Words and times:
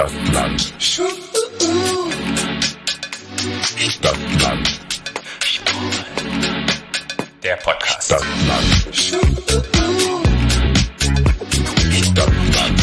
Stadtland. 0.00 0.60
Stadtland. 3.76 4.80
Der 7.42 7.56
Podcast. 7.56 8.04
Stadtland. 8.04 8.94
Stadtland. 11.92 12.80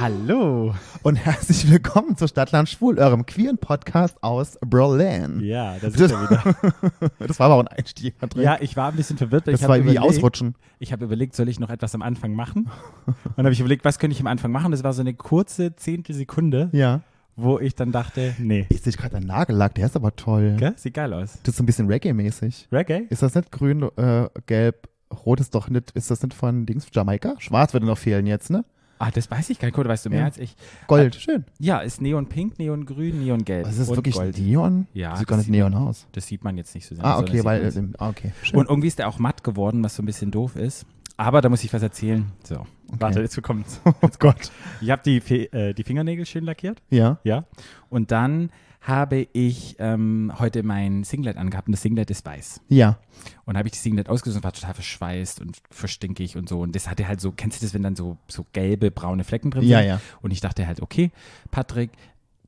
Hallo. 0.00 0.74
Und 1.04 1.16
herzlich 1.16 1.70
willkommen 1.70 2.16
zu 2.16 2.26
Stadtland 2.26 2.66
Schwul, 2.66 2.98
eurem 2.98 3.26
queeren 3.26 3.58
Podcast 3.58 4.16
aus 4.22 4.58
Berlin. 4.66 5.40
Ja, 5.40 5.76
da 5.78 5.90
sind 5.90 6.10
wir 6.10 6.30
wieder. 6.30 7.10
Das 7.18 7.38
war 7.38 7.46
aber 7.46 7.56
auch 7.56 7.60
ein 7.60 7.68
Einstieg. 7.68 8.16
Patrick. 8.18 8.42
Ja, 8.42 8.56
ich 8.60 8.74
war 8.76 8.90
ein 8.90 8.96
bisschen 8.96 9.18
verwirrt. 9.18 9.46
weil 9.46 9.52
das 9.52 9.60
ich 9.60 9.68
war 9.68 9.76
wie 9.76 9.80
überlegt- 9.82 10.00
ausrutschen. 10.02 10.54
Ich 10.78 10.92
habe 10.92 11.04
überlegt, 11.04 11.34
soll 11.36 11.48
ich 11.50 11.60
noch 11.60 11.68
etwas 11.68 11.94
am 11.94 12.00
Anfang 12.00 12.34
machen? 12.34 12.70
Und 13.06 13.14
dann 13.36 13.44
habe 13.44 13.52
ich 13.52 13.60
überlegt, 13.60 13.84
was 13.84 13.98
könnte 13.98 14.14
ich 14.14 14.20
am 14.20 14.26
Anfang 14.26 14.50
machen? 14.50 14.70
Das 14.72 14.82
war 14.82 14.94
so 14.94 15.02
eine 15.02 15.12
kurze 15.12 15.76
Zehntelsekunde, 15.76 16.70
Ja. 16.72 17.02
wo 17.36 17.58
ich 17.58 17.74
dann 17.74 17.92
dachte, 17.92 18.34
nee. 18.38 18.64
Ich 18.70 18.80
sehe 18.80 18.92
gerade 18.94 19.16
einen 19.18 19.26
Nagellack, 19.26 19.74
der 19.74 19.86
ist 19.86 19.96
aber 19.96 20.16
toll. 20.16 20.56
Gell? 20.58 20.72
Sieht 20.76 20.94
geil 20.94 21.12
aus. 21.12 21.38
Das 21.42 21.50
ist 21.52 21.56
so 21.58 21.62
ein 21.64 21.66
bisschen 21.66 21.86
Reggae-mäßig. 21.88 22.68
Reggae? 22.72 23.02
Ist 23.10 23.22
das 23.22 23.34
nicht 23.34 23.52
grün, 23.52 23.82
äh, 23.96 24.28
gelb, 24.46 24.88
rot 25.26 25.40
ist 25.40 25.54
doch 25.54 25.68
nicht, 25.68 25.90
ist 25.90 26.10
das 26.10 26.22
nicht 26.22 26.32
von 26.34 26.64
Dings, 26.64 26.86
Jamaika? 26.92 27.34
Schwarz 27.38 27.74
würde 27.74 27.84
noch 27.84 27.98
fehlen 27.98 28.26
jetzt, 28.26 28.48
ne? 28.50 28.64
Ah, 29.04 29.10
das 29.12 29.30
weiß 29.30 29.50
ich 29.50 29.58
gar 29.58 29.68
nicht. 29.68 29.76
Cool, 29.76 29.86
weißt 29.86 30.06
du 30.06 30.10
mehr 30.10 30.20
Ja. 30.20 30.24
als 30.24 30.38
ich. 30.38 30.56
Gold, 30.86 31.14
schön. 31.16 31.44
Ja, 31.58 31.80
ist 31.80 32.00
Neonpink, 32.00 32.58
Neongrün, 32.58 33.22
Neongelb. 33.22 33.66
Was 33.66 33.72
ist 33.72 33.80
das 33.80 33.88
und 33.90 33.96
wirklich 33.96 34.14
Gold. 34.14 34.38
Neon? 34.38 34.86
Ja, 34.94 35.14
Sieht 35.16 35.26
gar 35.26 35.36
das 35.36 35.46
nicht 35.46 35.58
Neon 35.58 35.74
aus. 35.74 36.06
Das 36.12 36.26
sieht 36.26 36.42
man 36.42 36.56
jetzt 36.56 36.74
nicht 36.74 36.86
so 36.86 36.94
sehr. 36.94 37.04
Ah, 37.04 37.16
sondern 37.16 37.34
okay, 37.34 37.44
weil, 37.44 37.92
ah, 37.98 38.08
okay. 38.08 38.32
Schön. 38.42 38.58
Und 38.60 38.70
irgendwie 38.70 38.88
ist 38.88 38.98
der 38.98 39.08
auch 39.08 39.18
matt 39.18 39.44
geworden, 39.44 39.84
was 39.84 39.96
so 39.96 40.02
ein 40.02 40.06
bisschen 40.06 40.30
doof 40.30 40.56
ist. 40.56 40.86
Aber 41.18 41.42
da 41.42 41.48
muss 41.48 41.62
ich 41.64 41.72
was 41.72 41.82
erzählen. 41.82 42.32
So, 42.44 42.66
warte, 42.98 43.20
jetzt 43.20 43.40
kommt's. 43.42 43.80
oh 43.84 44.08
Gott. 44.18 44.50
Ich 44.80 44.90
habe 44.90 45.02
die, 45.04 45.18
äh, 45.52 45.74
die 45.74 45.84
Fingernägel 45.84 46.24
schön 46.24 46.44
lackiert. 46.44 46.80
Ja. 46.90 47.18
Ja. 47.24 47.44
Und 47.90 48.10
dann 48.10 48.50
habe 48.86 49.26
ich 49.32 49.76
ähm, 49.78 50.30
heute 50.38 50.62
mein 50.62 51.04
Singlet 51.04 51.38
angehabt 51.38 51.68
und 51.68 51.72
das 51.72 51.80
Singlet 51.82 52.10
ist 52.10 52.24
weiß. 52.24 52.60
Ja. 52.68 52.98
Und 53.46 53.56
habe 53.56 53.66
ich 53.66 53.72
das 53.72 53.82
Singlet 53.82 54.10
ausgesucht 54.10 54.36
und 54.40 54.44
war 54.44 54.52
total 54.52 54.74
verschweißt 54.74 55.40
und 55.40 55.56
verstinkig 55.70 56.36
und 56.36 56.48
so. 56.50 56.60
Und 56.60 56.76
das 56.76 56.88
hatte 56.90 57.08
halt 57.08 57.20
so, 57.20 57.32
kennst 57.32 57.62
du 57.62 57.66
das, 57.66 57.72
wenn 57.72 57.82
dann 57.82 57.96
so, 57.96 58.18
so 58.28 58.44
gelbe, 58.52 58.90
braune 58.90 59.24
Flecken 59.24 59.50
drin 59.50 59.62
Ja, 59.64 59.78
sind? 59.78 59.88
ja. 59.88 60.00
Und 60.20 60.32
ich 60.32 60.40
dachte 60.42 60.66
halt, 60.66 60.82
okay, 60.82 61.10
Patrick, 61.50 61.90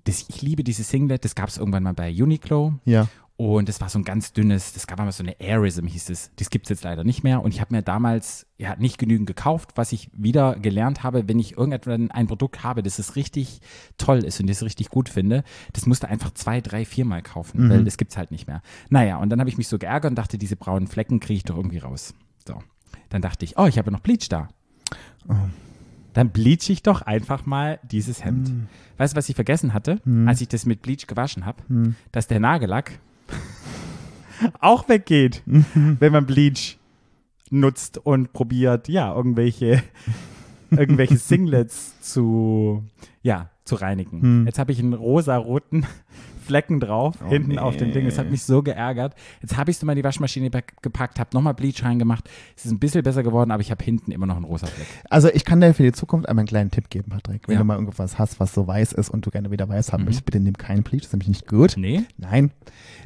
das, 0.05 0.27
ich 0.29 0.43
liebe 0.43 0.63
dieses 0.63 0.91
Singlet, 0.91 1.25
das 1.25 1.35
gab 1.35 1.49
es 1.49 1.57
irgendwann 1.57 1.83
mal 1.83 1.95
bei 1.95 2.11
Uniqlo. 2.11 2.75
Ja. 2.85 3.09
Und 3.39 3.69
das 3.69 3.83
war 3.83 3.91
so 3.91 3.99
ein 3.99 4.05
ganz 4.05 4.33
dünnes, 4.33 4.73
das 4.73 4.87
gab 4.87 4.99
mal 4.99 5.13
so 5.13 5.23
eine 5.23 5.39
Airism, 5.39 5.87
hieß 5.87 6.09
es. 6.09 6.31
Das 6.37 6.49
gibt 6.49 6.67
es 6.67 6.71
jetzt 6.71 6.85
leider 6.85 7.05
nicht 7.05 7.23
mehr. 7.23 7.43
Und 7.43 7.53
ich 7.53 7.61
habe 7.61 7.75
mir 7.75 7.83
damals 7.83 8.47
ja 8.57 8.77
nicht 8.77 8.97
genügend 8.97 9.27
gekauft, 9.27 9.73
was 9.75 9.93
ich 9.93 10.11
wieder 10.15 10.57
gelernt 10.57 11.03
habe, 11.03 11.29
wenn 11.29 11.39
ich 11.39 11.59
irgendetwas 11.59 12.01
ein 12.09 12.27
Produkt 12.29 12.65
habe, 12.65 12.83
das 12.83 12.99
es 12.99 13.15
richtig 13.15 13.61
toll 13.99 14.25
ist 14.25 14.41
und 14.41 14.49
das 14.49 14.59
ich 14.59 14.65
richtig 14.65 14.89
gut 14.89 15.11
finde, 15.11 15.45
das 15.75 15.85
musste 15.85 16.09
einfach 16.09 16.33
zwei, 16.33 16.63
drei, 16.63 16.87
viermal 16.87 17.21
kaufen, 17.21 17.69
weil 17.69 17.85
das 17.85 17.99
gibt's 17.99 18.17
halt 18.17 18.31
nicht 18.31 18.47
mehr. 18.47 18.63
Naja, 18.89 19.19
und 19.19 19.29
dann 19.29 19.39
habe 19.39 19.51
ich 19.51 19.59
mich 19.59 19.69
so 19.69 19.79
geärgert 19.79 20.13
und 20.13 20.17
dachte, 20.17 20.39
diese 20.39 20.57
braunen 20.57 20.89
Flecken 20.89 21.21
kriege 21.21 21.37
ich 21.37 21.45
doch 21.45 21.59
irgendwie 21.59 21.79
raus. 21.79 22.15
So. 22.49 22.63
Dann 23.11 23.21
dachte 23.21 23.45
ich, 23.45 23.59
oh, 23.59 23.67
ich 23.67 23.77
habe 23.77 23.89
ja 23.89 23.93
noch 23.93 24.01
Bleach 24.01 24.31
da. 24.31 24.49
Dann 26.15 26.31
bleach 26.31 26.71
ich 26.71 26.83
doch 26.83 27.03
einfach 27.03 27.45
mal 27.45 27.79
dieses 27.83 28.25
Hemd. 28.25 28.51
Weißt 28.97 29.13
du, 29.13 29.19
was 29.19 29.29
ich 29.29 29.35
vergessen 29.35 29.75
hatte, 29.75 30.01
als 30.25 30.41
ich 30.41 30.49
das 30.49 30.65
mit 30.65 30.81
Bleach 30.81 31.07
gewaschen 31.07 31.45
habe? 31.45 31.63
Dass 32.13 32.29
der 32.29 32.41
Nagellack 32.41 32.99
auch 34.61 34.89
weggeht, 34.89 35.43
wenn 35.47 36.13
man 36.13 36.27
Bleach 36.27 36.79
nutzt 37.51 37.99
und 37.99 38.33
probiert, 38.33 38.89
ja, 38.89 39.15
irgendwelche, 39.15 39.83
irgendwelche 40.71 41.17
Singlets 41.17 42.01
zu, 42.01 42.85
ja, 43.23 43.51
zu 43.65 43.77
reinigen. 43.77 44.47
Jetzt 44.47 44.59
habe 44.59 44.73
ich 44.73 44.79
einen 44.79 44.95
rosa-roten 44.95 45.87
Flecken 46.47 46.81
drauf, 46.81 47.17
hinten 47.29 47.59
auf 47.59 47.77
dem 47.77 47.93
Ding. 47.93 48.05
Das 48.07 48.19
hat 48.19 48.31
mich 48.31 48.43
so 48.43 48.63
geärgert. 48.63 49.15
Jetzt 49.43 49.57
habe 49.57 49.71
ich 49.71 49.77
es 49.77 49.83
mal 49.83 49.93
in 49.93 49.97
die 49.97 50.05
Waschmaschine 50.05 50.51
gepackt, 50.83 51.19
habe 51.19 51.31
nochmal 51.35 51.55
Bleach 51.55 51.83
reingemacht. 51.85 52.29
Es 52.57 52.65
ist 52.65 52.73
ein 52.73 52.79
bisschen 52.79 53.03
besser 53.03 53.23
geworden, 53.23 53.51
aber 53.51 53.61
ich 53.61 53.71
habe 53.71 53.83
hinten 53.85 54.13
immer 54.13 54.27
noch 54.27 54.37
einen 54.37 54.45
rosa 54.45 54.67
Fleck. 54.67 54.87
Also 55.11 55.29
ich 55.33 55.45
kann 55.45 55.61
dir 55.61 55.75
für 55.75 55.83
die 55.83 55.93
Zukunft 55.93 56.29
einmal 56.29 56.43
einen 56.43 56.49
kleinen 56.49 56.71
Tipp 56.71 56.89
geben, 56.91 57.11
Patrick. 57.11 57.49
Wenn 57.49 57.55
Ja. 57.55 57.59
du 57.61 57.65
mal 57.67 57.75
irgendwas 57.75 58.19
hast, 58.19 58.41
was 58.41 58.55
so 58.55 58.67
weiß 58.67 58.93
ist 58.93 59.11
und 59.11 59.27
du 59.27 59.31
gerne 59.31 59.51
wieder 59.51 59.69
weiß 59.69 59.93
haben 59.93 60.05
möchtest, 60.05 60.25
bitte 60.25 60.41
nimm 60.41 60.57
keinen 60.57 60.83
Bleach, 60.83 61.01
das 61.03 61.09
ist 61.09 61.13
nämlich 61.13 61.29
nicht 61.29 61.47
gut. 61.49 61.75
Nee? 61.77 62.03
Nein. 62.17 62.53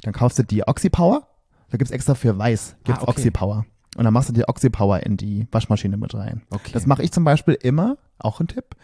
Dann 0.03 0.13
kaufst 0.13 0.39
du 0.39 0.43
die 0.43 0.67
Oxy-Power. 0.67 1.27
Da 1.71 1.77
gibt's 1.79 1.93
extra 1.93 2.15
für 2.15 2.37
weiß, 2.37 2.77
gibt's 2.85 3.01
Ah, 3.01 3.05
okay. 3.05 3.11
Oxy-Power. 3.13 3.65
Und 3.97 4.05
dann 4.05 4.13
machst 4.15 4.29
du 4.29 4.33
die 4.33 4.47
Oxy-Power 4.49 5.01
in 5.05 5.17
die 5.17 5.47
Waschmaschine 5.51 5.97
mit 5.97 6.15
rein. 6.15 6.43
Okay. 6.51 6.71
Das 6.73 6.87
mache 6.87 7.03
ich 7.03 7.11
zum 7.13 7.25
Beispiel 7.25 7.55
immer, 7.61 7.97
auch 8.19 8.41
ein 8.41 8.47
Tipp, 8.47 8.77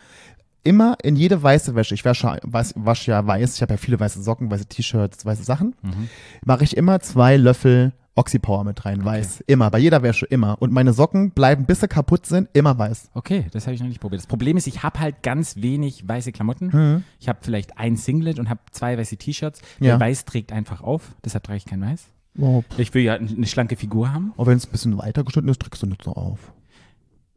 immer 0.67 0.97
in 1.03 1.17
jede 1.17 1.43
weiße 1.43 1.75
Wäsche. 1.75 1.95
Ich 1.95 2.05
wasche, 2.05 2.39
wasche 2.43 3.11
ja 3.11 3.27
weiß, 3.27 3.57
ich 3.57 3.63
habe 3.63 3.75
ja 3.75 3.77
viele 3.79 3.99
weiße 3.99 4.23
Socken, 4.23 4.51
weiße 4.51 4.67
T-Shirts, 4.67 5.25
weiße 5.25 5.45
Sachen. 5.45 5.75
Mhm. 5.83 6.09
Mache 6.45 6.65
ich 6.65 6.77
immer 6.77 7.01
zwei 7.01 7.37
Löffel 7.37 7.93
Oxy-Power 8.19 8.65
mit 8.65 8.85
rein, 8.87 9.05
weiß. 9.05 9.45
Immer, 9.47 9.71
bei 9.71 9.79
jeder 9.79 10.03
Wäsche, 10.03 10.25
immer. 10.25 10.57
Und 10.61 10.73
meine 10.73 10.95
Socken 10.95 11.33
bleiben, 11.33 11.67
bis 11.67 11.81
sie 11.81 11.89
kaputt 11.89 12.25
sind, 12.25 12.49
immer 12.55 12.79
weiß. 12.79 13.11
Okay, 13.13 13.45
das 13.53 13.67
habe 13.67 13.75
ich 13.75 13.81
noch 13.81 13.89
nicht 13.89 14.01
probiert. 14.01 14.21
Das 14.23 14.27
Problem 14.27 14.57
ist, 14.57 14.67
ich 14.67 14.83
habe 14.83 15.01
halt 15.01 15.23
ganz 15.23 15.57
wenig 15.57 16.09
weiße 16.09 16.33
Klamotten. 16.33 16.71
Mhm. 16.73 17.05
Ich 17.21 17.29
habe 17.29 17.41
vielleicht 17.43 17.77
ein 17.79 17.97
Singlet 17.97 18.39
und 18.39 18.49
habe 18.49 18.61
zwei 18.71 18.97
weiße 18.97 19.19
T-Shirts. 19.19 19.61
Ja. 19.81 19.99
Der 19.99 20.01
Weiß 20.01 20.25
trägt 20.25 20.51
einfach 20.51 20.81
auf, 20.83 21.15
deshalb 21.25 21.45
trage 21.45 21.59
ich 21.59 21.67
kein 21.67 21.83
Weiß. 21.83 22.07
Oh, 22.39 22.63
Ich 22.79 22.93
will 22.95 23.03
ja 23.03 23.15
eine 23.15 23.47
schlanke 23.47 23.77
Figur 23.77 24.13
haben. 24.13 24.33
auch 24.39 24.47
wenn 24.47 24.57
es 24.57 24.67
ein 24.67 24.73
bisschen 24.73 24.97
weiter 24.99 25.23
geschnitten 25.25 25.49
ist, 25.49 25.59
drückst 25.59 25.83
du 25.83 25.87
nicht 25.87 26.03
so 26.03 26.13
auf. 26.13 26.39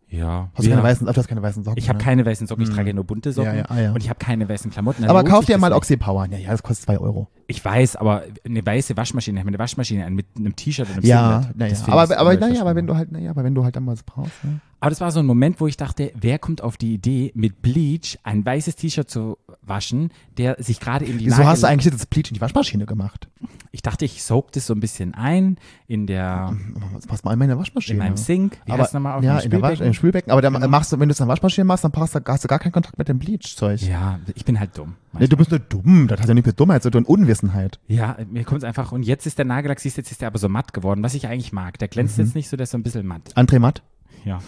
Ja. 0.09 0.49
Hast 0.53 0.65
du 0.65 0.69
ja. 0.69 0.75
keine 0.75 0.87
weißen, 0.87 1.05
du 1.07 1.13
hast 1.13 1.27
keine 1.27 1.41
weißen 1.41 1.63
Socken? 1.63 1.77
ich 1.77 1.87
habe 1.87 1.99
ne? 1.99 2.03
keine 2.03 2.25
weißen 2.25 2.47
Socken, 2.47 2.63
ich 2.63 2.69
trage 2.69 2.89
ja 2.89 2.93
nur 2.93 3.03
bunte 3.03 3.31
Socken 3.31 3.51
Ja, 3.51 3.59
ja, 3.59 3.65
ah, 3.69 3.79
ja. 3.79 3.91
und 3.91 4.03
ich 4.03 4.09
habe 4.09 4.19
keine 4.19 4.49
weißen 4.49 4.71
Klamotten. 4.71 5.03
Dann 5.03 5.09
Aber 5.11 5.23
kauf 5.23 5.45
dir 5.45 5.57
mal 5.57 5.69
nicht. 5.69 5.77
Oxy-Power. 5.77 6.27
Ja, 6.31 6.37
ja, 6.37 6.51
das 6.51 6.63
kostet 6.63 6.85
zwei 6.85 6.97
Euro. 6.97 7.27
Ich 7.47 7.63
weiß, 7.63 7.95
aber 7.95 8.23
eine 8.43 8.65
weiße 8.65 8.97
Waschmaschine, 8.97 9.37
ich 9.37 9.41
habe 9.41 9.49
eine 9.49 9.59
Waschmaschine 9.59 10.05
an 10.05 10.13
mit 10.13 10.25
einem 10.37 10.55
T-Shirt 10.55 10.87
und 10.87 10.97
einem 10.97 11.05
Ja, 11.05 11.49
naja. 11.55 11.75
Aber, 11.87 12.17
aber, 12.17 12.35
naja, 12.35 12.61
aber 12.61 12.75
wenn 12.75 12.87
du 12.87 12.95
halt, 12.95 13.11
naja, 13.11 13.31
aber 13.31 13.43
wenn 13.43 13.55
du 13.55 13.63
halt 13.63 13.75
dann 13.75 13.85
was 13.85 14.03
brauchst, 14.03 14.43
ne? 14.43 14.59
Aber 14.81 14.89
das 14.91 15.01
war 15.01 15.11
so 15.11 15.19
ein 15.19 15.25
Moment, 15.25 15.59
wo 15.59 15.67
ich 15.67 15.75
dachte, 15.75 16.11
wer 16.19 16.39
kommt 16.39 16.61
auf 16.61 16.77
die 16.77 16.93
Idee, 16.93 17.31
mit 17.35 17.61
Bleach 17.61 18.17
ein 18.23 18.45
weißes 18.45 18.77
T-Shirt 18.77 19.09
zu 19.09 19.37
waschen, 19.61 20.11
der 20.37 20.55
sich 20.63 20.79
gerade 20.79 21.03
in 21.05 21.17
die 21.17 21.25
Wieso 21.25 21.43
hast 21.45 21.63
du 21.63 21.67
eigentlich 21.67 21.91
das 21.93 22.05
Bleach 22.05 22.29
in 22.29 22.35
die 22.35 22.41
Waschmaschine 22.41 22.85
gemacht? 22.85 23.27
Ich 23.71 23.81
dachte, 23.81 24.05
ich 24.05 24.23
soak 24.23 24.51
das 24.53 24.65
so 24.65 24.73
ein 24.73 24.79
bisschen 24.79 25.13
ein 25.13 25.57
in 25.87 26.07
der 26.07 26.55
Das 26.93 27.07
passt 27.07 27.25
mal 27.25 27.33
in 27.33 27.39
meine 27.39 27.57
Waschmaschine. 27.57 27.97
in 27.97 27.99
meinem 28.05 28.17
Sink. 28.17 28.57
Wie 28.65 28.71
aber, 28.71 28.83
heißt 28.83 28.93
nochmal 28.93 29.17
auf 29.17 29.23
ja, 29.23 29.37
dem 29.39 29.45
in 29.45 29.49
der 29.51 29.61
Wasch, 29.61 29.67
Spülbecken? 29.73 29.87
im 29.87 29.93
Spülbecken. 29.93 30.31
Aber 30.31 30.41
dann 30.41 30.53
Genau. 30.53 30.67
machst 30.69 30.91
du, 30.93 30.99
wenn 30.99 31.09
du 31.09 31.11
es 31.13 31.19
in 31.19 31.25
der 31.25 31.31
Waschmaschine 31.33 31.65
machst, 31.65 31.83
dann 31.83 31.91
passt, 31.91 32.15
hast 32.25 32.43
du 32.43 32.47
gar 32.47 32.59
keinen 32.59 32.71
Kontakt 32.71 32.97
mit 32.97 33.07
dem 33.09 33.19
Bleach-Zeug. 33.19 33.81
Ja, 33.81 34.19
ich 34.33 34.45
bin 34.45 34.59
halt 34.59 34.77
dumm. 34.77 34.95
Nee, 35.17 35.27
du 35.27 35.35
bist 35.37 35.51
nur 35.51 35.59
dumm. 35.59 36.07
Das 36.07 36.21
hat 36.21 36.27
ja 36.29 36.33
nicht 36.33 36.47
mit 36.47 36.59
Dummheit 36.59 36.83
zu 36.83 36.89
tun, 36.89 37.03
Unwissenheit. 37.03 37.79
Ja, 37.87 38.17
mir 38.31 38.43
kommt 38.45 38.59
es 38.59 38.63
einfach. 38.63 38.91
Und 38.93 39.03
jetzt 39.03 39.27
ist 39.27 39.37
der 39.37 39.45
Nagellack, 39.45 39.79
siehst 39.81 39.97
du, 39.97 40.01
jetzt 40.01 40.11
ist 40.11 40.21
der 40.21 40.27
aber 40.29 40.39
so 40.39 40.47
matt 40.49 40.73
geworden, 40.73 41.03
was 41.03 41.13
ich 41.15 41.27
eigentlich 41.27 41.51
mag. 41.51 41.77
Der 41.79 41.89
glänzt 41.89 42.17
Mhm. 42.17 42.23
jetzt 42.25 42.35
nicht 42.35 42.47
so, 42.49 42.55
der 42.57 42.63
ist 42.63 42.71
so 42.71 42.77
ein 42.77 42.83
bisschen 42.83 43.05
matt. 43.05 43.33
André 43.35 43.59
Matt? 43.59 43.83
Ja. 44.25 44.39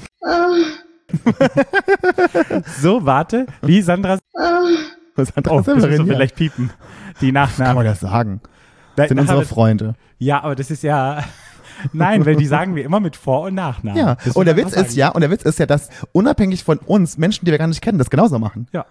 so, 2.82 3.06
warte. 3.06 3.46
Wie 3.62 3.82
Sandra. 3.82 4.18
Was 5.16 5.36
hat 5.36 5.48
Oh, 5.50 5.58
das 5.58 5.66
das 5.66 5.76
müssen 5.76 6.08
wir 6.08 6.14
vielleicht 6.16 6.36
piepen. 6.36 6.72
Die 7.20 7.28
Kann 7.28 7.34
Nachnamen. 7.34 7.76
man 7.76 7.86
das 7.86 8.00
sagen? 8.00 8.42
Nein, 8.98 9.08
Sind 9.10 9.20
unsere 9.20 9.40
das- 9.40 9.50
Freunde. 9.50 9.96
Ja, 10.20 10.44
aber 10.44 10.56
das 10.56 10.72
ist 10.72 10.84
ja. 10.84 11.24
Nein, 11.94 12.26
weil 12.26 12.36
die 12.36 12.46
sagen 12.46 12.76
wir 12.76 12.86
immer 12.86 13.00
mit 13.00 13.16
Vor- 13.16 13.44
und 13.44 13.56
Nachnamen. 13.56 13.98
Ja. 14.00 14.16
Das 14.24 14.36
Und 14.36 14.46
der 14.46 14.56
Witz 14.56 14.74
ist 14.74 14.96
ja, 14.96 15.10
und 15.10 15.22
der 15.22 15.32
Witz 15.32 15.44
ist 15.44 15.58
ja, 15.58 15.66
dass 15.66 15.90
unabhängig 16.12 16.64
von 16.64 16.78
uns 16.78 17.18
Menschen, 17.18 17.46
die 17.46 17.52
wir 17.52 17.58
gar 17.58 17.68
nicht 17.68 17.82
kennen, 17.82 17.98
das 17.98 18.10
genauso 18.10 18.38
machen. 18.40 18.68
Ja. 18.72 18.86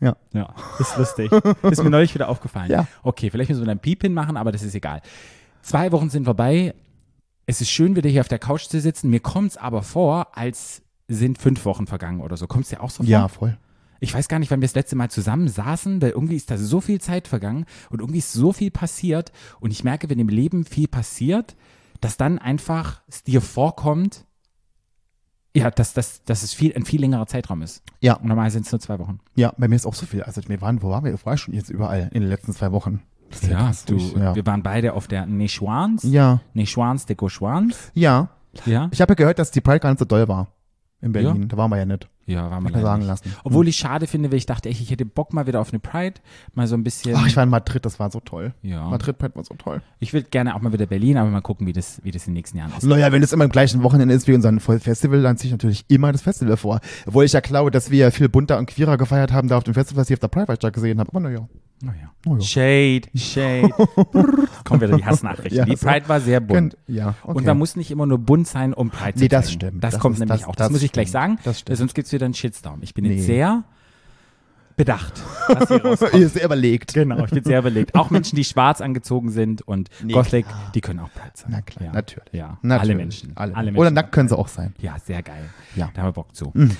Ja. 0.00 0.16
Ja, 0.32 0.48
ist 0.78 0.96
lustig. 0.98 1.30
ist 1.62 1.82
mir 1.82 1.88
neulich 1.90 2.14
wieder 2.14 2.28
aufgefallen. 2.28 2.70
Ja. 2.70 2.86
Okay, 3.02 3.30
vielleicht 3.30 3.48
müssen 3.48 3.62
wir 3.62 3.66
dann 3.68 3.78
Piep 3.78 4.02
hinmachen, 4.02 4.36
aber 4.36 4.52
das 4.52 4.62
ist 4.62 4.74
egal. 4.74 5.00
Zwei 5.62 5.90
Wochen 5.92 6.10
sind 6.10 6.24
vorbei. 6.24 6.74
Es 7.46 7.60
ist 7.60 7.70
schön, 7.70 7.94
wieder 7.94 8.10
hier 8.10 8.20
auf 8.20 8.28
der 8.28 8.40
Couch 8.40 8.66
zu 8.66 8.80
sitzen. 8.80 9.08
Mir 9.08 9.20
kommt 9.20 9.52
es 9.52 9.56
aber 9.56 9.82
vor, 9.82 10.36
als 10.36 10.82
sind 11.06 11.38
fünf 11.38 11.64
Wochen 11.64 11.86
vergangen 11.86 12.20
oder 12.20 12.36
so. 12.36 12.48
Kommt 12.48 12.64
es 12.64 12.70
dir 12.70 12.82
auch 12.82 12.90
so 12.90 13.04
vor? 13.04 13.06
Ja, 13.06 13.28
voll. 13.28 13.56
Ich 14.00 14.12
weiß 14.12 14.28
gar 14.28 14.40
nicht, 14.40 14.50
wann 14.50 14.60
wir 14.60 14.66
das 14.66 14.74
letzte 14.74 14.96
Mal 14.96 15.10
zusammen 15.10 15.48
saßen, 15.48 16.02
weil 16.02 16.10
irgendwie 16.10 16.36
ist 16.36 16.50
da 16.50 16.58
so 16.58 16.80
viel 16.80 17.00
Zeit 17.00 17.28
vergangen 17.28 17.64
und 17.88 18.00
irgendwie 18.00 18.18
ist 18.18 18.32
so 18.32 18.52
viel 18.52 18.70
passiert. 18.70 19.32
Und 19.60 19.70
ich 19.70 19.84
merke, 19.84 20.10
wenn 20.10 20.18
im 20.18 20.28
Leben 20.28 20.64
viel 20.64 20.88
passiert, 20.88 21.56
dass 22.00 22.16
dann 22.16 22.38
einfach 22.38 23.02
es 23.06 23.22
dir 23.22 23.40
vorkommt, 23.40 24.26
ja, 25.54 25.70
dass, 25.70 25.94
dass, 25.94 26.22
dass 26.24 26.42
es 26.42 26.52
viel, 26.52 26.74
ein 26.74 26.84
viel 26.84 27.00
längerer 27.00 27.26
Zeitraum 27.26 27.62
ist. 27.62 27.82
Ja. 28.00 28.14
Und 28.14 28.26
normal 28.26 28.50
sind 28.50 28.66
es 28.66 28.72
nur 28.72 28.80
zwei 28.80 28.98
Wochen. 28.98 29.20
Ja, 29.36 29.54
bei 29.56 29.68
mir 29.68 29.76
ist 29.76 29.86
auch 29.86 29.94
so 29.94 30.04
viel. 30.04 30.22
Also 30.22 30.42
wir 30.46 30.60
waren, 30.60 30.82
wo 30.82 30.90
waren 30.90 31.04
wir? 31.04 31.14
Ich 31.14 31.40
schon 31.40 31.54
jetzt 31.54 31.70
überall 31.70 32.10
in 32.12 32.20
den 32.20 32.28
letzten 32.28 32.52
zwei 32.52 32.72
Wochen? 32.72 33.02
Ja, 33.42 33.56
krass, 33.58 33.84
du, 33.84 33.96
ja. 33.98 34.34
wir 34.34 34.46
waren 34.46 34.62
beide 34.62 34.92
auf 34.94 35.08
der 35.08 35.26
Neschwans. 35.26 36.02
ja, 36.04 36.40
Neschwans 36.54 37.06
de 37.06 37.16
Gauchwans. 37.16 37.90
ja. 37.94 38.28
Ja. 38.64 38.88
Ich 38.90 39.02
habe 39.02 39.10
ja 39.10 39.16
gehört, 39.16 39.38
dass 39.38 39.50
die 39.50 39.60
Pride 39.60 39.80
gar 39.80 39.90
nicht 39.90 39.98
so 39.98 40.06
doll 40.06 40.28
war. 40.28 40.46
in 41.02 41.12
Berlin. 41.12 41.46
Da 41.46 41.58
waren 41.58 41.70
wir 41.70 41.76
ja 41.76 41.84
nicht. 41.84 42.08
Ja, 42.24 42.44
war 42.50 42.52
mal 42.52 42.54
Hab 42.56 42.62
mir 42.62 42.70
leider 42.70 42.82
sagen 42.86 42.98
nicht. 43.00 43.08
lassen. 43.08 43.34
Obwohl 43.44 43.68
ich 43.68 43.76
schade 43.76 44.06
finde, 44.06 44.30
weil 44.30 44.38
ich 44.38 44.46
dachte, 44.46 44.70
echt, 44.70 44.80
ich 44.80 44.90
hätte 44.90 45.04
Bock 45.04 45.34
mal 45.34 45.46
wieder 45.46 45.60
auf 45.60 45.72
eine 45.72 45.78
Pride. 45.78 46.20
Mal 46.54 46.66
so 46.66 46.74
ein 46.74 46.82
bisschen. 46.82 47.14
Ach, 47.18 47.26
ich 47.26 47.36
war 47.36 47.42
in 47.44 47.50
Madrid, 47.50 47.84
das 47.84 48.00
war 48.00 48.10
so 48.10 48.18
toll. 48.20 48.54
Ja. 48.62 48.88
Madrid 48.88 49.18
Pride 49.18 49.36
war 49.36 49.44
so 49.44 49.54
toll. 49.56 49.82
ich 49.98 50.14
will 50.14 50.22
gerne 50.22 50.56
auch 50.56 50.62
mal 50.62 50.72
wieder 50.72 50.86
Berlin, 50.86 51.18
aber 51.18 51.28
mal 51.28 51.42
gucken, 51.42 51.66
wie 51.66 51.74
das, 51.74 52.00
wie 52.02 52.12
das 52.12 52.26
in 52.26 52.32
den 52.32 52.38
nächsten 52.38 52.56
Jahren 52.56 52.72
ist. 52.74 52.82
Naja, 52.84 53.12
wenn 53.12 53.22
es 53.22 53.34
immer 53.34 53.44
im 53.44 53.50
gleichen 53.50 53.82
Wochenende 53.82 54.14
ist 54.14 54.26
wie 54.26 54.32
unser 54.34 54.58
Festival, 54.58 55.20
dann 55.20 55.36
ziehe 55.36 55.48
ich 55.48 55.52
natürlich 55.52 55.84
immer 55.88 56.12
das 56.12 56.22
Festival 56.22 56.56
vor. 56.56 56.80
Obwohl 57.04 57.26
ich 57.26 57.32
ja 57.34 57.40
glaube, 57.40 57.70
dass 57.70 57.90
wir 57.90 57.98
ja 57.98 58.10
viel 58.10 58.30
bunter 58.30 58.56
und 58.56 58.66
queerer 58.66 58.96
gefeiert 58.96 59.32
haben 59.32 59.48
da 59.48 59.58
auf 59.58 59.64
dem 59.64 59.74
Festival, 59.74 60.00
was 60.00 60.08
ich 60.08 60.14
auf 60.14 60.20
der 60.20 60.28
Pride 60.28 60.48
Watch 60.48 60.72
gesehen 60.72 60.98
habe. 60.98 61.10
Aber 61.10 61.20
naja. 61.20 61.46
Naja. 61.82 62.10
Oh 62.26 62.36
ja. 62.36 62.40
Shade, 62.40 63.02
Shade. 63.14 63.68
Kommen 64.64 64.80
wieder 64.80 64.96
die 64.96 65.04
Hassnachrichten. 65.04 65.58
Ja, 65.58 65.64
die. 65.66 65.76
Pride 65.76 66.08
war 66.08 66.20
sehr 66.20 66.40
bunt. 66.40 66.74
Könnt- 66.74 66.76
Ja, 66.86 67.14
okay. 67.22 67.36
Und 67.36 67.46
da 67.46 67.54
muss 67.54 67.76
nicht 67.76 67.90
immer 67.90 68.06
nur 68.06 68.18
bunt 68.18 68.48
sein, 68.48 68.72
um 68.72 68.90
Pride 68.90 69.14
zu 69.14 69.20
Nee, 69.24 69.28
das 69.28 69.46
zeigen. 69.46 69.54
stimmt. 69.60 69.84
Das, 69.84 69.92
Das 69.94 70.00
kommt 70.00 70.14
ist- 70.14 70.20
nämlich 70.20 70.40
das- 70.40 70.48
auch. 70.48 70.56
Das, 70.56 70.66
das 70.68 70.72
muss 70.72 70.82
ich 70.82 70.92
gleich 70.92 71.10
sagen. 71.10 71.38
Sonst 71.44 71.94
gibt 71.94 72.06
es 72.06 72.12
wieder 72.12 72.24
einen 72.24 72.34
Shitstorm. 72.34 72.78
Ich 72.82 72.94
bin 72.94 73.04
Nee. 73.04 73.16
jetzt 73.16 73.26
sehr 73.26 73.64
bedacht, 74.76 75.22
was 75.48 75.68
hier 75.68 75.76
rauskommt. 75.84 76.14
Ihr 76.14 76.28
sehr 76.28 76.44
überlegt. 76.44 76.94
Genau, 76.94 77.24
ich 77.24 77.30
bin 77.30 77.44
sehr 77.44 77.58
überlegt. 77.60 77.94
Auch 77.94 78.10
Menschen, 78.10 78.36
die 78.36 78.44
schwarz 78.44 78.80
angezogen 78.80 79.30
sind 79.30 79.62
und 79.62 79.88
Nee, 80.02 80.12
Gothic, 80.12 80.46
klar. 80.46 80.70
die 80.74 80.80
können 80.80 81.00
auch 81.00 81.10
Pride 81.12 81.32
sein. 81.34 81.48
Na 81.50 81.60
klar, 81.62 81.86
ja. 81.86 81.92
natürlich. 81.92 82.32
Ja, 82.32 82.58
Natürlich. 82.62 82.80
alle 82.90 82.94
Menschen. 82.94 83.32
Alle. 83.36 83.52
Menschen. 83.54 83.76
Oder 83.78 83.90
nackt 83.90 84.12
können 84.12 84.28
sie 84.28 84.36
auch 84.36 84.48
sein. 84.48 84.74
Ja, 84.78 84.96
sehr 84.98 85.22
geil. 85.22 85.44
Ja. 85.76 85.90
Da 85.94 86.02
haben 86.02 86.08
wir 86.08 86.12
Bock 86.12 86.34
zu. 86.34 86.50
Mhm. 86.54 86.72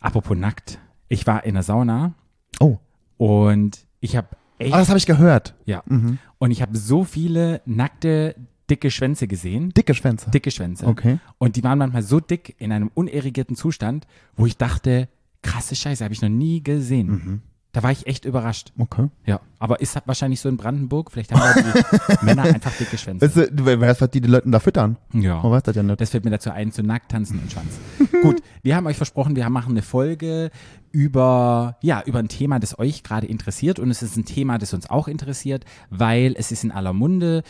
Apropos 0.00 0.36
nackt. 0.36 0.78
Ich 1.08 1.26
war 1.26 1.44
in 1.44 1.54
der 1.54 1.62
Sauna 1.62 2.14
Oh, 2.60 2.78
und 3.16 3.85
ich 4.00 4.16
habe 4.16 4.28
echt, 4.58 4.72
aber 4.72 4.80
das 4.80 4.88
habe 4.88 4.98
ich 4.98 5.06
gehört. 5.06 5.54
ja, 5.64 5.82
Mhm. 5.86 6.18
und 6.38 6.50
ich 6.50 6.62
habe 6.62 6.76
so 6.76 7.04
viele 7.04 7.60
nackte, 7.66 8.34
dicke 8.70 8.90
Schwänze 8.90 9.28
gesehen. 9.28 9.70
Dicke 9.76 9.94
Schwänze. 9.94 10.30
Dicke 10.30 10.50
Schwänze. 10.50 10.86
Okay. 10.86 11.18
Und 11.38 11.56
die 11.56 11.62
waren 11.64 11.78
manchmal 11.78 12.02
so 12.02 12.18
dick 12.20 12.54
in 12.58 12.72
einem 12.72 12.90
unerigierten 12.94 13.54
Zustand, 13.56 14.06
wo 14.36 14.46
ich 14.46 14.56
dachte, 14.56 15.08
krasse 15.42 15.76
Scheiße, 15.76 16.02
habe 16.02 16.12
ich 16.14 16.22
noch 16.22 16.28
nie 16.28 16.62
gesehen. 16.62 17.06
Mhm. 17.08 17.42
Da 17.76 17.82
war 17.82 17.92
ich 17.92 18.06
echt 18.06 18.24
überrascht. 18.24 18.72
Okay. 18.78 19.10
Ja, 19.26 19.38
aber 19.58 19.82
ist 19.82 20.00
wahrscheinlich 20.06 20.40
so 20.40 20.48
in 20.48 20.56
Brandenburg. 20.56 21.12
Vielleicht 21.12 21.34
haben 21.34 21.42
da 21.42 22.14
die 22.14 22.16
Männer 22.24 22.44
einfach 22.44 22.72
dicke 22.74 22.96
Schwänze. 22.96 23.26
Weißt 23.36 23.50
du, 23.52 23.80
was 23.80 24.10
die, 24.12 24.22
die 24.22 24.30
Leute 24.30 24.48
da 24.48 24.60
füttern? 24.60 24.96
Ja. 25.12 25.42
Man 25.42 25.52
weiß 25.52 25.64
das 25.64 25.76
ja 25.76 25.82
nicht. 25.82 26.00
Das 26.00 26.08
fällt 26.08 26.24
mir 26.24 26.30
dazu 26.30 26.50
ein, 26.50 26.72
zu 26.72 26.82
nackt 26.82 27.10
tanzen 27.10 27.38
und 27.38 27.52
Schwanz. 27.52 27.78
Gut, 28.22 28.40
wir 28.62 28.76
haben 28.76 28.86
euch 28.86 28.96
versprochen, 28.96 29.36
wir 29.36 29.46
machen 29.50 29.72
eine 29.72 29.82
Folge 29.82 30.50
über, 30.90 31.76
ja, 31.82 32.02
über 32.06 32.18
ein 32.18 32.28
Thema, 32.28 32.58
das 32.60 32.78
euch 32.78 33.02
gerade 33.02 33.26
interessiert. 33.26 33.78
Und 33.78 33.90
es 33.90 34.02
ist 34.02 34.16
ein 34.16 34.24
Thema, 34.24 34.56
das 34.56 34.72
uns 34.72 34.88
auch 34.88 35.06
interessiert, 35.06 35.66
weil 35.90 36.34
es 36.38 36.52
ist 36.52 36.64
in 36.64 36.72
aller 36.72 36.94
Munde. 36.94 37.42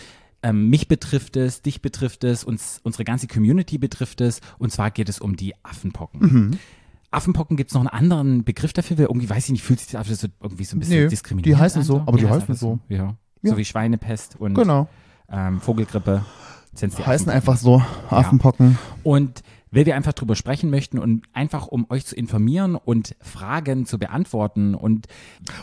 Ähm, 0.42 0.68
mich 0.68 0.88
betrifft 0.88 1.36
es, 1.36 1.62
dich 1.62 1.82
betrifft 1.82 2.24
es, 2.24 2.42
uns, 2.42 2.80
unsere 2.82 3.04
ganze 3.04 3.28
Community 3.28 3.78
betrifft 3.78 4.20
es. 4.20 4.40
Und 4.58 4.72
zwar 4.72 4.90
geht 4.90 5.08
es 5.08 5.20
um 5.20 5.36
die 5.36 5.54
Affenpocken. 5.62 6.20
Mhm. 6.20 6.58
Affenpocken 7.10 7.56
gibt 7.56 7.70
es 7.70 7.74
noch 7.74 7.80
einen 7.82 7.88
anderen 7.88 8.44
Begriff 8.44 8.72
dafür, 8.72 8.98
weil 8.98 9.04
irgendwie, 9.06 9.28
weiß 9.30 9.46
ich 9.46 9.52
nicht, 9.52 9.62
fühlt 9.62 9.80
sich 9.80 9.90
das 9.92 10.06
so 10.08 10.28
irgendwie 10.42 10.64
so 10.64 10.76
ein 10.76 10.80
bisschen 10.80 11.02
Nee, 11.04 11.08
diskriminierend 11.08 11.58
die 11.58 11.62
heißen 11.62 11.80
an, 11.80 11.86
so, 11.86 12.00
aber 12.06 12.18
die 12.18 12.26
heißen 12.26 12.40
einfach 12.42 12.54
so. 12.54 12.78
Ja. 12.88 13.16
Ja. 13.42 13.50
So 13.52 13.56
wie 13.58 13.64
Schweinepest 13.64 14.36
und 14.40 14.54
Genau. 14.54 14.88
ähm, 15.30 15.60
Vogelgrippe. 15.60 16.24
Sind's 16.74 16.96
die 16.96 17.06
Heißen 17.06 17.30
einfach 17.30 17.56
so 17.56 17.82
Affenpocken. 18.10 18.76
Und 19.02 19.42
weil 19.70 19.86
wir 19.86 19.96
einfach 19.96 20.12
drüber 20.12 20.36
sprechen 20.36 20.70
möchten 20.70 20.98
und 20.98 21.24
einfach 21.32 21.66
um 21.66 21.86
euch 21.90 22.06
zu 22.06 22.14
informieren 22.16 22.76
und 22.76 23.14
Fragen 23.20 23.84
zu 23.86 23.98
beantworten 23.98 24.74
und 24.74 25.06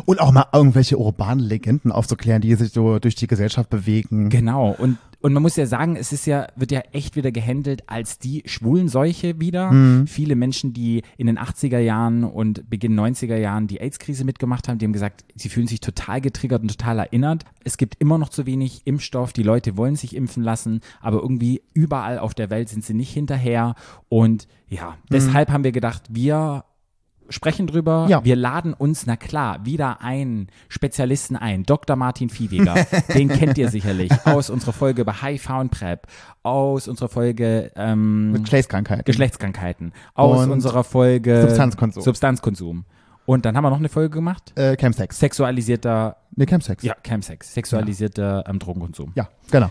Und 0.06 0.20
auch 0.22 0.32
mal 0.32 0.46
irgendwelche 0.54 0.98
urbanen 0.98 1.44
Legenden 1.44 1.92
aufzuklären, 1.92 2.42
die 2.42 2.54
sich 2.56 2.72
so 2.74 3.00
durch 3.00 3.16
die 3.16 3.28
Gesellschaft 3.28 3.70
bewegen. 3.70 4.30
genau 4.30 4.72
und 4.72 4.98
und 5.24 5.32
man 5.32 5.42
muss 5.42 5.56
ja 5.56 5.66
sagen, 5.66 5.96
es 5.96 6.12
ist 6.12 6.26
ja 6.26 6.48
wird 6.58 6.72
ja 6.74 6.82
echt 6.92 7.16
wieder 7.16 7.32
gehandelt 7.32 7.90
als 7.90 8.20
die 8.20 8.44
Schwulenseuche 8.46 9.40
wieder. 9.40 9.72
Viele 10.06 10.36
Menschen, 10.36 10.74
die 10.74 11.02
in 11.16 11.28
den 11.28 11.40
80er 11.40 11.80
Jahren 11.80 12.26
und 12.26 12.70
Beginn 12.70 13.00
90er 13.00 13.38
Jahren 13.38 13.68
die 13.68 13.80
AIDS-Krise 13.80 14.26
mitgemacht 14.26 14.68
haben, 14.68 14.80
die 14.80 14.86
haben 14.86 14.92
gesagt, 14.92 15.24
sie 15.34 15.48
fühlen 15.48 15.68
sich 15.68 15.80
total 15.80 16.20
getriggert 16.20 16.62
und 16.62 16.68
total 16.78 17.00
erinnert. 17.00 17.46
Es 17.64 17.78
gibt 17.78 17.96
immer 18.02 18.18
noch 18.18 18.28
zu 18.28 18.46
wenig 18.46 18.82
Impfstoff, 18.84 19.32
die 19.32 19.44
Leute 19.44 19.78
wollen 19.78 19.96
sich 19.96 20.14
impfen 20.14 20.44
lassen, 20.44 20.82
aber 21.00 21.22
irgendwie 21.22 21.62
überall 21.74 22.20
auf 22.20 22.34
der 22.34 22.50
Welt 22.50 22.68
sind 22.68 22.84
sie 22.84 22.94
nicht 22.94 23.14
hinterher 23.14 23.76
und 24.10 24.50
ja, 24.68 24.98
deshalb 25.10 25.52
haben 25.52 25.64
wir 25.64 25.72
gedacht, 25.72 26.04
wir 26.10 26.66
sprechen 27.30 27.68
drüber. 27.68 28.06
Ja. 28.10 28.24
Wir 28.24 28.36
laden 28.36 28.74
uns, 28.74 29.06
na 29.06 29.16
klar, 29.16 29.66
wieder 29.66 30.02
einen 30.02 30.48
Spezialisten 30.70 31.36
ein, 31.36 31.64
Dr. 31.64 31.96
Martin 31.96 32.30
Viehweger. 32.30 32.76
Den 33.14 33.30
kennt 33.30 33.58
ihr 33.58 33.70
sicherlich 33.70 34.12
aus 34.26 34.50
unserer 34.50 34.74
Folge 34.74 35.02
über 35.02 35.22
HIV 35.22 35.50
und 35.60 35.72
PrEP, 35.72 36.08
aus 36.44 36.88
unserer 36.88 37.10
Folge 37.10 37.72
ähm, 37.76 38.36
Geschlechtskrankheiten. 38.42 39.06
Geschlechtskrankheiten, 39.06 39.94
aus 40.14 40.44
Und 40.46 40.52
unserer 40.52 40.84
Folge 40.84 41.42
Substanzkonsum. 41.42 42.04
Substanzkonsum. 42.04 42.86
Und 43.26 43.46
dann 43.46 43.56
haben 43.56 43.64
wir 43.64 43.70
noch 43.70 43.78
eine 43.80 43.90
Folge 43.90 44.10
gemacht. 44.10 44.52
äh, 44.58 44.76
Chemsex. 44.76 45.18
Sexualisierter, 45.18 46.18
Nee, 46.36 46.46
Chemsex. 46.46 46.84
ja, 46.84 46.94
Chemsex, 47.04 47.54
sexualisierter 47.54 48.44
ähm, 48.48 48.60
Drogenkonsum. 48.60 49.14
Ja, 49.16 49.30
genau. 49.50 49.70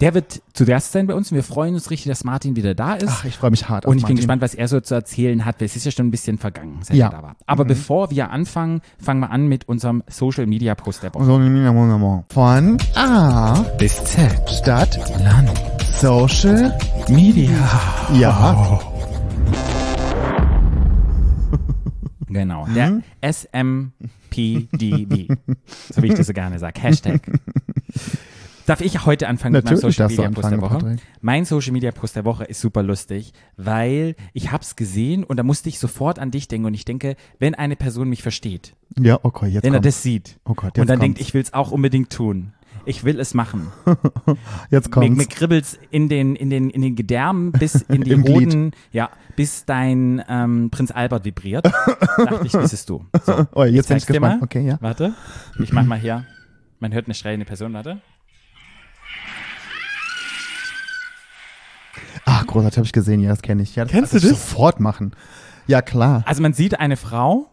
Der 0.00 0.14
wird 0.14 0.42
zu 0.52 0.64
Gast 0.64 0.92
sein 0.92 1.08
bei 1.08 1.14
uns 1.14 1.32
und 1.32 1.36
wir 1.36 1.42
freuen 1.42 1.74
uns 1.74 1.90
richtig, 1.90 2.08
dass 2.08 2.22
Martin 2.22 2.54
wieder 2.54 2.72
da 2.76 2.94
ist. 2.94 3.08
Ach, 3.08 3.24
ich 3.24 3.36
freue 3.36 3.50
mich 3.50 3.68
hart. 3.68 3.84
auf 3.84 3.90
Und 3.90 3.96
ich 3.98 4.04
bin 4.04 4.10
Martin. 4.10 4.16
gespannt, 4.16 4.42
was 4.42 4.54
er 4.54 4.68
so 4.68 4.80
zu 4.80 4.94
erzählen 4.94 5.44
hat, 5.44 5.60
weil 5.60 5.66
es 5.66 5.74
ist 5.74 5.84
ja 5.86 5.90
schon 5.90 6.06
ein 6.06 6.10
bisschen 6.12 6.38
vergangen, 6.38 6.78
seit 6.82 6.96
Ja. 6.96 7.06
er 7.08 7.12
da 7.12 7.22
war. 7.24 7.36
Aber 7.46 7.64
bevor 7.64 8.12
wir 8.12 8.30
anfangen, 8.30 8.80
fangen 9.00 9.18
wir 9.20 9.30
an 9.32 9.48
mit 9.48 9.68
unserem 9.68 10.04
Social 10.08 10.46
Media 10.46 10.76
Post 10.76 11.02
der 11.02 11.12
Woche. 11.14 11.24
Von 12.28 12.78
A, 12.94 13.54
Bis 13.78 14.04
Z. 14.04 14.30
Stadt, 14.48 14.96
Land. 15.24 15.50
Social, 16.00 16.78
Media. 17.08 17.50
ja. 18.14 18.80
Genau. 22.30 22.66
Der 22.74 23.00
SMPDB. 23.22 25.28
so 25.90 26.02
wie 26.02 26.08
ich 26.08 26.14
das 26.14 26.26
so 26.26 26.34
gerne 26.34 26.58
sage. 26.58 26.78
Hashtag. 26.82 27.22
Darf 28.68 28.80
ich 28.82 29.06
heute 29.06 29.28
anfangen 29.28 29.54
mit 29.54 29.64
meinem 29.64 29.74
Natürlich 29.76 29.96
Social 29.96 30.08
Media 30.10 30.30
Post 30.30 30.50
der 30.50 30.60
Woche? 30.60 30.74
Patrick. 30.78 31.00
Mein 31.22 31.44
Social 31.46 31.72
Media 31.72 31.90
Post 31.90 32.16
der 32.16 32.24
Woche 32.26 32.44
ist 32.44 32.60
super 32.60 32.82
lustig, 32.82 33.32
weil 33.56 34.14
ich 34.34 34.52
hab's 34.52 34.76
gesehen 34.76 35.24
und 35.24 35.38
da 35.38 35.42
musste 35.42 35.68
ich 35.70 35.78
sofort 35.78 36.18
an 36.18 36.30
dich 36.30 36.48
denken 36.48 36.66
und 36.66 36.74
ich 36.74 36.84
denke, 36.84 37.16
wenn 37.38 37.54
eine 37.54 37.76
Person 37.76 38.08
mich 38.10 38.22
versteht, 38.22 38.74
Ja, 38.98 39.18
okay, 39.22 39.46
jetzt 39.46 39.64
wenn 39.64 39.72
er 39.72 39.78
kommt. 39.78 39.86
das 39.86 40.02
sieht 40.02 40.38
Oh 40.44 40.52
Gott, 40.54 40.76
und 40.76 40.76
jetzt 40.78 40.88
dann 40.90 41.00
denkt, 41.00 41.16
kommt's. 41.18 41.28
ich 41.28 41.34
will's 41.34 41.52
auch 41.54 41.70
unbedingt 41.70 42.10
tun. 42.12 42.52
Ich 42.84 43.04
will 43.04 43.20
es 43.20 43.34
machen. 43.34 43.68
Jetzt 44.70 44.86
Mir, 44.86 44.90
kommt's. 44.92 45.16
mir 45.18 45.26
kribbelt's 45.26 45.78
in 45.90 46.08
den, 46.08 46.36
in 46.36 46.48
den, 46.48 46.70
in 46.70 46.80
den 46.80 46.96
Gedärmen 46.96 47.52
bis 47.52 47.74
in 47.82 48.02
die 48.02 48.10
Im 48.12 48.22
Glied. 48.24 48.36
Hoden, 48.48 48.70
ja, 48.92 49.10
bis 49.36 49.66
dein 49.66 50.22
ähm, 50.26 50.70
Prinz 50.70 50.90
Albert 50.90 51.24
vibriert. 51.26 51.66
Dachte 52.16 52.46
ich, 52.46 52.52
das 52.52 52.72
ist 52.72 52.88
du. 52.88 53.04
So, 53.26 53.46
Oh, 53.52 53.64
jetzt 53.64 53.88
bin 53.88 53.98
ich 53.98 54.06
gespannt. 54.06 54.40
mal. 54.40 54.44
Okay, 54.44 54.66
ja. 54.66 54.78
Warte, 54.80 55.12
ich 55.58 55.70
mach 55.72 55.84
mal 55.84 55.98
hier. 55.98 56.24
Man 56.80 56.94
hört 56.94 57.06
eine 57.06 57.14
schreiende 57.14 57.44
Person, 57.44 57.74
warte. 57.74 58.00
Ach, 62.30 62.46
großartig, 62.46 62.76
habe 62.76 62.86
ich 62.86 62.92
gesehen. 62.92 63.20
Ja, 63.20 63.30
das 63.30 63.40
kenne 63.40 63.62
ich. 63.62 63.74
Ja, 63.74 63.84
das 63.84 63.92
Kennst 63.92 64.12
du 64.12 64.18
ich 64.18 64.22
das? 64.24 64.32
sofort 64.32 64.80
machen. 64.80 65.12
Ja, 65.66 65.80
klar. 65.80 66.22
Also 66.26 66.42
man 66.42 66.52
sieht 66.52 66.78
eine 66.78 66.98
Frau, 66.98 67.46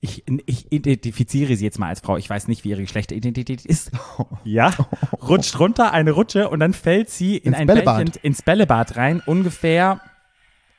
ich, 0.00 0.24
ich 0.46 0.72
identifiziere 0.72 1.56
sie 1.56 1.64
jetzt 1.64 1.78
mal 1.78 1.88
als 1.88 2.00
Frau, 2.00 2.16
ich 2.16 2.28
weiß 2.28 2.48
nicht, 2.48 2.64
wie 2.64 2.70
ihre 2.70 2.80
Geschlechteridentität 2.82 3.64
ist. 3.66 3.90
Ja, 4.44 4.72
rutscht 5.26 5.58
runter, 5.58 5.92
eine 5.92 6.12
Rutsche 6.12 6.48
und 6.48 6.60
dann 6.60 6.72
fällt 6.74 7.10
sie 7.10 7.36
in 7.36 7.52
Ins 7.52 7.56
ein 7.60 7.66
Bällebad. 7.66 7.96
Bällchen, 7.96 8.20
ins 8.22 8.42
Bällebad 8.42 8.96
rein, 8.96 9.22
ungefähr, 9.24 10.00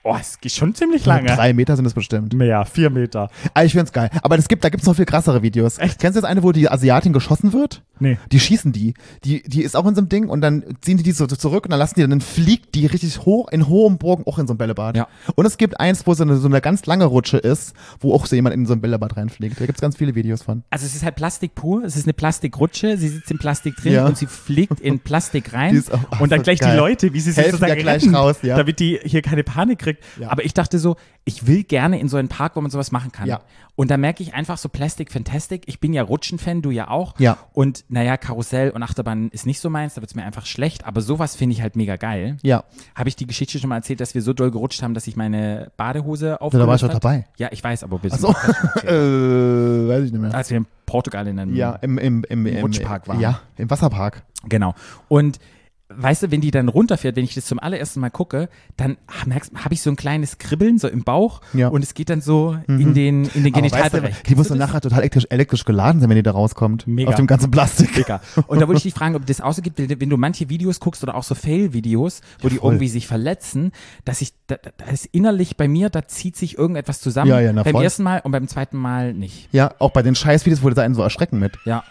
oh, 0.05 0.15
es 0.19 0.39
geht 0.39 0.51
schon 0.53 0.73
ziemlich 0.75 1.05
lange. 1.05 1.27
Drei 1.27 1.51
Meter 1.53 1.75
sind 1.75 1.85
es 1.85 1.93
bestimmt. 1.93 2.33
Mehr, 2.33 2.63
vier 2.65 2.89
Meter. 2.89 3.29
Ah, 3.53 3.63
ich 3.63 3.73
find's 3.73 3.91
geil. 3.91 4.09
Aber 4.21 4.37
das 4.37 4.47
gibt, 4.47 4.63
da 4.63 4.69
gibt's 4.69 4.85
noch 4.85 4.95
viel 4.95 5.05
krassere 5.05 5.41
Videos. 5.41 5.77
Echt? 5.79 5.99
Kennst 5.99 6.15
du 6.15 6.21
das 6.21 6.29
eine, 6.29 6.43
wo 6.43 6.51
die 6.51 6.69
Asiatin 6.69 7.11
geschossen 7.11 7.51
wird? 7.53 7.81
Nee. 7.99 8.17
Die 8.31 8.39
schießen 8.39 8.71
die. 8.71 8.93
Die, 9.23 9.41
die 9.43 9.63
ist 9.63 9.75
auch 9.75 9.85
in 9.87 9.95
so 9.95 10.01
einem 10.01 10.09
Ding 10.09 10.27
und 10.29 10.41
dann 10.41 10.63
ziehen 10.81 10.97
die 10.97 11.03
die 11.03 11.11
so 11.11 11.25
zurück 11.27 11.65
und 11.65 11.71
dann 11.71 11.79
lassen 11.79 11.95
die, 11.97 12.07
dann 12.07 12.21
fliegt 12.21 12.75
die 12.75 12.85
richtig 12.85 13.25
hoch, 13.25 13.47
in 13.49 13.67
hohem 13.67 13.97
Bogen 13.97 14.23
auch 14.27 14.37
in 14.37 14.47
so 14.47 14.53
ein 14.53 14.57
Bällebad. 14.57 14.95
Ja. 14.97 15.07
Und 15.35 15.45
es 15.45 15.57
gibt 15.57 15.79
eins, 15.79 16.05
wo 16.05 16.13
so 16.13 16.23
eine, 16.23 16.35
so 16.37 16.47
eine 16.47 16.61
ganz 16.61 16.85
lange 16.85 17.05
Rutsche 17.05 17.37
ist, 17.37 17.73
wo 17.99 18.13
auch 18.13 18.25
so 18.25 18.35
jemand 18.35 18.53
in 18.55 18.65
so 18.65 18.73
ein 18.73 18.81
Bällebad 18.81 19.17
reinfliegt. 19.17 19.59
Da 19.59 19.65
gibt's 19.65 19.81
ganz 19.81 19.95
viele 19.97 20.13
Videos 20.15 20.43
von. 20.43 20.63
Also 20.69 20.85
es 20.85 20.93
ist 20.95 21.03
halt 21.03 21.15
Plastik 21.15 21.55
pur, 21.55 21.83
es 21.83 21.95
ist 21.95 22.05
eine 22.05 22.13
Plastikrutsche, 22.13 22.97
sie 22.97 23.07
sitzt 23.07 23.31
in 23.31 23.37
Plastik 23.37 23.75
drin 23.77 23.93
Ja. 23.93 24.05
und 24.05 24.17
sie 24.17 24.27
fliegt 24.27 24.79
in 24.81 24.99
Plastik 24.99 25.53
rein 25.53 25.71
Die 25.71 25.77
ist 25.79 25.91
auch- 25.93 25.99
ach, 26.11 26.19
und 26.19 26.31
dann 26.31 26.43
gleich 26.43 26.59
geil. 26.59 26.71
die 26.73 26.77
Leute, 26.77 27.13
wie 27.13 27.19
sie 27.19 27.31
sich 27.31 27.37
Helfen 27.37 27.59
sozusagen 27.59 27.81
gleich 27.81 28.03
retten, 28.03 28.15
raus, 28.15 28.35
ja. 28.43 28.57
damit 28.57 28.79
die 28.79 28.99
hier 29.03 29.21
keine 29.21 29.43
Panik 29.43 29.85
kriegt. 29.95 30.17
Ja. 30.19 30.29
Aber 30.31 30.45
ich 30.45 30.53
dachte 30.53 30.79
so, 30.79 30.95
ich 31.23 31.47
will 31.47 31.63
gerne 31.63 31.99
in 31.99 32.07
so 32.07 32.17
einen 32.17 32.27
Park, 32.27 32.55
wo 32.55 32.61
man 32.61 32.69
sowas 32.71 32.91
machen 32.91 33.11
kann. 33.11 33.27
Ja. 33.27 33.41
Und 33.75 33.91
da 33.91 33.97
merke 33.97 34.23
ich 34.23 34.33
einfach 34.33 34.57
so 34.57 34.69
Plastic 34.69 35.11
Fantastic. 35.11 35.63
Ich 35.65 35.79
bin 35.79 35.91
ja 35.91 36.03
Rutschenfan, 36.03 36.61
du 36.61 36.71
ja 36.71 36.89
auch. 36.89 37.19
Ja. 37.19 37.37
Und 37.53 37.83
naja, 37.89 38.15
Karussell 38.15 38.69
und 38.69 38.83
Achterbahn 38.83 39.29
ist 39.29 39.45
nicht 39.45 39.59
so 39.59 39.69
meins, 39.69 39.95
da 39.95 40.01
wird 40.01 40.11
es 40.11 40.15
mir 40.15 40.23
einfach 40.23 40.45
schlecht. 40.45 40.85
Aber 40.85 41.01
sowas 41.01 41.35
finde 41.35 41.55
ich 41.55 41.61
halt 41.61 41.75
mega 41.75 41.95
geil. 41.95 42.37
Ja. 42.43 42.63
Habe 42.95 43.09
ich 43.09 43.15
die 43.15 43.27
Geschichte 43.27 43.59
schon 43.59 43.69
mal 43.69 43.77
erzählt, 43.77 43.99
dass 43.99 44.13
wir 44.13 44.21
so 44.21 44.33
doll 44.33 44.51
gerutscht 44.51 44.81
haben, 44.81 44.93
dass 44.93 45.07
ich 45.07 45.15
meine 45.15 45.71
Badehose 45.77 46.41
auf. 46.41 46.53
da 46.53 46.67
war 46.67 46.75
ich 46.75 46.81
doch 46.81 46.89
dabei. 46.89 47.25
Ja, 47.37 47.49
ich 47.51 47.63
weiß, 47.63 47.83
aber 47.83 48.01
willst 48.03 48.17
Ach 48.17 48.35
so. 48.35 48.35
du 48.81 48.87
äh, 48.87 49.89
weiß 49.89 50.05
ich 50.05 50.11
nicht 50.11 50.21
mehr. 50.21 50.33
als 50.33 50.49
wir 50.49 50.57
in 50.57 50.67
Portugal 50.85 51.27
in 51.27 51.39
einem 51.39 51.55
Ja, 51.55 51.73
im, 51.75 51.97
im, 51.97 52.23
im, 52.29 52.45
im, 52.45 52.57
Rutschpark 52.57 53.07
waren. 53.07 53.19
Ja, 53.19 53.41
im 53.57 53.69
Wasserpark. 53.69 54.23
Genau. 54.47 54.75
Und 55.07 55.39
weißt 55.89 56.23
du, 56.23 56.31
wenn 56.31 56.41
die 56.41 56.49
dann 56.49 56.67
runterfährt, 56.67 57.15
wenn 57.15 57.23
ich 57.25 57.35
das 57.35 57.45
zum 57.45 57.59
allerersten 57.59 57.99
Mal 57.99 58.09
gucke, 58.09 58.49
dann 58.75 58.97
habe 59.27 59.73
ich 59.73 59.81
so 59.81 59.91
ein 59.91 59.95
kleines 59.95 60.39
Kribbeln 60.39 60.79
so 60.79 60.87
im 60.87 61.03
Bauch 61.03 61.41
Ja. 61.53 61.67
und 61.67 61.83
es 61.83 61.93
geht 61.93 62.09
dann 62.09 62.21
so 62.21 62.57
in 62.67 62.95
den, 62.95 63.25
in 63.25 63.43
den 63.43 63.53
Aber 63.53 63.63
weißt 63.63 63.73
Genitalbereich. 63.73 64.17
du, 64.17 64.23
die 64.29 64.35
muss 64.35 64.47
dann 64.47 64.57
nachher 64.57 64.81
total 64.81 64.99
elektrisch, 65.01 65.27
elektrisch 65.29 65.63
geladen 65.63 66.01
sein, 66.01 66.09
wenn 66.09 66.15
die 66.15 66.23
da 66.23 66.31
rauskommt. 66.31 66.87
Mega. 66.87 67.09
Auf 67.09 67.15
dem 67.15 67.27
ganzen 67.27 67.51
Plastik. 67.51 67.95
Mega. 67.97 68.19
Und 68.47 68.59
da 68.61 68.67
wollte 68.67 68.77
ich 68.77 68.83
dich 68.83 68.93
fragen, 68.95 69.15
ob 69.15 69.27
das 69.27 69.41
auch 69.41 69.53
so 69.53 69.61
gibt, 69.61 69.77
wenn 69.77 70.09
du 70.09 70.17
manche 70.17 70.49
Videos 70.49 70.79
guckst 70.79 71.03
oder 71.03 71.13
auch 71.13 71.23
so 71.23 71.35
Fail-Videos, 71.35 72.21
wo 72.41 72.49
die 72.49 72.55
voll. 72.57 72.71
irgendwie 72.73 72.87
sich 72.87 73.05
verletzen, 73.05 73.71
dass 74.05 74.21
ich, 74.21 74.33
da, 74.47 74.55
da 74.77 74.85
ist 74.85 75.05
innerlich 75.11 75.55
bei 75.55 75.67
mir, 75.67 75.89
da 75.91 76.07
zieht 76.07 76.35
sich 76.35 76.57
irgendetwas 76.57 76.99
zusammen. 76.99 77.29
Ja, 77.29 77.39
ja, 77.39 77.53
na 77.53 77.61
beim 77.61 77.73
voll. 77.73 77.83
ersten 77.83 78.01
Mal 78.01 78.21
und 78.23 78.31
beim 78.31 78.47
zweiten 78.47 78.77
Mal 78.77 79.13
nicht. 79.13 79.49
Ja, 79.51 79.71
auch 79.77 79.91
bei 79.91 80.01
den 80.01 80.15
Scheißvideos 80.15 80.63
wurde 80.63 80.75
da 80.75 80.81
einen 80.81 80.95
so 80.95 81.03
erschrecken 81.03 81.37
mit. 81.37 81.59
Ja. 81.65 81.83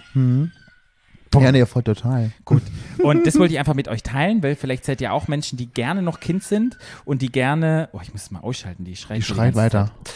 Ja, 1.43 1.51
nee, 1.53 1.67
voll 1.67 1.83
total. 1.83 2.31
Gut. 2.45 2.63
Und 3.03 3.27
das 3.27 3.39
wollte 3.39 3.53
ich 3.55 3.59
einfach 3.59 3.75
mit 3.75 3.89
euch 3.89 4.03
teilen, 4.03 4.43
weil 4.43 4.57
vielleicht 4.57 4.85
seid 4.85 5.01
ihr 5.01 5.13
auch 5.13 5.29
Menschen, 5.29 5.57
die 5.57 5.67
gerne 5.67 6.03
noch 6.03 6.21
Kind 6.21 6.43
sind 6.43 6.79
und 7.05 7.23
die 7.23 7.31
gerne, 7.31 7.89
oh, 7.93 8.01
ich 8.03 8.13
muss 8.13 8.23
es 8.25 8.31
mal 8.31 8.41
ausschalten, 8.41 8.85
die 8.85 8.97
schreit, 8.97 9.19
Die 9.19 9.23
schreit 9.23 9.55
weiter. 9.55 9.87
Zeit. 10.05 10.15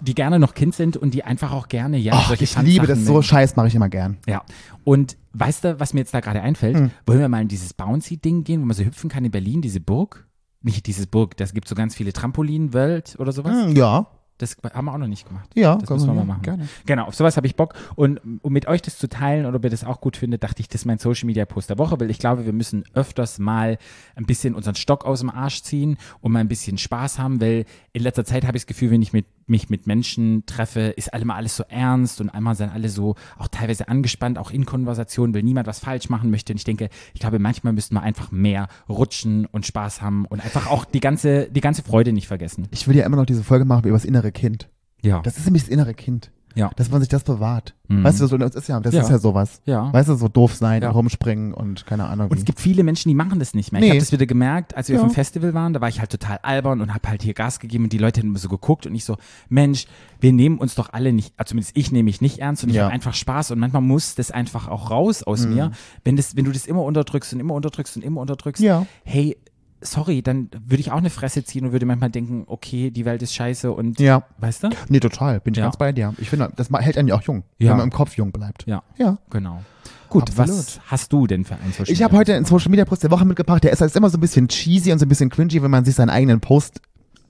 Die 0.00 0.14
gerne 0.14 0.38
noch 0.38 0.54
Kind 0.54 0.74
sind 0.76 0.96
und 0.96 1.12
die 1.12 1.24
einfach 1.24 1.50
auch 1.52 1.66
gerne, 1.68 1.96
ja, 1.98 2.12
Ach, 2.14 2.28
solche 2.28 2.44
ich 2.44 2.56
liebe 2.58 2.86
das 2.86 2.98
Tanzsachen 2.98 3.16
so. 3.16 3.22
Scheiß 3.22 3.56
mache 3.56 3.66
ich 3.66 3.74
immer 3.74 3.88
gern. 3.88 4.16
Ja. 4.28 4.44
Und 4.84 5.16
weißt 5.32 5.64
du, 5.64 5.80
was 5.80 5.92
mir 5.92 6.00
jetzt 6.00 6.14
da 6.14 6.20
gerade 6.20 6.40
einfällt? 6.40 6.76
Hm. 6.76 6.90
Wollen 7.06 7.18
wir 7.18 7.28
mal 7.28 7.42
in 7.42 7.48
dieses 7.48 7.74
Bouncy-Ding 7.74 8.44
gehen, 8.44 8.60
wo 8.62 8.66
man 8.66 8.76
so 8.76 8.84
hüpfen 8.84 9.10
kann 9.10 9.24
in 9.24 9.32
Berlin, 9.32 9.60
diese 9.60 9.80
Burg? 9.80 10.26
Nicht 10.62 10.86
dieses 10.86 11.06
Burg, 11.08 11.36
das 11.36 11.52
gibt 11.52 11.66
so 11.68 11.74
ganz 11.74 11.94
viele 11.96 12.12
Trampolin-Welt 12.12 13.16
oder 13.18 13.32
sowas. 13.32 13.52
Hm, 13.66 13.76
Ja, 13.76 14.06
Das 14.38 14.56
haben 14.72 14.84
wir 14.84 14.92
auch 14.92 14.98
noch 14.98 15.08
nicht 15.08 15.26
gemacht. 15.26 15.50
ja. 15.54 15.76
Das 15.76 15.90
müssen 15.90 16.06
wir 16.06 16.14
man 16.14 16.26
mal 16.26 16.34
machen. 16.34 16.42
Gerne. 16.42 16.68
Genau, 16.86 17.06
auf 17.06 17.14
sowas 17.14 17.36
habe 17.36 17.46
ich 17.46 17.56
Bock. 17.56 17.74
Und 17.96 18.20
um 18.42 18.52
mit 18.52 18.66
euch 18.68 18.82
das 18.82 18.96
zu 18.96 19.08
teilen 19.08 19.46
oder 19.46 19.56
ob 19.56 19.64
ihr 19.64 19.70
das 19.70 19.84
auch 19.84 20.00
gut 20.00 20.16
findet, 20.16 20.42
dachte 20.44 20.60
ich, 20.60 20.68
das 20.68 20.82
ist 20.82 20.84
mein 20.84 20.98
Social 20.98 21.26
Media 21.26 21.44
Post 21.44 21.70
der 21.70 21.78
Woche, 21.78 21.98
weil 21.98 22.10
ich 22.10 22.18
glaube, 22.18 22.46
wir 22.46 22.52
müssen 22.52 22.84
öfters 22.94 23.38
mal 23.38 23.78
ein 24.14 24.26
bisschen 24.26 24.54
unseren 24.54 24.76
Stock 24.76 25.04
aus 25.04 25.20
dem 25.20 25.30
Arsch 25.30 25.62
ziehen 25.62 25.96
und 26.20 26.32
mal 26.32 26.38
ein 26.38 26.48
bisschen 26.48 26.78
Spaß 26.78 27.18
haben, 27.18 27.40
weil 27.40 27.64
in 27.92 28.02
letzter 28.02 28.24
Zeit 28.24 28.46
habe 28.46 28.56
ich 28.56 28.62
das 28.62 28.66
Gefühl, 28.68 28.90
wenn 28.90 29.02
ich 29.02 29.12
mit, 29.12 29.26
mich 29.48 29.70
mit 29.70 29.86
Menschen 29.86 30.44
treffe, 30.46 30.80
ist 30.80 31.12
alle 31.12 31.24
mal 31.24 31.34
alles 31.34 31.56
so 31.56 31.64
ernst 31.68 32.20
und 32.20 32.30
einmal 32.30 32.54
sind 32.54 32.70
alle 32.70 32.88
so 32.88 33.16
auch 33.38 33.48
teilweise 33.48 33.88
angespannt, 33.88 34.38
auch 34.38 34.50
in 34.50 34.66
Konversationen, 34.66 35.34
will 35.34 35.42
niemand 35.42 35.66
was 35.66 35.80
falsch 35.80 36.08
machen 36.08 36.30
möchte. 36.30 36.52
Und 36.52 36.58
ich 36.58 36.64
denke, 36.64 36.90
ich 37.14 37.20
glaube, 37.20 37.38
manchmal 37.38 37.72
müssten 37.72 37.94
wir 37.94 38.02
einfach 38.02 38.30
mehr 38.30 38.68
rutschen 38.88 39.46
und 39.46 39.66
Spaß 39.66 40.00
haben 40.00 40.26
und 40.26 40.44
einfach 40.44 40.68
auch 40.68 40.84
die 40.84 41.00
ganze, 41.00 41.50
die 41.50 41.60
ganze 41.60 41.82
Freude 41.82 42.12
nicht 42.12 42.28
vergessen. 42.28 42.68
Ich 42.70 42.86
will 42.86 42.96
ja 42.96 43.04
immer 43.04 43.16
noch 43.16 43.26
diese 43.26 43.42
Folge 43.42 43.64
machen 43.64 43.84
über 43.84 43.96
das 43.96 44.04
innere 44.04 44.27
Kind. 44.32 44.68
Ja. 45.02 45.20
Das 45.22 45.38
ist 45.38 45.44
nämlich 45.46 45.64
das 45.64 45.70
innere 45.70 45.94
Kind. 45.94 46.30
Ja. 46.54 46.70
Dass 46.74 46.90
man 46.90 46.98
sich 47.00 47.08
das 47.08 47.22
bewahrt. 47.22 47.74
Mhm. 47.86 48.02
Weißt 48.02 48.20
du, 48.20 48.26
so, 48.26 48.36
das 48.36 48.56
ist 48.56 48.68
ja, 48.68 48.80
das 48.80 48.92
Ja. 48.92 49.02
ist 49.02 49.10
ja 49.10 49.18
sowas. 49.18 49.60
Ja. 49.64 49.92
Weißt 49.92 50.08
du, 50.08 50.14
so 50.16 50.26
doof 50.26 50.56
sein, 50.56 50.82
Ja. 50.82 50.90
rumspringen 50.90 51.54
und 51.54 51.86
keine 51.86 52.06
Ahnung. 52.08 52.30
Und 52.30 52.36
es 52.38 52.44
gibt 52.44 52.58
viele 52.58 52.82
Menschen, 52.82 53.08
die 53.10 53.14
machen 53.14 53.38
das 53.38 53.54
nicht 53.54 53.70
mehr. 53.70 53.80
Ich 53.80 53.84
Nee. 53.84 53.90
habe 53.90 54.00
das 54.00 54.10
wieder 54.10 54.26
gemerkt, 54.26 54.76
als 54.76 54.88
wir 54.88 54.96
Ja. 54.96 55.02
auf 55.02 55.08
dem 55.08 55.14
Festival 55.14 55.54
waren, 55.54 55.72
da 55.72 55.80
war 55.80 55.88
ich 55.88 56.00
halt 56.00 56.10
total 56.10 56.38
albern 56.42 56.80
und 56.80 56.92
habe 56.94 57.06
halt 57.08 57.22
hier 57.22 57.34
Gas 57.34 57.60
gegeben 57.60 57.84
und 57.84 57.92
die 57.92 57.98
Leute 57.98 58.20
haben 58.22 58.28
immer 58.28 58.38
so 58.40 58.48
geguckt 58.48 58.86
und 58.86 58.94
ich 58.96 59.04
so, 59.04 59.16
Mensch, 59.48 59.86
wir 60.20 60.32
nehmen 60.32 60.58
uns 60.58 60.74
doch 60.74 60.92
alle 60.92 61.12
nicht, 61.12 61.32
also 61.36 61.50
zumindest 61.50 61.76
ich 61.76 61.92
nehme 61.92 62.04
mich 62.04 62.20
nicht 62.22 62.38
ernst 62.40 62.64
und 62.64 62.70
ich 62.70 62.78
habe 62.80 62.90
einfach 62.92 63.14
Spaß 63.14 63.52
und 63.52 63.60
manchmal 63.60 63.82
muss 63.82 64.16
das 64.16 64.32
einfach 64.32 64.66
auch 64.66 64.90
raus 64.90 65.22
aus 65.22 65.46
Mhm. 65.46 65.54
mir. 65.54 65.70
Wenn, 66.02 66.16
das, 66.16 66.34
wenn 66.34 66.44
du 66.44 66.50
das 66.50 66.66
immer 66.66 66.82
unterdrückst 66.82 67.34
und 67.34 67.40
immer 67.40 67.54
unterdrückst 67.54 67.96
und 67.98 68.02
immer 68.04 68.20
unterdrückst, 68.20 68.62
Ja. 68.62 68.84
hey, 69.04 69.36
sorry, 69.80 70.22
dann 70.22 70.48
würde 70.66 70.80
ich 70.80 70.90
auch 70.90 70.96
eine 70.98 71.10
Fresse 71.10 71.44
ziehen 71.44 71.64
und 71.66 71.72
würde 71.72 71.86
manchmal 71.86 72.10
denken, 72.10 72.44
okay, 72.46 72.90
die 72.90 73.04
Welt 73.04 73.22
ist 73.22 73.34
scheiße 73.34 73.70
und, 73.72 74.00
ja. 74.00 74.22
weißt 74.38 74.64
du? 74.64 74.70
Nee, 74.88 75.00
total. 75.00 75.40
Bin 75.40 75.54
ich 75.54 75.58
Ja. 75.58 75.64
ganz 75.64 75.76
bei 75.76 75.92
dir. 75.92 76.14
Ich 76.18 76.30
finde, 76.30 76.50
das 76.56 76.68
hält 76.70 76.98
einen 76.98 77.08
ja 77.08 77.14
auch 77.14 77.22
jung, 77.22 77.44
Ja. 77.58 77.70
wenn 77.70 77.76
man 77.78 77.86
im 77.86 77.92
Kopf 77.92 78.16
jung 78.16 78.32
bleibt. 78.32 78.64
Ja, 78.66 78.82
Ja. 78.96 79.18
genau. 79.30 79.62
Gut, 80.08 80.22
Absolut. 80.30 80.48
was 80.50 80.80
hast 80.86 81.12
du 81.12 81.26
denn 81.26 81.44
für 81.44 81.54
einen 81.56 81.72
Social 81.72 81.92
Ich 81.92 82.02
habe 82.02 82.12
Media? 82.12 82.20
heute 82.20 82.34
einen 82.34 82.44
Social 82.46 82.70
Media 82.70 82.84
Post 82.86 83.02
der 83.02 83.10
Woche 83.10 83.24
mitgebracht. 83.26 83.62
Der 83.62 83.72
ist 83.72 83.80
halt 83.82 83.94
immer 83.94 84.08
so 84.08 84.16
ein 84.16 84.20
bisschen 84.22 84.48
cheesy 84.48 84.90
und 84.90 84.98
so 84.98 85.04
ein 85.04 85.08
bisschen 85.08 85.28
cringy, 85.28 85.62
wenn 85.62 85.70
man 85.70 85.84
sich 85.84 85.94
seinen 85.96 86.08
eigenen 86.08 86.40
Post, 86.40 86.80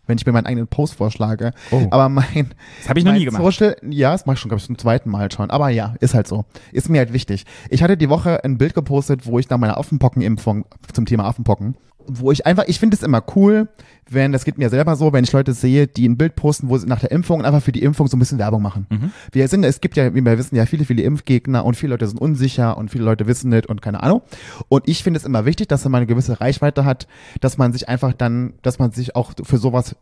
wenn 0.07 0.17
ich 0.17 0.25
mir 0.25 0.33
meinen 0.33 0.47
eigenen 0.47 0.69
Post 0.69 0.95
vorschlage. 0.95 1.53
Oh. 1.73 1.89
Aber 1.91 2.09
mein, 2.09 2.55
Das 2.79 2.89
habe 2.89 3.01
ich 3.01 3.05
noch 3.05 3.13
nie 3.13 3.25
gemacht. 3.25 3.43
Social, 3.43 3.77
ja, 3.91 4.13
das 4.13 4.27
mache 4.27 4.35
ich 4.35 4.41
schon, 4.41 4.49
glaube 4.49 4.61
ich, 4.61 4.67
zum 4.67 4.79
zweiten 4.79 5.11
Mal 5.11 5.31
schon. 5.33 5.51
Aber 5.51 5.71
ja, 5.71 5.97
ist 5.99 6.15
halt 6.15 6.29
so. 6.29 6.45
Ist 6.73 6.89
mir 6.89 6.99
halt 6.99 7.13
wichtig. 7.13 7.45
Ich 7.69 7.83
hatte 7.83 7.97
die 7.97 8.09
Woche 8.09 8.45
ein 8.45 8.59
Bild 8.59 8.75
gepostet, 8.75 9.27
wo 9.27 9.41
ich 9.41 9.51
nach 9.51 9.59
meiner 9.59 9.77
Affenpockenimpfung 9.77 10.65
zum 10.93 11.05
Thema 11.05 11.25
Affenpocken, 11.25 11.77
wo 12.09 12.33
ich 12.33 12.47
einfach, 12.47 12.65
ich 12.67 12.81
finde 12.81 12.97
es 12.97 13.03
immer 13.03 13.23
cool, 13.37 13.69
wenn, 14.11 14.33
das 14.33 14.45
geht 14.45 14.59
mir 14.59 14.71
selber 14.71 14.97
so, 14.97 15.13
wenn 15.13 15.25
ich 15.25 15.33
Leute 15.33 15.53
sehe, 15.53 15.87
die 15.87 16.09
ein 16.09 16.17
Bild 16.17 16.35
posten, 16.35 16.69
wo 16.69 16.79
sie 16.79 16.87
nach 16.87 17.01
der 17.01 17.11
Impfung 17.11 17.45
einfach 17.45 17.63
für 17.63 17.73
die 17.73 17.83
Impfung 17.83 18.07
so 18.09 18.17
ein 18.17 18.21
bisschen 18.21 18.39
Werbung 18.39 18.63
machen. 18.63 18.87
Mhm. 18.89 19.13
Wir 19.33 19.47
sind, 19.49 19.65
es 19.65 19.81
gibt 19.81 19.97
ja, 19.97 20.15
wie 20.15 20.25
wir 20.25 20.39
wissen, 20.39 20.57
ja 20.57 20.67
viele, 20.67 20.85
viele 20.85 21.03
Impfgegner 21.03 21.65
und 21.65 21.77
viele 21.77 21.91
Leute 21.91 22.07
sind 22.07 22.21
unsicher 22.21 22.79
und 22.79 22.91
viele 22.91 23.05
Leute 23.05 23.27
wissen 23.27 23.51
nicht 23.51 23.67
und 23.67 23.83
keine 23.83 24.03
Ahnung. 24.03 24.23
Und 24.69 24.89
ich 24.89 25.03
finde 25.03 25.19
es 25.19 25.27
immer 25.27 25.45
wichtig, 25.45 25.69
dass 25.69 25.85
man 25.85 25.97
eine 25.97 26.07
gewisse 26.07 26.41
Reichweite 26.41 26.85
hat, 26.85 27.07
dass 27.41 27.59
man 27.59 27.73
sich 27.73 27.89
einfach 27.89 28.15
dann, 28.15 28.55
dass 28.63 28.79
man 28.79 28.93
sich 28.93 29.15
auch 29.15 29.33
für 29.43 29.59
sowas 29.59 29.95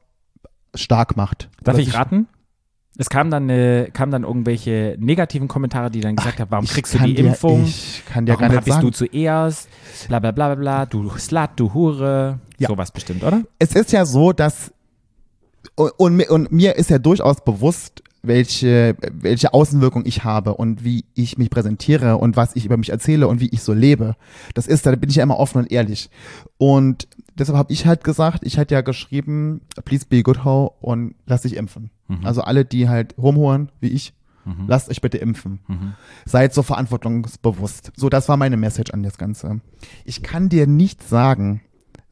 stark 0.74 1.16
macht. 1.16 1.48
Darf 1.64 1.78
ich 1.78 1.94
raten? 1.94 2.28
Es 2.98 3.10
kam 3.10 3.30
dann, 3.30 3.50
äh, 3.50 3.90
kam 3.92 4.10
dann 4.10 4.24
irgendwelche 4.24 4.96
negativen 4.98 5.48
Kommentare, 5.48 5.90
die 5.90 6.00
dann 6.00 6.16
gesagt 6.16 6.40
haben, 6.40 6.50
warum 6.50 6.66
kriegst 6.66 6.94
du 6.94 6.98
die 6.98 7.14
dir, 7.14 7.26
Impfung? 7.26 7.64
Ich 7.64 8.02
kann 8.06 8.24
dir 8.24 8.32
warum 8.32 8.40
gar 8.40 8.48
nicht 8.48 8.64
bist 8.64 8.76
sagen. 8.76 8.86
du 8.86 8.92
zuerst? 8.92 9.68
Bla 10.08 10.18
bla 10.18 10.30
bla 10.30 10.54
bla 10.54 10.54
bla, 10.54 10.86
du 10.86 11.10
Slut, 11.18 11.50
du 11.56 11.74
Hure. 11.74 12.38
Ja. 12.58 12.68
Sowas 12.68 12.90
bestimmt, 12.90 13.22
oder? 13.22 13.42
es 13.58 13.74
ist 13.74 13.92
ja 13.92 14.06
so, 14.06 14.32
dass 14.32 14.72
und, 15.74 15.90
und, 15.98 16.28
und 16.28 16.52
mir 16.52 16.76
ist 16.76 16.90
ja 16.90 16.98
durchaus 16.98 17.44
bewusst, 17.44 18.02
welche, 18.26 18.96
welche 19.12 19.54
Außenwirkung 19.54 20.04
ich 20.06 20.24
habe 20.24 20.54
und 20.54 20.84
wie 20.84 21.04
ich 21.14 21.38
mich 21.38 21.50
präsentiere 21.50 22.16
und 22.16 22.36
was 22.36 22.56
ich 22.56 22.64
über 22.64 22.76
mich 22.76 22.90
erzähle 22.90 23.28
und 23.28 23.40
wie 23.40 23.48
ich 23.48 23.62
so 23.62 23.72
lebe. 23.72 24.16
Das 24.54 24.66
ist, 24.66 24.86
da 24.86 24.94
bin 24.94 25.10
ich 25.10 25.16
ja 25.16 25.22
immer 25.22 25.38
offen 25.38 25.58
und 25.58 25.72
ehrlich. 25.72 26.10
Und 26.58 27.08
deshalb 27.38 27.56
habe 27.58 27.72
ich 27.72 27.86
halt 27.86 28.04
gesagt, 28.04 28.40
ich 28.44 28.56
hätte 28.56 28.74
ja 28.74 28.80
geschrieben, 28.80 29.60
please 29.84 30.06
be 30.08 30.22
good 30.22 30.44
hoe 30.44 30.70
und 30.80 31.14
lass 31.26 31.42
dich 31.42 31.56
impfen. 31.56 31.90
Also 32.24 32.42
alle, 32.42 32.64
die 32.64 32.88
halt 32.88 33.14
rumhuren, 33.18 33.70
wie 33.80 33.88
ich, 33.88 34.14
lasst 34.68 34.88
euch 34.90 35.00
bitte 35.00 35.18
impfen. 35.18 35.58
Seid 36.24 36.54
so 36.54 36.62
verantwortungsbewusst. 36.62 37.90
So, 37.96 38.08
das 38.08 38.28
war 38.28 38.36
meine 38.36 38.56
Message 38.56 38.92
an 38.92 39.02
das 39.02 39.18
Ganze. 39.18 39.60
Ich 40.04 40.22
kann 40.22 40.48
dir 40.48 40.66
nicht 40.68 41.02
sagen, 41.02 41.62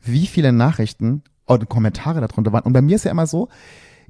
wie 0.02 0.26
viele 0.26 0.52
Nachrichten 0.52 1.22
und 1.46 1.68
Kommentare 1.68 2.20
darunter 2.20 2.52
waren. 2.52 2.64
Und 2.64 2.72
bei 2.72 2.82
mir 2.82 2.96
ist 2.96 3.04
ja 3.04 3.10
immer 3.10 3.26
so, 3.26 3.48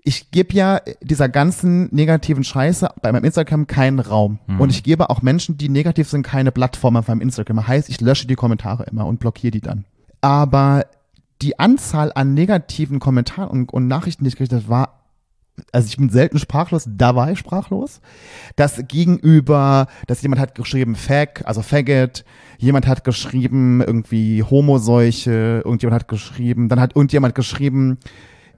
ich 0.06 0.30
gebe 0.30 0.52
ja 0.54 0.82
dieser 1.00 1.30
ganzen 1.30 1.88
negativen 1.94 2.44
Scheiße 2.44 2.90
bei 3.00 3.10
meinem 3.10 3.24
Instagram 3.24 3.66
keinen 3.66 4.00
Raum. 4.00 4.38
Und 4.58 4.70
ich 4.70 4.82
gebe 4.82 5.08
auch 5.08 5.22
Menschen, 5.22 5.56
die 5.56 5.70
negativ 5.70 6.08
sind, 6.10 6.22
keine 6.22 6.52
Plattform 6.52 6.96
auf 6.96 7.08
meinem 7.08 7.22
Instagram. 7.22 7.66
Heißt, 7.66 7.88
ich 7.88 8.02
lösche 8.02 8.26
die 8.26 8.34
Kommentare 8.34 8.84
immer 8.84 9.06
und 9.06 9.18
blockiere 9.18 9.50
die 9.50 9.62
dann. 9.62 9.86
Aber 10.20 10.84
die 11.40 11.58
Anzahl 11.58 12.12
an 12.14 12.34
negativen 12.34 13.00
Kommentaren 13.00 13.48
und, 13.48 13.72
und 13.72 13.88
Nachrichten, 13.88 14.24
die 14.24 14.28
ich 14.28 14.36
gekriegt 14.36 14.52
habe, 14.52 14.68
war 14.68 15.00
also 15.70 15.86
ich 15.86 15.96
bin 15.96 16.10
selten 16.10 16.40
sprachlos, 16.40 16.88
da 16.88 17.14
war 17.14 17.30
ich 17.30 17.38
sprachlos. 17.38 18.00
Das 18.56 18.82
gegenüber, 18.88 19.86
dass 20.08 20.20
jemand 20.20 20.40
hat 20.40 20.56
geschrieben 20.56 20.96
Fag, 20.96 21.46
also 21.46 21.62
Faggot, 21.62 22.24
jemand 22.58 22.88
hat 22.88 23.04
geschrieben 23.04 23.80
irgendwie 23.80 24.42
Homoseuche, 24.42 25.62
irgendjemand 25.64 26.00
hat 26.00 26.08
geschrieben, 26.08 26.68
dann 26.68 26.80
hat 26.80 26.96
irgendjemand 26.96 27.36
geschrieben, 27.36 27.98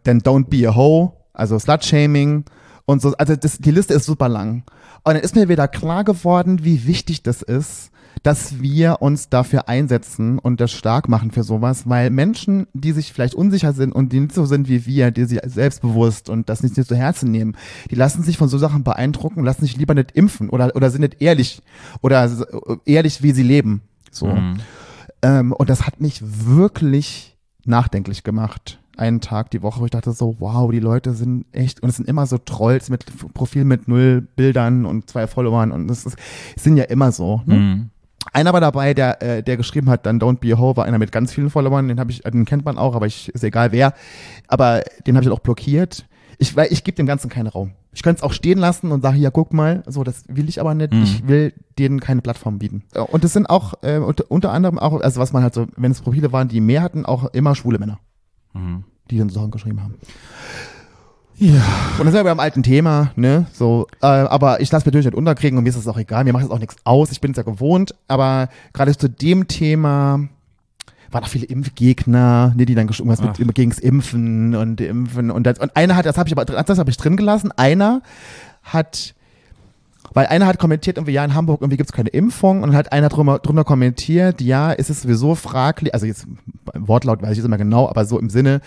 then 0.05 0.23
don't 0.23 0.47
be 0.47 0.67
a 0.67 0.75
hoe, 0.75 1.13
also 1.37 1.59
Slut-Shaming 1.59 2.45
und 2.85 3.03
so. 3.03 3.15
Also 3.17 3.37
das, 3.37 3.59
die 3.59 3.71
Liste 3.71 3.95
ist 3.95 4.07
super 4.07 4.29
lang. 4.29 4.65
Und 5.05 5.15
dann 5.15 5.23
ist 5.23 5.37
mir 5.37 5.49
wieder 5.49 5.69
klar 5.69 6.05
geworden, 6.05 6.65
wie 6.65 6.87
wichtig 6.87 7.23
das 7.23 7.43
ist, 7.43 7.91
dass 8.23 8.61
wir 8.61 9.03
uns 9.03 9.29
dafür 9.29 9.69
einsetzen 9.69 10.39
und 10.39 10.61
das 10.61 10.73
stark 10.73 11.09
machen 11.09 11.31
für 11.31 11.45
sowas, 11.45 11.89
weil 11.89 12.11
Menschen, 12.11 12.67
die 12.73 12.93
sich 12.93 13.13
vielleicht 13.13 13.35
unsicher 13.35 13.73
sind 13.73 13.93
und 13.93 14.13
die 14.13 14.21
nicht 14.21 14.35
so 14.35 14.47
sind 14.47 14.69
wie 14.69 14.87
wir, 14.87 15.11
die 15.11 15.27
sich 15.27 15.41
selbstbewusst 15.45 16.29
und 16.29 16.49
das 16.49 16.63
nicht, 16.63 16.77
nicht 16.77 16.89
zu 16.89 16.97
Herzen 16.97 17.31
nehmen, 17.31 17.57
die 17.91 17.95
lassen 17.95 18.23
sich 18.23 18.39
von 18.39 18.49
so 18.49 18.59
Sachen 18.59 18.85
beeindrucken, 18.85 19.45
lassen 19.45 19.63
sich 19.63 19.77
lieber 19.77 19.95
nicht 19.95 20.13
impfen 20.13 20.49
oder, 20.51 20.75
oder 20.75 20.91
sind 20.91 21.03
nicht 21.03 21.21
ehrlich 21.21 21.63
oder 22.01 22.29
ehrlich, 22.85 23.23
wie 23.23 23.33
sie 23.33 23.43
leben. 23.43 23.83
So. 24.11 24.37
Ähm, 25.23 25.53
und 25.53 25.71
das 25.71 25.87
hat 25.87 26.01
mich 26.01 26.21
wirklich 26.23 27.37
nachdenklich 27.65 28.25
gemacht. 28.25 28.79
Einen 28.97 29.21
Tag 29.21 29.51
die 29.51 29.63
Woche, 29.63 29.81
wo 29.81 29.85
ich 29.85 29.91
dachte 29.91 30.13
so, 30.13 30.37
wow, 30.39 30.71
die 30.71 30.81
Leute 30.81 31.13
sind 31.13 31.47
echt, 31.53 31.83
und 31.83 31.89
es 31.89 31.97
sind 31.97 32.09
immer 32.09 32.27
so 32.27 32.39
Trolls 32.39 32.89
mit 32.89 33.05
Profil 33.35 33.65
mit 33.65 33.89
null 33.89 34.27
Bildern 34.37 34.87
und 34.87 35.11
zwei 35.11 35.27
Followern 35.27 35.71
und 35.71 35.89
das 35.89 36.07
ist, 36.07 36.17
sind 36.57 36.77
ja 36.77 36.85
immer 36.85 37.13
so. 37.13 37.43
Ne? 37.45 37.55
Mhm. 37.55 37.91
Einer 38.33 38.53
war 38.53 38.61
dabei, 38.61 38.95
der, 38.95 39.23
äh, 39.23 39.43
der 39.43 39.57
geschrieben 39.57 39.89
hat, 39.89 40.07
dann 40.07 40.21
Don't 40.21 40.39
Be 40.39 40.53
a 40.55 40.59
Hoe, 40.59 40.77
war 40.77 40.85
einer 40.85 40.99
mit 40.99 41.13
ganz 41.13 41.33
vielen 41.33 41.51
Followern, 41.51 41.89
den 41.89 42.01
habe 42.01 42.11
ich, 42.11 42.23
den 42.23 42.45
kennt 42.45 42.65
man 42.65 42.79
auch, 42.79 42.95
aber 42.95 43.07
ich, 43.07 43.29
ist 43.29 43.45
egal 43.45 43.73
wer. 43.73 43.95
Aber 44.49 44.83
den 45.07 45.17
habe 45.17 45.25
ich 45.25 45.33
auch 45.33 45.41
blockiert. 45.41 46.07
Ich, 46.39 46.55
weil 46.55 46.71
ich 46.71 46.85
gebe 46.85 46.97
dem 46.97 47.07
Ganzen 47.07 47.31
keinen 47.31 47.47
Raum. 47.47 47.73
Ich 47.93 48.03
könnte 48.03 48.19
es 48.19 48.23
auch 48.23 48.33
stehen 48.33 48.59
lassen 48.59 48.93
und 48.93 49.01
sage, 49.01 49.17
ja, 49.17 49.31
guck 49.31 49.55
mal, 49.55 49.83
so, 49.87 50.05
das 50.05 50.25
will 50.29 50.51
ich 50.51 50.61
aber 50.61 50.75
nicht. 50.75 50.93
Mhm. 50.93 51.03
Ich 51.03 51.27
will 51.27 51.55
denen 51.79 51.99
keine 51.99 52.21
Plattform 52.21 52.59
bieten. 52.59 52.83
Und 52.95 53.25
es 53.25 53.33
sind 53.33 53.49
auch 53.49 53.75
äh, 53.83 53.99
unter, 53.99 54.25
unter 54.31 54.53
anderem 54.53 54.79
auch, 54.79 55.01
also 55.01 55.19
was 55.19 55.33
man 55.33 55.43
halt 55.43 55.55
so, 55.55 55.67
wenn 55.77 55.93
es 55.93 56.03
Profile 56.03 56.31
waren, 56.33 56.49
die 56.49 56.61
mehr 56.61 56.83
hatten, 56.83 57.07
auch 57.07 57.33
immer 57.33 57.55
schwule 57.55 57.79
Männer, 57.79 57.99
Mhm. 58.57 58.85
die 59.11 59.19
dann 59.19 59.29
Sachen 59.29 59.51
geschrieben 59.51 59.83
haben. 59.83 59.95
Ja. 61.39 61.63
Und 61.99 62.07
das 62.07 62.15
sind 62.15 62.15
wir 62.15 62.25
beim 62.25 62.41
alten 62.41 62.63
Thema, 62.63 63.13
ne? 63.15 63.47
So, 63.53 63.87
äh, 64.01 64.07
aber 64.07 64.61
ich 64.61 64.73
lasse 64.73 64.83
mich 64.83 64.87
natürlich 64.87 65.07
nicht 65.07 65.15
unterkriegen 65.15 65.59
und 65.59 65.65
mir 65.65 65.71
ist 65.71 65.77
das 65.77 65.87
auch 65.87 65.99
egal, 65.99 66.25
mir 66.25 66.33
macht 66.33 66.45
das 66.45 66.51
auch 66.51 66.59
nichts 66.59 66.77
aus, 66.85 67.13
ich 67.13 67.21
bin 67.21 67.33
es 67.33 67.37
ja 67.37 67.43
gewohnt, 67.43 67.95
aber 68.09 68.49
gerade 68.73 68.97
zu 68.97 69.09
dem 69.09 69.47
Thema 69.47 70.21
waren 71.11 71.25
auch 71.25 71.29
viele 71.29 71.47
Impfgegner, 71.47 72.55
ne, 72.57 72.67
die 72.67 72.75
dann 72.75 72.89
irgendwas 72.89 73.21
Ach. 73.21 73.39
mit 73.39 73.55
gegens 73.55 73.79
Impfen 73.79 74.55
und 74.55 74.81
Impfen 74.81 75.31
und 75.31 75.45
das, 75.45 75.59
und 75.59 75.77
einer 75.77 75.97
hat, 75.97 76.07
das 76.07 76.17
habe 76.17 76.29
ich 76.29 76.37
aber 76.37 76.45
das 76.45 76.79
habe 76.79 76.91
ich 76.91 76.97
drin 76.97 77.17
gelassen. 77.17 77.53
Einer 77.53 78.03
hat 78.63 79.15
weil 80.17 80.27
einer 80.29 80.47
hat 80.47 80.59
kommentiert, 80.59 80.97
irgendwie, 80.97 81.13
ja, 81.13 81.25
in 81.25 81.35
Hamburg 81.35 81.61
irgendwie 81.61 81.77
gibt's 81.77 81.93
keine 81.93 82.09
Impfung 82.09 82.63
und 82.63 82.71
dann 82.71 82.77
hat 82.77 82.91
einer 82.93 83.09
drunter, 83.11 83.39
drunter 83.39 83.65
kommentiert, 83.65 84.41
ja, 84.41 84.73
es 84.73 84.89
ist 84.91 85.03
sowieso 85.03 85.35
fraglich, 85.35 85.93
also 85.95 86.07
jetzt 86.07 86.25
im 86.75 86.89
Wortlaut 86.89 87.21
weiß 87.23 87.33
ich 87.33 87.37
jetzt 87.39 87.45
immer 87.47 87.59
genau, 87.59 87.89
aber 87.89 88.05
so 88.07 88.19
im 88.19 88.31
Sinne, 88.31 88.61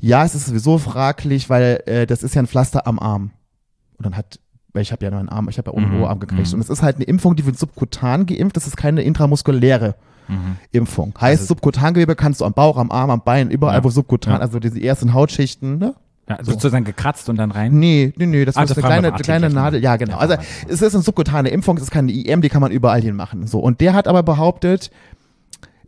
ja, 0.00 0.24
es 0.24 0.34
ist 0.34 0.46
sowieso 0.46 0.78
fraglich, 0.78 1.50
weil 1.50 1.82
äh, 1.86 2.06
das 2.06 2.22
ist 2.22 2.34
ja 2.34 2.42
ein 2.42 2.46
Pflaster 2.46 2.86
am 2.86 2.98
Arm. 2.98 3.32
Und 3.98 4.06
dann 4.06 4.16
hat, 4.16 4.38
weil 4.72 4.82
ich 4.82 4.92
habe 4.92 5.04
ja 5.04 5.10
nur 5.10 5.20
einen 5.20 5.28
Arm, 5.28 5.48
ich 5.48 5.58
habe 5.58 5.70
ja 5.70 5.76
ohne 5.76 5.86
Mhm, 5.88 5.96
Oberarm 5.98 6.20
gekriegt. 6.20 6.48
mhm. 6.48 6.54
Und 6.54 6.60
es 6.60 6.70
ist 6.70 6.82
halt 6.82 6.96
eine 6.96 7.04
Impfung, 7.04 7.36
die 7.36 7.44
wird 7.46 7.58
subkutan 7.58 8.26
geimpft, 8.26 8.56
das 8.56 8.66
ist 8.66 8.76
keine 8.76 9.02
intramuskuläre 9.02 9.94
Mhm. 10.28 10.56
Impfung. 10.72 11.14
Heißt, 11.20 11.40
Also- 11.42 11.48
Subkutangewebe 11.54 12.14
kannst 12.14 12.40
du 12.40 12.44
am 12.44 12.52
Bauch, 12.52 12.76
am 12.76 12.90
Arm, 12.90 13.10
am 13.10 13.22
Bein, 13.24 13.50
überall, 13.50 13.78
Ja. 13.78 13.84
wo 13.84 13.90
subkutan, 13.90 14.34
Ja. 14.34 14.38
also 14.40 14.58
diese 14.60 14.80
ersten 14.80 15.12
Hautschichten, 15.14 15.78
ne? 15.78 15.94
Ja, 16.28 16.38
So. 16.42 16.52
sozusagen 16.52 16.84
gekratzt 16.84 17.28
und 17.28 17.36
dann 17.36 17.50
rein. 17.50 17.72
Nee, 17.78 18.12
nee, 18.16 18.26
nee, 18.26 18.44
das 18.44 18.56
Ah, 18.56 18.62
ist 18.64 18.70
das 18.70 18.78
eine 18.78 18.86
kleine, 18.86 19.12
Arzt 19.12 19.24
kleine. 19.24 19.50
Nadel. 19.50 19.82
Ja, 19.82 19.96
genau. 19.96 20.12
Ja, 20.14 20.18
also 20.18 20.34
es 20.68 20.82
ist 20.82 20.94
eine 20.94 21.02
subkutane 21.02 21.48
Impfung, 21.48 21.76
es 21.76 21.84
ist 21.84 21.90
keine 21.90 22.12
IM, 22.12 22.42
die 22.42 22.48
kann 22.48 22.60
man 22.60 22.70
überall 22.70 23.00
hin 23.00 23.16
machen. 23.16 23.46
So. 23.46 23.60
Und 23.60 23.80
der 23.80 23.94
hat 23.94 24.06
aber 24.08 24.22
behauptet, 24.22 24.90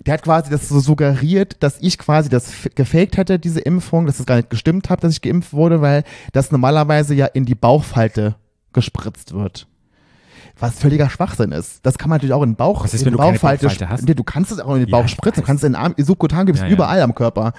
der 0.06 0.14
hat 0.14 0.22
quasi 0.22 0.50
das 0.50 0.66
so 0.68 0.80
suggeriert, 0.80 1.62
dass 1.62 1.76
ich 1.80 1.98
quasi 1.98 2.30
das 2.30 2.50
gefaked 2.74 3.18
hätte, 3.18 3.38
diese 3.38 3.60
Impfung, 3.60 4.06
dass 4.06 4.18
es 4.18 4.24
gar 4.24 4.36
nicht 4.36 4.48
gestimmt 4.48 4.88
hat, 4.88 5.04
dass 5.04 5.12
ich 5.12 5.20
geimpft 5.20 5.52
wurde, 5.52 5.82
weil 5.82 6.04
das 6.32 6.50
normalerweise 6.50 7.14
ja 7.14 7.26
in 7.26 7.44
die 7.44 7.54
Bauchfalte 7.54 8.36
gespritzt 8.72 9.34
wird. 9.34 9.66
Was 10.58 10.78
völliger 10.78 11.08
Schwachsinn 11.10 11.52
ist. 11.52 11.84
Das 11.86 11.98
kann 11.98 12.08
man 12.10 12.16
natürlich 12.16 12.34
auch 12.34 12.42
in 12.42 12.50
den 12.50 12.56
Bauch, 12.56 12.84
Was 12.84 12.92
ist, 12.94 13.00
in 13.00 13.06
wenn 13.06 13.12
du 13.12 13.18
Bauchfalte 13.18 13.66
Bauchfalte 13.66 13.88
hast? 13.90 14.06
Nee, 14.06 14.14
du 14.14 14.24
kannst 14.24 14.52
es 14.52 14.60
auch 14.60 14.74
in 14.74 14.80
den 14.80 14.88
Ja, 14.88 14.96
Bauch 14.98 15.04
ich 15.06 15.10
spritzen, 15.10 15.42
du 15.42 15.46
kannst 15.46 15.64
es 15.64 15.66
in 15.68 15.72
den 15.74 15.80
Arm, 15.82 15.94
subkutan 15.98 16.46
gibt 16.46 16.56
es 16.56 16.62
Ja, 16.62 16.68
ja. 16.68 16.72
überall 16.74 17.00
am 17.02 17.14
Körper. 17.14 17.52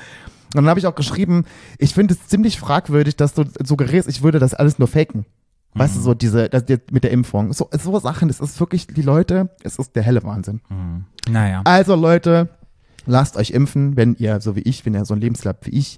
Und 0.53 0.63
dann 0.63 0.67
habe 0.67 0.79
ich 0.79 0.87
auch 0.87 0.95
geschrieben, 0.95 1.45
ich 1.77 1.93
finde 1.93 2.13
es 2.13 2.27
ziemlich 2.27 2.59
fragwürdig, 2.59 3.15
dass 3.15 3.33
du 3.33 3.43
suggerierst, 3.63 4.09
ich 4.09 4.21
würde 4.23 4.39
das 4.39 4.53
alles 4.53 4.79
nur 4.79 4.87
faken. 4.87 5.25
Weißt 5.73 5.93
Mhm. 5.95 5.99
du, 5.99 6.03
so 6.03 6.13
diese, 6.13 6.49
das, 6.49 6.65
jetzt 6.67 6.91
mit 6.91 7.03
der 7.05 7.11
Impfung. 7.11 7.53
So, 7.53 7.69
so 7.71 7.97
Sachen, 7.99 8.27
das 8.27 8.39
ist 8.41 8.59
wirklich, 8.59 8.87
die 8.87 9.01
Leute, 9.01 9.49
es 9.63 9.77
ist 9.79 9.95
der 9.95 10.03
helle 10.03 10.21
Wahnsinn. 10.23 10.59
Mhm. 10.69 11.05
Naja. 11.31 11.61
Also 11.63 11.95
Leute, 11.95 12.49
lasst 13.05 13.37
euch 13.37 13.51
impfen, 13.51 13.95
wenn 13.95 14.15
ihr, 14.15 14.41
so 14.41 14.57
wie 14.57 14.61
ich, 14.61 14.85
wenn 14.85 14.93
ihr 14.93 15.05
so 15.05 15.13
ein 15.13 15.21
Lebenslauf 15.21 15.55
wie 15.63 15.69
ich 15.71 15.97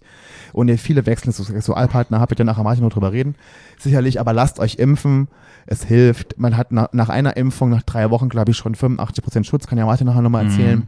und 0.53 0.67
ihr 0.67 0.77
viele 0.77 1.05
wechselnde 1.07 1.35
Sexualpartner 1.43 2.19
habt, 2.19 2.37
ja 2.37 2.45
nachher 2.45 2.63
manchmal 2.63 2.87
noch 2.89 2.93
drüber 2.93 3.11
reden, 3.11 3.33
sicherlich, 3.79 4.19
aber 4.19 4.31
lasst 4.33 4.59
euch 4.59 4.75
impfen, 4.75 5.27
es 5.65 5.83
hilft. 5.83 6.37
Man 6.37 6.55
hat 6.55 6.71
nach, 6.71 6.93
nach 6.93 7.09
einer 7.09 7.35
Impfung, 7.35 7.71
nach 7.71 7.81
drei 7.83 8.11
Wochen, 8.11 8.29
glaube 8.29 8.51
ich, 8.51 8.57
schon 8.57 8.75
85% 8.75 9.43
Schutz, 9.45 9.65
kann 9.65 9.79
ja 9.79 9.85
Martin 9.87 10.05
nachher 10.05 10.21
nochmal 10.21 10.43
Mhm. 10.43 10.49
erzählen. 10.51 10.87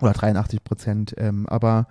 Oder 0.00 0.12
83 0.14 0.64
Prozent, 0.64 1.14
ähm, 1.18 1.46
aber 1.48 1.86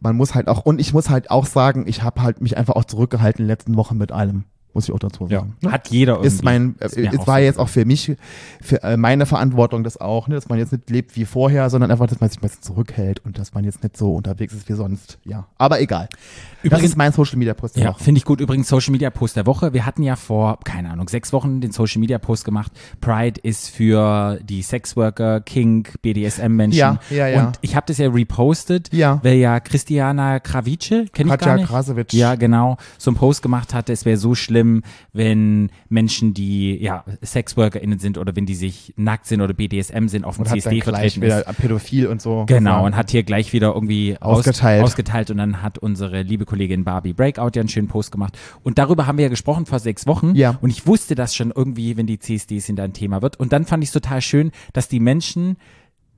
man 0.00 0.16
muss 0.16 0.34
halt 0.34 0.48
auch, 0.48 0.64
und 0.64 0.80
ich 0.80 0.92
muss 0.92 1.10
halt 1.10 1.30
auch 1.30 1.46
sagen, 1.46 1.86
ich 1.86 2.02
habe 2.02 2.22
halt 2.22 2.40
mich 2.40 2.56
einfach 2.56 2.74
auch 2.74 2.84
zurückgehalten 2.84 3.40
in 3.40 3.44
den 3.44 3.52
letzten 3.52 3.76
Wochen 3.76 3.96
mit 3.96 4.12
allem, 4.12 4.44
muss 4.74 4.84
ich 4.88 4.92
auch 4.94 4.98
dazu 4.98 5.26
Ja. 5.28 5.40
sagen. 5.40 5.56
Ne? 5.62 5.72
Hat 5.72 5.88
jeder 5.88 6.12
irgendwie. 6.14 6.26
ist 6.28 6.44
mein, 6.44 6.76
äh, 6.80 6.86
Ist 6.86 6.96
es 6.96 7.26
war 7.26 7.38
so. 7.38 7.42
jetzt 7.44 7.58
auch 7.58 7.68
für 7.68 7.84
mich, 7.84 8.12
für 8.60 8.82
äh, 8.82 8.96
meine 8.96 9.26
Verantwortung 9.26 9.82
das 9.84 9.96
auch, 10.00 10.28
ne, 10.28 10.34
dass 10.36 10.48
man 10.48 10.58
jetzt 10.58 10.72
nicht 10.72 10.88
lebt 10.90 11.16
wie 11.16 11.24
vorher, 11.24 11.68
sondern 11.70 11.90
einfach, 11.90 12.06
dass 12.06 12.20
man 12.20 12.28
sich 12.30 12.38
ein 12.38 12.42
bisschen 12.42 12.62
zurückhält 12.62 13.24
und 13.24 13.38
dass 13.38 13.54
man 13.54 13.64
jetzt 13.64 13.82
nicht 13.82 13.96
so 13.96 14.14
unterwegs 14.14 14.52
ist 14.54 14.68
wie 14.68 14.74
sonst. 14.74 15.18
Ja, 15.24 15.46
aber 15.58 15.80
egal. 15.80 16.08
das 16.10 16.64
Übrigens- 16.64 16.84
ist 16.90 16.96
mein 16.96 17.12
Social 17.12 17.38
Media 17.38 17.54
Post 17.54 17.76
der 17.76 17.84
Ja, 17.84 17.92
finde 17.94 18.18
ich 18.18 18.24
gut. 18.24 18.40
Übrigens 18.40 18.68
Social 18.68 18.92
Media 18.92 19.10
Post 19.10 19.36
der 19.36 19.46
Woche. 19.46 19.72
Wir 19.72 19.86
hatten 19.86 20.02
ja 20.02 20.16
vor, 20.16 20.58
keine 20.64 20.90
Ahnung, 20.90 21.08
sechs 21.08 21.32
Wochen 21.32 21.60
den 21.60 21.72
Social 21.72 22.00
Media 22.00 22.18
Post 22.18 22.44
gemacht. 22.44 22.72
Pride 23.00 23.40
ist 23.42 23.68
für 23.70 24.38
die 24.42 24.62
Sexworker, 24.62 25.40
Kink, 25.40 26.00
BDSM-Menschen. 26.02 26.78
Ja, 26.78 26.98
ja, 27.10 27.26
ja. 27.28 27.46
Und 27.46 27.58
ich 27.62 27.74
habe 27.76 27.86
das 27.86 27.98
ja 27.98 28.08
repostet, 28.10 28.92
Ja. 28.92 29.20
weil 29.22 29.36
ja 29.36 29.60
Christiana 29.60 30.40
Kravice, 30.40 31.06
kenne 31.12 31.32
ich 31.34 31.38
gar 31.40 31.56
nicht. 31.56 31.68
Krasowitsch. 31.68 32.12
Ja, 32.14 32.34
genau, 32.34 32.76
so 32.98 33.10
einen 33.10 33.16
Post 33.16 33.42
gemacht 33.42 33.72
hatte, 33.74 33.92
es 33.92 34.04
wäre 34.04 34.16
so 34.16 34.34
schlimm, 34.34 34.67
wenn 35.12 35.70
Menschen, 35.88 36.34
die 36.34 36.76
ja 36.82 37.04
SexworkerInnen 37.22 37.98
sind 37.98 38.18
oder 38.18 38.34
wenn 38.36 38.46
die 38.46 38.54
sich 38.54 38.92
nackt 38.96 39.26
sind 39.26 39.40
oder 39.40 39.54
BDSM 39.54 40.08
sind, 40.08 40.24
auf 40.24 40.36
dem 40.36 40.42
Und 40.42 40.50
hat 40.50 40.56
dann 40.56 40.62
CSD 40.62 40.80
gleich 40.80 40.84
vertreten 41.14 41.22
wieder 41.22 41.48
ist. 41.48 41.58
pädophil 41.58 42.06
und 42.06 42.20
so. 42.22 42.44
Genau, 42.46 42.84
und 42.86 42.96
hat 42.96 43.10
hier 43.10 43.22
gleich 43.22 43.52
wieder 43.52 43.74
irgendwie 43.74 44.16
aus- 44.20 44.38
Ausgeteilt. 44.38 44.82
ausgeteilt 44.84 45.30
und 45.30 45.38
dann 45.38 45.62
hat 45.62 45.78
unsere 45.78 46.22
liebe 46.22 46.44
Kollegin 46.44 46.84
Barbie 46.84 47.12
Breakout 47.12 47.50
ja 47.54 47.60
einen 47.60 47.68
schönen 47.68 47.88
Post 47.88 48.12
gemacht. 48.12 48.36
Und 48.62 48.78
darüber 48.78 49.06
haben 49.06 49.18
wir 49.18 49.24
ja 49.24 49.28
gesprochen 49.30 49.66
vor 49.66 49.78
sechs 49.78 50.06
Wochen. 50.06 50.34
Ja. 50.34 50.58
Und 50.60 50.70
ich 50.70 50.86
wusste 50.86 51.14
das 51.14 51.34
schon 51.34 51.52
irgendwie, 51.54 51.96
wenn 51.96 52.06
die 52.06 52.18
CSDs 52.18 52.66
sind, 52.66 52.80
ein 52.80 52.92
Thema 52.92 53.22
wird. 53.22 53.38
Und 53.40 53.52
dann 53.52 53.64
fand 53.64 53.82
ich 53.82 53.88
es 53.88 53.92
total 53.92 54.20
schön, 54.20 54.50
dass 54.72 54.88
die 54.88 55.00
Menschen 55.00 55.56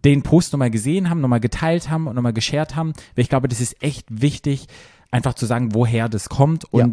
den 0.05 0.23
Post 0.23 0.53
nochmal 0.53 0.71
gesehen 0.71 1.11
haben, 1.11 1.21
nochmal 1.21 1.41
geteilt 1.41 1.91
haben 1.91 2.07
und 2.07 2.15
nochmal 2.15 2.33
geshared 2.33 2.75
haben. 2.75 2.93
Weil 3.15 3.23
ich 3.23 3.29
glaube, 3.29 3.49
das 3.49 3.61
ist 3.61 3.83
echt 3.83 4.07
wichtig, 4.09 4.67
einfach 5.11 5.35
zu 5.35 5.45
sagen, 5.45 5.75
woher 5.75 6.09
das 6.09 6.29
kommt 6.29 6.65
Ja. 6.73 6.85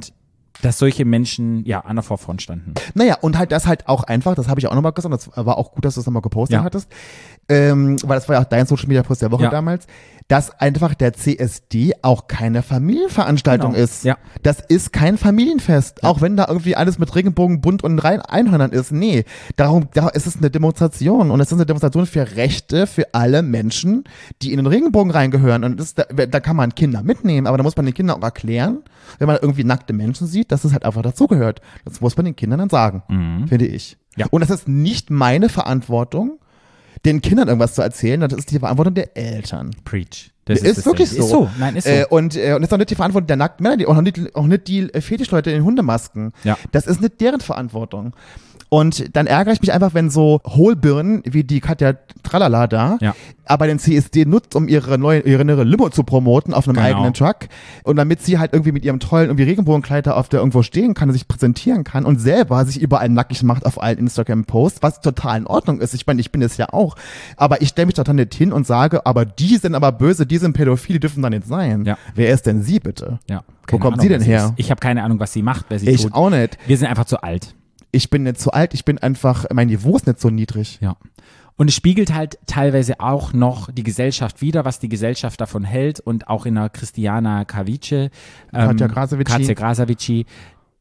Dass 0.62 0.80
solche 0.80 1.06
Menschen 1.06 1.63
ja 1.65 1.82
an 1.82 1.96
der 1.98 2.04
Vorfront 2.04 2.41
standen. 2.41 2.74
Naja, 2.96 3.17
und 3.22 3.38
halt 3.38 3.52
das 3.52 3.67
halt 3.67 3.88
auch 3.88 4.04
einfach, 4.04 4.36
das 4.36 4.48
habe 4.48 4.60
ich 4.60 4.67
auch 4.67 4.74
nochmal 4.76 4.91
gesagt, 4.91 5.13
das 5.13 5.30
war 5.46 5.58
auch 5.58 5.72
gut, 5.72 5.86
dass 5.86 5.93
du 5.96 6.00
es 6.02 6.06
nochmal 6.06 6.22
gepostet 6.24 6.56
Ja. 6.58 6.63
hattest, 6.63 6.89
ähm, 7.50 7.98
weil 8.04 8.17
das 8.17 8.28
war 8.28 8.36
ja 8.38 8.41
auch 8.41 8.46
dein 8.50 8.65
Social 8.65 8.88
Media 8.88 9.04
Post 9.04 9.22
der 9.22 9.32
Woche 9.32 9.43
Ja. 9.43 9.50
damals, 9.50 9.86
dass 10.28 10.52
einfach 10.60 10.94
der 10.94 11.13
CSD 11.13 11.94
auch 12.02 12.28
keine 12.28 12.62
Familienveranstaltung 12.62 13.72
Genau. 13.72 13.84
ist. 13.84 14.04
Ja. 14.04 14.18
Das 14.44 14.60
ist 14.60 14.92
kein 14.92 15.18
Familienfest, 15.18 16.04
auch 16.04 16.20
wenn 16.22 16.36
da 16.36 16.48
irgendwie 16.50 16.76
alles 16.76 17.00
mit 17.00 17.16
Regenbogen, 17.16 17.62
bunt 17.62 17.84
und 17.84 18.00
rein 18.00 18.22
Einhörnern 18.22 18.72
ist. 18.72 18.92
Nee, 18.92 19.24
darum, 19.56 19.88
da 19.94 20.10
ist 20.10 20.28
es 20.28 20.36
eine 20.38 20.50
Demonstration 20.50 21.32
und 21.32 21.40
es 21.40 21.48
ist 21.48 21.54
eine 21.54 21.66
Demonstration 21.66 22.06
für 22.06 22.36
Rechte 22.36 22.88
für 22.88 23.13
alle 23.13 23.42
Menschen, 23.42 24.04
die 24.42 24.52
in 24.52 24.58
den 24.58 24.66
Regenbogen 24.68 25.12
reingehören 25.12 25.63
und 25.63 25.80
das, 25.80 25.94
da, 25.96 26.04
da 26.04 26.40
kann 26.42 26.56
man 26.58 26.76
Kinder 26.76 27.04
mitnehmen, 27.04 27.48
aber 27.48 27.58
da 27.58 27.63
muss 27.63 27.78
man 27.78 27.86
den 27.86 27.94
Kindern 27.96 28.18
auch 28.20 28.24
erklären, 28.24 28.80
wenn 29.20 29.28
man 29.28 29.38
irgendwie 29.42 29.63
nackte 29.63 29.94
Menschen 29.94 30.28
sieht, 30.28 30.52
dass 30.52 30.66
es 30.66 30.74
halt 30.74 30.84
einfach 30.84 31.04
dazugehört. 31.04 31.62
Das 31.86 32.02
muss 32.02 32.18
man 32.18 32.26
den 32.26 32.36
Kindern 32.36 32.60
dann 32.60 32.70
sagen, 32.70 33.46
finde 33.48 33.66
ich. 33.66 33.98
Ja. 34.18 34.26
Und 34.32 34.42
das 34.42 34.50
ist 34.50 34.68
nicht 34.68 35.10
meine 35.10 35.48
Verantwortung, 35.48 36.40
den 37.05 37.21
Kindern 37.21 37.47
irgendwas 37.47 37.75
zu 37.75 37.81
erzählen, 37.81 38.21
das 38.21 38.33
ist 38.33 38.51
die 38.51 38.60
Verantwortung 38.60 38.93
der 38.93 39.15
Eltern. 39.15 39.75
Preach. 39.83 40.31
ist, 40.45 40.77
das 40.77 40.86
wirklich 40.86 41.10
Ding. 41.10 41.21
so. 41.21 41.25
Ist 41.25 41.31
so. 41.31 41.49
Nein, 41.60 41.75
ist 41.75 41.86
so. 41.86 41.89
Äh, 41.89 42.05
und, 42.10 42.36
äh, 42.36 42.53
und 42.53 42.62
das 42.62 42.69
ist 42.69 42.73
auch 42.73 42.77
nicht 42.77 42.89
die 42.89 42.95
Verantwortung 42.95 43.27
der 43.27 43.38
nackten 43.38 43.63
Männer, 43.63 43.77
die, 43.77 43.86
auch, 43.86 43.99
nicht, 44.01 44.36
auch 44.36 44.47
nicht 44.47 44.67
die 44.67 44.88
Fetischleute 44.99 45.51
in 45.51 45.63
Hundemasken. 45.63 46.33
Ja. 46.43 46.57
Das 46.71 46.88
ist 46.88 47.01
nicht 47.01 47.19
deren 47.21 47.41
Verantwortung. 47.41 48.13
Und 48.69 49.15
dann 49.15 49.27
ärgere 49.27 49.53
ich 49.53 49.62
mich 49.62 49.71
einfach, 49.71 49.93
wenn 49.93 50.10
so 50.10 50.41
Hohlbirnen 50.45 51.21
wie 51.25 51.45
die 51.45 51.62
Katja 51.62 51.93
Tralala 52.23 52.67
da, 52.67 52.97
Ja. 52.99 53.15
aber 53.45 53.65
den 53.67 53.80
CSD 53.80 54.25
nutzt, 54.25 54.58
um 54.58 54.67
ihre 54.67 54.97
neue, 54.97 55.21
ihre 55.21 55.45
neue 55.45 55.63
Limo 55.63 55.89
zu 55.89 56.03
promoten 56.03 56.53
auf 56.53 56.67
einem 56.67 56.75
Genau. 56.75 56.86
eigenen 56.88 57.13
Truck. 57.13 57.47
Und 57.84 57.95
damit 57.95 58.21
sie 58.21 58.38
halt 58.39 58.51
irgendwie 58.51 58.73
mit 58.73 58.84
ihrem 58.84 58.99
tollen 58.99 59.27
irgendwie 59.30 59.43
Regenbogenkleid 59.43 60.08
da 60.08 60.12
auf 60.15 60.27
der 60.27 60.41
irgendwo 60.41 60.63
stehen 60.63 60.93
kann 60.95 61.08
und 61.08 61.13
sich 61.13 61.30
präsentieren 61.30 61.86
kann 61.86 62.06
und 62.06 62.19
selber 62.19 62.65
sich 62.65 62.82
überall 62.82 63.08
nackig 63.08 63.41
macht 63.43 63.65
auf 63.65 63.82
allen 63.82 63.99
Instagram-Posts, 63.99 64.84
was 64.84 64.99
total 64.99 65.38
in 65.38 65.47
Ordnung 65.47 65.80
ist. 65.80 65.93
Ich 65.93 66.06
meine, 66.06 66.19
ich 66.19 66.34
bin 66.34 66.41
es 66.41 66.58
ja 66.58 66.67
auch. 66.73 66.97
Aber 67.38 67.62
ich 67.62 67.69
stelle 67.69 67.86
mich 67.86 67.95
doch 67.95 68.03
dann 68.03 68.17
nicht 68.17 68.34
hin 68.34 68.51
und 68.51 68.67
sage, 68.67 69.06
aber 69.06 69.23
die 69.23 69.56
sind 69.56 69.75
aber 69.75 69.93
böse, 69.93 70.25
die 70.25 70.39
sind 70.39 70.51
pädophil, 70.51 70.95
die 70.95 70.99
dürfen 70.99 71.23
da 71.23 71.30
nicht 71.30 71.47
sein. 71.47 71.86
Ja. 71.86 71.97
Wer 72.15 72.34
ist 72.34 72.45
denn 72.45 72.62
sie 72.63 72.80
bitte? 72.82 73.19
ja. 73.30 73.43
Wo 73.69 73.80
kommt 73.80 73.95
Ahnung, 73.95 74.01
sie 74.03 74.08
denn 74.08 74.21
her? 74.21 74.45
ist. 74.45 74.53
Ich 74.56 74.71
habe 74.71 74.80
keine 74.80 75.03
Ahnung, 75.03 75.19
was 75.19 75.34
sie 75.34 75.41
macht, 75.41 75.65
wer 75.67 75.77
sie 75.77 75.89
Ich 75.89 76.03
tut. 76.03 76.13
auch 76.13 76.30
nicht. 76.30 76.58
Wir 76.67 76.77
sind 76.77 76.88
einfach 76.88 77.03
zu 77.03 77.21
alt. 77.21 77.53
Ich 77.91 78.10
bin 78.10 78.23
nicht 78.23 78.39
zu 78.39 78.52
alt, 78.52 78.73
ich 78.73 78.86
bin 78.86 78.97
einfach, 78.97 79.45
mein 79.54 79.67
Niveau 79.67 79.95
ist 79.95 80.08
nicht 80.08 80.19
so 80.19 80.30
niedrig. 80.30 80.80
Ja. 80.82 80.97
Und 81.58 81.69
es 81.69 81.76
spiegelt 81.76 82.13
halt 82.13 82.38
teilweise 82.45 83.00
auch 83.00 83.34
noch 83.34 83.71
die 83.71 83.84
Gesellschaft 83.84 84.41
wider, 84.41 84.63
was 84.63 84.78
die 84.80 84.89
Gesellschaft 84.89 85.41
davon 85.41 85.63
hält 85.63 86.00
und 86.00 86.28
auch 86.28 86.45
in 86.45 86.54
der 86.54 86.69
Christiana 86.69 87.45
Kavice, 87.45 87.91
ähm, 87.91 88.12
Katja 88.54 88.88
Krasavici. 89.56 90.26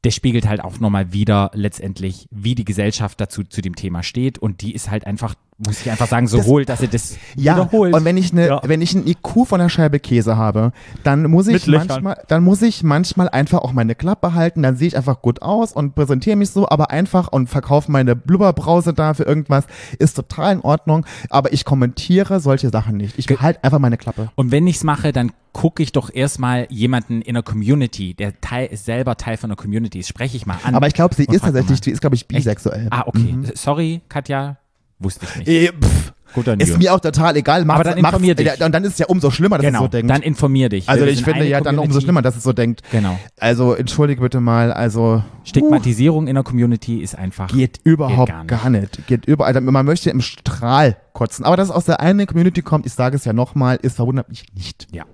Der 0.07 0.13
spiegelt 0.13 0.47
halt 0.47 0.63
auch 0.63 0.79
nochmal 0.79 1.13
wieder 1.13 1.51
letztendlich, 1.53 2.29
wie 2.31 2.55
die 2.55 2.65
Gesellschaft 2.65 3.21
dazu 3.21 3.43
zu 3.43 3.61
dem 3.61 3.75
Thema 3.75 4.05
steht 4.05 4.39
und 4.39 4.63
die 4.63 4.73
ist 4.73 4.89
halt 4.89 5.05
einfach, 5.05 5.35
muss 5.59 5.81
ich 5.81 5.91
einfach 5.91 6.07
sagen, 6.07 6.29
so 6.29 6.37
Das- 6.37 6.47
hohl, 6.47 6.65
dass 6.65 6.79
sie 6.79 6.87
das 6.87 7.17
Ja, 7.35 7.55
wiederholt. 7.57 7.93
und 7.93 8.05
wenn 8.05 8.17
ich 8.17 8.31
eine, 8.31 8.47
Ja. 8.47 8.61
wenn 8.63 8.81
ich 8.83 8.95
ein 8.95 9.05
IQ 9.05 9.45
von 9.47 9.61
einer 9.61 9.69
Scheibe 9.69 9.99
Käse 9.99 10.37
habe, 10.37 10.71
dann 11.03 11.29
muss 11.29 11.49
ich 11.49 11.67
manchmal, 11.67 12.23
dann 12.29 12.45
muss 12.45 12.63
ich 12.63 12.85
manchmal 12.85 13.29
einfach 13.31 13.59
auch 13.63 13.73
meine 13.73 13.97
Klappe 13.97 14.33
halten, 14.35 14.63
dann 14.63 14.77
sehe 14.77 14.87
ich 14.87 14.97
einfach 14.97 15.23
gut 15.23 15.43
aus 15.43 15.73
und 15.73 15.97
präsentiere 15.97 16.37
mich 16.37 16.51
so, 16.51 16.69
aber 16.69 16.93
einfach 16.93 17.27
und 17.33 17.49
verkaufe 17.49 17.91
meine 17.91 18.15
Blubberbrause 18.15 18.95
da 18.95 19.13
für 19.13 19.25
irgendwas, 19.25 19.65
ist 19.99 20.15
total 20.15 20.53
in 20.53 20.61
Ordnung, 20.61 21.05
aber 21.31 21.53
ich 21.53 21.65
kommentiere 21.65 22.39
solche 22.39 22.69
Sachen 22.71 22.97
nicht. 22.97 23.19
Ich 23.19 23.27
halte 23.41 23.65
einfach 23.65 23.81
meine 23.81 23.97
Klappe. 23.97 24.31
Und 24.37 24.53
wenn 24.53 24.69
ich's 24.69 24.85
mache, 24.85 25.11
dann 25.13 25.33
gucke 25.57 25.83
ich 25.83 25.91
doch 25.91 26.13
erstmal 26.13 26.67
jemanden 26.69 27.23
in 27.23 27.33
der 27.33 27.43
Community, 27.43 28.13
der 28.13 28.39
Teil, 28.43 28.69
selber 28.77 29.17
Teil 29.17 29.39
von 29.39 29.49
der 29.49 29.57
Community 29.57 30.01
ist, 30.01 30.09
spreche 30.09 30.37
ich 30.37 30.45
mal 30.45 30.59
an. 30.63 30.75
Aber 30.75 30.87
ich 30.87 30.93
glaube, 30.93 31.15
sie 31.15 31.25
ist 31.25 31.41
tatsächlich, 31.41 31.81
die 31.81 31.93
ist, 31.93 32.03
glaube 32.03 32.15
ich, 32.15 32.29
bisexuell. 32.29 32.89
Ah, 32.91 33.05
okay. 33.07 33.35
Sorry, 33.55 34.03
Katja, 34.11 34.59
wusste 34.99 35.25
ich 35.25 35.37
nicht. 35.37 35.49
Eh, 35.49 35.73
pff. 35.73 36.13
Guter 36.35 36.61
Ist 36.61 36.77
mir 36.77 36.93
auch 36.93 37.01
total 37.01 37.37
egal. 37.37 37.65
Macht's, 37.65 37.81
Aber 37.81 37.91
dann 37.91 37.99
informier 38.05 38.35
dich. 38.35 38.61
Und 38.63 38.75
dann 38.75 38.85
ist 38.85 38.95
es 38.95 38.99
ja 38.99 39.07
umso 39.07 39.31
schlimmer, 39.31 39.57
dass 39.57 39.65
genau, 39.65 39.79
es 39.79 39.83
so 39.85 39.89
denkt. 39.89 40.11
dann 40.11 40.21
informier 40.21 40.69
dich. 40.69 40.87
also 40.87 41.07
ich 41.07 41.25
finde 41.25 41.47
ja 41.47 41.63
dann 41.63 41.77
umso 41.77 41.85
Community. 41.85 42.05
schlimmer, 42.05 42.21
dass 42.21 42.37
es 42.37 42.43
so 42.43 42.53
denkt. 42.53 42.83
Genau. 42.91 43.19
Also 43.41 43.73
entschuldige 43.73 44.21
bitte 44.21 44.41
mal, 44.41 44.73
also 44.75 45.23
Stigmatisierung 45.45 46.27
in 46.27 46.35
der 46.35 46.45
Community 46.45 47.01
ist 47.01 47.17
einfach. 47.17 47.49
geht 47.49 47.81
überhaupt 47.85 48.29
gar 48.29 48.45
gar, 48.45 48.69
nicht. 48.69 48.99
nicht. 48.99 49.07
Geht 49.07 49.25
überall. 49.25 49.57
Also 49.57 49.71
Man 49.71 49.87
möchte 49.87 50.11
im 50.11 50.21
Strahl 50.21 50.99
kotzen. 51.15 51.47
Aber 51.47 51.57
dass 51.57 51.69
es 51.69 51.75
aus 51.75 51.87
der 51.87 52.01
einen 52.01 52.27
Community 52.27 52.61
kommt, 52.61 52.85
ich 52.85 52.93
sage 52.93 53.17
es 53.17 53.25
ja 53.25 53.33
nochmal, 53.33 53.79
ist 53.81 53.97
verwundert 53.97 54.29
mich 54.29 54.45
nicht. 54.53 54.89
Ja. 54.93 55.05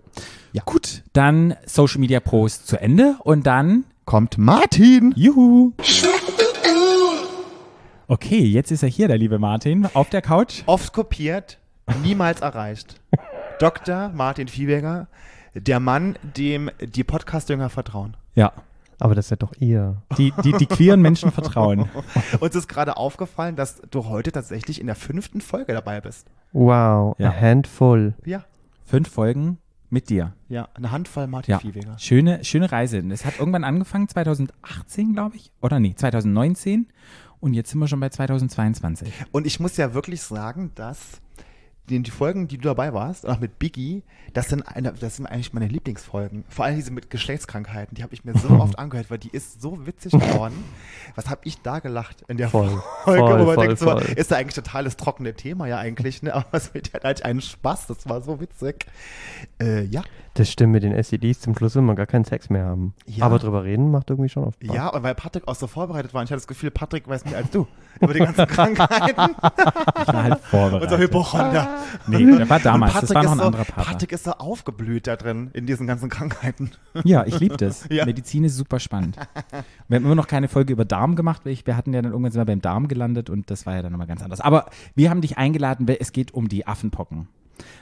Ja. 0.52 0.62
Gut, 0.64 1.02
dann 1.12 1.54
Social 1.66 2.00
Media 2.00 2.20
Post 2.20 2.66
zu 2.66 2.80
Ende 2.80 3.16
und 3.24 3.46
dann 3.46 3.84
Kommt 4.04 4.36
Martin. 4.36 5.12
Juhu. 5.16 5.72
Okay, 8.08 8.40
jetzt 8.44 8.70
ist 8.70 8.82
er 8.82 8.88
hier, 8.88 9.08
der 9.08 9.16
liebe 9.16 9.38
Martin, 9.38 9.88
auf 9.94 10.10
der 10.10 10.20
Couch. 10.22 10.62
Oft 10.66 10.92
kopiert, 10.92 11.58
niemals 12.02 12.40
erreicht. 12.42 13.00
Dr. 13.58 14.10
Martin 14.10 14.48
Viehweger, 14.48 15.06
der 15.54 15.80
Mann, 15.80 16.16
dem 16.36 16.70
die 16.80 17.04
Podcast-Jünger 17.04 17.70
vertrauen. 17.70 18.16
Ja. 18.34 18.52
Aber 18.98 19.14
das 19.16 19.28
seid 19.28 19.42
doch 19.42 19.52
ihr. 19.58 19.96
Die, 20.16 20.32
die, 20.44 20.52
die 20.52 20.66
queeren 20.66 21.00
Menschen 21.00 21.32
vertrauen. 21.32 21.88
Uns 22.40 22.54
ist 22.54 22.68
gerade 22.68 22.96
aufgefallen, 22.96 23.56
dass 23.56 23.80
du 23.90 24.06
heute 24.06 24.30
tatsächlich 24.30 24.80
in 24.80 24.86
der 24.86 24.94
fünften 24.94 25.40
Folge 25.40 25.72
dabei 25.72 26.00
bist. 26.00 26.28
Wow, 26.52 27.16
Ja. 27.18 27.30
a 27.30 27.32
handful. 27.40 28.14
Ja, 28.24 28.44
Fünf 28.84 29.08
Folgen 29.08 29.58
mit 29.92 30.08
dir. 30.10 30.34
ja, 30.48 30.68
eine 30.74 30.90
Handvoll 30.90 31.26
Martin 31.26 31.52
Ja. 31.52 31.58
Viehweger. 31.58 31.98
Schöne, 31.98 32.44
schöne 32.44 32.72
Reise. 32.72 32.98
Es 33.10 33.24
hat 33.24 33.38
irgendwann 33.38 33.62
angefangen, 33.64 34.08
2018, 34.08 35.12
glaube 35.12 35.36
ich. 35.36 35.52
Oder 35.60 35.78
nee, 35.80 35.94
2019. 35.94 36.88
Und 37.40 37.54
jetzt 37.54 37.70
sind 37.70 37.78
wir 37.80 37.88
schon 37.88 38.00
bei 38.00 38.08
2022. 38.08 39.12
Und 39.32 39.46
ich 39.46 39.60
muss 39.60 39.76
ja 39.76 39.94
wirklich 39.94 40.22
sagen, 40.22 40.72
dass 40.74 41.21
die, 41.88 42.00
die 42.00 42.10
Folgen, 42.10 42.48
die 42.48 42.58
du 42.58 42.62
dabei 42.62 42.94
warst, 42.94 43.28
auch 43.28 43.40
mit 43.40 43.58
Biggie, 43.58 44.02
das 44.32 44.48
sind, 44.48 44.62
eine, 44.62 44.92
das 44.92 45.16
sind 45.16 45.26
eigentlich 45.26 45.52
meine 45.52 45.66
Lieblingsfolgen. 45.66 46.44
Vor 46.48 46.64
allem 46.64 46.76
diese 46.76 46.90
mit 46.92 47.10
Geschlechtskrankheiten, 47.10 47.96
die 47.96 48.02
habe 48.02 48.14
ich 48.14 48.24
mir 48.24 48.36
so 48.38 48.48
oft 48.60 48.78
angehört, 48.78 49.10
weil 49.10 49.18
die 49.18 49.30
ist 49.30 49.60
so 49.60 49.86
witzig 49.86 50.12
geworden. 50.12 50.54
Was 51.16 51.28
habe 51.28 51.40
ich 51.44 51.60
da 51.60 51.80
gelacht 51.80 52.22
in 52.28 52.36
der 52.36 52.48
Voll, 52.48 52.82
Folge, 53.04 53.20
voll, 53.20 53.40
wo 53.40 53.44
man 53.44 53.54
voll, 53.54 53.66
denkt, 53.66 53.78
so, 53.80 53.96
ist 53.98 54.30
ja 54.30 54.36
eigentlich 54.38 54.54
totales 54.54 54.96
trockene 54.96 55.34
Thema 55.34 55.66
ja 55.66 55.78
eigentlich, 55.78 56.22
ne? 56.22 56.34
aber 56.34 56.46
es 56.52 56.72
wird 56.72 56.92
halt 56.94 57.04
eigentlich 57.04 57.24
einen 57.24 57.40
Spaß, 57.40 57.88
das 57.88 58.08
war 58.08 58.22
so 58.22 58.40
witzig. 58.40 58.86
Äh, 59.60 59.84
ja, 59.84 60.02
Das 60.34 60.50
stimmt 60.50 60.72
mit 60.72 60.82
den 60.84 60.94
STDs. 60.94 61.40
Zum 61.40 61.54
Schluss 61.56 61.74
will 61.74 61.82
man 61.82 61.96
gar 61.96 62.06
keinen 62.06 62.24
Sex 62.24 62.48
mehr 62.48 62.64
haben. 62.64 62.94
Ja. 63.06 63.26
Aber 63.26 63.38
drüber 63.38 63.64
reden 63.64 63.90
macht 63.90 64.08
irgendwie 64.08 64.28
schon 64.28 64.44
auf. 64.44 64.54
ja, 64.62 64.88
und 64.88 65.02
weil 65.02 65.14
Patrick 65.14 65.46
auch 65.48 65.54
so 65.56 65.66
vorbereitet 65.66 66.14
war, 66.14 66.20
und 66.20 66.26
ich 66.26 66.30
hatte 66.30 66.40
das 66.40 66.46
Gefühl, 66.46 66.70
Patrick 66.70 67.08
weiß 67.08 67.24
mehr 67.24 67.36
als 67.38 67.50
du 67.50 67.66
über 68.00 68.14
die 68.14 68.20
ganzen 68.20 68.46
Krankheiten. 68.46 69.34
Ich 70.00 70.08
war 70.08 70.22
halt 70.22 70.40
vorbereitet. 70.44 70.90
Unser 70.90 70.98
Hypochonder. 71.02 71.68
Nee, 72.06 72.24
der 72.24 72.48
war 72.48 72.60
damals. 72.60 72.92
Das 72.94 73.14
war 73.14 73.22
noch 73.22 73.32
ein 73.32 73.38
so, 73.38 73.44
anderer 73.44 73.64
Partner. 73.64 73.84
Patrick 73.92 74.12
ist 74.12 74.24
so 74.24 74.32
aufgeblüht 74.32 75.06
da 75.06 75.16
drin, 75.16 75.50
in 75.52 75.66
diesen 75.66 75.86
ganzen 75.86 76.08
Krankheiten. 76.08 76.70
Ja, 77.04 77.24
ich 77.24 77.40
liebe 77.40 77.56
das. 77.56 77.88
Ja. 77.90 78.04
Medizin 78.04 78.44
ist 78.44 78.56
super 78.56 78.78
spannend. 78.78 79.16
Wir 79.88 79.96
haben 79.96 80.04
immer 80.04 80.14
noch 80.14 80.26
keine 80.26 80.48
Folge 80.48 80.74
über 80.74 80.84
Darm 80.84 81.16
gemacht, 81.16 81.42
weil 81.44 81.52
ich, 81.52 81.66
wir 81.66 81.76
hatten 81.76 81.94
ja 81.94 82.02
dann 82.02 82.12
irgendwann 82.12 82.32
sind 82.32 82.40
wir 82.40 82.44
beim 82.44 82.60
Darm 82.60 82.86
gelandet 82.86 83.30
und 83.30 83.50
das 83.50 83.64
war 83.64 83.74
ja 83.74 83.82
dann 83.82 83.92
nochmal 83.92 84.06
ganz 84.06 84.22
anders. 84.22 84.40
Aber 84.40 84.66
wir 84.94 85.08
haben 85.08 85.22
dich 85.22 85.38
eingeladen, 85.38 85.88
weil 85.88 85.96
es 86.00 86.12
geht 86.12 86.34
um 86.34 86.48
die 86.48 86.66
Affenpocken. 86.66 87.28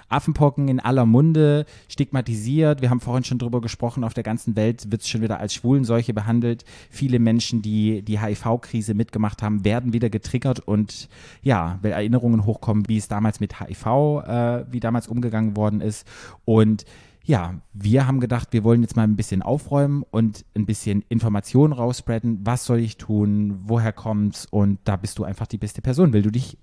Affenpocken 0.09 0.69
in 0.69 0.81
aller 0.81 1.07
Munde, 1.07 1.67
stigmatisiert. 1.89 2.83
Wir 2.83 2.91
haben 2.91 3.01
vorhin 3.01 3.25
schon 3.25 3.39
drüber 3.39 3.61
gesprochen, 3.61 4.05
auf 4.05 4.15
der 4.15 4.25
ganzen 4.25 4.57
Welt 4.57 4.91
wird 4.91 5.03
es 5.03 5.09
schon 5.09 5.23
wieder 5.23 5.41
als 5.41 5.55
Schwulenseuche 5.55 6.15
behandelt. 6.15 6.65
Viele 6.91 7.19
Menschen, 7.19 7.63
die 7.63 8.03
die 8.03 8.21
HIV-Krise 8.21 8.95
mitgemacht 8.95 9.43
haben, 9.43 9.65
werden 9.65 9.93
wieder 9.93 10.11
getriggert 10.11 10.61
und 10.61 11.09
ja, 11.43 11.79
weil 11.83 11.93
Erinnerungen 11.93 12.45
hochkommen, 12.45 12.89
wie 12.89 12.97
es 12.97 13.09
damals 13.09 13.41
mit 13.41 13.61
HIV, 13.61 13.87
äh, 13.87 14.65
wie 14.73 14.81
damals 14.81 15.09
umgegangen 15.09 15.57
worden 15.57 15.81
ist. 15.81 16.07
Und 16.45 16.85
ja, 17.25 17.55
wir 17.73 18.07
haben 18.07 18.21
gedacht, 18.21 18.49
wir 18.53 18.65
wollen 18.65 18.83
jetzt 18.83 18.97
mal 18.97 19.05
ein 19.05 19.17
bisschen 19.17 19.43
aufräumen 19.43 20.05
und 20.11 20.45
ein 20.57 20.67
bisschen 20.67 21.05
Informationen 21.09 21.73
rausspreaden. 21.73 22.41
Was 22.45 22.65
soll 22.65 22.79
ich 22.79 22.97
tun? 22.97 23.61
Woher 23.65 23.93
kommt's? 23.93 24.47
Und 24.51 24.79
da 24.85 24.97
bist 24.97 25.19
du 25.19 25.25
einfach 25.25 25.47
die 25.47 25.59
beste 25.59 25.83
Person, 25.83 26.13
weil 26.13 26.23
du 26.23 26.31
dich 26.31 26.59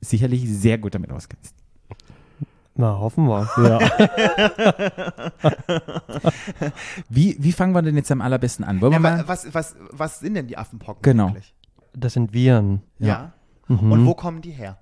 sicherlich 0.00 0.48
sehr 0.48 0.78
gut 0.78 0.94
damit 0.94 1.10
auskennst. 1.10 1.61
Na, 2.74 2.98
hoffen 2.98 3.26
wir. 3.28 3.46
Wie, 7.08 7.36
wie 7.38 7.52
fangen 7.52 7.74
wir 7.74 7.82
denn 7.82 7.96
jetzt 7.96 8.10
am 8.10 8.20
allerbesten 8.20 8.64
an? 8.64 8.80
Wollen 8.80 8.92
wir 8.92 8.96
Ja, 8.96 9.00
mal? 9.00 9.18
wa- 9.20 9.24
was, 9.28 9.52
was, 9.52 9.76
was 9.90 10.20
sind 10.20 10.34
denn 10.34 10.46
die 10.46 10.56
Affenpocken 10.56 11.02
Genau. 11.02 11.28
eigentlich? 11.28 11.54
Das 11.94 12.14
sind 12.14 12.32
Viren. 12.32 12.82
Ja. 12.98 13.32
Mhm. 13.68 13.92
Und 13.92 14.06
wo 14.06 14.14
kommen 14.14 14.40
die 14.40 14.52
her? 14.52 14.78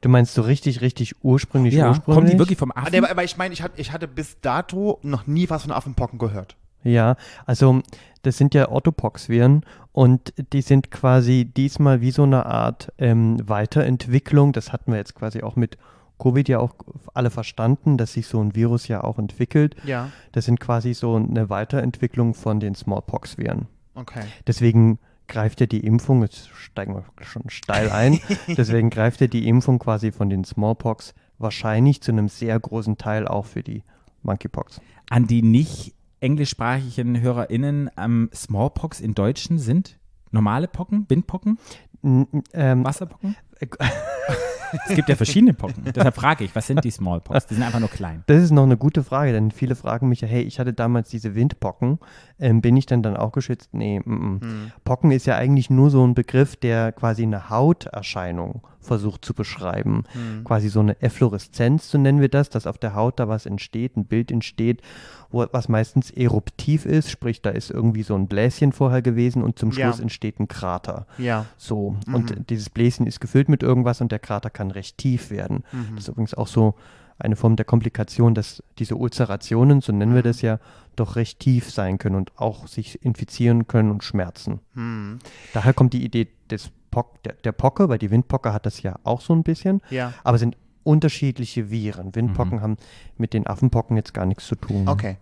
Du 0.00 0.08
meinst 0.08 0.34
so 0.34 0.42
richtig, 0.42 0.80
richtig 0.80 1.16
ursprünglich, 1.24 1.74
Ja, 1.74 1.88
ursprünglich? 1.88 2.14
kommen 2.14 2.30
die 2.30 2.38
wirklich 2.38 2.58
vom 2.58 2.70
Ah, 2.72 2.82
Affen? 2.82 2.94
aber, 2.96 3.10
aber 3.10 3.24
ich 3.24 3.36
meine, 3.36 3.52
ich, 3.52 3.62
hatte- 3.62 3.80
ich 3.80 3.90
hatte 3.92 4.06
bis 4.06 4.40
dato 4.40 5.00
noch 5.02 5.26
nie 5.26 5.50
was 5.50 5.62
von 5.62 5.72
Affenpocken 5.72 6.18
gehört. 6.20 6.56
Ja, 6.84 7.16
also 7.44 7.82
das 8.22 8.36
sind 8.38 8.54
ja 8.54 8.68
Orthopox-Viren 8.68 9.64
und 9.90 10.32
die 10.52 10.62
sind 10.62 10.92
quasi 10.92 11.44
diesmal 11.44 12.00
wie 12.00 12.12
so 12.12 12.22
eine 12.22 12.46
Art 12.46 12.92
ähm, 12.98 13.36
Weiterentwicklung. 13.48 14.52
Das 14.52 14.72
hatten 14.72 14.92
wir 14.92 14.98
jetzt 14.98 15.16
quasi 15.16 15.42
auch 15.42 15.56
mit 15.56 15.76
Covid 16.18 16.48
ja 16.48 16.58
auch 16.58 16.74
alle 17.14 17.30
verstanden, 17.30 17.96
dass 17.96 18.12
sich 18.14 18.26
so 18.26 18.40
ein 18.42 18.54
Virus 18.54 18.88
ja 18.88 19.04
auch 19.04 19.18
entwickelt. 19.18 19.76
Ja. 19.84 20.10
Das 20.32 20.44
sind 20.44 20.58
quasi 20.60 20.94
so 20.94 21.14
eine 21.16 21.48
Weiterentwicklung 21.50 22.34
von 22.34 22.60
den 22.60 22.74
Smallpox-Viren. 22.74 23.66
Okay. 23.94 24.22
Deswegen 24.46 24.98
greift 25.28 25.60
ja 25.60 25.66
die 25.66 25.84
Impfung, 25.86 26.22
jetzt 26.22 26.48
steigen 26.54 26.94
wir 26.94 27.04
schon 27.24 27.48
steil 27.50 27.90
ein, 27.90 28.18
deswegen 28.48 28.90
greift 28.90 29.20
ja 29.20 29.26
die 29.26 29.46
Impfung 29.48 29.78
quasi 29.78 30.10
von 30.12 30.30
den 30.30 30.44
Smallpox 30.44 31.14
wahrscheinlich 31.38 32.00
zu 32.00 32.12
einem 32.12 32.28
sehr 32.28 32.58
großen 32.58 32.96
Teil 32.96 33.28
auch 33.28 33.44
für 33.46 33.62
die 33.62 33.82
Monkeypox. 34.22 34.80
An 35.10 35.26
die 35.26 35.42
nicht 35.42 35.94
englischsprachigen 36.20 37.20
HörerInnen 37.20 37.90
am 37.96 38.30
Smallpox 38.34 39.00
in 39.00 39.14
Deutschen 39.14 39.58
sind 39.58 39.98
normale 40.30 40.68
Pocken, 40.68 41.06
Windpocken, 41.08 41.58
N- 42.02 42.26
Ähm, 42.52 42.84
Wasserpocken? 42.84 43.36
Es 43.60 44.94
gibt 44.94 45.08
ja 45.08 45.16
verschiedene 45.16 45.54
Pocken. 45.54 45.84
Deshalb 45.94 46.14
frage 46.14 46.44
ich, 46.44 46.54
was 46.54 46.66
sind 46.66 46.84
die 46.84 46.90
Smallpox? 46.90 47.46
Die 47.46 47.54
sind 47.54 47.62
einfach 47.62 47.80
nur 47.80 47.88
klein. 47.88 48.22
Das 48.26 48.42
ist 48.42 48.50
noch 48.50 48.64
eine 48.64 48.76
gute 48.76 49.02
Frage, 49.02 49.32
denn 49.32 49.50
viele 49.50 49.74
fragen 49.74 50.08
mich 50.08 50.20
ja, 50.20 50.28
hey, 50.28 50.42
ich 50.42 50.58
hatte 50.58 50.72
damals 50.72 51.08
diese 51.08 51.34
Windpocken, 51.34 51.98
ähm, 52.38 52.60
bin 52.60 52.76
ich 52.76 52.86
denn 52.86 53.02
dann 53.02 53.16
auch 53.16 53.32
geschützt? 53.32 53.70
Nee, 53.72 54.00
mm, 54.04 54.12
mm. 54.12 54.72
Pocken 54.84 55.10
ist 55.10 55.26
ja 55.26 55.36
eigentlich 55.36 55.70
nur 55.70 55.90
so 55.90 56.06
ein 56.06 56.14
Begriff, 56.14 56.56
der 56.56 56.92
quasi 56.92 57.22
eine 57.22 57.50
Hauterscheinung 57.50 58.62
versucht 58.80 59.24
zu 59.24 59.34
beschreiben. 59.34 60.04
Quasi 60.44 60.68
so 60.68 60.80
eine 60.80 61.00
Effloreszenz, 61.02 61.90
so 61.90 61.98
nennen 61.98 62.20
wir 62.20 62.28
das, 62.28 62.50
dass 62.50 62.66
auf 62.66 62.78
der 62.78 62.94
Haut 62.94 63.18
da 63.20 63.28
was 63.28 63.46
entsteht, 63.46 63.96
ein 63.96 64.04
Bild 64.04 64.30
entsteht, 64.30 64.82
wo, 65.30 65.44
was 65.52 65.68
meistens 65.68 66.10
eruptiv 66.10 66.86
ist, 66.86 67.10
sprich, 67.10 67.42
da 67.42 67.50
ist 67.50 67.70
irgendwie 67.70 68.02
so 68.02 68.14
ein 68.14 68.28
Bläschen 68.28 68.72
vorher 68.72 69.02
gewesen 69.02 69.42
und 69.42 69.58
zum 69.58 69.70
Ja. 69.72 69.88
Schluss 69.88 70.00
entsteht 70.00 70.40
ein 70.40 70.48
Krater. 70.48 71.06
Ja. 71.18 71.46
So, 71.56 71.96
und 72.12 72.50
dieses 72.50 72.70
Bläschen 72.70 73.06
ist 73.06 73.20
gefüllt 73.20 73.48
mit 73.48 73.62
irgendwas 73.62 74.00
und 74.00 74.10
der 74.12 74.18
Krater 74.18 74.50
kann 74.50 74.70
recht 74.70 74.98
tief 74.98 75.30
werden. 75.30 75.64
Das 75.94 76.04
ist 76.04 76.08
übrigens 76.08 76.34
auch 76.34 76.48
so 76.48 76.74
eine 77.18 77.36
Form 77.36 77.56
der 77.56 77.64
Komplikation, 77.64 78.34
dass 78.34 78.62
diese 78.78 78.94
Ulzerationen, 78.94 79.80
so 79.80 79.92
nennen 79.92 80.14
wir 80.14 80.22
das 80.22 80.40
ja, 80.40 80.60
doch 80.94 81.16
recht 81.16 81.40
tief 81.40 81.70
sein 81.70 81.98
können 81.98 82.14
und 82.16 82.32
auch 82.36 82.68
sich 82.68 83.04
infizieren 83.04 83.66
können 83.66 83.90
und 83.90 84.04
schmerzen. 84.04 84.60
Hm. 84.74 85.18
Daher 85.52 85.74
kommt 85.74 85.92
die 85.92 86.04
Idee 86.04 86.28
des 86.50 86.70
Pock, 86.90 87.22
der, 87.22 87.34
der 87.34 87.52
Pocke, 87.52 87.88
weil 87.88 87.98
die 87.98 88.10
Windpocke 88.10 88.52
hat 88.52 88.66
das 88.66 88.82
ja 88.82 88.96
auch 89.04 89.20
so 89.20 89.34
ein 89.34 89.42
bisschen, 89.42 89.80
Ja. 89.90 90.12
aber 90.24 90.36
es 90.36 90.40
sind 90.40 90.56
unterschiedliche 90.84 91.70
Viren. 91.70 92.14
Windpocken 92.14 92.62
haben 92.62 92.76
mit 93.18 93.34
den 93.34 93.46
Affenpocken 93.46 93.96
jetzt 93.96 94.14
gar 94.14 94.24
nichts 94.26 94.46
zu 94.46 94.54
tun. 94.54 94.88
Okay. 94.88 95.16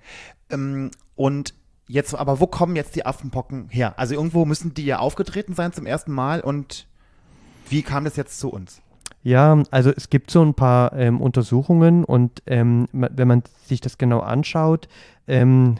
Ähm, 0.50 0.90
und 1.16 1.54
jetzt, 1.88 2.14
aber 2.14 2.40
wo 2.40 2.46
kommen 2.46 2.76
jetzt 2.76 2.94
die 2.94 3.04
Affenpocken 3.04 3.68
her? 3.70 3.94
Also 3.96 4.14
irgendwo 4.14 4.44
müssen 4.44 4.74
die 4.74 4.84
ja 4.84 4.98
aufgetreten 5.00 5.54
sein 5.54 5.72
zum 5.72 5.86
ersten 5.86 6.12
Mal 6.12 6.40
und 6.40 6.86
wie 7.68 7.82
kam 7.82 8.04
das 8.04 8.14
jetzt 8.16 8.38
zu 8.38 8.48
uns? 8.50 8.80
Ja, 9.24 9.60
also 9.72 9.90
es 9.90 10.08
gibt 10.08 10.30
so 10.30 10.40
ein 10.44 10.54
paar 10.54 10.92
ähm, 10.92 11.20
Untersuchungen 11.20 12.04
und 12.04 12.44
ähm, 12.46 12.86
wenn 12.92 13.26
man 13.26 13.42
sich 13.64 13.80
das 13.80 13.98
genau 13.98 14.20
anschaut, 14.20 14.86
ähm, 15.26 15.76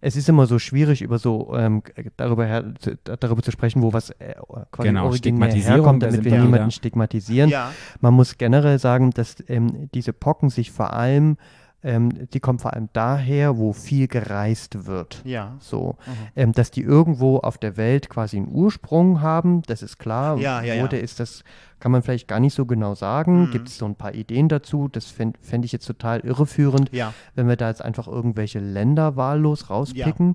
es 0.00 0.16
ist 0.16 0.28
immer 0.28 0.46
so 0.46 0.58
schwierig, 0.58 1.02
über 1.02 1.18
so 1.18 1.54
ähm, 1.56 1.82
darüber, 2.16 2.46
her, 2.46 2.72
zu, 2.78 2.96
darüber 3.04 3.42
zu 3.42 3.50
sprechen, 3.50 3.82
wo 3.82 3.92
was 3.92 4.10
äh, 4.10 4.34
quasi 4.70 4.88
Genau, 4.88 5.06
originär 5.06 5.52
herkommt, 5.52 6.02
da 6.02 6.06
damit 6.08 6.24
wir 6.24 6.32
niemanden 6.32 6.54
wieder. 6.54 6.70
stigmatisieren. 6.70 7.50
Ja. 7.50 7.72
Man 8.00 8.14
muss 8.14 8.38
generell 8.38 8.78
sagen, 8.78 9.10
dass 9.10 9.36
ähm, 9.48 9.88
diese 9.94 10.12
Pocken 10.12 10.50
sich 10.50 10.70
vor 10.70 10.92
allem, 10.92 11.36
ähm, 11.82 12.28
die 12.32 12.40
kommen 12.40 12.58
vor 12.58 12.72
allem 12.74 12.88
daher, 12.92 13.56
wo 13.56 13.72
viel 13.72 14.08
gereist 14.08 14.86
wird. 14.86 15.22
Ja. 15.24 15.56
So, 15.60 15.96
ähm, 16.34 16.52
dass 16.52 16.70
die 16.70 16.82
irgendwo 16.82 17.38
auf 17.38 17.56
der 17.58 17.76
Welt 17.76 18.08
quasi 18.08 18.36
einen 18.36 18.48
Ursprung 18.50 19.20
haben, 19.20 19.62
das 19.62 19.82
ist 19.82 19.98
klar. 19.98 20.38
Ja, 20.38 20.60
ja, 20.62 20.74
Wo 20.74 20.78
ja. 20.80 20.88
der 20.88 21.02
ist, 21.02 21.20
das 21.20 21.44
kann 21.78 21.92
man 21.92 22.02
vielleicht 22.02 22.26
gar 22.26 22.40
nicht 22.40 22.54
so 22.54 22.66
genau 22.66 22.96
sagen. 22.96 23.50
Gibt 23.52 23.68
es 23.68 23.78
so 23.78 23.84
ein 23.86 23.94
paar 23.94 24.12
Ideen 24.14 24.48
dazu? 24.48 24.88
Das 24.88 25.06
fände 25.06 25.38
fänd 25.40 25.64
ich 25.64 25.70
jetzt 25.70 25.86
total 25.86 26.20
irreführend, 26.20 26.92
Ja. 26.92 27.14
wenn 27.36 27.46
wir 27.46 27.54
da 27.56 27.68
jetzt 27.68 27.82
einfach 27.84 28.08
irgendwelche 28.08 28.58
Länder 28.58 29.14
wahllos 29.14 29.70
rauspicken. 29.70 30.34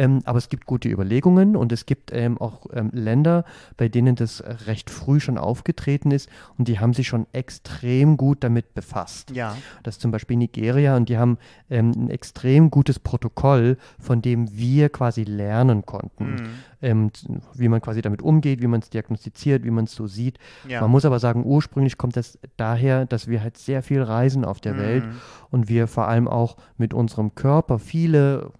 Ähm, 0.00 0.20
aber 0.24 0.38
es 0.38 0.48
gibt 0.48 0.64
gute 0.64 0.88
Überlegungen 0.88 1.56
und 1.56 1.72
es 1.72 1.84
gibt 1.84 2.10
ähm, 2.14 2.38
auch 2.40 2.66
ähm, 2.72 2.90
Länder, 2.94 3.44
bei 3.76 3.88
denen 3.90 4.14
das 4.16 4.42
recht 4.66 4.88
früh 4.88 5.20
schon 5.20 5.36
aufgetreten 5.36 6.10
ist 6.10 6.28
und 6.56 6.68
die 6.68 6.78
haben 6.80 6.94
sich 6.94 7.06
schon 7.08 7.26
extrem 7.32 8.16
gut 8.16 8.42
damit 8.42 8.72
befasst. 8.72 9.30
Ja. 9.32 9.56
Das 9.82 9.96
ist 9.96 10.00
zum 10.00 10.10
Beispiel 10.10 10.38
Nigeria 10.38 10.96
und 10.96 11.08
die 11.10 11.18
haben 11.18 11.36
ähm, 11.68 11.92
ein 11.94 12.08
extrem 12.10 12.70
gutes 12.70 12.98
Protokoll, 12.98 13.76
von 13.98 14.22
dem 14.22 14.50
wir 14.56 14.88
quasi 14.88 15.24
lernen 15.24 15.84
konnten, 15.84 16.24
Mhm. 16.30 16.40
ähm, 16.80 17.10
wie 17.54 17.68
man 17.68 17.82
quasi 17.82 18.00
damit 18.00 18.22
umgeht, 18.22 18.62
wie 18.62 18.66
man 18.68 18.80
es 18.80 18.88
diagnostiziert, 18.88 19.64
wie 19.64 19.70
man 19.70 19.84
es 19.84 19.94
so 19.94 20.06
sieht. 20.06 20.38
Ja. 20.66 20.80
Man 20.80 20.90
muss 20.90 21.04
aber 21.04 21.18
sagen, 21.18 21.44
ursprünglich 21.44 21.98
kommt 21.98 22.16
das 22.16 22.38
daher, 22.56 23.04
dass 23.04 23.28
wir 23.28 23.42
halt 23.42 23.58
sehr 23.58 23.82
viel 23.82 24.02
reisen 24.02 24.44
auf 24.46 24.60
der 24.60 24.78
Welt 24.78 25.04
Mhm. 25.04 25.10
und 25.50 25.68
wir 25.68 25.86
vor 25.88 26.08
allem 26.08 26.26
auch 26.26 26.56
mit 26.78 26.94
unserem 26.94 27.34
Körper 27.34 27.78
viele 27.78 28.52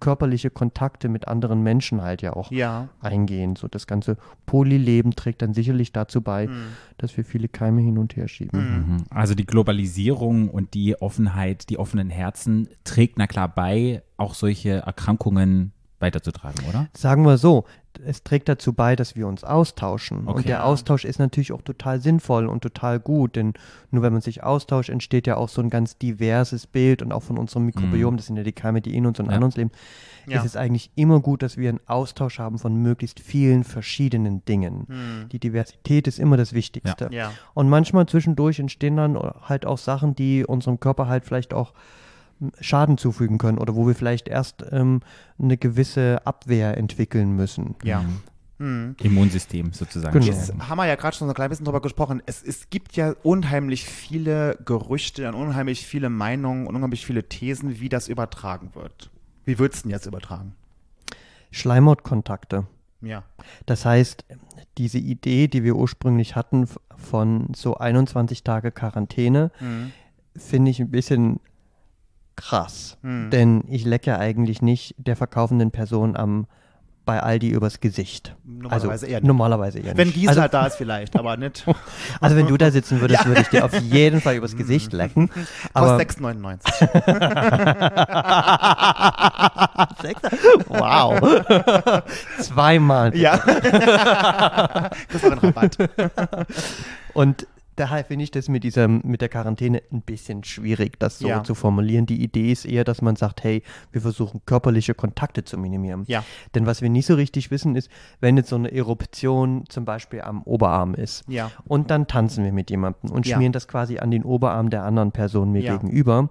körperliche 0.00 0.50
Kontakte 0.50 1.08
mit 1.08 1.28
anderen 1.28 1.62
Menschen 1.62 2.02
halt 2.02 2.22
ja 2.22 2.34
auch 2.34 2.50
Ja. 2.50 2.88
eingehen. 3.00 3.56
So 3.56 3.68
das 3.68 3.86
ganze 3.86 4.16
Polyleben 4.46 5.12
trägt 5.14 5.42
dann 5.42 5.54
sicherlich 5.54 5.92
dazu 5.92 6.20
bei, 6.22 6.46
Mhm. 6.46 6.52
dass 6.98 7.16
wir 7.16 7.24
viele 7.24 7.48
Keime 7.48 7.80
hin 7.80 7.98
und 7.98 8.16
her 8.16 8.28
schieben. 8.28 8.60
Mhm. 8.88 9.04
Also 9.10 9.34
die 9.34 9.46
Globalisierung 9.46 10.48
und 10.50 10.74
die 10.74 11.00
Offenheit, 11.00 11.68
die 11.70 11.78
offenen 11.78 12.10
Herzen 12.10 12.68
trägt 12.84 13.18
na 13.18 13.26
klar 13.26 13.48
bei, 13.48 14.02
auch 14.16 14.34
solche 14.34 14.70
Erkrankungen 14.86 15.72
weiterzutragen, 16.00 16.64
oder? 16.68 16.88
Sagen 16.96 17.24
wir 17.24 17.38
so, 17.38 17.64
es 18.06 18.22
trägt 18.22 18.48
dazu 18.48 18.72
bei, 18.72 18.96
dass 18.96 19.16
wir 19.16 19.26
uns 19.26 19.44
austauschen. 19.44 20.26
Okay. 20.26 20.36
Und 20.36 20.48
der 20.48 20.64
Austausch 20.64 21.04
ist 21.04 21.18
natürlich 21.18 21.52
auch 21.52 21.62
total 21.62 22.00
sinnvoll 22.00 22.46
und 22.46 22.62
total 22.62 23.00
gut, 23.00 23.36
denn 23.36 23.54
nur 23.90 24.02
wenn 24.02 24.12
man 24.12 24.22
sich 24.22 24.42
austauscht, 24.42 24.88
entsteht 24.88 25.26
ja 25.26 25.36
auch 25.36 25.48
so 25.48 25.60
ein 25.60 25.70
ganz 25.70 25.98
diverses 25.98 26.66
Bild 26.66 27.02
und 27.02 27.12
auch 27.12 27.22
von 27.22 27.38
unserem 27.38 27.66
Mikrobiom, 27.66 28.16
das 28.16 28.26
sind 28.26 28.36
ja 28.36 28.42
die 28.42 28.52
Keime, 28.52 28.80
die 28.80 28.96
in 28.96 29.06
uns 29.06 29.18
und 29.20 29.26
Ja. 29.26 29.32
an 29.32 29.42
uns 29.44 29.56
leben, 29.56 29.70
Ja. 30.26 30.38
ist 30.38 30.46
es 30.46 30.56
eigentlich 30.56 30.90
immer 30.94 31.20
gut, 31.20 31.42
dass 31.42 31.56
wir 31.56 31.68
einen 31.68 31.80
Austausch 31.86 32.38
haben 32.38 32.58
von 32.58 32.74
möglichst 32.76 33.20
vielen 33.20 33.64
verschiedenen 33.64 34.44
Dingen. 34.44 34.84
Mhm. 34.88 35.28
Die 35.30 35.38
Diversität 35.38 36.06
ist 36.06 36.18
immer 36.18 36.36
das 36.36 36.52
Wichtigste. 36.52 37.08
Ja. 37.12 37.32
Und 37.54 37.68
manchmal 37.68 38.06
zwischendurch 38.06 38.58
entstehen 38.58 38.96
dann 38.96 39.16
halt 39.18 39.66
auch 39.66 39.78
Sachen, 39.78 40.14
die 40.14 40.44
unserem 40.44 40.80
Körper 40.80 41.08
halt 41.08 41.24
vielleicht 41.24 41.54
auch 41.54 41.72
Schaden 42.60 42.98
zufügen 42.98 43.38
können 43.38 43.58
oder 43.58 43.74
wo 43.74 43.86
wir 43.86 43.94
vielleicht 43.94 44.28
erst 44.28 44.64
ähm, 44.70 45.00
eine 45.38 45.56
gewisse 45.56 46.24
Abwehr 46.26 46.76
entwickeln 46.76 47.34
müssen. 47.36 47.74
Ja. 47.82 48.04
Mhm. 48.58 48.96
Immunsystem 49.00 49.72
sozusagen. 49.72 50.12
Genau. 50.18 50.26
Jetzt 50.26 50.52
haben 50.68 50.78
wir 50.78 50.86
ja 50.86 50.96
gerade 50.96 51.16
schon 51.16 51.28
so 51.28 51.32
ein 51.32 51.34
klein 51.36 51.48
bisschen 51.48 51.64
drüber 51.64 51.80
gesprochen. 51.80 52.20
Es, 52.26 52.42
es 52.42 52.70
gibt 52.70 52.96
ja 52.96 53.14
unheimlich 53.22 53.84
viele 53.84 54.58
Gerüchte 54.64 55.28
und 55.28 55.34
unheimlich 55.34 55.86
viele 55.86 56.10
Meinungen 56.10 56.66
und 56.66 56.74
unheimlich 56.74 57.06
viele 57.06 57.28
Thesen, 57.28 57.78
wie 57.80 57.88
das 57.88 58.08
übertragen 58.08 58.70
wird. 58.74 59.10
Wie 59.44 59.58
würdest 59.60 59.84
du 59.84 59.88
denn 59.88 59.94
jetzt 59.94 60.06
übertragen? 60.06 60.54
Schleimhautkontakte. 61.52 62.66
Ja. 63.00 63.22
Das 63.66 63.84
heißt, 63.84 64.24
diese 64.76 64.98
Idee, 64.98 65.48
die 65.48 65.62
wir 65.64 65.76
ursprünglich 65.76 66.36
hatten 66.36 66.66
von 66.96 67.48
so 67.54 67.76
21 67.76 68.42
Tage 68.44 68.72
Quarantäne, 68.72 69.50
Mhm. 69.60 69.92
finde 70.36 70.70
ich 70.70 70.80
ein 70.80 70.90
bisschen 70.90 71.40
krass. 72.38 72.96
Mhm. 73.02 73.30
Denn 73.30 73.64
ich 73.68 73.84
lecke 73.84 74.18
eigentlich 74.18 74.62
nicht 74.62 74.94
der 74.96 75.16
verkaufenden 75.16 75.70
Person 75.70 76.16
am 76.16 76.46
bei 77.08 77.20
Aldi 77.22 77.48
übers 77.48 77.80
Gesicht. 77.80 78.36
Normalerweise 78.44 78.90
also, 78.90 79.06
eher 79.06 79.20
nicht. 79.20 79.26
Normalerweise 79.26 79.78
eher 79.78 79.96
Wenn. 79.96 80.12
Gisela 80.12 80.42
also, 80.42 80.52
da 80.52 80.66
ist 80.66 80.76
vielleicht, 80.76 81.16
aber 81.16 81.36
nicht. 81.38 81.64
also 82.20 82.36
wenn 82.36 82.46
du 82.46 82.58
da 82.58 82.70
sitzen 82.70 83.00
würdest, 83.00 83.24
würde 83.26 83.40
ich 83.40 83.48
dir 83.48 83.64
auf 83.64 83.72
jeden 83.80 84.20
Fall 84.20 84.34
übers 84.36 84.54
Gesicht 84.56 84.92
lecken. 84.92 85.30
Aber 85.72 85.96
6,99. 85.96 86.58
wow. 90.68 91.18
Zweimal. 92.40 93.16
ja. 93.16 93.38
Kriegst 95.08 95.24
noch 95.24 95.32
einen 95.32 95.40
Rabatt. 95.40 95.78
Und 97.14 97.46
daher 97.78 98.04
finde 98.04 98.24
ich 98.24 98.30
das 98.30 98.48
mit 98.48 98.64
dieser, 98.64 98.88
mit 98.88 99.20
der 99.20 99.28
Quarantäne 99.28 99.82
ein 99.92 100.02
bisschen 100.02 100.44
schwierig, 100.44 100.98
das 100.98 101.18
so 101.18 101.28
Ja. 101.28 101.44
zu 101.44 101.54
formulieren. 101.54 102.06
Die 102.06 102.22
Idee 102.22 102.50
ist 102.52 102.64
eher, 102.64 102.84
dass 102.84 103.02
man 103.02 103.16
sagt, 103.16 103.44
hey, 103.44 103.62
wir 103.92 104.00
versuchen 104.00 104.40
körperliche 104.46 104.94
Kontakte 104.94 105.44
zu 105.44 105.56
minimieren. 105.58 106.04
Ja. 106.06 106.24
Denn 106.54 106.66
was 106.66 106.82
wir 106.82 106.90
nicht 106.90 107.06
so 107.06 107.14
richtig 107.14 107.50
wissen, 107.50 107.76
ist, 107.76 107.90
wenn 108.20 108.36
jetzt 108.36 108.48
so 108.50 108.56
eine 108.56 108.70
Eruption 108.72 109.64
zum 109.68 109.84
Beispiel 109.84 110.20
am 110.22 110.42
Oberarm 110.42 110.94
ist 110.94 111.24
Ja. 111.28 111.50
und 111.66 111.90
dann 111.90 112.06
tanzen 112.06 112.44
wir 112.44 112.52
mit 112.52 112.70
jemandem 112.70 113.10
und 113.10 113.26
schmieren 113.26 113.52
das 113.52 113.68
quasi 113.68 113.98
an 113.98 114.10
den 114.10 114.24
Oberarm 114.24 114.70
der 114.70 114.84
anderen 114.84 115.12
Person 115.12 115.52
mir 115.52 115.62
Ja. 115.62 115.76
gegenüber, 115.76 116.30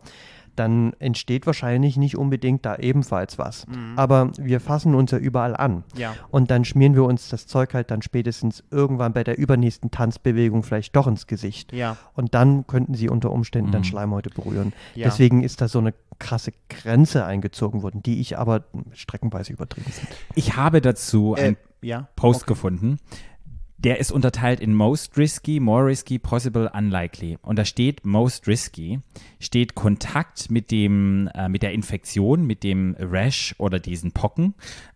dann 0.59 0.93
entsteht 0.99 1.45
wahrscheinlich 1.45 1.97
nicht 1.97 2.17
unbedingt 2.17 2.65
da 2.65 2.75
ebenfalls 2.77 3.37
was. 3.37 3.65
Mhm. 3.67 3.93
Aber 3.95 4.31
wir 4.37 4.59
fassen 4.59 4.95
uns 4.95 5.11
ja 5.11 5.17
überall 5.17 5.55
an. 5.55 5.83
Ja. 5.95 6.13
Und 6.29 6.51
dann 6.51 6.65
schmieren 6.65 6.95
wir 6.95 7.03
uns 7.05 7.29
das 7.29 7.47
Zeug 7.47 7.73
halt 7.73 7.91
dann 7.91 8.01
spätestens 8.01 8.63
irgendwann 8.71 9.13
bei 9.13 9.23
der 9.23 9.37
übernächsten 9.37 9.91
Tanzbewegung 9.91 10.63
vielleicht 10.63 10.95
doch 10.95 11.07
ins 11.07 11.27
Gesicht. 11.27 11.73
Ja. 11.73 11.97
Und 12.13 12.33
dann 12.33 12.67
könnten 12.67 12.93
sie 12.95 13.09
unter 13.09 13.31
Umständen 13.31 13.71
dann 13.71 13.81
Mhm. 13.81 13.85
Schleimhäute 13.85 14.29
berühren. 14.29 14.73
Ja. 14.95 15.05
Deswegen 15.05 15.43
ist 15.43 15.61
da 15.61 15.67
so 15.67 15.79
eine 15.79 15.93
krasse 16.19 16.51
Grenze 16.69 17.25
eingezogen 17.25 17.83
worden, 17.83 18.01
die 18.03 18.19
ich 18.19 18.37
aber 18.37 18.63
streckenweise 18.93 19.53
übertrieben 19.53 19.91
finde. 19.91 20.11
Ich 20.35 20.55
habe 20.55 20.81
dazu 20.81 21.35
Äh, 21.37 21.49
ein 21.49 21.57
ja. 21.81 22.07
Post 22.15 22.41
Okay. 22.43 22.47
gefunden. 22.53 22.97
Der 23.79 23.99
ist 23.99 24.11
unterteilt 24.11 24.59
in 24.59 24.73
most 24.73 25.17
risky, 25.17 25.59
more 25.59 25.85
risky, 25.85 26.17
possible, 26.17 26.71
unlikely. 26.73 27.37
Und 27.43 27.59
da 27.59 27.65
steht 27.65 28.05
most 28.05 28.47
risky, 28.47 29.01
steht 29.39 29.75
Kontakt 29.75 30.49
mit 30.49 30.71
dem, 30.71 31.29
äh, 31.35 31.47
mit 31.47 31.61
der 31.61 31.73
Infektion, 31.73 32.47
mit 32.47 32.63
dem 32.63 32.95
Rash 32.99 33.53
oder 33.59 33.79
diesen 33.79 34.13
Pocken, 34.13 34.55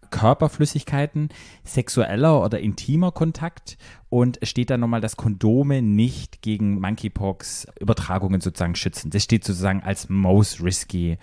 Körperflüssigkeiten, 0.09 1.29
sexueller 1.63 2.43
oder 2.43 2.59
intimer 2.59 3.11
Kontakt 3.11 3.77
und 4.09 4.39
steht 4.43 4.69
dann 4.69 4.81
nochmal, 4.81 5.01
dass 5.01 5.15
Kondome 5.15 5.81
nicht 5.81 6.41
gegen 6.41 6.79
Monkeypox 6.79 7.67
Übertragungen 7.79 8.41
sozusagen 8.41 8.75
schützen. 8.75 9.11
Das 9.11 9.23
steht 9.23 9.43
sozusagen 9.43 9.83
als 9.83 10.09
most 10.09 10.61
risky. 10.61 11.17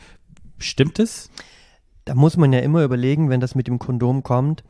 Stimmt 0.59 0.99
es? 0.99 1.31
Da 2.05 2.15
muss 2.15 2.37
man 2.37 2.53
ja 2.53 2.61
immer 2.61 2.83
überlegen, 2.85 3.29
wenn 3.29 3.41
das 3.41 3.55
mit 3.55 3.67
dem 3.67 3.79
Kondom 3.79 4.23
kommt, 4.23 4.65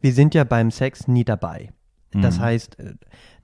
wir 0.00 0.12
sind 0.12 0.34
ja 0.34 0.44
beim 0.44 0.70
Sex 0.70 1.08
nie 1.08 1.24
dabei. 1.24 1.70
Das 2.12 2.38
Mhm. 2.38 2.42
heißt, 2.42 2.78
äh, 2.78 2.94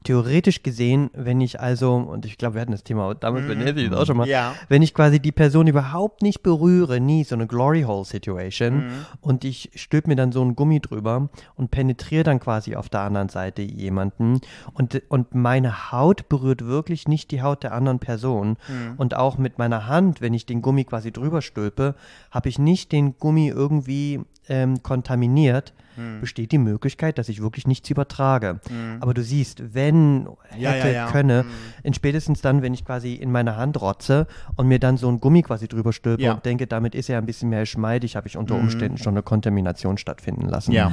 theoretisch 0.05 0.62
gesehen, 0.62 1.11
wenn 1.14 1.40
ich 1.40 1.61
also, 1.61 1.94
und 1.94 2.25
ich 2.27 2.38
glaube, 2.38 2.55
wir 2.55 2.62
hatten 2.62 2.72
das 2.72 2.83
Thema 2.85 3.05
auch 3.11 3.14
damals 3.14 3.46
bei 3.46 3.55
Nancy 3.55 3.88
auch 3.94 4.07
schon 4.07 4.16
mal, 4.16 4.27
Ja. 4.27 4.55
wenn 4.68 4.83
ich 4.83 4.94
quasi 4.94 5.20
die 5.20 5.31
Person 5.31 5.66
überhaupt 5.66 6.22
nicht 6.22 6.42
berühre, 6.42 6.98
nie 6.98 7.22
so 7.25 7.35
eine 7.37 7.46
Glory 7.46 7.83
Hole 7.83 8.05
Situation 8.05 8.85
und 9.20 9.44
ich 9.44 9.70
stülp 9.75 10.07
mir 10.09 10.16
dann 10.16 10.33
so 10.33 10.42
ein 10.42 10.57
Gummi 10.57 10.81
drüber 10.81 11.29
und 11.55 11.70
penetriere 11.70 12.25
dann 12.25 12.40
quasi 12.40 12.75
auf 12.75 12.88
der 12.88 13.01
anderen 13.03 13.29
Seite 13.29 13.62
jemanden 13.62 14.40
und, 14.72 15.03
und 15.09 15.35
meine 15.35 15.92
Haut 15.92 16.29
berührt 16.29 16.64
wirklich 16.64 17.07
nicht 17.07 17.31
die 17.31 17.42
Haut 17.42 17.62
der 17.62 17.72
anderen 17.72 17.98
Person 17.98 18.57
und 18.96 19.14
auch 19.14 19.38
mit 19.38 19.59
meiner 19.59 19.87
Hand, 19.87 20.20
wenn 20.20 20.35
ich 20.35 20.46
den 20.46 20.62
Gummi 20.62 20.85
quasi 20.85 21.12
drüber 21.12 21.42
stülpe, 21.42 21.94
habe 22.31 22.48
ich 22.48 22.59
nicht 22.59 22.90
den 22.90 23.18
Gummi 23.18 23.48
irgendwie 23.48 24.20
ähm, 24.48 24.83
kontaminiert, 24.83 25.75
besteht 26.21 26.53
die 26.53 26.59
Möglichkeit, 26.59 27.19
dass 27.19 27.29
ich 27.29 27.43
wirklich 27.43 27.67
nichts 27.67 27.89
übertrage. 27.91 28.61
Aber 29.01 29.15
du 29.15 29.23
siehst, 29.23 29.75
wenn, 29.75 30.27
Ja, 30.59 30.71
hätte, 30.71 30.89
ja, 30.89 30.93
ja. 30.95 31.11
könne, 31.11 31.43
Mhm. 31.45 31.49
in 31.83 31.95
spätestens 31.95 32.41
dann, 32.41 32.63
wenn 32.63 32.75
ich 32.75 32.85
quasi 32.85 33.15
in 33.15 33.31
meine 33.33 33.57
Hand 33.57 33.81
rotze 33.81 34.27
und 34.57 34.69
mir 34.69 34.79
dann 34.79 34.97
so 34.97 35.09
ein 35.09 35.21
Gummi 35.21 35.43
quasi 35.43 35.69
drüber 35.69 35.93
stülpe 35.93 36.23
Ja. 36.23 36.35
und 36.35 36.45
denke, 36.45 36.67
damit 36.67 36.95
ist 36.95 37.09
er 37.11 37.19
ein 37.19 37.27
bisschen 37.27 37.49
mehr 37.51 37.61
geschmeidig, 37.61 38.17
habe 38.17 38.27
ich 38.29 38.37
unter 38.37 38.55
Umständen 38.55 38.99
schon 38.99 39.15
eine 39.15 39.23
Kontamination 39.23 39.99
stattfinden 39.99 40.49
lassen. 40.49 40.73
Ja. 40.73 40.93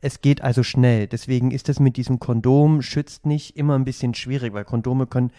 Es 0.00 0.20
geht 0.20 0.42
also 0.42 0.62
schnell. 0.62 1.06
Deswegen 1.06 1.50
ist 1.50 1.68
es 1.68 1.80
mit 1.80 1.96
diesem 1.96 2.18
Kondom 2.18 2.82
schützt 2.82 3.26
nicht 3.26 3.56
immer 3.56 3.74
ein 3.78 3.84
bisschen 3.84 4.14
schwierig, 4.14 4.52
weil 4.52 4.64
Kondome 4.64 5.06
können 5.06 5.30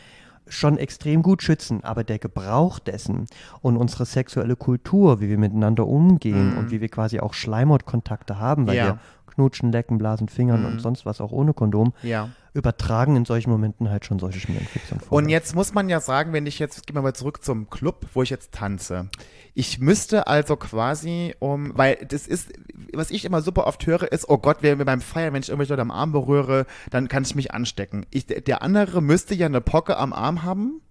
schon 0.48 0.78
extrem 0.78 1.24
gut 1.24 1.42
schützen, 1.42 1.84
aber 1.84 2.04
der 2.04 2.20
Gebrauch 2.20 2.80
dessen 2.80 3.26
und 3.62 3.78
unsere 3.78 4.06
sexuelle 4.06 4.56
Kultur, 4.56 5.20
wie 5.22 5.30
wir 5.30 5.38
miteinander 5.38 5.88
umgehen 5.88 6.54
und 6.54 6.72
wie 6.72 6.82
wir 6.82 6.90
quasi 6.90 7.20
auch 7.20 7.34
Schleimhautkontakte 7.34 8.40
haben, 8.40 8.68
weil 8.68 8.76
Ja. 8.78 8.86
wir 8.86 9.00
knutschen, 9.36 9.72
lecken, 9.72 9.98
blasen, 9.98 10.28
fingern 10.28 10.66
und 10.66 10.80
sonst 10.82 11.06
was 11.06 11.22
auch 11.22 11.32
ohne 11.32 11.54
Kondom, 11.54 11.94
Ja. 12.02 12.30
übertragen 12.54 13.16
in 13.16 13.26
solchen 13.26 13.50
Momenten 13.52 13.90
halt 13.90 14.06
schon 14.06 14.18
solche 14.18 14.40
Schmierinfektionen 14.40 15.04
vor. 15.06 15.18
Und 15.18 15.30
jetzt 15.30 15.56
muss 15.56 15.74
man 15.74 15.90
ja 15.90 16.00
sagen, 16.00 16.34
wenn 16.34 16.46
ich 16.46 16.58
jetzt, 16.60 16.88
gehen 16.88 16.96
wir 16.96 17.02
mal 17.02 17.14
zurück 17.14 17.44
zum 17.44 17.70
Club, 17.70 18.08
wo 18.14 18.24
ich 18.24 18.30
jetzt 18.30 18.54
tanze. 18.54 19.10
Ich 19.54 19.80
müsste 19.80 20.28
also 20.28 20.56
quasi 20.56 21.36
um, 21.40 21.72
weil 21.78 21.98
das 22.08 22.28
ist, 22.28 22.52
was 22.94 23.12
ich 23.12 23.26
immer 23.26 23.42
super 23.42 23.68
oft 23.68 23.86
höre, 23.86 24.12
ist, 24.12 24.28
oh 24.30 24.38
Gott, 24.38 24.58
wer 24.62 24.76
mir 24.76 24.86
beim 24.86 25.02
Feiern, 25.02 25.34
wenn 25.34 25.42
ich 25.42 25.50
irgendwelche 25.50 25.74
Leute 25.74 25.82
am 25.82 25.92
Arm 25.92 26.12
berühre, 26.12 26.66
dann 26.90 27.08
kann 27.08 27.24
ich 27.24 27.36
mich 27.36 27.54
anstecken. 27.54 28.06
Ich, 28.12 28.26
der 28.28 28.62
andere 28.62 29.02
müsste 29.02 29.36
ja 29.36 29.46
eine 29.46 29.62
Pocke 29.62 29.98
am 29.98 30.14
Arm 30.14 30.44
haben. 30.44 30.82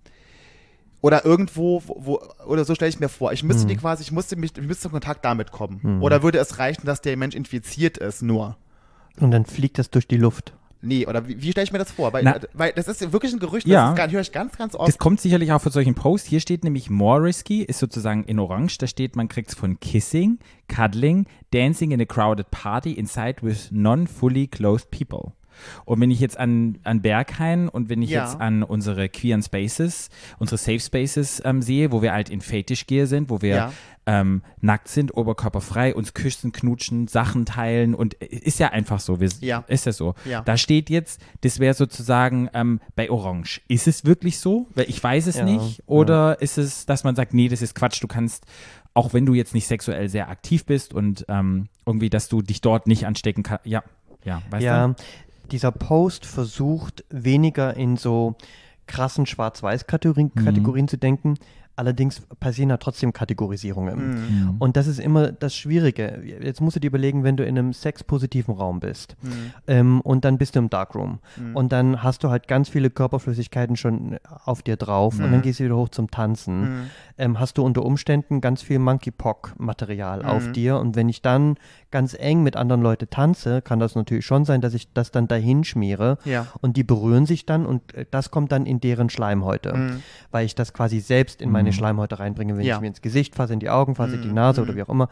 Oder 1.04 1.24
irgendwo, 1.26 1.82
wo, 1.86 1.96
wo 2.00 2.20
oder 2.46 2.64
so 2.64 2.74
stelle 2.74 2.88
ich 2.88 2.98
mir 2.98 3.10
vor. 3.10 3.30
Ich 3.34 3.42
müsste 3.42 3.66
die 3.66 3.76
quasi, 3.76 4.02
ich 4.02 4.10
musste 4.10 4.36
mich, 4.36 4.56
ich 4.56 4.66
müsste 4.66 4.88
in 4.88 4.92
Kontakt 4.92 5.22
damit 5.22 5.52
kommen. 5.52 6.00
Oder 6.02 6.22
würde 6.22 6.38
es 6.38 6.58
reichen, 6.58 6.86
dass 6.86 7.02
der 7.02 7.14
Mensch 7.18 7.34
infiziert 7.34 7.98
ist, 7.98 8.22
nur? 8.22 8.56
Und 9.20 9.30
dann 9.30 9.44
fliegt 9.44 9.76
das 9.78 9.90
durch 9.90 10.08
die 10.08 10.16
Luft. 10.16 10.54
Nee, 10.80 11.06
oder 11.06 11.28
wie, 11.28 11.40
wie 11.42 11.50
stelle 11.50 11.64
ich 11.64 11.72
mir 11.72 11.78
das 11.78 11.90
vor? 11.90 12.12
Weil, 12.14 12.24
Na- 12.24 12.40
weil 12.54 12.72
das 12.72 12.88
ist 12.88 13.12
wirklich 13.12 13.32
ein 13.34 13.38
Gerücht, 13.38 13.66
Ja. 13.66 13.82
das 13.82 13.90
ist, 13.90 13.96
gar- 13.96 14.10
höre 14.10 14.20
ich 14.22 14.32
ganz, 14.32 14.56
ganz 14.56 14.74
oft. 14.74 14.88
Das 14.88 14.96
kommt 14.98 15.20
sicherlich 15.20 15.52
auch 15.52 15.60
von 15.60 15.72
solchen 15.72 15.94
Posts. 15.94 16.26
Hier 16.28 16.40
steht 16.40 16.64
nämlich 16.64 16.88
more 16.90 17.22
risky, 17.22 17.62
ist 17.62 17.78
sozusagen 17.80 18.24
in 18.24 18.38
Orange. 18.38 18.78
Da 18.78 18.86
steht, 18.86 19.14
man 19.16 19.28
kriegt 19.28 19.48
es 19.50 19.54
von 19.54 19.78
Kissing, 19.80 20.38
Cuddling, 20.68 21.26
Dancing 21.52 21.90
in 21.90 22.00
a 22.00 22.04
crowded 22.06 22.50
party 22.50 22.92
inside 22.92 23.36
with 23.42 23.68
non-fully 23.70 24.46
clothed 24.46 24.90
people. 24.90 25.32
Und 25.84 26.00
wenn 26.00 26.10
ich 26.10 26.20
jetzt 26.20 26.38
an, 26.38 26.78
an 26.84 27.02
Berghain 27.02 27.68
und 27.68 27.88
wenn 27.88 28.02
ich 28.02 28.10
Ja. 28.10 28.24
jetzt 28.24 28.40
an 28.40 28.62
unsere 28.62 29.08
queeren 29.08 29.42
Spaces, 29.42 30.08
unsere 30.38 30.58
Safe 30.58 30.80
Spaces 30.80 31.42
ähm, 31.44 31.62
sehe, 31.62 31.92
wo 31.92 32.02
wir 32.02 32.12
halt 32.12 32.28
in 32.30 32.40
Fetischgear 32.40 33.06
sind, 33.06 33.30
wo 33.30 33.42
wir 33.42 33.54
Ja. 33.56 33.72
ähm, 34.06 34.42
nackt 34.60 34.88
sind, 34.88 35.16
oberkörperfrei, 35.16 35.94
uns 35.94 36.12
küssen, 36.14 36.52
knutschen, 36.52 37.08
Sachen 37.08 37.46
teilen 37.46 37.94
und 37.94 38.20
äh, 38.20 38.26
ist 38.26 38.58
ja 38.58 38.68
einfach 38.68 39.00
so. 39.00 39.20
Wir, 39.20 39.30
Ja. 39.40 39.64
Ist 39.66 39.86
ja 39.86 39.92
so. 39.92 40.14
Da 40.44 40.56
steht 40.56 40.90
jetzt, 40.90 41.20
das 41.40 41.58
wäre 41.58 41.74
sozusagen 41.74 42.48
ähm, 42.54 42.80
bei 42.96 43.10
Orange. 43.10 43.60
Ist 43.68 43.88
es 43.88 44.04
wirklich 44.04 44.38
so? 44.38 44.66
Weil 44.74 44.88
ich 44.88 45.02
weiß 45.02 45.26
es 45.26 45.40
nicht. 45.42 45.82
Oder 45.86 46.40
ist 46.42 46.58
es, 46.58 46.84
dass 46.86 47.04
man 47.04 47.16
sagt, 47.16 47.32
nee, 47.34 47.48
das 47.48 47.62
ist 47.62 47.74
Quatsch, 47.74 48.02
du 48.02 48.06
kannst, 48.06 48.44
auch 48.92 49.12
wenn 49.12 49.26
du 49.26 49.34
jetzt 49.34 49.54
nicht 49.54 49.66
sexuell 49.66 50.08
sehr 50.08 50.28
aktiv 50.28 50.64
bist 50.66 50.94
und 50.94 51.24
ähm, 51.28 51.68
irgendwie, 51.86 52.10
dass 52.10 52.28
du 52.28 52.42
dich 52.42 52.60
dort 52.60 52.86
nicht 52.86 53.06
anstecken 53.06 53.42
kannst. 53.42 53.66
Ja, 53.66 53.82
ja, 54.24 54.40
weißt 54.50 54.62
ja, 54.64 54.88
du? 54.88 54.94
Dieser 55.50 55.72
Post 55.72 56.26
versucht 56.26 57.04
weniger 57.10 57.76
in 57.76 57.96
so 57.96 58.36
krassen 58.86 59.26
Schwarz-Weiß-Kategorien 59.26 60.30
Mhm. 60.84 60.88
Zu 60.88 60.98
denken. 60.98 61.34
Allerdings 61.76 62.20
passieren 62.38 62.68
da 62.68 62.76
trotzdem 62.76 63.12
Kategorisierungen. 63.12 64.10
Mhm. 64.50 64.56
Und 64.60 64.76
das 64.76 64.86
ist 64.86 65.00
immer 65.00 65.32
das 65.32 65.56
Schwierige. 65.56 66.22
Jetzt 66.22 66.60
musst 66.60 66.76
du 66.76 66.80
dir 66.80 66.86
überlegen, 66.86 67.24
wenn 67.24 67.36
du 67.36 67.44
in 67.44 67.58
einem 67.58 67.72
sexpositiven 67.72 68.54
Raum 68.54 68.78
bist 68.78 69.16
ähm, 69.66 70.00
und 70.02 70.24
dann 70.24 70.38
bist 70.38 70.54
du 70.54 70.60
im 70.60 70.70
Darkroom 70.70 71.18
und 71.52 71.72
dann 71.72 72.04
hast 72.04 72.22
du 72.22 72.30
halt 72.30 72.46
ganz 72.46 72.68
viele 72.68 72.90
Körperflüssigkeiten 72.90 73.74
schon 73.74 74.18
auf 74.44 74.62
dir 74.62 74.76
drauf 74.76 75.18
und 75.18 75.32
dann 75.32 75.42
gehst 75.42 75.58
du 75.58 75.64
wieder 75.64 75.76
hoch 75.76 75.88
zum 75.88 76.12
Tanzen. 76.12 76.90
Ähm, 77.16 77.38
hast 77.38 77.58
du 77.58 77.62
unter 77.64 77.84
Umständen 77.84 78.40
ganz 78.40 78.60
viel 78.62 78.78
Monkeypock-Material 78.80 80.24
auf 80.24 80.50
dir? 80.52 80.78
Und 80.78 80.96
wenn 80.96 81.08
ich 81.08 81.22
dann 81.22 81.56
ganz 81.90 82.14
eng 82.18 82.42
mit 82.42 82.56
anderen 82.56 82.82
Leuten 82.82 83.08
tanze, 83.08 83.62
kann 83.62 83.78
das 83.78 83.94
natürlich 83.94 84.26
schon 84.26 84.44
sein, 84.44 84.60
dass 84.60 84.74
ich 84.74 84.92
das 84.92 85.10
dann 85.12 85.28
dahin 85.28 85.62
schmiere. 85.64 86.18
Ja. 86.24 86.46
und 86.60 86.76
die 86.76 86.82
berühren 86.84 87.26
sich 87.26 87.46
dann 87.46 87.66
und 87.66 87.94
äh, 87.94 88.04
das 88.10 88.30
kommt 88.30 88.50
dann 88.52 88.66
in 88.66 88.80
deren 88.80 89.10
Schleimhäute, 89.10 90.00
weil 90.30 90.44
ich 90.46 90.54
das 90.54 90.72
quasi 90.72 91.00
selbst 91.00 91.40
in 91.40 91.50
meine 91.50 91.72
Schleimhäute 91.72 92.18
reinbringe, 92.18 92.56
wenn 92.56 92.64
Ja. 92.64 92.76
ich 92.76 92.80
mir 92.80 92.88
ins 92.88 93.02
Gesicht 93.02 93.34
fasse, 93.34 93.52
in 93.52 93.60
die 93.60 93.70
Augen 93.70 93.94
fasse, 93.94 94.18
die 94.18 94.32
Nase 94.32 94.62
oder 94.62 94.74
wie 94.74 94.82
auch 94.82 94.88
immer. 94.88 95.08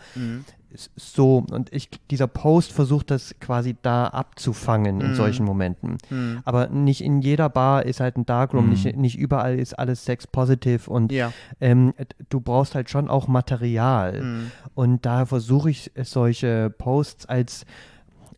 So, 0.97 1.45
und 1.51 1.73
ich, 1.73 1.89
dieser 2.11 2.27
Post 2.27 2.73
versucht 2.73 3.11
das 3.11 3.35
quasi 3.41 3.77
da 3.83 4.07
abzufangen 4.07 5.01
in 5.01 5.15
solchen 5.15 5.45
Momenten. 5.45 5.99
Aber 6.45 6.69
nicht 6.69 7.03
in 7.03 7.21
jeder 7.21 7.49
Bar 7.49 7.85
ist 7.85 8.01
halt 8.01 8.17
ein 8.17 8.25
Darkroom, 8.27 8.69
nicht, 8.71 8.97
nicht 8.97 9.19
überall 9.19 9.59
ist 9.59 9.79
alles 9.79 10.05
sex-positive 10.05 10.91
und 10.91 11.13
Ja. 11.13 11.33
ähm, 11.61 11.93
du 12.29 12.41
brauchst 12.41 12.75
halt 12.75 12.89
schon 12.91 13.09
auch 13.09 13.29
Material. 13.29 14.51
Und 14.75 15.05
daher 15.07 15.27
versuche 15.27 15.71
ich 15.71 15.91
solche 16.03 16.71
Posts 16.71 17.27
als 17.27 17.67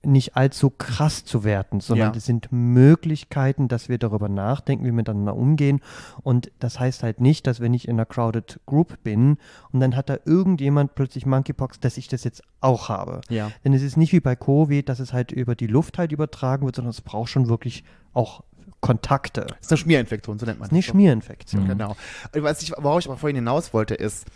nicht 0.06 0.36
allzu 0.36 0.70
krass 0.70 1.24
zu 1.24 1.44
werten, 1.44 1.80
sondern 1.80 2.12
Ja. 2.12 2.16
es 2.16 2.26
sind 2.26 2.48
Möglichkeiten, 2.50 3.68
dass 3.68 3.88
wir 3.88 3.98
darüber 3.98 4.28
nachdenken, 4.28 4.84
wie 4.84 4.88
wir 4.88 4.92
miteinander 4.94 5.36
umgehen. 5.36 5.80
Und 6.22 6.50
das 6.58 6.78
heißt 6.80 7.02
halt 7.02 7.20
nicht, 7.20 7.46
dass 7.46 7.60
wenn 7.60 7.74
ich 7.74 7.88
in 7.88 7.96
einer 7.96 8.06
crowded 8.06 8.60
group 8.66 9.02
bin 9.02 9.38
und 9.72 9.80
dann 9.80 9.96
hat 9.96 10.08
da 10.08 10.18
irgendjemand 10.24 10.94
plötzlich 10.94 11.26
Monkeypox, 11.26 11.80
dass 11.80 11.96
ich 11.96 12.08
das 12.08 12.24
jetzt 12.24 12.42
auch 12.60 12.88
habe. 12.88 13.20
Ja. 13.28 13.50
Denn 13.64 13.72
es 13.72 13.82
ist 13.82 13.96
nicht 13.96 14.12
wie 14.12 14.20
bei 14.20 14.36
Covid, 14.36 14.88
dass 14.88 15.00
es 15.00 15.12
halt 15.12 15.32
über 15.32 15.54
die 15.54 15.66
Luft 15.66 15.98
halt 15.98 16.12
übertragen 16.12 16.64
wird, 16.66 16.76
sondern 16.76 16.90
es 16.90 17.00
braucht 17.00 17.30
schon 17.30 17.48
wirklich 17.48 17.84
auch 18.12 18.42
Kontakte. 18.84 19.46
Das 19.46 19.58
ist 19.60 19.72
eine 19.72 19.78
Schmierinfektion, 19.78 20.38
so 20.38 20.44
nennt 20.44 20.58
man 20.58 20.68
Das 20.68 20.72
eine 20.72 20.82
doch. 20.82 20.88
Schmierinfektion. 20.88 21.66
Genau. 21.66 21.96
Und 22.34 22.42
Was 22.42 22.60
ich, 22.60 22.70
worauf 22.76 23.00
ich 23.00 23.06
aber 23.06 23.16
vorhin 23.16 23.36
hinaus 23.36 23.72
wollte, 23.72 23.94
ist, 23.94 24.26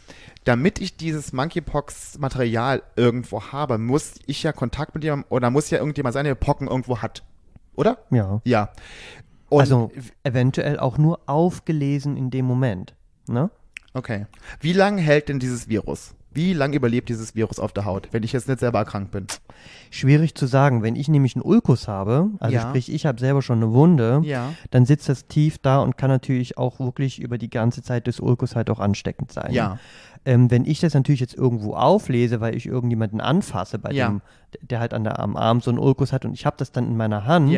damit 0.44 0.80
ich 0.80 0.96
dieses 0.96 1.34
Monkeypox-Material 1.34 2.82
irgendwo 2.96 3.42
habe, 3.52 3.76
muss 3.76 4.14
ich 4.24 4.42
ja 4.42 4.52
Kontakt 4.52 4.94
mit 4.94 5.04
jemandem, 5.04 5.26
oder 5.28 5.50
muss 5.50 5.68
ja 5.68 5.76
irgendjemand 5.76 6.14
sein, 6.14 6.24
der 6.24 6.34
Pocken 6.34 6.66
irgendwo 6.66 7.02
hat. 7.02 7.24
Oder? 7.74 7.98
Ja. 8.10 8.40
Ja. 8.44 8.70
Und, 9.50 9.60
also 9.60 9.92
eventuell 10.24 10.78
auch 10.78 10.96
nur 10.96 11.20
aufgelesen 11.26 12.16
in 12.16 12.30
dem 12.30 12.46
Moment. 12.46 12.94
Ne? 13.26 13.50
okay. 13.92 14.24
Wie 14.60 14.72
lange 14.72 15.02
hält 15.02 15.28
denn 15.28 15.40
dieses 15.40 15.68
Virus? 15.68 16.14
Wie 16.38 16.52
lange 16.52 16.76
überlebt 16.76 17.08
dieses 17.08 17.34
Virus 17.34 17.58
auf 17.58 17.72
der 17.72 17.84
Haut, 17.84 18.08
wenn 18.12 18.22
ich 18.22 18.32
jetzt 18.32 18.46
nicht 18.46 18.60
selber 18.60 18.78
erkrankt 18.78 19.10
bin? 19.10 19.26
Schwierig 19.90 20.36
zu 20.36 20.46
sagen. 20.46 20.84
Wenn 20.84 20.94
ich 20.94 21.08
nämlich 21.08 21.34
einen 21.34 21.42
Ulkus 21.42 21.88
habe, 21.88 22.30
also 22.38 22.54
Ja. 22.54 22.68
sprich, 22.68 22.92
ich 22.92 23.06
habe 23.06 23.18
selber 23.18 23.42
schon 23.42 23.58
eine 23.58 23.72
Wunde, 23.72 24.20
Ja. 24.22 24.54
dann 24.70 24.86
sitzt 24.86 25.08
das 25.08 25.26
tief 25.26 25.58
da 25.58 25.78
und 25.80 25.96
kann 25.98 26.10
natürlich 26.10 26.56
auch 26.56 26.78
wirklich 26.78 27.18
über 27.20 27.38
die 27.38 27.50
ganze 27.50 27.82
Zeit 27.82 28.06
des 28.06 28.20
Ulkus 28.20 28.54
halt 28.54 28.70
auch 28.70 28.78
ansteckend 28.78 29.32
sein. 29.32 29.52
Ja. 29.52 29.78
Ähm, 30.24 30.48
wenn 30.48 30.64
ich 30.64 30.78
das 30.78 30.94
natürlich 30.94 31.18
jetzt 31.20 31.34
irgendwo 31.34 31.74
auflese, 31.74 32.40
weil 32.40 32.54
ich 32.54 32.66
irgendjemanden 32.66 33.20
anfasse, 33.20 33.80
bei 33.80 33.90
Ja. 33.90 34.06
dem, 34.08 34.20
der 34.62 34.78
halt 34.78 34.94
an 34.94 35.02
der, 35.02 35.18
am 35.18 35.36
Arm 35.36 35.60
so 35.60 35.70
einen 35.72 35.80
Ulkus 35.80 36.12
hat 36.12 36.24
und 36.24 36.34
ich 36.34 36.46
habe 36.46 36.56
das 36.56 36.70
dann 36.70 36.86
in 36.86 36.96
meiner 36.96 37.24
Hand. 37.24 37.50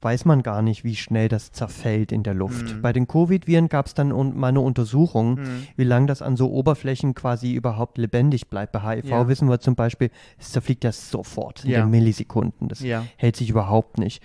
Weiß 0.00 0.24
man 0.24 0.42
gar 0.42 0.62
nicht, 0.62 0.84
wie 0.84 0.94
schnell 0.96 1.28
das 1.28 1.52
zerfällt 1.52 2.12
in 2.12 2.22
der 2.22 2.34
Luft. 2.34 2.76
Mhm. 2.76 2.82
Bei 2.82 2.92
den 2.92 3.06
Covid-Viren 3.08 3.68
gab 3.68 3.86
es 3.86 3.94
dann 3.94 4.12
un 4.12 4.36
mal 4.38 4.48
eine 4.48 4.60
Untersuchung, 4.60 5.38
wie 5.76 5.84
lange 5.84 6.06
das 6.06 6.22
an 6.22 6.36
so 6.36 6.50
Oberflächen 6.52 7.14
quasi 7.14 7.52
überhaupt 7.54 7.98
lebendig 7.98 8.48
bleibt. 8.48 8.72
Bei 8.72 8.80
HIV 8.80 9.08
Ja. 9.08 9.28
wissen 9.28 9.48
wir 9.48 9.60
zum 9.60 9.74
Beispiel, 9.74 10.10
es 10.38 10.52
zerfliegt 10.52 10.84
ja 10.84 10.92
sofort 10.92 11.64
in 11.64 11.70
Ja. 11.70 11.80
den 11.80 11.90
Millisekunden. 11.90 12.68
Das 12.68 12.80
Ja. 12.80 13.04
hält 13.16 13.36
sich 13.36 13.50
überhaupt 13.50 13.98
nicht. 13.98 14.22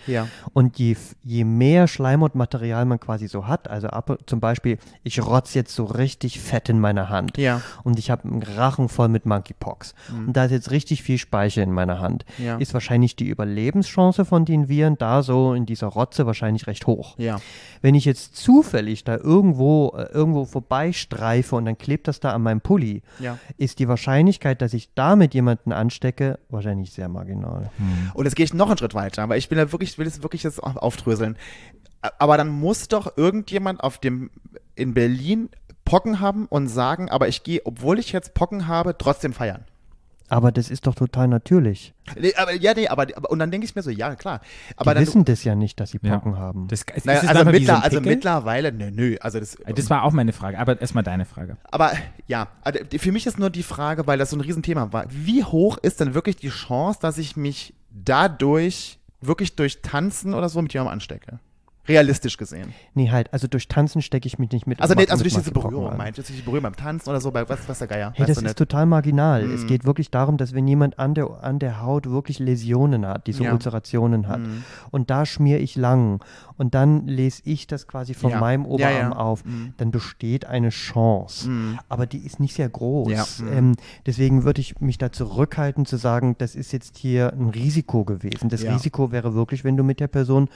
Und 0.53 0.77
je, 0.79 0.95
je 1.23 1.43
mehr 1.43 1.88
Schleimhautmaterial 1.88 2.86
man 2.86 2.99
quasi 2.99 3.27
so 3.27 3.47
hat, 3.47 3.67
also 3.67 3.88
ab, 3.88 4.17
zum 4.27 4.39
Beispiel, 4.39 4.77
ich 5.03 5.25
rotz 5.25 5.53
jetzt 5.53 5.73
so 5.75 5.86
richtig 5.86 6.39
fett 6.39 6.69
in 6.69 6.79
meiner 6.79 7.09
Hand 7.09 7.38
und 7.83 7.99
ich 7.99 8.12
habe 8.12 8.25
einen 8.27 8.43
Rachen 8.43 8.89
voll 8.89 9.07
mit 9.07 9.25
Monkeypox 9.25 9.95
und 10.27 10.33
da 10.33 10.45
ist 10.45 10.51
jetzt 10.51 10.71
richtig 10.71 11.03
viel 11.03 11.17
Speicher 11.17 11.63
in 11.63 11.71
meiner 11.71 11.99
Hand, 11.99 12.25
Mhm. 12.38 12.59
Ist 12.59 12.73
wahrscheinlich 12.73 13.15
die 13.15 13.27
Überlebenschance 13.27 14.25
von 14.25 14.45
den 14.45 14.67
Viren 14.69 14.97
da 14.97 15.23
so 15.23 15.53
in 15.53 15.62
dieser 15.65 15.88
Rotze 15.88 16.26
wahrscheinlich 16.26 16.67
recht 16.67 16.88
hoch. 16.88 17.15
Ja. 17.17 17.39
Wenn 17.82 17.95
ich 17.95 18.06
jetzt 18.06 18.36
zufällig 18.36 19.04
da 19.04 19.15
irgendwo, 19.17 19.93
äh, 19.97 20.04
irgendwo 20.13 20.45
vorbeistreife 20.45 21.56
und 21.56 21.65
dann 21.65 21.78
klebt 21.78 22.08
das 22.08 22.19
da 22.19 22.32
an 22.32 22.41
meinem 22.43 22.62
Pulli, 22.62 23.02
Ja. 23.19 23.38
ist 23.58 23.80
die 23.80 23.88
Wahrscheinlichkeit, 23.88 24.62
dass 24.62 24.73
ich 24.73 24.93
damit 24.95 25.34
jemanden 25.34 25.71
anstecke, 25.71 26.39
wahrscheinlich 26.49 26.91
sehr 26.91 27.10
marginal. 27.10 27.69
Und 28.13 28.26
jetzt 28.26 28.36
gehe 28.36 28.43
ich 28.45 28.54
noch 28.54 28.67
einen 28.69 28.78
Schritt 28.78 28.93
weiter, 28.93 29.28
weil 29.30 29.38
ich 29.39 29.49
will 29.52 29.58
ja 29.58 29.71
wirklich, 29.71 29.97
will 29.97 30.08
es 30.08 30.21
wirklich 30.23 30.43
jetzt 30.43 30.62
auf- 30.63 30.78
aufdröseln. 30.78 31.38
Aber 32.19 32.38
dann 32.38 32.49
muss 32.49 32.88
doch 32.89 33.15
irgendjemand 33.17 33.82
auf 33.82 33.97
dem, 33.97 34.30
in 34.76 34.93
Berlin 34.93 35.49
Pocken 35.86 36.19
haben 36.19 36.45
und 36.47 36.67
sagen, 36.69 37.10
aber 37.10 37.28
ich 37.28 37.43
gehe, 37.43 37.62
obwohl 37.65 37.99
ich 37.99 38.12
jetzt 38.13 38.34
Pocken 38.34 38.67
habe, 38.67 38.97
trotzdem 38.97 39.34
feiern. 39.34 39.63
Aber 40.34 40.52
das 40.52 40.72
ist 40.72 40.88
doch 40.88 40.96
total 40.96 41.28
natürlich. 41.28 41.93
Nee, 42.19 42.34
aber, 42.36 42.54
ja, 42.54 42.74
nee, 42.74 42.88
aber, 42.88 43.04
aber 43.15 43.30
und 43.30 43.38
dann 43.38 43.52
denke 43.52 43.65
ich 43.65 43.76
mir 43.76 43.84
so, 43.84 43.91
ja, 43.91 44.15
klar. 44.15 44.41
Die 44.72 44.78
Aber 44.78 44.93
dann, 44.96 45.06
wissen 45.06 45.26
das 45.26 45.43
ja 45.43 45.54
nicht, 45.54 45.80
dass 45.80 45.91
sie 45.91 46.00
Ja. 46.02 46.15
Pocken 46.17 46.38
haben. 46.38 46.67
Das, 46.67 46.84
es 46.93 47.06
naja, 47.06 47.19
ist 47.22 47.30
also, 47.30 47.43
so 47.46 47.52
mittler, 47.52 47.84
also 47.84 48.02
mittlerweile, 48.02 48.72
nö, 48.72 48.89
nö, 48.89 49.15
also 49.22 49.39
das, 49.39 49.58
Das 49.76 49.89
war 49.91 50.02
auch 50.04 50.12
meine 50.12 50.34
Frage, 50.34 50.58
aber 50.58 50.82
erstmal 50.82 51.04
deine 51.04 51.26
Frage. 51.26 51.58
aber 51.69 51.91
ja, 52.28 52.48
also 52.62 52.80
für 52.98 53.12
mich 53.12 53.28
ist 53.28 53.38
nur 53.38 53.52
die 53.52 53.62
Frage, 53.63 54.08
weil 54.08 54.17
das 54.17 54.32
so 54.32 54.38
ein 54.38 54.41
Riesenthema 54.41 54.91
war, 54.91 55.06
wie 55.10 55.43
hoch 55.43 55.78
ist 55.78 56.00
denn 56.00 56.15
wirklich 56.15 56.36
die 56.38 56.50
Chance, 56.50 57.00
dass 57.02 57.17
ich 57.19 57.38
mich 57.38 57.76
dadurch 57.91 59.00
wirklich 59.22 59.56
durch 59.56 59.82
Tanzen 59.82 60.34
oder 60.34 60.50
so 60.50 60.62
mit 60.62 60.74
jemandem 60.74 60.93
anstecke? 60.93 61.39
Realistisch 61.88 62.38
gesehen. 62.38 62.74
Nee, 62.93 63.12
halt, 63.12 63.34
also 63.34 63.48
durch 63.48 63.67
Tanzen 63.67 64.02
stecke 64.02 64.26
ich 64.26 64.39
mich 64.39 64.52
nicht 64.52 64.65
mit. 64.67 64.82
Also, 64.82 64.93
nicht, 64.96 65.12
also 65.12 65.22
durch 65.24 65.34
diese 65.36 65.52
Berührung, 65.52 65.89
an. 65.89 65.98
meint, 65.98 66.15
durch 66.17 66.28
diese 66.28 66.41
Berührung 66.41 66.63
beim 66.63 66.76
Tanzen 66.78 67.10
oder 67.10 67.19
so, 67.19 67.30
bei 67.32 67.48
was, 67.50 67.67
was 67.67 67.80
der 67.80 67.88
Geier. 67.89 68.13
Hey, 68.15 68.26
das 68.26 68.36
du 68.36 68.41
ist 68.41 68.43
nicht? 68.43 68.58
total 68.58 68.86
marginal. 68.86 69.43
Es 69.52 69.63
Mm. 69.63 69.67
geht 69.67 69.84
wirklich 69.84 70.10
darum, 70.10 70.38
dass 70.38 70.54
wenn 70.54 70.65
jemand 70.65 70.98
an 70.98 71.13
der, 71.13 71.43
an 71.43 71.60
der 71.60 71.82
Haut 71.82 72.10
wirklich 72.10 72.39
Läsionen 72.39 73.06
hat, 73.06 73.28
diese 73.28 73.43
Ja. 73.43 73.52
Ulcerationen 73.52 74.30
hat, 74.30 74.39
Mm. 74.39 74.63
und 74.91 75.10
da 75.10 75.26
schmiere 75.26 75.60
ich 75.60 75.76
lang 75.76 76.24
und 76.58 76.74
dann 76.74 77.06
lese 77.06 77.41
ich 77.43 77.67
das 77.67 77.86
quasi 77.86 78.13
von 78.13 78.32
Ja. 78.32 78.39
meinem 78.39 78.65
Oberarm 78.65 79.12
ja. 79.12 79.15
auf, 79.17 79.43
Mm. 79.43 79.74
dann 79.76 79.91
besteht 79.91 80.46
eine 80.46 80.69
Chance. 80.69 81.50
Mm. 81.50 81.80
Aber 81.89 82.06
die 82.06 82.19
ist 82.26 82.39
nicht 82.39 82.56
sehr 82.56 82.69
groß. 82.69 83.39
Mm. 83.41 83.48
Ähm, 83.58 83.76
deswegen 84.06 84.46
würde 84.46 84.62
ich 84.62 84.80
mich 84.80 84.98
da 84.98 85.12
zurückhalten 85.12 85.86
zu 85.86 85.98
sagen, 85.98 86.36
das 86.38 86.56
ist 86.56 86.72
jetzt 86.72 86.96
hier 86.98 87.34
ein 87.34 87.50
Risiko 87.50 88.06
gewesen. 88.06 88.48
Das. 88.48 88.63
Risiko 88.63 89.12
wäre 89.12 89.34
wirklich, 89.34 89.65
wenn 89.65 89.76
du 89.76 89.84
mit 89.84 90.00
der 90.00 90.08
Person 90.08 90.48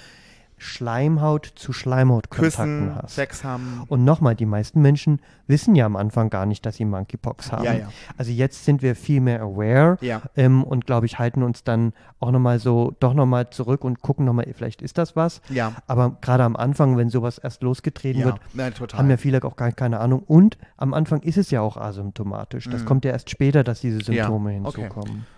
Schleimhaut 0.57 1.45
zu 1.55 1.71
Schleimhautkontakten 1.71 2.87
Küssen, 2.89 2.95
hast. 2.95 3.15
Sex 3.15 3.43
haben. 3.43 3.83
Und 3.87 4.03
nochmal, 4.03 4.35
die 4.35 4.45
meisten 4.45 4.81
Menschen 4.81 5.21
wissen 5.45 5.75
ja 5.75 5.85
am 5.85 5.95
Anfang 5.95 6.29
gar 6.29 6.45
nicht, 6.45 6.65
dass 6.65 6.75
sie 6.77 6.85
Monkeypox 6.85 7.51
haben. 7.51 7.63
Ja, 7.63 7.73
ja. 7.73 7.89
Also 8.17 8.31
jetzt 8.31 8.65
sind 8.65 8.81
wir 8.81 8.95
viel 8.95 9.21
mehr 9.21 9.41
aware 9.41 9.97
Ja. 10.01 10.21
ähm, 10.35 10.63
und 10.63 10.85
glaube 10.85 11.05
ich, 11.05 11.19
halten 11.19 11.43
uns 11.43 11.63
dann 11.63 11.93
auch 12.19 12.31
nochmal 12.31 12.59
so, 12.59 12.93
doch 12.99 13.13
nochmal 13.13 13.49
zurück 13.51 13.83
und 13.83 14.01
gucken 14.01 14.25
nochmal, 14.25 14.47
vielleicht 14.55 14.81
ist 14.81 14.97
das 14.97 15.15
was. 15.15 15.41
Ja. 15.49 15.73
Aber 15.85 16.17
gerade 16.21 16.43
am 16.43 16.55
Anfang, 16.55 16.97
wenn 16.97 17.09
sowas 17.09 17.37
erst 17.37 17.61
losgetreten 17.63 18.23
wird, 18.23 18.39
nein, 18.53 18.73
haben 18.93 19.09
ja 19.09 19.17
viele 19.17 19.43
auch 19.43 19.55
gar 19.55 19.71
keine 19.71 19.99
Ahnung. 19.99 20.23
Und 20.25 20.57
am 20.77 20.93
Anfang 20.93 21.21
ist 21.21 21.37
es 21.37 21.51
ja 21.51 21.61
auch 21.61 21.77
asymptomatisch. 21.77 22.67
Das 22.69 22.83
kommt 22.85 23.05
ja 23.05 23.11
erst 23.11 23.29
später, 23.29 23.63
dass 23.63 23.81
diese 23.81 23.97
Mhm. 23.97 24.01
Symptome 24.15 24.61
okay. 24.63 24.89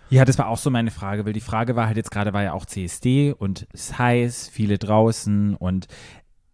Ja, 0.10 0.26
das 0.26 0.38
war 0.38 0.48
auch 0.48 0.58
so 0.58 0.70
meine 0.70 0.92
Frage, 0.92 1.26
weil 1.26 1.34
die 1.34 1.40
Frage 1.40 1.76
war 1.76 1.88
halt 1.88 1.98
jetzt 1.98 2.12
gerade, 2.12 2.34
war 2.34 2.44
ja 2.44 2.54
auch 2.54 2.66
CSD 2.66 3.34
und 3.38 3.68
es 3.74 3.92
ist 3.92 4.00
heiß, 4.00 4.50
viele 4.52 4.78
draußen 4.78 5.56
und 5.56 5.88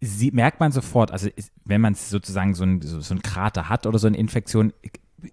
sie, 0.00 0.30
merkt 0.30 0.60
man 0.60 0.72
sofort, 0.72 1.10
also 1.10 1.28
wenn 1.64 1.80
man 1.80 1.94
sozusagen 1.94 2.54
so 2.54 2.64
ein, 2.64 2.82
so, 2.82 3.00
so 3.00 3.16
Krater 3.22 3.68
hat 3.68 3.86
oder 3.86 3.98
so 3.98 4.06
eine 4.06 4.16
Infektion, 4.16 4.72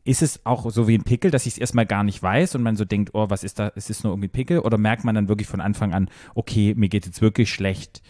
ist 0.06 0.22
es 0.22 0.46
auch 0.46 0.70
so 0.72 0.88
wie 0.88 0.98
ein 0.98 1.04
Pickel, 1.04 1.32
dass 1.32 1.46
ich 1.46 1.54
es 1.54 1.58
erstmal 1.58 1.86
gar 1.86 2.04
nicht 2.04 2.24
weiß 2.24 2.56
und 2.56 2.64
man 2.64 2.76
so 2.76 2.86
denkt, 2.86 3.12
oh, 3.14 3.30
was 3.30 3.44
ist 3.44 3.60
da, 3.60 3.72
es 3.76 3.90
ist 3.90 4.04
nur 4.04 4.14
irgendwie 4.14 4.28
ein 4.28 4.32
Pickel? 4.32 4.60
Oder 4.60 4.78
merkt 4.78 5.04
man 5.04 5.16
dann 5.16 5.28
wirklich 5.28 5.48
von 5.48 5.62
Anfang 5.62 5.94
an, 5.94 6.10
okay, 6.36 6.74
mir 6.76 6.90
geht 6.90 7.06
jetzt 7.06 7.22
wirklich 7.22 7.52
schlecht? 7.52 8.02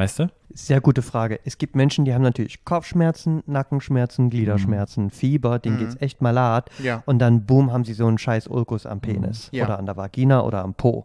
Weißt 0.00 0.18
du? 0.18 0.28
Sehr 0.54 0.80
gute 0.80 1.02
Frage. 1.02 1.40
Es 1.44 1.58
gibt 1.58 1.76
Menschen, 1.76 2.06
die 2.06 2.14
haben 2.14 2.22
natürlich 2.22 2.64
Kopfschmerzen, 2.64 3.42
Nackenschmerzen, 3.44 4.30
Gliederschmerzen, 4.30 5.10
Fieber, 5.10 5.58
denen 5.58 5.76
Mhm. 5.76 5.80
geht's 5.80 5.96
echt 6.00 6.22
malat. 6.22 6.70
Ja. 6.82 7.02
Und 7.04 7.18
dann, 7.18 7.44
boom, 7.44 7.70
haben 7.70 7.84
sie 7.84 7.92
so 7.92 8.06
einen 8.06 8.16
scheiß 8.16 8.46
Ulkus 8.48 8.86
am 8.86 9.00
Penis 9.00 9.50
Ja. 9.52 9.66
oder 9.66 9.78
an 9.78 9.84
der 9.84 9.98
Vagina 9.98 10.40
oder 10.42 10.64
am 10.64 10.72
Po. 10.72 11.04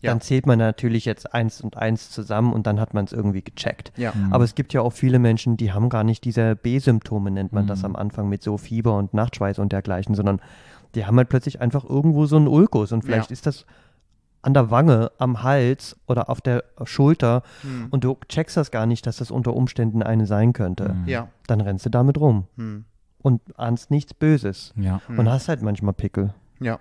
Ja. 0.00 0.10
Dann 0.10 0.20
zählt 0.20 0.44
man 0.44 0.58
natürlich 0.58 1.04
jetzt 1.04 1.34
eins 1.34 1.60
und 1.60 1.76
eins 1.76 2.10
zusammen 2.10 2.52
und 2.52 2.66
dann 2.66 2.80
hat 2.80 2.94
man 2.94 3.04
es 3.04 3.12
irgendwie 3.12 3.42
gecheckt. 3.42 3.92
Ja. 3.96 4.12
Aber 4.32 4.42
es 4.42 4.56
gibt 4.56 4.72
ja 4.72 4.80
auch 4.80 4.92
viele 4.92 5.20
Menschen, 5.20 5.56
die 5.56 5.72
haben 5.72 5.88
gar 5.88 6.02
nicht 6.02 6.24
diese 6.24 6.56
B-Symptome, 6.56 7.30
nennt 7.30 7.52
man 7.52 7.68
das 7.68 7.84
am 7.84 7.94
Anfang 7.94 8.28
mit 8.28 8.42
so 8.42 8.58
Fieber 8.58 8.96
und 8.98 9.14
Nachtschweiß 9.14 9.60
und 9.60 9.70
dergleichen, 9.70 10.16
sondern 10.16 10.40
die 10.96 11.06
haben 11.06 11.16
halt 11.16 11.28
plötzlich 11.28 11.60
einfach 11.60 11.84
irgendwo 11.88 12.26
so 12.26 12.34
einen 12.36 12.48
Ulkus 12.48 12.90
und 12.90 13.04
vielleicht 13.04 13.30
ist 13.30 13.46
das 13.46 13.66
an 14.46 14.54
der 14.54 14.70
Wange, 14.70 15.10
am 15.18 15.42
Hals 15.42 15.96
oder 16.06 16.30
auf 16.30 16.40
der 16.40 16.64
Schulter 16.84 17.42
Hm. 17.62 17.88
und 17.90 18.04
du 18.04 18.16
checkst 18.28 18.56
das 18.56 18.70
gar 18.70 18.86
nicht, 18.86 19.06
dass 19.06 19.16
das 19.18 19.30
unter 19.30 19.54
Umständen 19.54 20.02
eine 20.02 20.26
sein 20.26 20.52
könnte. 20.52 20.96
Ja. 21.06 21.28
Dann 21.48 21.60
rennst 21.60 21.84
du 21.84 21.90
damit 21.90 22.18
rum 22.18 22.46
Hm. 22.56 22.84
und 23.20 23.40
ahnst 23.58 23.90
nichts 23.90 24.14
Böses 24.14 24.72
Ja. 24.76 25.00
und 25.08 25.28
hast 25.28 25.48
halt 25.48 25.62
manchmal 25.62 25.92
Pickel. 25.94 26.32
Ja. 26.60 26.78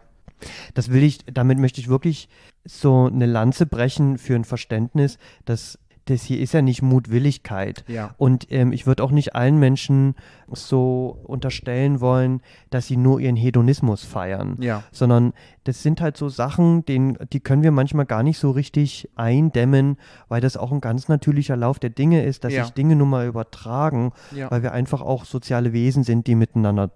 Das 0.74 0.92
will 0.92 1.02
ich, 1.04 1.26
damit 1.26 1.60
möchte 1.60 1.82
ich 1.82 1.88
wirklich 1.88 2.30
so 2.66 3.06
eine 3.06 3.26
Lanze 3.26 3.66
brechen 3.66 4.18
für 4.18 4.36
ein 4.36 4.44
Verständnis, 4.44 5.18
dass 5.46 5.80
das 6.06 6.24
hier 6.24 6.40
ist 6.40 6.54
ja 6.54 6.62
nicht 6.62 6.82
Mutwilligkeit. 6.82 7.84
Ja. 7.88 8.14
Und 8.18 8.52
ähm, 8.52 8.72
ich 8.72 8.86
würde 8.86 9.04
auch 9.04 9.12
nicht 9.12 9.36
allen 9.36 9.58
Menschen 9.60 10.16
so 10.52 11.20
unterstellen 11.24 12.00
wollen, 12.00 12.42
dass 12.70 12.88
sie 12.88 12.98
nur 12.98 13.20
ihren 13.20 13.36
Hedonismus 13.36 14.04
feiern, 14.04 14.56
Ja. 14.60 14.84
sondern 14.92 15.34
das 15.64 15.82
sind 15.82 16.02
halt 16.02 16.16
so 16.18 16.30
Sachen, 16.30 16.86
den, 16.86 17.18
die 17.34 17.40
können 17.40 17.64
wir 17.64 17.72
manchmal 17.72 18.06
gar 18.06 18.22
nicht 18.24 18.38
so 18.38 18.52
richtig 18.52 19.10
eindämmen, 19.16 19.98
weil 20.28 20.42
das 20.42 20.58
auch 20.58 20.72
ein 20.72 20.82
ganz 20.82 21.08
natürlicher 21.08 21.56
Lauf 21.56 21.80
der 21.80 21.90
Dinge 21.90 22.24
ist, 22.24 22.44
dass 22.44 22.54
Ja. 22.54 22.64
sich 22.66 22.74
Dinge 22.74 22.96
nun 22.96 23.10
mal 23.10 23.26
übertragen, 23.28 24.12
weil 24.50 24.62
wir 24.64 24.74
einfach 24.74 25.02
auch 25.02 25.26
soziale 25.26 25.74
Wesen 25.74 26.04
sind, 26.04 26.28
die 26.28 26.36
miteinander. 26.36 26.92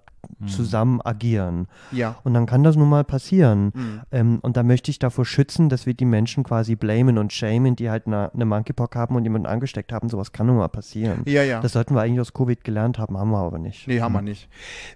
Zusammen 0.48 1.02
agieren. 1.04 1.68
Ja. 1.92 2.16
Und 2.24 2.34
dann 2.34 2.46
kann 2.46 2.64
das 2.64 2.76
nun 2.76 2.90
mal 2.90 3.04
passieren. 3.04 3.72
Mhm. 3.74 4.02
Ähm, 4.12 4.40
und 4.42 4.56
da 4.58 4.64
möchte 4.64 4.90
ich 4.92 5.00
davor 5.00 5.26
schützen, 5.26 5.70
dass 5.70 5.86
wir 5.86 5.94
die 5.94 6.06
Menschen 6.06 6.44
quasi 6.44 6.76
blamen 6.76 7.18
und 7.18 7.34
shamen, 7.34 7.76
die 7.76 7.90
halt 7.90 8.08
eine, 8.08 8.32
eine 8.34 8.46
Monkeypox 8.46 8.96
haben 8.96 9.16
und 9.16 9.24
jemanden 9.24 9.48
angesteckt 9.48 9.92
haben. 9.92 10.10
Sowas 10.10 10.32
kann 10.32 10.48
nun 10.48 10.58
mal 10.58 10.68
passieren. 10.70 11.22
Ja, 11.26 11.44
ja. 11.44 11.60
Das 11.62 11.74
sollten 11.74 11.94
wir 11.96 12.02
eigentlich 12.02 12.22
aus 12.22 12.34
Covid 12.34 12.64
gelernt 12.64 12.98
haben, 13.00 13.18
haben 13.18 13.32
wir 13.32 13.38
aber 13.40 13.60
nicht. 13.60 13.88
Nee, 13.88 14.02
haben 14.02 14.14
wir 14.14 14.22
nicht. 14.22 14.48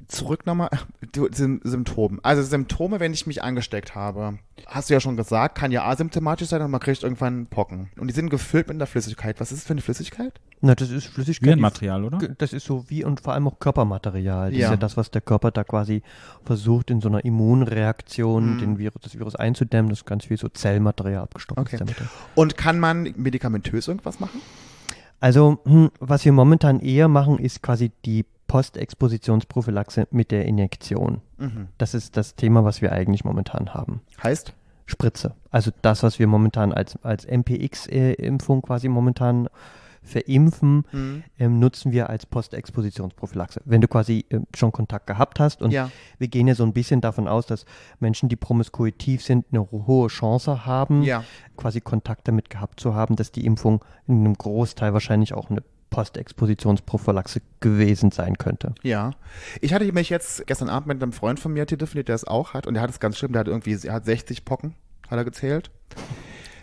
Zurück 0.07 0.45
nochmal 0.45 0.69
zu 1.11 1.28
den 1.30 1.59
Symptomen. 1.63 2.19
Also 2.24 2.41
Symptome, 2.43 2.99
wenn 2.99 3.13
ich 3.13 3.28
mich 3.28 3.43
angesteckt 3.43 3.95
habe, 3.95 4.39
hast 4.67 4.89
du 4.89 4.93
ja 4.93 4.99
schon 4.99 5.17
gesagt, 5.17 5.55
kann 5.55 5.71
ja 5.71 5.84
asymptomatisch 5.86 6.47
sein 6.49 6.61
und 6.61 6.71
man 6.71 6.80
kriegt 6.80 7.03
irgendwann 7.03 7.47
Pocken. 7.47 7.89
Und 7.99 8.07
die 8.07 8.13
sind 8.13 8.30
gefüllt 8.30 8.67
mit 8.67 8.76
einer 8.78 8.88
Flüssigkeit. 8.88 9.39
Was 9.39 9.51
ist 9.51 9.59
es 9.59 9.63
für 9.65 9.74
eine 9.74 9.82
Flüssigkeit? 9.82 10.39
Na, 10.61 10.76
das 10.76 10.89
ist 10.91 11.07
Flüssigkeit. 11.07 11.47
Virenmaterial, 11.49 12.05
oder? 12.05 12.19
Das 12.38 12.53
ist 12.53 12.65
so 12.65 12.86
wie 12.89 13.03
und 13.03 13.19
vor 13.19 13.34
allem 13.34 13.47
auch 13.47 13.59
Körpermaterial. 13.59 14.51
Das 14.51 14.59
Ja. 14.59 14.67
ist 14.67 14.71
ja 14.71 14.78
das, 14.78 14.95
was 14.95 15.11
der 15.16 15.22
Körper 15.22 15.51
da 15.51 15.64
quasi 15.64 16.01
versucht, 16.43 16.89
in 16.91 17.01
so 17.01 17.09
einer 17.09 17.24
Immunreaktion 17.24 18.55
Mhm. 18.55 18.59
den 18.59 18.78
Virus, 18.80 19.01
das 19.01 19.18
Virus 19.18 19.36
einzudämmen. 19.36 19.89
Das 19.89 19.99
ist 19.99 20.05
ganz 20.05 20.26
viel 20.26 20.38
so 20.38 20.49
Zellmaterial, 20.49 21.22
abgestopptes 21.24 21.66
Okay. 21.68 21.78
Zellmaterial. 21.78 22.09
Und 22.36 22.57
kann 22.57 22.80
man 22.80 23.14
medikamentös 23.18 23.88
irgendwas 23.88 24.20
machen? 24.20 24.41
Also, 25.20 25.59
hm, 25.66 25.89
was 25.99 26.26
wir 26.26 26.34
momentan 26.34 26.80
eher 26.80 27.07
machen, 27.07 27.39
ist 27.39 27.61
quasi 27.61 27.91
die 28.05 28.26
Postexpositionsprophylaxe 28.47 30.07
mit 30.11 30.32
der 30.32 30.45
Injektion. 30.45 31.22
Mhm. 31.38 31.68
Das 31.78 31.93
ist 31.93 32.18
das 32.18 32.36
Thema, 32.36 32.64
was 32.64 32.82
wir 32.82 32.91
eigentlich 32.91 33.24
momentan 33.24 33.74
haben. 33.74 34.01
Heißt? 34.22 34.53
Spritze. 34.86 35.34
Also 35.49 35.72
das, 35.82 36.03
was 36.03 36.20
wir 36.20 36.28
momentan 36.28 36.74
als, 36.74 36.97
als 37.03 37.26
MPX-Impfung 37.26 38.61
quasi 38.61 38.89
momentan 38.89 39.47
verimpfen, 40.04 40.86
Mhm. 40.91 41.24
ähm, 41.39 41.60
nutzen 41.60 41.91
wir 41.91 42.10
als 42.10 42.26
Postexpositionsprophylaxe. 42.26 43.62
Wenn 43.66 43.82
du 43.82 43.88
quasi 43.88 44.26
ähm, 44.30 44.45
schon 44.56 44.72
Kontakt 44.72 45.08
gehabt 45.08 45.39
hast 45.39 45.62
und 45.62 45.72
Ja. 45.72 45.89
wir 46.20 46.28
gehen 46.28 46.47
ja 46.47 46.56
so 46.56 46.64
ein 46.64 46.74
bisschen 46.74 47.01
davon 47.01 47.28
aus, 47.28 47.45
dass 47.47 47.66
Menschen, 47.99 48.30
die 48.30 48.36
promiskuitiv 48.36 49.24
sind, 49.24 49.45
eine 49.51 49.62
ho- 49.62 49.84
hohe 49.88 50.08
Chance 50.10 50.66
haben, 50.66 51.04
Ja. 51.04 51.24
quasi 51.58 51.82
Kontakt 51.82 52.28
damit 52.28 52.49
gehabt 52.49 52.80
zu 52.80 52.93
haben, 52.95 53.16
dass 53.16 53.32
die 53.32 53.45
Impfung 53.45 53.84
in 54.08 54.20
einem 54.20 54.34
Großteil 54.38 54.93
wahrscheinlich 54.93 55.34
auch 55.34 55.49
eine 55.49 55.64
Postexpositionsprophylaxe 55.89 57.41
gewesen 57.60 58.12
sein 58.12 58.38
könnte. 58.38 58.74
Ja. 58.82 59.12
Ich 59.62 59.74
hatte 59.74 59.91
mich 59.91 60.10
jetzt 60.10 60.47
gestern 60.47 60.70
Abend 60.70 60.88
mit 60.88 61.01
einem 61.01 61.14
Freund 61.14 61.39
von 61.39 61.54
mir 61.54 61.66
telefoniert, 61.68 62.08
der 62.08 62.16
es 62.16 62.26
auch 62.26 62.54
hat. 62.54 62.68
Und 62.68 62.74
der 62.74 62.84
hat 62.84 62.89
es 62.89 62.99
ganz 62.99 63.18
schlimm. 63.18 63.32
Der 63.34 63.41
hat 63.41 63.47
irgendwie, 63.47 63.78
er 63.88 63.93
hat 63.93 64.06
60 64.06 64.43
Pocken, 64.45 64.74
hat 65.10 65.18
er 65.18 65.24
gezählt. 65.26 65.70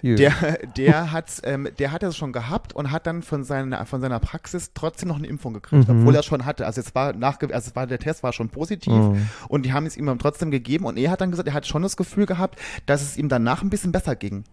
Der, 0.02 0.32
der 0.76 1.12
hat, 1.12 1.40
ähm, 1.44 1.68
der 1.78 1.92
hat 1.92 2.02
es 2.02 2.16
schon 2.16 2.32
gehabt 2.32 2.72
und 2.74 2.90
hat 2.90 3.06
dann 3.06 3.22
von 3.22 3.44
seiner, 3.44 3.84
von 3.86 4.00
seiner 4.00 4.18
Praxis 4.20 4.70
trotzdem 4.74 5.08
noch 5.08 5.16
eine 5.16 5.26
Impfung 5.26 5.52
gekriegt, 5.54 5.88
Mhm. 5.88 6.00
obwohl 6.00 6.14
er 6.14 6.22
schon 6.22 6.44
hatte. 6.44 6.66
Also 6.66 6.80
es 6.80 6.94
war 6.94 7.12
nachge 7.12 7.52
also 7.54 7.68
es 7.70 7.76
war, 7.76 7.86
der 7.86 7.98
Test 7.98 8.22
war 8.22 8.32
schon 8.32 8.48
positiv 8.48 8.92
Mhm. 8.92 9.28
und 9.48 9.66
die 9.66 9.72
haben 9.72 9.86
es 9.86 9.96
ihm 9.96 10.06
dann 10.06 10.18
trotzdem 10.18 10.50
gegeben 10.50 10.84
und 10.86 10.96
er 10.96 11.10
hat 11.10 11.20
dann 11.20 11.30
gesagt, 11.30 11.48
er 11.48 11.54
hat 11.54 11.66
schon 11.66 11.82
das 11.82 11.96
Gefühl 11.96 12.26
gehabt, 12.26 12.58
dass 12.86 13.02
es 13.02 13.16
ihm 13.16 13.28
danach 13.28 13.62
ein 13.62 13.70
bisschen 13.70 13.92
besser 13.92 14.16
ging. 14.16 14.44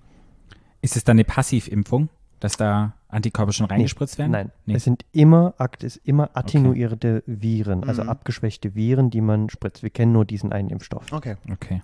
Ist 0.81 0.95
es 0.95 1.03
dann 1.03 1.15
eine 1.15 1.23
Passivimpfung, 1.23 2.09
dass 2.39 2.57
da 2.57 2.93
Antikörper 3.09 3.53
schon 3.53 3.65
reingespritzt 3.67 4.17
werden? 4.17 4.31
Nein, 4.31 4.51
Nee. 4.65 4.75
es 4.75 4.83
sind 4.83 5.05
immer, 5.13 5.53
Akt 5.57 5.83
ist 5.83 5.97
immer 6.03 6.29
attenuierte 6.33 7.23
Viren, 7.25 7.83
also 7.85 8.03
Mhm. 8.03 8.09
abgeschwächte 8.09 8.75
Viren, 8.75 9.09
die 9.09 9.21
man 9.21 9.49
spritzt. 9.49 9.81
Wir 9.83 9.89
kennen 9.89 10.11
nur 10.11 10.25
diesen 10.25 10.51
einen 10.51 10.69
Impfstoff. 10.69 11.11
Okay. 11.11 11.35
Okay. 11.51 11.81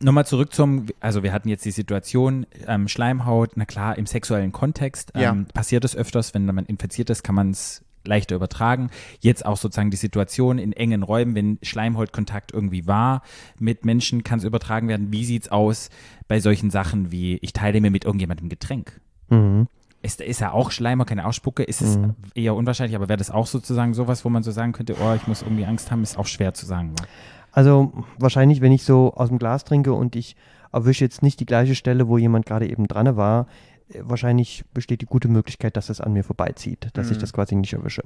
Nochmal 0.00 0.26
zurück 0.26 0.52
zum, 0.52 0.86
also 1.00 1.22
wir 1.22 1.32
hatten 1.32 1.48
jetzt 1.48 1.64
die 1.64 1.70
Situation, 1.72 2.46
ähm, 2.66 2.88
Schleimhaut, 2.88 3.52
na 3.56 3.64
klar, 3.64 3.98
im 3.98 4.06
sexuellen 4.06 4.52
Kontext 4.52 5.12
Ja. 5.16 5.32
ähm, 5.32 5.46
passiert 5.52 5.84
es 5.84 5.96
öfters, 5.96 6.32
wenn 6.34 6.44
man 6.46 6.64
infiziert 6.66 7.10
ist, 7.10 7.22
kann 7.22 7.34
man 7.34 7.50
es 7.50 7.84
leichter 8.04 8.34
übertragen. 8.34 8.90
Jetzt 9.20 9.46
auch 9.46 9.56
sozusagen 9.56 9.90
die 9.92 9.96
Situation 9.96 10.58
in 10.58 10.72
engen 10.72 11.04
Räumen, 11.04 11.36
wenn 11.36 11.58
Schleimhautkontakt 11.62 12.52
irgendwie 12.52 12.86
war 12.88 13.22
mit 13.60 13.84
Menschen, 13.84 14.24
kann 14.24 14.38
es 14.40 14.44
übertragen 14.44 14.88
werden. 14.88 15.12
Wie 15.12 15.24
sieht's 15.24 15.48
aus 15.52 15.88
bei 16.26 16.40
solchen 16.40 16.70
Sachen 16.70 17.12
wie, 17.12 17.36
ich 17.42 17.52
teile 17.52 17.80
mir 17.80 17.92
mit 17.92 18.04
irgendjemandem 18.04 18.48
Getränk? 18.48 19.00
Mhm. 19.28 19.68
Ist, 20.02 20.20
ist 20.20 20.40
er 20.40 20.52
auch 20.52 20.70
Schleimer, 20.72 21.04
keine 21.04 21.26
Ausspucke? 21.26 21.62
Ist 21.62 21.80
es 21.80 21.96
Mhm. 21.96 22.14
eher 22.34 22.54
unwahrscheinlich, 22.54 22.96
aber 22.96 23.08
wäre 23.08 23.16
das 23.18 23.30
auch 23.30 23.46
sozusagen 23.46 23.94
sowas, 23.94 24.24
wo 24.24 24.28
man 24.30 24.42
so 24.42 24.50
sagen 24.50 24.72
könnte, 24.72 24.96
oh, 25.00 25.14
ich 25.14 25.26
muss 25.28 25.42
irgendwie 25.42 25.64
Angst 25.64 25.90
haben, 25.90 26.02
ist 26.02 26.18
auch 26.18 26.26
schwer 26.26 26.54
zu 26.54 26.66
sagen. 26.66 26.94
Also 27.52 27.92
wahrscheinlich, 28.18 28.60
wenn 28.60 28.72
ich 28.72 28.82
so 28.82 29.12
aus 29.14 29.28
dem 29.28 29.38
Glas 29.38 29.64
trinke 29.64 29.92
und 29.92 30.16
ich 30.16 30.36
erwische 30.72 31.04
jetzt 31.04 31.22
nicht 31.22 31.38
die 31.38 31.46
gleiche 31.46 31.74
Stelle, 31.74 32.08
wo 32.08 32.18
jemand 32.18 32.46
gerade 32.46 32.68
eben 32.68 32.88
dran 32.88 33.14
war, 33.16 33.46
äh, 33.90 34.00
wahrscheinlich 34.02 34.64
besteht 34.74 35.02
die 35.02 35.06
gute 35.06 35.28
Möglichkeit, 35.28 35.76
dass 35.76 35.86
das 35.86 36.00
an 36.00 36.14
mir 36.14 36.24
vorbeizieht, 36.24 36.88
dass 36.94 37.10
ich 37.10 37.18
Mhm. 37.18 37.20
das 37.20 37.32
quasi 37.32 37.54
nicht 37.54 37.72
erwische. 37.74 38.02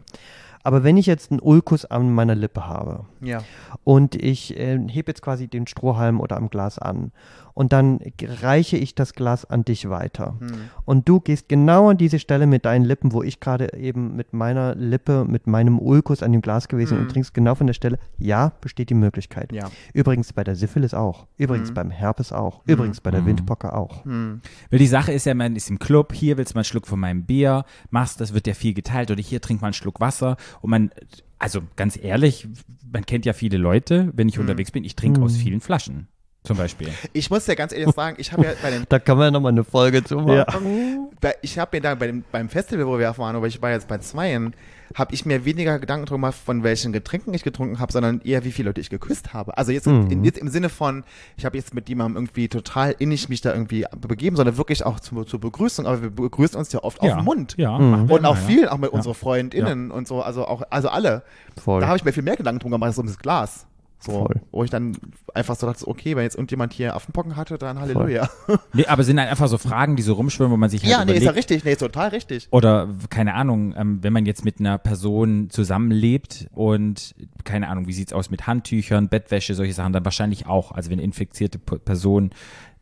Aber 0.67 0.83
wenn 0.83 0.97
ich 0.97 1.07
jetzt 1.07 1.31
einen 1.31 1.39
Ulkus 1.39 1.85
an 1.85 2.13
meiner 2.13 2.35
Lippe 2.35 2.67
habe 2.67 3.05
Ja. 3.21 3.43
und 3.85 4.17
ich 4.17 4.57
äh, 4.59 4.79
hebe 4.89 5.13
jetzt 5.13 5.23
quasi 5.23 5.47
den 5.47 5.69
Strohhalm 5.69 6.19
oder 6.19 6.37
am 6.37 6.51
Glas 6.51 6.81
an 6.81 7.13
und 7.55 7.73
dann 7.73 8.01
reiche 8.43 8.77
ich 8.77 8.95
das 8.97 9.13
Glas 9.15 9.45
an 9.45 9.65
dich 9.65 9.89
weiter 9.89 10.35
Hm. 10.41 10.49
und 10.85 11.09
du 11.09 11.21
gehst 11.21 11.49
genau 11.49 11.91
an 11.91 11.97
diese 11.99 12.19
Stelle 12.19 12.49
mit 12.49 12.65
deinen 12.65 12.85
Lippen, 12.85 13.13
wo 13.13 13.23
ich 13.23 13.39
gerade 13.39 13.75
eben 13.75 14.17
mit 14.17 14.33
meiner 14.33 14.75
Lippe, 14.75 15.25
mit 15.25 15.47
meinem 15.47 15.79
Ulkus 15.79 16.23
an 16.25 16.33
dem 16.33 16.43
Glas 16.43 16.67
gewesen 16.67 16.97
Mhm. 16.99 17.05
und 17.05 17.11
trinkst 17.13 17.33
genau 17.33 17.55
von 17.55 17.69
der 17.69 17.75
Stelle, 17.75 17.99
ja, 18.19 18.53
besteht 18.61 18.91
die 18.91 18.95
Möglichkeit. 18.95 19.53
Ja. 19.53 19.71
Übrigens 19.95 20.33
bei 20.33 20.43
der 20.43 20.57
Syphilis 20.57 20.93
auch. 20.95 21.29
Übrigens 21.39 21.71
Mhm. 21.71 21.75
beim 21.75 21.91
Herpes 21.93 22.33
auch. 22.33 22.61
Übrigens 22.67 23.01
bei 23.01 23.13
der 23.13 23.23
Mhm. 23.23 23.27
Windpocke 23.27 23.73
auch. 23.73 24.05
Hm. 24.05 24.41
Weil 24.71 24.79
die 24.81 24.87
Sache 24.89 25.13
ist 25.13 25.27
ja, 25.27 25.35
man 25.35 25.55
ist 25.55 25.71
im 25.71 25.79
Club, 25.79 26.13
hier 26.13 26.37
willst 26.37 26.53
du 26.53 26.57
mal 26.57 26.61
einen 26.61 26.65
Schluck 26.65 26.89
von 26.89 26.99
meinem 26.99 27.25
Bier, 27.25 27.65
machst 27.91 28.21
das, 28.21 28.35
wird 28.35 28.49
ja 28.49 28.55
viel 28.55 28.75
geteilt 28.75 29.11
oder 29.13 29.23
hier 29.23 29.41
trink 29.41 29.61
mal 29.63 29.69
einen 29.69 29.75
Schluck 29.75 30.01
Wasser 30.01 30.37
und 30.63 30.71
man, 30.71 30.91
also 31.39 31.61
ganz 31.77 31.99
ehrlich, 32.03 32.49
man 32.93 33.05
kennt 33.05 33.25
ja 33.27 33.33
viele 33.33 33.57
Leute, 33.59 34.11
wenn 34.15 34.29
ich 34.29 34.39
unterwegs 34.39 34.71
bin, 34.71 34.85
ich 34.85 34.97
trinke 34.97 35.21
aus 35.23 35.35
Mhm. 35.35 35.39
vielen 35.39 35.61
Flaschen 35.61 36.09
zum 36.45 36.57
Beispiel. 36.57 36.89
Ich 37.13 37.29
muss 37.31 37.47
ja 37.47 37.55
ganz 37.55 37.73
ehrlich 37.73 37.95
sagen, 37.95 38.17
ich 38.21 38.33
habe 38.33 38.45
ja 38.45 38.53
bei 38.63 38.71
den 38.71 38.85
Da 38.89 38.99
kann 38.99 39.19
man 39.19 39.27
ja 39.27 39.31
nochmal 39.33 39.53
eine 39.53 39.65
Folge 39.65 40.05
zu 40.05 40.17
machen. 40.17 41.09
bei, 41.21 41.35
ich 41.43 41.59
habe 41.59 41.77
mir 41.77 41.81
da 41.81 41.95
bei 41.95 42.07
dem, 42.07 42.25
beim 42.31 42.49
Festival, 42.49 42.87
wo 42.87 42.99
wir 42.99 43.17
waren, 43.19 43.37
aber 43.37 43.47
ich 43.49 43.61
war 43.61 43.71
jetzt 43.73 43.89
bei 43.89 43.99
zweien, 43.99 44.55
habe 44.95 45.15
ich 45.15 45.27
mir 45.27 45.45
weniger 45.45 45.79
Gedanken 45.79 46.07
drum 46.07 46.21
gemacht, 46.23 46.37
von 46.45 46.63
welchen 46.63 46.93
Getränken 46.93 47.35
ich 47.35 47.43
getrunken 47.43 47.79
habe, 47.81 47.93
sondern 47.93 48.21
eher, 48.23 48.45
wie 48.45 48.53
viele 48.53 48.69
Leute 48.69 48.81
ich 48.81 48.91
geküsst 48.91 49.33
habe. 49.33 49.57
Also 49.59 49.73
jetzt, 49.73 49.87
Mhm. 49.87 50.11
in, 50.11 50.25
jetzt 50.25 50.39
im 50.39 50.49
Sinne 50.49 50.69
von, 50.69 51.05
ich 51.37 51.45
habe 51.45 51.57
jetzt 51.57 51.75
mit 51.75 51.89
jemandem 51.89 52.23
irgendwie 52.23 52.49
total 52.49 52.95
innig 52.99 53.29
mich 53.29 53.41
da 53.41 53.53
irgendwie 53.53 53.85
begeben, 54.01 54.37
sondern 54.37 54.57
wirklich 54.57 54.85
auch 54.87 55.01
zur, 55.01 55.27
zur 55.27 55.41
Begrüßung. 55.41 55.87
Aber 55.87 56.03
wir 56.03 56.11
begrüßen 56.11 56.57
uns 56.59 56.73
ja 56.73 56.83
oft 56.83 57.01
auf 57.01 57.09
den 57.17 57.25
Mund. 57.25 57.55
Ja, 57.57 57.79
Mhm. 57.79 58.11
Und 58.11 58.25
auch 58.25 58.37
ja. 58.37 58.41
viel, 58.43 58.69
auch 58.69 58.79
mit 58.79 58.91
Ja. 58.93 58.97
unseren 58.97 59.15
FreundInnen 59.15 59.91
und 59.91 60.07
so, 60.09 60.23
also 60.23 60.47
auch, 60.47 60.63
also 60.71 60.89
alle. 60.89 61.23
Voll. 61.63 61.81
Da 61.81 61.89
habe 61.89 61.97
ich 61.99 62.05
mir 62.05 62.13
viel 62.13 62.23
mehr 62.23 62.37
Gedanken 62.37 62.61
drum 62.61 62.71
gemacht 62.71 62.89
als 62.89 62.99
um 62.99 63.07
das 63.07 63.19
Glas. 63.19 63.67
So, 63.99 64.13
Voll. 64.13 64.41
wo 64.53 64.63
ich 64.63 64.71
dann 64.71 64.97
einfach 65.35 65.57
so 65.57 65.67
dachte, 65.67 65.89
okay, 65.89 66.17
wenn 66.17 66.23
jetzt 66.23 66.37
irgendjemand 66.37 66.73
hier 66.73 66.95
Affenpocken 66.95 67.35
hatte, 67.35 67.59
dann 67.59 67.81
Halleluja. 67.81 68.29
Nee, 68.73 68.87
aber 68.87 69.05
sind 69.05 69.19
halt 69.19 69.31
einfach 69.31 69.49
so 69.49 69.59
Fragen, 69.59 69.97
die 69.97 70.03
so 70.03 70.13
rumschwimmen, 70.15 70.53
wo 70.53 70.57
man 70.57 70.69
sich 70.69 70.83
halt 70.83 70.91
Ja, 70.93 70.99
nee, 70.99 71.13
ist 71.13 71.23
überlegt, 71.23 71.25
ja 71.25 71.31
richtig, 71.33 71.65
nee, 71.65 71.73
ist 71.73 71.79
total 71.79 72.11
richtig. 72.11 72.49
Oder 72.51 72.89
keine 73.09 73.35
Ahnung, 73.35 73.75
ähm, 73.77 74.03
wenn 74.03 74.13
man 74.13 74.27
jetzt 74.27 74.45
mit 74.45 74.61
einer 74.61 74.77
Person 74.79 75.49
zusammenlebt 75.51 76.49
und 76.53 77.15
keine 77.45 77.69
Ahnung, 77.69 77.87
wie 77.87 77.93
sieht's 77.93 78.13
aus 78.13 78.31
mit 78.31 78.47
Handtüchern, 78.47 79.09
Bettwäsche, 79.09 79.55
solche 79.55 79.73
Sachen, 79.73 79.93
dann 79.93 80.05
wahrscheinlich 80.05 80.47
auch. 80.47 80.73
Also 80.73 80.91
wenn 80.91 80.99
eine 80.99 81.05
infizierte 81.05 81.59
Person 81.59 82.31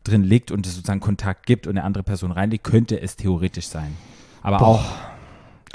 drin 0.03 0.25
liegt 0.25 0.51
und 0.51 0.67
es 0.67 0.75
sozusagen 0.75 1.01
Kontakt 1.01 1.47
gibt 1.47 1.67
und 1.67 1.77
eine 1.77 1.85
andere 1.85 2.05
Person 2.05 2.33
reinliegt, 2.33 2.65
könnte 2.65 3.01
es 3.01 3.17
theoretisch 3.17 3.69
sein. 3.69 3.97
Aber 4.43 4.61
auch, 4.61 4.85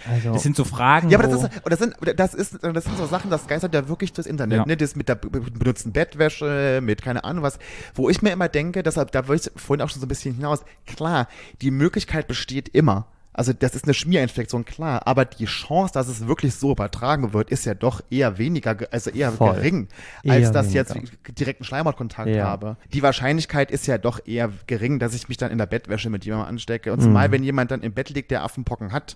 Also, 0.08 0.34
das 0.34 0.44
sind 0.44 0.56
so 0.56 0.64
Fragen, 0.64 1.10
Ja, 1.10 1.18
aber 1.20 1.28
das 1.28 1.44
ist, 1.44 1.62
das 1.66 1.80
sind, 1.80 1.96
das 2.16 2.34
ist, 2.34 2.60
das 2.62 2.84
sind 2.84 2.98
so 2.98 3.06
Sachen, 3.08 3.30
das 3.32 3.48
geistert 3.48 3.74
ja 3.74 3.88
wirklich 3.90 4.14
durchs 4.14 4.30
Internet, 4.30 4.60
Ja. 4.60 4.66
ne? 4.66 4.78
Das 4.78 4.96
mit 4.96 5.10
der 5.10 5.16
be- 5.16 5.30
benutzten 5.30 5.92
Bettwäsche, 5.92 6.80
mit 6.84 7.02
keine 7.02 7.24
Ahnung 7.24 7.44
was, 7.44 7.60
wo 7.96 8.10
ich 8.10 8.22
mir 8.22 8.32
immer 8.32 8.50
denke, 8.50 8.84
deshalb, 8.84 9.12
da 9.12 9.28
wollte 9.28 9.52
ich 9.56 9.62
vorhin 9.62 9.84
auch 9.84 9.90
schon 9.90 10.00
so 10.00 10.06
ein 10.06 10.10
bisschen 10.10 10.36
hinaus, 10.36 10.64
klar, 10.86 11.28
die 11.62 11.72
Möglichkeit 11.72 12.28
besteht 12.28 12.70
immer. 12.70 13.08
Also 13.32 13.54
das 13.54 13.74
ist 13.74 13.86
eine 13.86 13.94
Schmierinfektion, 13.94 14.66
klar, 14.66 15.08
aber 15.08 15.24
die 15.24 15.46
Chance, 15.46 15.94
dass 15.94 16.10
es 16.10 16.28
wirklich 16.28 16.56
so 16.56 16.72
übertragen 16.72 17.32
wird, 17.32 17.50
ist 17.52 17.64
ja 17.64 17.74
doch 17.74 18.02
eher 18.10 18.38
weniger, 18.38 18.76
ge- 18.76 18.88
also 18.92 19.12
eher 19.12 19.32
Voll. 19.32 19.54
gering, 19.56 19.88
als 20.28 20.48
Eher 20.48 20.52
dass 20.52 20.68
ich 20.68 20.74
jetzt 20.74 20.94
direkten 21.40 21.64
Schleimhautkontakt 21.64 22.28
Ja. 22.32 22.46
habe. 22.48 22.76
Die 22.92 23.02
Wahrscheinlichkeit 23.02 23.72
ist 23.72 23.88
ja 23.88 23.98
doch 23.98 24.20
eher 24.26 24.50
gering, 24.68 25.00
dass 25.00 25.14
ich 25.14 25.30
mich 25.30 25.38
dann 25.38 25.52
in 25.52 25.58
der 25.58 25.68
Bettwäsche 25.68 26.10
mit 26.10 26.26
jemandem 26.26 26.50
anstecke. 26.50 26.90
Mhm. 26.90 26.94
Und 26.96 27.02
zumal, 27.02 27.32
wenn 27.32 27.44
jemand 27.44 27.72
dann 27.72 27.82
im 27.82 27.94
Bett 27.94 28.10
liegt, 28.10 28.32
der 28.32 28.44
Affenpocken 28.44 28.92
hat, 28.92 29.16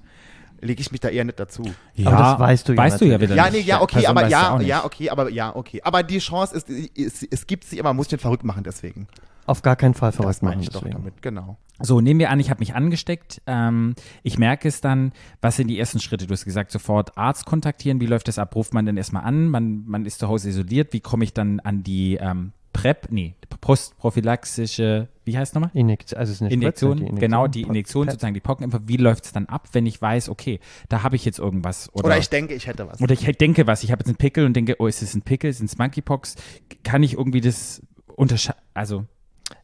lege 0.63 0.81
ich 0.81 0.91
mich 0.91 1.01
da 1.01 1.09
eher 1.09 1.23
nicht 1.25 1.39
dazu. 1.39 1.63
ja, 1.95 2.07
Aber 2.09 2.17
das 2.17 2.39
weißt 2.39 2.69
du 2.69 2.73
ja 2.73 2.77
weißt 2.77 3.01
du 3.01 3.05
ja 3.05 3.19
wieder 3.21 3.35
Ja, 3.35 3.49
nee, 3.51 3.59
ja, 3.59 3.81
okay, 3.81 3.99
Person 4.01 4.17
aber 4.17 4.27
ja, 4.27 4.59
ja, 4.61 4.85
okay, 4.85 5.09
aber 5.09 5.29
ja, 5.29 5.55
okay. 5.55 5.81
Aber 5.83 6.03
die 6.03 6.19
Chance 6.19 6.55
ist, 6.55 6.69
es, 6.69 7.23
es 7.23 7.47
gibt 7.47 7.63
sie, 7.65 7.79
aber 7.79 7.89
man 7.89 7.97
muss 7.97 8.07
den 8.07 8.19
verrückt 8.19 8.43
machen 8.43 8.63
deswegen. 8.63 9.07
auf 9.45 9.61
gar 9.61 9.75
keinen 9.75 9.93
Fall 9.93 10.11
Das 10.11 10.15
verrückt 10.17 10.41
meine 10.41 10.55
machen 10.55 10.63
ich 10.63 10.69
doch 10.69 10.81
deswegen. 10.81 10.97
damit, 10.97 11.21
genau. 11.21 11.57
So, 11.79 11.99
nehmen 12.01 12.19
wir 12.19 12.29
an, 12.29 12.39
ich 12.39 12.49
habe 12.49 12.59
mich 12.59 12.75
angesteckt. 12.75 13.41
Ähm, 13.47 13.95
ich 14.21 14.37
merke 14.37 14.67
es 14.67 14.79
dann. 14.79 15.11
Was 15.41 15.55
sind 15.57 15.67
die 15.67 15.77
ersten 15.79 15.99
Schritte? 15.99 16.27
Du 16.27 16.31
hast 16.33 16.45
gesagt, 16.45 16.71
sofort 16.71 17.17
Arzt 17.17 17.45
kontaktieren. 17.45 17.99
Wie 17.99 18.05
läuft 18.05 18.27
das 18.27 18.37
ab? 18.39 18.55
Ruft 18.55 18.73
man 18.73 18.85
denn 18.85 18.95
erstmal 18.95 19.23
an? 19.23 19.49
Man, 19.49 19.83
man 19.87 20.05
ist 20.05 20.19
zu 20.19 20.27
Hause 20.27 20.49
isoliert. 20.49 20.93
Wie 20.93 20.99
komme 21.01 21.23
ich 21.23 21.33
dann 21.33 21.59
an 21.59 21.83
die 21.83 22.15
ähm, 22.21 22.53
PrEP? 22.73 23.07
Nee, 23.11 23.35
postprophylaxische, 23.61 25.07
wie 25.25 25.37
heißt 25.37 25.51
es 25.51 25.53
nochmal? 25.55 25.71
Injektion, 25.73 26.19
also 26.19 26.31
es 26.31 26.37
ist 26.37 26.41
eine 26.41 26.51
Injektion, 26.53 26.97
Spritze, 26.97 27.13
die 27.15 27.19
genau, 27.21 27.47
die 27.47 27.61
Injektion, 27.61 28.07
sozusagen 28.09 28.33
die 28.33 28.39
Pockenimpfung. 28.39 28.81
Wie 28.87 28.97
läuft 28.97 29.25
es 29.25 29.31
dann 29.31 29.45
ab, 29.45 29.69
wenn 29.73 29.85
ich 29.85 30.01
weiß, 30.01 30.29
okay, 30.29 30.59
da 30.89 31.03
habe 31.03 31.15
ich 31.15 31.25
jetzt 31.25 31.39
irgendwas? 31.39 31.89
Oder, 31.93 32.05
Oder 32.05 32.17
ich 32.17 32.29
denke, 32.29 32.53
ich 32.53 32.67
hätte 32.67 32.87
was. 32.87 33.01
oder 33.01 33.13
ich 33.13 33.21
denke 33.37 33.67
was, 33.67 33.83
ich 33.83 33.91
habe 33.91 34.01
jetzt 34.01 34.07
einen 34.09 34.17
Pickel 34.17 34.45
und 34.45 34.53
denke, 34.53 34.75
oh, 34.79 34.87
ist 34.87 35.01
es 35.01 35.13
ein 35.15 35.21
Pickel, 35.21 35.53
sind 35.53 35.67
es 35.67 35.77
Monkeypox? 35.77 36.35
Kann 36.83 37.03
ich 37.03 37.13
irgendwie 37.17 37.41
das 37.41 37.81
unterscheiden? 38.15 38.61
Also, 38.73 39.05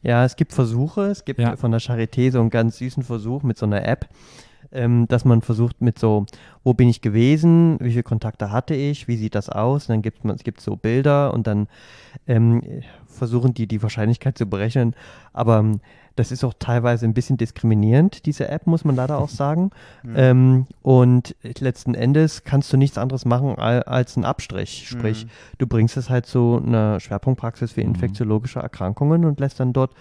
Ja, 0.02 0.24
es 0.24 0.36
gibt 0.36 0.52
Versuche. 0.52 1.06
Es 1.06 1.24
gibt 1.24 1.40
Ja. 1.40 1.56
von 1.56 1.70
der 1.72 1.80
Charité 1.80 2.30
so 2.30 2.40
einen 2.40 2.50
ganz 2.50 2.78
süßen 2.78 3.02
Versuch 3.02 3.42
mit 3.42 3.58
so 3.58 3.66
einer 3.66 3.84
App, 3.86 4.08
ähm, 4.72 5.06
dass 5.08 5.24
man 5.24 5.42
versucht 5.42 5.80
mit 5.80 5.98
so, 5.98 6.26
wo 6.64 6.74
bin 6.74 6.88
ich 6.88 7.00
gewesen, 7.00 7.76
wie 7.80 7.90
viele 7.90 8.02
Kontakte 8.02 8.50
hatte 8.52 8.74
ich, 8.74 9.08
wie 9.08 9.16
sieht 9.16 9.34
das 9.34 9.48
aus? 9.48 9.88
Und 9.88 9.94
dann 9.94 10.02
gibt 10.02 10.24
man, 10.24 10.36
es 10.36 10.44
gibt 10.44 10.60
so 10.60 10.76
Bilder 10.76 11.32
und 11.34 11.46
dann 11.46 11.66
ähm, 12.26 12.62
versuchen 13.06 13.54
die 13.54 13.66
die 13.66 13.82
Wahrscheinlichkeit 13.82 14.38
zu 14.38 14.46
berechnen. 14.46 14.94
Aber 15.32 15.58
ähm, 15.58 15.80
das 16.16 16.32
ist 16.32 16.44
auch 16.44 16.54
teilweise 16.58 17.06
ein 17.06 17.14
bisschen 17.14 17.36
diskriminierend, 17.36 18.26
diese 18.26 18.48
App, 18.48 18.66
muss 18.66 18.84
man 18.84 18.94
leider 18.96 19.18
auch 19.18 19.28
sagen. 19.42 19.70
Ähm, 20.14 20.66
und 20.82 21.34
letzten 21.58 21.94
Endes 21.94 22.44
kannst 22.44 22.72
du 22.72 22.76
nichts 22.76 22.98
anderes 22.98 23.24
machen 23.24 23.56
al- 23.56 23.84
als 23.84 24.16
einen 24.16 24.24
Abstrich. 24.26 24.86
Sprich, 24.88 25.26
du 25.58 25.66
bringst 25.66 25.96
es 25.96 26.10
halt 26.10 26.26
zu 26.26 26.60
einer 26.64 27.00
Schwerpunktpraxis 27.00 27.72
für 27.72 27.80
infektiologische 27.80 28.60
Erkrankungen 28.60 29.24
und 29.24 29.40
lässt 29.40 29.60
dann 29.60 29.72
dort 29.72 29.92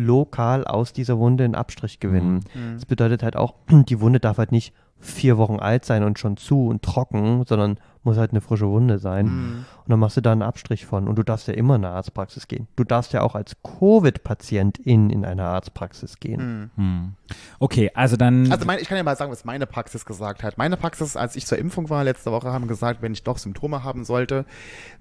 lokal 0.00 0.64
aus 0.64 0.92
dieser 0.92 1.18
Wunde 1.18 1.44
einen 1.44 1.54
Abstrich 1.54 2.00
gewinnen. 2.00 2.40
Das 2.74 2.86
bedeutet 2.86 3.22
halt 3.22 3.36
auch, 3.36 3.54
die 3.70 4.00
Wunde 4.00 4.20
darf 4.20 4.38
halt 4.38 4.52
nicht 4.52 4.72
vier 5.00 5.38
Wochen 5.38 5.58
alt 5.58 5.84
sein 5.84 6.04
und 6.04 6.18
schon 6.18 6.36
zu 6.36 6.66
und 6.66 6.82
trocken, 6.82 7.44
sondern 7.46 7.78
muss 8.02 8.16
halt 8.16 8.30
eine 8.30 8.40
frische 8.40 8.68
Wunde 8.68 8.98
sein. 8.98 9.26
Und 9.26 9.88
dann 9.88 9.98
machst 9.98 10.16
du 10.16 10.20
da 10.20 10.32
einen 10.32 10.42
Abstrich 10.42 10.86
von. 10.86 11.08
Und 11.08 11.16
du 11.16 11.22
darfst 11.22 11.48
ja 11.48 11.54
immer 11.54 11.76
in 11.76 11.84
eine 11.84 11.94
Arztpraxis 11.94 12.48
gehen. 12.48 12.66
Du 12.76 12.84
darfst 12.84 13.12
ja 13.12 13.22
auch 13.22 13.34
als 13.34 13.56
Covid-Patientin 13.62 15.10
in 15.10 15.24
eine 15.24 15.44
Arztpraxis 15.44 16.18
gehen. 16.20 16.70
hm. 16.76 17.14
okay, 17.58 17.90
also 17.94 18.16
dann. 18.16 18.50
Also 18.50 18.64
mein, 18.66 18.78
ich 18.78 18.88
kann 18.88 18.96
ja 18.96 19.02
mal 19.02 19.16
sagen, 19.16 19.30
was 19.30 19.44
meine 19.44 19.66
Praxis 19.66 20.06
gesagt 20.06 20.42
hat. 20.42 20.56
Meine 20.56 20.76
Praxis, 20.76 21.16
als 21.16 21.36
ich 21.36 21.46
zur 21.46 21.58
Impfung 21.58 21.90
war 21.90 22.04
letzte 22.04 22.32
Woche, 22.32 22.52
haben 22.52 22.68
gesagt, 22.68 23.02
wenn 23.02 23.12
ich 23.12 23.22
doch 23.22 23.38
Symptome 23.38 23.84
haben 23.84 24.04
sollte, 24.04 24.46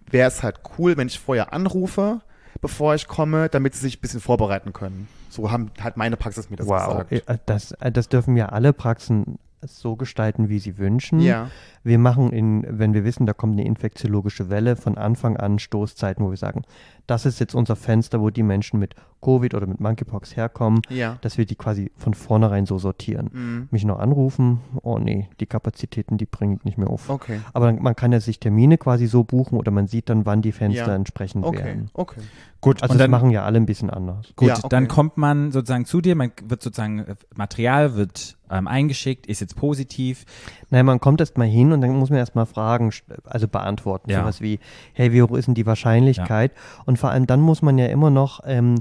wäre 0.09 0.27
es 0.27 0.43
halt 0.43 0.59
cool, 0.77 0.97
wenn 0.97 1.07
ich 1.07 1.19
vorher 1.19 1.53
anrufe, 1.53 2.21
bevor 2.61 2.95
ich 2.95 3.07
komme, 3.07 3.49
damit 3.49 3.75
sie 3.75 3.81
sich 3.81 3.97
ein 3.97 4.01
bisschen 4.01 4.19
vorbereiten 4.19 4.73
können. 4.73 5.07
So 5.29 5.51
haben 5.51 5.71
hat 5.79 5.97
meine 5.97 6.17
Praxis 6.17 6.49
mir 6.49 6.57
das 6.57 6.67
gesagt. 6.67 7.11
Äh, 7.11 7.21
Das, 7.45 7.71
äh, 7.73 7.91
das 7.91 8.09
dürfen 8.09 8.35
ja 8.35 8.47
alle 8.47 8.73
Praxen 8.73 9.37
so 9.61 9.95
gestalten, 9.95 10.49
wie 10.49 10.59
sie 10.59 10.77
wünschen. 10.77 11.19
Ja. 11.19 11.49
Wir 11.83 11.99
machen, 11.99 12.31
in, 12.31 12.65
wenn 12.67 12.93
wir 12.93 13.03
wissen, 13.03 13.25
da 13.25 13.33
kommt 13.33 13.53
eine 13.53 13.65
infektiologische 13.65 14.49
Welle, 14.49 14.75
von 14.75 14.97
Anfang 14.97 15.37
an 15.37 15.59
Stoßzeiten, 15.59 16.25
wo 16.25 16.29
wir 16.29 16.37
sagen, 16.37 16.63
das 17.09 17.25
ist 17.25 17.39
jetzt 17.39 17.55
unser 17.55 17.75
Fenster, 17.75 18.21
wo 18.21 18.29
die 18.29 18.43
Menschen 18.43 18.79
mit 18.79 18.95
Covid 19.21 19.53
oder 19.53 19.67
mit 19.67 19.79
Monkeypox 19.81 20.35
herkommen, 20.37 20.81
Ja. 20.89 21.17
dass 21.21 21.37
wir 21.37 21.45
die 21.45 21.55
quasi 21.55 21.91
von 21.97 22.13
vornherein 22.13 22.65
so 22.65 22.77
sortieren. 22.77 23.29
Mhm. 23.33 23.67
Mich 23.71 23.83
noch 23.83 23.99
anrufen, 23.99 24.61
oh 24.81 24.97
nee, 24.97 25.27
die 25.41 25.45
Kapazitäten, 25.45 26.17
die 26.17 26.25
bringen 26.25 26.59
nicht 26.63 26.77
mehr 26.77 26.89
auf. 26.89 27.09
Okay. 27.09 27.41
Aber 27.53 27.65
dann, 27.65 27.81
man 27.81 27.95
kann 27.95 28.11
ja 28.13 28.19
sich 28.21 28.39
Termine 28.39 28.77
quasi 28.77 29.07
so 29.07 29.23
buchen 29.25 29.57
oder 29.57 29.71
man 29.71 29.87
sieht 29.87 30.07
dann, 30.09 30.25
wann 30.25 30.41
die 30.41 30.51
Fenster 30.53 30.87
Ja. 30.87 30.95
entsprechend 30.95 31.43
Okay. 31.45 31.63
wären. 31.65 31.89
Okay. 31.93 32.21
gut, 32.61 32.81
Also 32.81 32.93
und 32.93 32.97
das 32.99 33.05
dann, 33.05 33.11
machen 33.11 33.29
ja 33.31 33.43
alle 33.43 33.57
ein 33.57 33.65
bisschen 33.65 33.89
anders. 33.89 34.33
Gut, 34.35 34.49
Ja, 34.49 34.57
okay. 34.57 34.67
dann 34.69 34.87
kommt 34.87 35.17
man 35.17 35.51
sozusagen 35.51 35.85
zu 35.85 35.99
dir, 36.01 36.15
man 36.15 36.31
wird 36.45 36.61
sozusagen, 36.61 36.99
äh, 36.99 37.15
Material 37.35 37.95
wird 37.95 38.37
ähm, 38.51 38.67
eingeschickt, 38.67 39.27
ist 39.27 39.41
jetzt 39.41 39.55
positiv. 39.55 40.25
Nein, 40.69 40.85
man 40.85 40.99
kommt 40.99 41.19
erst 41.21 41.37
mal 41.37 41.47
hin 41.47 41.71
und 41.71 41.81
dann 41.81 41.91
muss 41.95 42.09
man 42.09 42.17
erst 42.19 42.35
mal 42.35 42.45
Fragen, 42.45 42.91
also 43.25 43.47
beantworten. 43.47 44.09
Ja. 44.09 44.21
Sowas 44.21 44.41
wie, 44.41 44.59
hey, 44.93 45.13
wie 45.13 45.21
hoch 45.21 45.31
ist 45.37 45.45
denn 45.47 45.53
die 45.55 45.65
Wahrscheinlichkeit? 45.67 46.51
Und 46.85 46.97
vor 46.99 47.09
allem 47.11 47.25
dann 47.25 47.41
muss 47.41 47.61
man 47.61 47.77
ja 47.77 47.87
immer 47.87 48.09
noch 48.09 48.41
ähm, 48.45 48.75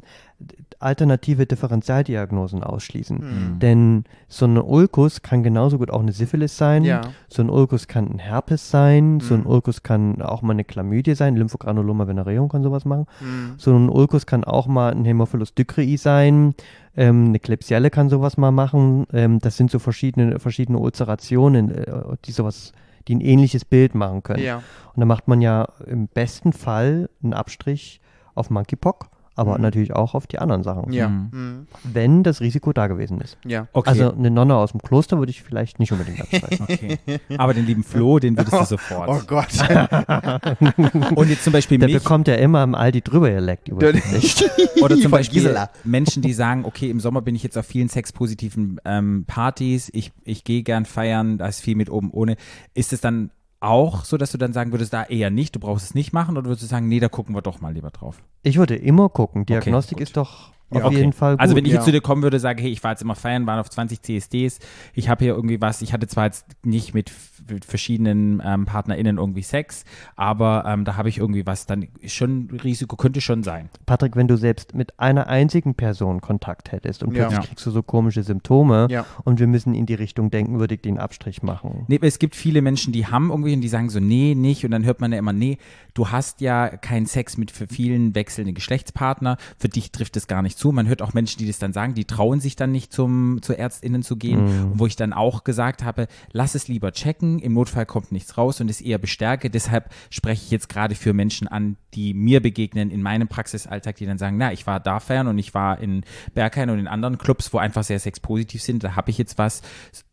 alternative 0.81 1.47
Differentialdiagnosen 1.47 2.63
ausschließen. 2.63 3.19
Hm. 3.19 3.59
Denn 3.59 4.05
so 4.29 4.45
eine 4.45 4.63
Ulkus 4.63 5.23
kann 5.23 5.43
genauso 5.43 5.79
gut 5.79 5.91
auch 5.91 6.01
eine 6.01 6.13
Syphilis 6.13 6.57
sein. 6.57 6.85
Ja. 6.85 7.01
So 7.29 7.43
ein 7.43 7.51
Ulkus 7.51 7.89
kann 7.89 8.09
ein 8.09 8.19
Herpes 8.19 8.71
sein. 8.71 9.19
So 9.21 9.35
ein 9.35 9.41
Mhm. 9.41 9.47
Ulkus 9.47 9.83
kann 9.83 10.23
auch 10.23 10.43
mal 10.43 10.53
eine 10.53 10.65
Chlamydie 10.65 11.15
sein. 11.15 11.35
Lymphogranuloma 11.37 12.07
venereum 12.07 12.49
kann 12.49 12.63
sowas 12.63 12.85
machen. 12.85 13.07
Hm. 13.19 13.55
So 13.57 13.75
ein 13.75 13.89
Ulkus 13.89 14.27
kann 14.27 14.45
auch 14.45 14.67
mal 14.69 14.93
ein 14.93 15.05
Hämophilus 15.05 15.55
ducrei 15.55 15.97
sein. 15.97 16.55
Ähm, 16.97 17.27
eine 17.27 17.39
Klebsielle 17.41 17.91
kann 17.91 18.09
sowas 18.09 18.37
mal 18.37 18.53
machen. 18.53 19.07
Ähm, 19.13 19.41
das 19.41 19.57
sind 19.57 19.71
so 19.73 19.81
verschiedene, 19.81 20.39
verschiedene 20.39 20.79
Ulcerationen, 20.79 21.71
äh, 21.75 21.87
die 22.25 22.33
sowas, 22.33 22.73
die 23.09 23.17
ein 23.17 23.21
ähnliches 23.21 23.65
Bild 23.65 23.97
machen 23.97 24.23
können. 24.23 24.45
Ja. 24.45 24.57
Und 24.95 25.01
dann 25.01 25.09
macht 25.09 25.27
man 25.27 25.41
ja 25.41 25.67
im 25.87 26.07
besten 26.07 26.53
Fall 26.53 27.09
einen 27.23 27.33
Abstrich 27.33 28.01
auf 28.39 28.51
Monkeypox, 28.51 29.07
aber 29.35 29.55
Mhm. 29.57 29.63
natürlich 29.63 29.93
auch 29.95 30.15
auf 30.15 30.27
die 30.27 30.39
anderen 30.41 30.65
Sachen. 30.65 30.93
Ja. 30.93 31.09
Mhm. 31.09 31.29
Mhm. 31.33 31.67
Wenn 31.85 32.23
das 32.25 32.41
Risiko 32.41 32.73
da 32.73 32.89
gewesen 32.89 33.21
ist. 33.21 33.37
Ja. 33.47 33.69
Okay. 33.73 33.91
Also 33.91 34.13
eine 34.13 34.31
Nonne 34.33 34.57
aus 34.57 34.73
dem 34.73 34.83
Kloster 34.83 35.19
würde 35.19 35.31
ich 35.31 35.43
vielleicht 35.45 35.79
nicht 35.79 35.93
unbedingt 35.93 36.21
abstreiten. 36.21 36.59
okay. 36.69 36.99
Aber 37.39 37.55
den 37.55 37.65
lieben 37.67 37.85
Flo, 37.85 38.19
den 38.19 38.37
würdest 38.37 38.59
du 38.61 38.65
sofort. 38.65 39.09
Oh 39.09 39.21
Gott. 39.27 39.47
Und 41.17 41.29
jetzt 41.29 41.45
zum 41.45 41.53
Beispiel 41.53 41.79
Der 41.79 41.89
mich 41.89 41.99
bekommt 41.99 42.27
ja 42.29 42.35
immer 42.35 42.63
im 42.65 42.75
Aldi 42.75 43.03
drüber 43.03 43.31
geleckt 43.31 43.69
über 43.69 43.79
oder 43.79 44.95
zum 44.95 45.03
Von 45.03 45.11
Beispiel 45.13 45.43
Gisela. 45.43 45.71
Menschen, 45.85 46.23
die 46.23 46.33
sagen, 46.33 46.65
okay, 46.65 46.91
im 46.91 47.01
Sommer 47.01 47.23
bin 47.23 47.35
ich 47.37 47.43
jetzt 47.43 47.57
auf 47.57 47.67
vielen 47.67 47.89
sexpositiven 47.89 48.81
ähm, 48.85 49.25
Partys, 49.27 49.89
ich, 49.93 50.13
ich 50.25 50.45
gehe 50.45 50.63
gern 50.63 50.85
feiern, 50.85 51.39
da 51.39 51.47
ist 51.47 51.61
viel 51.61 51.77
mit 51.77 51.91
oben 51.91 52.11
ohne. 52.11 52.37
Ist 52.75 52.93
es 52.93 53.01
dann 53.01 53.31
auch 53.61 54.05
so, 54.05 54.17
dass 54.17 54.33
du 54.33 54.39
dann 54.39 54.53
sagen 54.53 54.73
würdest, 54.73 54.93
da 54.93 55.05
eher 55.05 55.31
nicht, 55.31 55.55
du 55.55 55.61
brauchst 55.61 55.85
es 55.85 55.95
nicht 55.95 56.13
machen 56.13 56.37
oder 56.37 56.47
würdest 56.47 56.63
du 56.63 56.67
sagen, 56.67 56.89
nee, 56.89 57.01
da 57.01 57.09
gucken 57.09 57.35
wir 57.35 57.43
doch 57.43 57.61
mal 57.61 57.73
lieber 57.73 57.91
drauf? 57.91 58.23
Ich 58.43 58.57
würde 58.57 58.77
immer 58.77 59.09
gucken. 59.09 59.47
Diagnostik 59.47 59.99
gut. 59.99 60.03
ist 60.07 60.17
doch 60.17 60.53
auf 60.71 60.85
Okay. 60.85 60.97
jeden 60.99 61.13
Fall 61.13 61.33
gut. 61.35 61.41
Also 61.41 61.57
wenn 61.57 61.65
ich 61.65 61.71
ja. 61.73 61.77
jetzt 61.77 61.85
zu 61.87 61.93
dir 61.93 62.01
kommen 62.01 62.23
würde, 62.23 62.39
sage, 62.41 62.63
hey, 62.63 62.71
ich 62.71 62.83
war 62.85 62.91
jetzt 62.93 63.03
immer 63.03 63.15
feiern, 63.15 63.47
waren 63.47 63.59
auf 63.59 63.71
20 63.71 64.03
CSDs, 64.03 64.59
ich 64.95 65.09
habe 65.09 65.25
hier 65.25 65.35
irgendwie 65.35 65.61
was, 65.61 65.81
ich 65.83 65.93
hatte 65.93 66.07
zwar 66.07 66.27
jetzt 66.27 66.47
nicht 66.65 66.95
mit, 66.95 67.11
mit 67.51 67.65
verschiedenen 67.65 68.43
ähm, 68.45 68.67
PartnerInnen 68.67 69.19
irgendwie 69.19 69.43
Sex, 69.43 69.85
aber 70.17 70.65
ähm, 70.67 70.85
da 70.85 70.97
habe 70.97 71.09
ich 71.09 71.19
irgendwie 71.19 71.47
was, 71.47 71.67
dann 71.67 71.87
ist 72.01 72.15
schon 72.15 72.49
Risiko 72.63 72.97
könnte 72.97 73.21
schon 73.21 73.43
sein. 73.43 73.71
Patrick, 73.87 74.17
wenn 74.17 74.29
du 74.29 74.37
selbst 74.37 74.75
mit 74.75 74.99
einer 75.01 75.27
einzigen 75.29 75.75
Person 75.75 76.21
Kontakt 76.21 76.73
hättest 76.73 77.03
und 77.03 77.11
plötzlich 77.15 77.39
Ja. 77.41 77.45
kriegst 77.47 77.65
du 77.65 77.71
so 77.71 77.83
komische 77.83 78.23
Symptome 78.23 78.89
Ja. 78.91 79.07
und 79.25 79.39
wir 79.41 79.47
müssen 79.47 79.75
in 79.75 79.87
die 79.87 79.95
Richtung 79.95 80.31
denken, 80.31 80.59
würde 80.59 80.75
ich 80.75 80.83
den 80.83 80.99
Abstrich 80.99 81.43
machen. 81.43 81.85
Nee, 81.89 81.99
es 82.03 82.19
gibt 82.19 82.37
viele 82.37 82.61
Menschen, 82.63 82.93
die 82.93 83.07
haben 83.07 83.31
irgendwie 83.31 83.55
und 83.55 83.61
die 83.61 83.69
sagen 83.69 83.89
so, 83.91 84.01
nee, 84.01 84.35
nicht. 84.35 84.65
Und 84.65 84.71
dann 84.73 84.85
hört 84.85 85.01
man 85.01 85.13
ja 85.13 85.19
immer, 85.19 85.33
nee, 85.33 85.59
du 85.95 86.11
hast 86.11 86.41
ja 86.41 86.69
keinen 86.69 87.07
Sex 87.07 87.37
mit 87.39 87.51
für 87.51 87.67
vielen 87.67 88.15
wechselnden 88.15 88.55
Geschlechtspartner. 88.55 89.37
Für 89.59 89.69
dich 89.69 89.93
trifft 89.93 90.17
es 90.17 90.27
gar 90.27 90.43
nicht 90.43 90.58
zu. 90.59 90.73
Man 90.73 90.89
hört 90.89 91.01
auch 91.01 91.15
Menschen, 91.15 91.39
die 91.39 91.47
das 91.47 91.59
dann 91.59 91.73
sagen, 91.73 91.95
die 91.95 92.05
trauen 92.05 92.41
sich 92.41 92.57
dann 92.57 92.73
nicht 92.73 92.93
zum, 92.93 93.39
zu 93.41 93.55
ÄrztInnen 93.55 94.03
zu 94.03 94.17
gehen. 94.17 94.45
Mhm. 94.45 94.73
Wo 94.75 94.87
ich 94.87 94.97
dann 94.97 95.13
auch 95.13 95.45
gesagt 95.45 95.83
habe, 95.83 96.09
lass 96.33 96.55
es 96.55 96.69
lieber 96.69 96.93
checken. 96.93 97.39
Im 97.39 97.55
Notfall 97.55 97.87
kommt 97.87 98.13
nichts 98.13 98.37
raus 98.37 98.61
und 98.61 98.69
es 98.69 98.81
eher 98.81 98.99
bestärke. 98.99 99.49
Deshalb 99.49 99.91
spreche 100.11 100.45
ich 100.45 100.51
jetzt 100.51 100.69
gerade 100.69 100.95
für 100.95 101.15
Menschen 101.15 101.49
an, 101.49 101.77
die 101.95 102.13
mir 102.13 102.43
begegnen 102.43 102.91
in 102.91 103.01
meinem 103.01 103.29
Praxisalltag, 103.29 103.97
die 103.97 104.07
dann 104.07 104.19
sagen, 104.19 104.37
na, 104.37 104.53
ich 104.53 104.67
war 104.67 104.81
da 104.81 105.01
fern 105.01 105.29
und 105.29 105.39
ich 105.39 105.55
war 105.55 105.79
in 105.81 106.05
Berghain 106.35 106.71
und 106.71 106.79
in 106.79 106.89
anderen 106.89 107.19
Clubs, 107.19 107.53
wo 107.53 107.59
einfach 107.59 107.85
sehr 107.85 107.99
sexpositiv 107.99 108.63
sind. 108.63 108.85
Da 108.85 108.97
habe 108.97 109.11
ich 109.11 109.19
jetzt 109.19 109.39
was. 109.39 109.63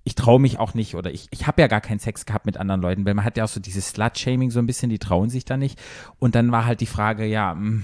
Ich 0.04 0.16
traue 0.16 0.40
mich 0.40 0.60
auch 0.60 0.76
nicht 0.76 0.96
oder 0.96 1.12
ich, 1.12 1.28
ich 1.32 1.48
habe 1.48 1.62
ja 1.62 1.68
gar 1.68 1.82
keinen 1.82 2.00
Sex 2.00 2.26
gehabt 2.26 2.46
mit 2.46 2.58
anderen 2.58 2.82
Leuten, 2.82 3.06
weil 3.06 3.16
man 3.16 3.26
hat 3.26 3.38
ja 3.38 3.44
auch 3.44 3.50
so 3.50 3.60
dieses 3.60 3.90
Slut-Shaming 3.90 4.52
so 4.52 4.60
ein 4.60 4.68
bisschen, 4.68 4.90
die 4.90 5.00
trauen 5.00 5.30
sich 5.30 5.46
da 5.46 5.58
nicht. 5.58 5.82
Und 6.20 6.36
dann 6.36 6.52
war 6.52 6.66
halt 6.66 6.80
die 6.80 6.86
Frage, 6.86 7.26
ja, 7.26 7.56
mm, 7.56 7.84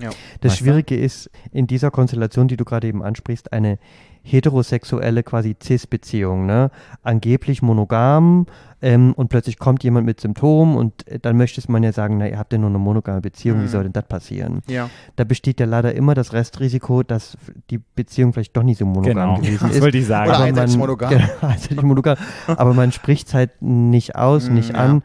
Ja. 0.00 0.10
Das 0.40 0.52
Weißt 0.52 0.60
du? 0.60 0.64
Schwierige 0.64 0.96
ist, 0.96 1.30
in 1.52 1.66
dieser 1.66 1.90
Konstellation, 1.90 2.48
die 2.48 2.56
du 2.56 2.64
gerade 2.64 2.86
eben 2.88 3.02
ansprichst, 3.02 3.52
eine 3.52 3.78
heterosexuelle 4.22 5.22
quasi 5.22 5.56
Cis-Beziehung, 5.62 6.46
ne? 6.46 6.70
Angeblich 7.02 7.62
monogam 7.62 8.46
ähm, 8.82 9.12
und 9.14 9.28
plötzlich 9.28 9.58
kommt 9.58 9.82
jemand 9.84 10.06
mit 10.06 10.20
Symptomen 10.20 10.76
und 10.76 11.06
äh, 11.08 11.18
dann 11.18 11.36
möchte 11.36 11.60
man 11.70 11.82
ja 11.82 11.92
sagen, 11.92 12.18
na, 12.18 12.28
ihr 12.28 12.38
habt 12.38 12.52
ja 12.52 12.58
nur 12.58 12.68
eine 12.70 12.78
monogame 12.78 13.20
Beziehung, 13.20 13.58
wie 13.60 13.64
Mhm. 13.64 13.68
soll 13.68 13.82
denn 13.84 13.92
das 13.92 14.04
passieren? 14.04 14.60
Ja. 14.68 14.88
Da 15.16 15.24
besteht 15.24 15.58
ja 15.60 15.66
leider 15.66 15.94
immer 15.94 16.14
das 16.14 16.32
Restrisiko, 16.32 17.02
dass 17.02 17.36
die 17.70 17.78
Beziehung 17.78 18.32
vielleicht 18.32 18.56
doch 18.56 18.62
nicht 18.62 18.78
so 18.78 18.86
monogam 18.86 19.14
genau. 19.14 19.34
gewesen 19.36 19.58
Das 19.68 19.76
ist. 19.76 19.82
wollte 19.82 19.98
ich 19.98 20.06
sagen. 20.06 20.30
Oder 20.30 20.38
Aber 20.38 20.52
man- 20.52 20.78
monogam. 20.78 21.10
Genau, 21.68 21.82
monogam. 21.82 22.16
Aber 22.46 22.74
man 22.74 22.92
spricht 22.92 23.28
es 23.28 23.34
halt 23.34 23.50
nicht 23.62 24.16
aus, 24.16 24.48
nicht 24.48 24.70
ja. 24.74 24.76
an. 24.76 25.02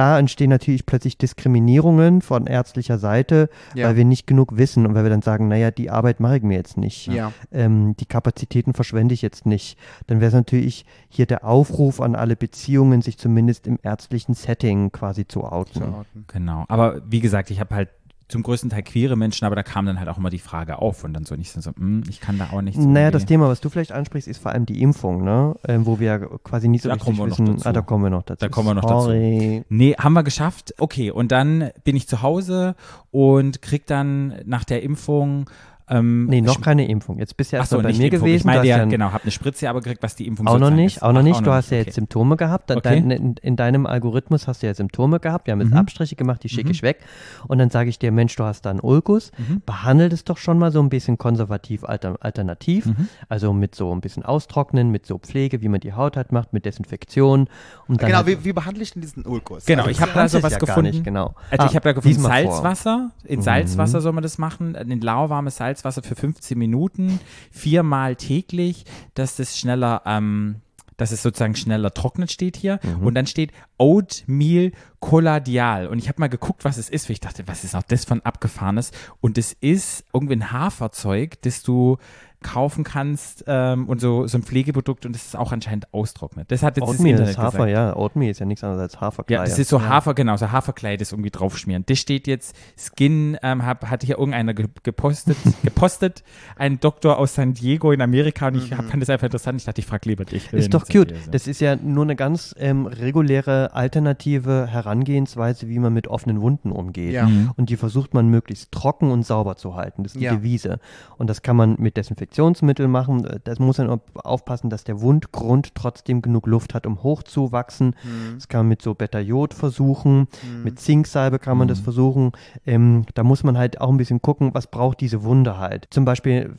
Da 0.00 0.18
entstehen 0.18 0.48
natürlich 0.48 0.86
plötzlich 0.86 1.18
Diskriminierungen 1.18 2.22
von 2.22 2.46
ärztlicher 2.46 2.96
Seite, 2.96 3.50
Ja. 3.74 3.88
weil 3.88 3.96
wir 3.96 4.06
nicht 4.06 4.26
genug 4.26 4.56
wissen 4.56 4.86
und 4.86 4.94
weil 4.94 5.02
wir 5.02 5.10
dann 5.10 5.20
sagen, 5.20 5.48
naja, 5.48 5.70
die 5.70 5.90
Arbeit 5.90 6.20
mache 6.20 6.38
ich 6.38 6.42
mir 6.42 6.56
jetzt 6.56 6.78
nicht. 6.78 7.06
Ja. 7.08 7.32
Ähm, 7.52 7.94
die 8.00 8.06
Kapazitäten 8.06 8.72
verschwende 8.72 9.12
ich 9.12 9.20
jetzt 9.20 9.44
nicht. 9.44 9.76
Dann 10.06 10.20
wäre 10.20 10.28
es 10.28 10.34
natürlich 10.34 10.86
hier 11.10 11.26
der 11.26 11.44
Aufruf 11.44 12.00
an 12.00 12.14
alle 12.14 12.34
Beziehungen, 12.34 13.02
sich 13.02 13.18
zumindest 13.18 13.66
im 13.66 13.78
ärztlichen 13.82 14.32
Setting 14.32 14.90
quasi 14.90 15.26
zu 15.26 15.44
outen. 15.44 15.82
Genau. 16.28 16.64
Aber 16.68 17.02
wie 17.06 17.20
gesagt, 17.20 17.50
ich 17.50 17.60
habe 17.60 17.74
halt 17.74 17.90
zum 18.30 18.42
größten 18.42 18.70
Teil 18.70 18.82
queere 18.82 19.16
Menschen, 19.16 19.44
aber 19.44 19.56
da 19.56 19.62
kam 19.62 19.86
dann 19.86 19.98
halt 19.98 20.08
auch 20.08 20.18
immer 20.18 20.30
die 20.30 20.38
Frage 20.38 20.78
auf 20.78 21.04
und 21.04 21.12
dann 21.12 21.24
so 21.24 21.34
nicht 21.36 21.52
so, 21.52 21.60
hm, 21.70 22.04
ich 22.08 22.20
kann 22.20 22.38
da 22.38 22.48
auch 22.52 22.62
nichts. 22.62 22.78
Naja, 22.80 23.06
irgendwie- 23.08 23.12
das 23.12 23.26
Thema, 23.26 23.48
was 23.48 23.60
du 23.60 23.68
vielleicht 23.68 23.92
ansprichst, 23.92 24.28
ist 24.28 24.40
vor 24.42 24.52
allem 24.52 24.66
die 24.66 24.80
Impfung, 24.82 25.24
ne? 25.24 25.54
Ähm, 25.66 25.84
wo 25.86 25.98
wir 26.00 26.18
quasi 26.44 26.68
nicht 26.68 26.82
so 26.82 26.88
Da 26.88 26.94
richtig 26.94 27.18
wissen. 27.18 27.46
dazu. 27.46 27.68
Ah, 27.68 27.72
da 27.72 27.80
kommen 27.82 28.04
wir 28.04 28.10
noch 28.10 28.22
dazu. 28.22 28.38
Da 28.40 28.48
kommen 28.48 28.68
wir 28.68 28.74
noch 28.74 28.82
dazu. 28.84 29.00
Sorry. 29.06 29.64
Nee, 29.68 29.94
haben 29.98 30.12
wir 30.14 30.22
geschafft. 30.22 30.74
Okay, 30.78 31.10
und 31.10 31.32
dann 31.32 31.70
bin 31.84 31.96
ich 31.96 32.08
zu 32.08 32.22
Hause 32.22 32.74
und 33.10 33.62
krieg 33.62 33.86
dann 33.86 34.34
nach 34.46 34.64
der 34.64 34.82
Impfung. 34.82 35.48
Ähm, 35.90 36.26
Nee, 36.26 36.40
noch 36.40 36.60
keine 36.60 36.86
Impfung. 36.88 37.18
Jetzt 37.18 37.36
bist 37.36 37.52
du 37.52 37.56
Ach 37.56 37.60
erst 37.60 37.70
so, 37.72 37.78
bei 37.82 37.88
nicht 37.88 37.98
mir 37.98 38.04
Impfung. 38.06 38.20
gewesen. 38.20 38.36
Ich 38.36 38.44
meine 38.44 38.64
ja, 38.66 38.78
ja 38.78 38.84
genau, 38.84 39.12
habe 39.12 39.24
eine 39.24 39.30
Spritze 39.32 39.68
aber 39.68 39.80
gekriegt, 39.80 40.02
was 40.02 40.14
die 40.14 40.26
Impfung 40.26 40.46
Auch 40.46 40.58
noch 40.58 40.70
nicht, 40.70 40.96
ist. 40.98 41.02
auch 41.02 41.12
noch 41.12 41.20
Ach, 41.20 41.24
nicht. 41.24 41.44
Du 41.44 41.50
hast 41.52 41.70
ja 41.70 41.78
okay. 41.78 41.86
jetzt 41.86 41.94
Symptome 41.96 42.36
gehabt. 42.36 42.70
Dann 42.70 42.78
Okay. 42.78 43.00
dein, 43.00 43.10
in, 43.10 43.34
in 43.42 43.56
deinem 43.56 43.86
Algorithmus 43.86 44.46
hast 44.46 44.62
du 44.62 44.66
ja 44.68 44.74
Symptome 44.74 45.18
gehabt. 45.20 45.46
Wir 45.46 45.52
haben 45.52 45.60
jetzt 45.60 45.72
Mhm. 45.72 45.76
Abstriche 45.78 46.14
gemacht, 46.16 46.42
die 46.44 46.48
schicke 46.48 46.70
ich 46.70 46.82
weg. 46.82 47.00
Und 47.48 47.58
dann 47.58 47.70
sage 47.70 47.90
ich 47.90 47.98
dir, 47.98 48.12
Mensch, 48.12 48.36
du 48.36 48.44
hast 48.44 48.62
da 48.62 48.70
einen 48.70 48.80
Ulkus. 48.80 49.32
Mhm. 49.36 49.62
Behandelt 49.66 50.12
es 50.12 50.24
doch 50.24 50.36
schon 50.38 50.58
mal 50.58 50.70
so 50.70 50.80
ein 50.80 50.88
bisschen 50.88 51.18
konservativ 51.18 51.84
alter, 51.84 52.16
alternativ. 52.20 52.86
Mhm. 52.86 53.08
Also 53.28 53.52
mit 53.52 53.74
so 53.74 53.92
ein 53.94 54.00
bisschen 54.00 54.22
Austrocknen, 54.24 54.90
mit 54.90 55.06
so 55.06 55.18
Pflege, 55.18 55.60
wie 55.60 55.68
man 55.68 55.80
die 55.80 55.92
Haut 55.92 56.16
hat, 56.16 56.30
macht, 56.32 56.52
mit 56.52 56.64
Desinfektion. 56.64 57.48
Und 57.88 58.00
dann 58.00 58.06
Genau, 58.08 58.18
halt- 58.18 58.26
wie, 58.26 58.44
wie 58.44 58.52
behandle 58.52 58.82
ich 58.82 58.92
denn 58.92 59.02
diesen 59.02 59.24
Ulkus? 59.26 59.64
Genau, 59.66 59.82
Also, 59.82 59.90
ich 59.90 60.00
habe 60.00 60.12
da 60.14 60.28
so 60.28 60.42
was 60.42 60.52
ja 60.52 60.58
gar 60.58 60.66
gefunden. 60.68 60.90
nicht, 60.92 61.04
genau. 61.04 61.34
Also 61.50 61.66
ich 61.66 61.72
Ah, 61.72 61.74
habe 61.74 61.80
da 61.80 61.92
gefunden. 61.92 62.20
Salzwasser. 62.20 63.10
In 63.24 63.40
Mhm. 63.40 63.42
Salzwasser 63.42 64.00
soll 64.00 64.12
man 64.12 64.22
das 64.22 64.38
machen. 64.38 64.74
In 64.74 65.00
lauwarmes 65.00 65.56
Salzwasser 65.80 66.02
für 66.02 66.14
15 66.14 66.58
Minuten, 66.58 67.20
viermal 67.50 68.16
täglich, 68.16 68.84
dass 69.14 69.36
das 69.36 69.58
schneller, 69.58 70.02
ähm, 70.04 70.56
dass 70.96 71.12
es 71.12 71.22
sozusagen 71.22 71.56
schneller 71.56 71.92
trocknet 71.94 72.30
steht 72.30 72.56
hier. 72.56 72.78
Mhm. 72.82 73.06
Und 73.06 73.14
dann 73.14 73.26
steht 73.26 73.52
Oatmeal 73.78 74.72
Colladial. 75.00 75.86
Und 75.86 75.98
ich 75.98 76.08
habe 76.08 76.20
mal 76.20 76.28
geguckt, 76.28 76.64
was 76.64 76.76
es 76.76 76.90
ist, 76.90 77.08
weil 77.08 77.14
ich 77.14 77.20
dachte, 77.20 77.48
was 77.48 77.64
ist 77.64 77.74
auch 77.74 77.82
das 77.82 78.04
von 78.04 78.20
abgefahrenes? 78.20 78.92
Und 79.20 79.38
es 79.38 79.54
ist 79.54 80.04
irgendwie 80.12 80.34
ein 80.34 80.52
Haferzeug, 80.52 81.40
das 81.42 81.62
du 81.62 81.96
kaufen 82.42 82.84
kannst 82.84 83.44
ähm, 83.46 83.86
und 83.88 84.00
so, 84.00 84.26
so 84.26 84.38
ein 84.38 84.42
Pflegeprodukt 84.42 85.04
und 85.04 85.14
das 85.14 85.26
ist 85.26 85.36
auch 85.36 85.52
anscheinend 85.52 85.92
austrocknet. 85.92 86.50
Das 86.50 86.62
hat 86.62 86.76
jetzt 86.76 86.88
das 86.88 86.94
Oatmeal 86.96 87.10
Internet 87.12 87.30
ist 87.32 87.38
Hafer, 87.38 87.50
gesagt. 87.66 87.70
ja. 87.70 87.96
Oatmeal 87.96 88.30
ist 88.30 88.40
ja 88.40 88.46
nichts 88.46 88.64
anderes 88.64 88.82
als 88.82 89.00
Haferkleie. 89.00 89.38
Ja, 89.38 89.44
das 89.44 89.58
ist 89.58 89.68
so 89.68 89.82
Hafer, 89.82 90.14
genau, 90.14 90.36
so 90.36 90.50
Haferkleid, 90.50 91.00
das 91.00 91.12
irgendwie 91.12 91.30
draufschmieren. 91.30 91.84
Das 91.86 91.98
steht 91.98 92.26
jetzt, 92.26 92.56
Skin, 92.76 93.36
ähm, 93.42 93.64
hab, 93.66 93.86
hatte 93.90 94.06
hier 94.06 94.18
irgendeiner 94.18 94.54
ge 94.54 94.68
gepostet, 94.82 95.36
gepostet, 95.62 96.24
ein 96.56 96.80
Doktor 96.80 97.18
aus 97.18 97.34
San 97.34 97.52
Diego 97.54 97.92
in 97.92 98.00
Amerika 98.00 98.48
und 98.48 98.56
ich 98.56 98.72
hab, 98.72 98.86
fand 98.86 99.02
das 99.02 99.10
einfach 99.10 99.26
interessant. 99.26 99.60
Ich 99.60 99.66
dachte, 99.66 99.80
ich 99.80 99.86
frage 99.86 100.08
lieber 100.08 100.24
dich. 100.24 100.52
Ist 100.52 100.72
doch 100.72 100.86
cute. 100.86 101.12
Das 101.30 101.46
ist 101.46 101.60
ja 101.60 101.76
nur 101.76 102.04
eine 102.04 102.16
ganz 102.16 102.54
ähm, 102.58 102.86
reguläre 102.86 103.74
alternative 103.74 104.66
Herangehensweise, 104.66 105.68
wie 105.68 105.78
man 105.78 105.92
mit 105.92 106.08
offenen 106.08 106.40
Wunden 106.40 106.72
umgeht. 106.72 107.12
Ja. 107.12 107.26
Mhm. 107.26 107.50
Und 107.56 107.68
die 107.70 107.76
versucht 107.76 108.14
man 108.14 108.28
möglichst 108.28 108.72
trocken 108.72 109.10
und 109.10 109.24
sauber 109.24 109.56
zu 109.56 109.74
halten. 109.74 110.02
Das 110.04 110.12
ist 110.12 110.20
die 110.20 110.24
Ja. 110.24 110.34
Devise. 110.34 110.78
Und 111.18 111.28
das 111.28 111.42
kann 111.42 111.56
man 111.56 111.76
mit 111.78 111.96
Desinfektionsmittel 112.30 112.88
machen. 112.88 113.26
Das 113.44 113.58
muss 113.58 113.78
man 113.78 113.90
auch 113.90 114.00
aufpassen, 114.14 114.70
dass 114.70 114.84
der 114.84 115.00
Wundgrund 115.00 115.74
trotzdem 115.74 116.22
genug 116.22 116.46
Luft 116.46 116.74
hat, 116.74 116.86
um 116.86 117.02
hochzuwachsen. 117.02 117.94
Das 118.34 118.48
kann 118.48 118.60
man 118.60 118.68
mit 118.68 118.82
so 118.82 118.94
Beta-Jod 118.94 119.54
versuchen. 119.54 120.28
Mit 120.64 120.78
Zinksalbe 120.78 121.38
kann 121.38 121.58
man 121.58 121.68
das 121.68 121.80
versuchen. 121.80 122.32
Ähm, 122.66 123.04
da 123.14 123.22
muss 123.22 123.42
man 123.44 123.58
halt 123.58 123.80
auch 123.80 123.90
ein 123.90 123.96
bisschen 123.96 124.22
gucken, 124.22 124.50
was 124.54 124.66
braucht 124.68 125.00
diese 125.00 125.22
Wunde 125.24 125.58
halt. 125.58 125.88
Zum 125.90 126.04
Beispiel 126.04 126.54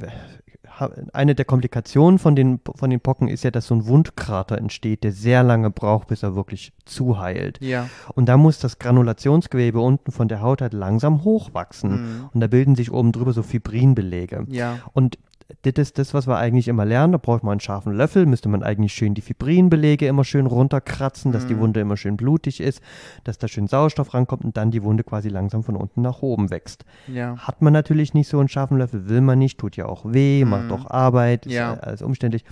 ha- 0.79 0.91
eine 1.13 1.35
der 1.35 1.45
Komplikationen 1.45 2.19
von 2.19 2.35
den, 2.35 2.59
von 2.75 2.89
den 2.89 2.99
Pocken 2.99 3.27
ist 3.27 3.43
ja, 3.43 3.51
dass 3.51 3.67
so 3.67 3.75
ein 3.75 3.87
Wundkrater 3.87 4.57
entsteht, 4.57 5.03
der 5.03 5.11
sehr 5.11 5.43
lange 5.43 5.69
braucht, 5.69 6.07
bis 6.07 6.23
er 6.23 6.35
wirklich 6.35 6.73
zuheilt. 6.85 7.59
Ja. 7.61 7.87
Und 8.13 8.27
da 8.27 8.37
muss 8.37 8.59
das 8.59 8.79
Granulationsgewebe 8.79 9.79
unten 9.79 10.11
von 10.11 10.27
der 10.27 10.41
Haut 10.41 10.61
halt 10.61 10.73
langsam 10.73 11.23
hochwachsen. 11.23 11.91
Mhm. 11.91 12.29
Und 12.33 12.41
da 12.41 12.47
bilden 12.47 12.75
sich 12.75 12.91
oben 12.91 13.11
drüber 13.11 13.33
so 13.33 13.43
Fibrinbelege. 13.43 14.45
Ja. 14.49 14.79
Und 14.93 15.17
das 15.63 15.73
ist 15.77 15.97
das, 15.97 16.13
was 16.13 16.27
wir 16.27 16.37
eigentlich 16.37 16.67
immer 16.67 16.85
lernen. 16.85 17.13
Da 17.13 17.17
braucht 17.17 17.43
man 17.43 17.51
einen 17.53 17.59
scharfen 17.59 17.93
Löffel, 17.93 18.25
müsste 18.25 18.49
man 18.49 18.63
eigentlich 18.63 18.93
schön 18.93 19.13
die 19.13 19.21
Fibrinbelege 19.21 20.07
immer 20.07 20.23
schön 20.23 20.45
runterkratzen, 20.45 21.31
dass 21.31 21.47
die 21.47 21.55
Mhm. 21.55 21.59
Wunde 21.59 21.79
immer 21.81 21.97
schön 21.97 22.17
blutig 22.17 22.59
ist, 22.61 22.81
dass 23.23 23.37
da 23.37 23.47
schön 23.47 23.67
Sauerstoff 23.67 24.13
rankommt 24.13 24.43
und 24.43 24.57
dann 24.57 24.71
die 24.71 24.83
Wunde 24.83 25.03
quasi 25.03 25.29
langsam 25.29 25.63
von 25.63 25.75
unten 25.75 26.01
nach 26.01 26.21
oben 26.21 26.49
wächst. 26.49 26.85
Ja. 27.07 27.37
Hat 27.37 27.61
man 27.61 27.73
natürlich 27.73 28.13
nicht 28.13 28.27
so 28.27 28.39
einen 28.39 28.49
scharfen 28.49 28.77
Löffel, 28.77 29.09
will 29.09 29.21
man 29.21 29.39
nicht, 29.39 29.57
tut 29.59 29.75
ja 29.77 29.85
auch 29.85 30.05
weh, 30.05 30.45
macht 30.45 30.65
Mhm. 30.65 30.71
auch 30.71 30.89
Arbeit, 30.91 31.45
Ja. 31.45 31.73
ist 31.73 31.83
alles 31.83 32.01
umständlich. 32.01 32.43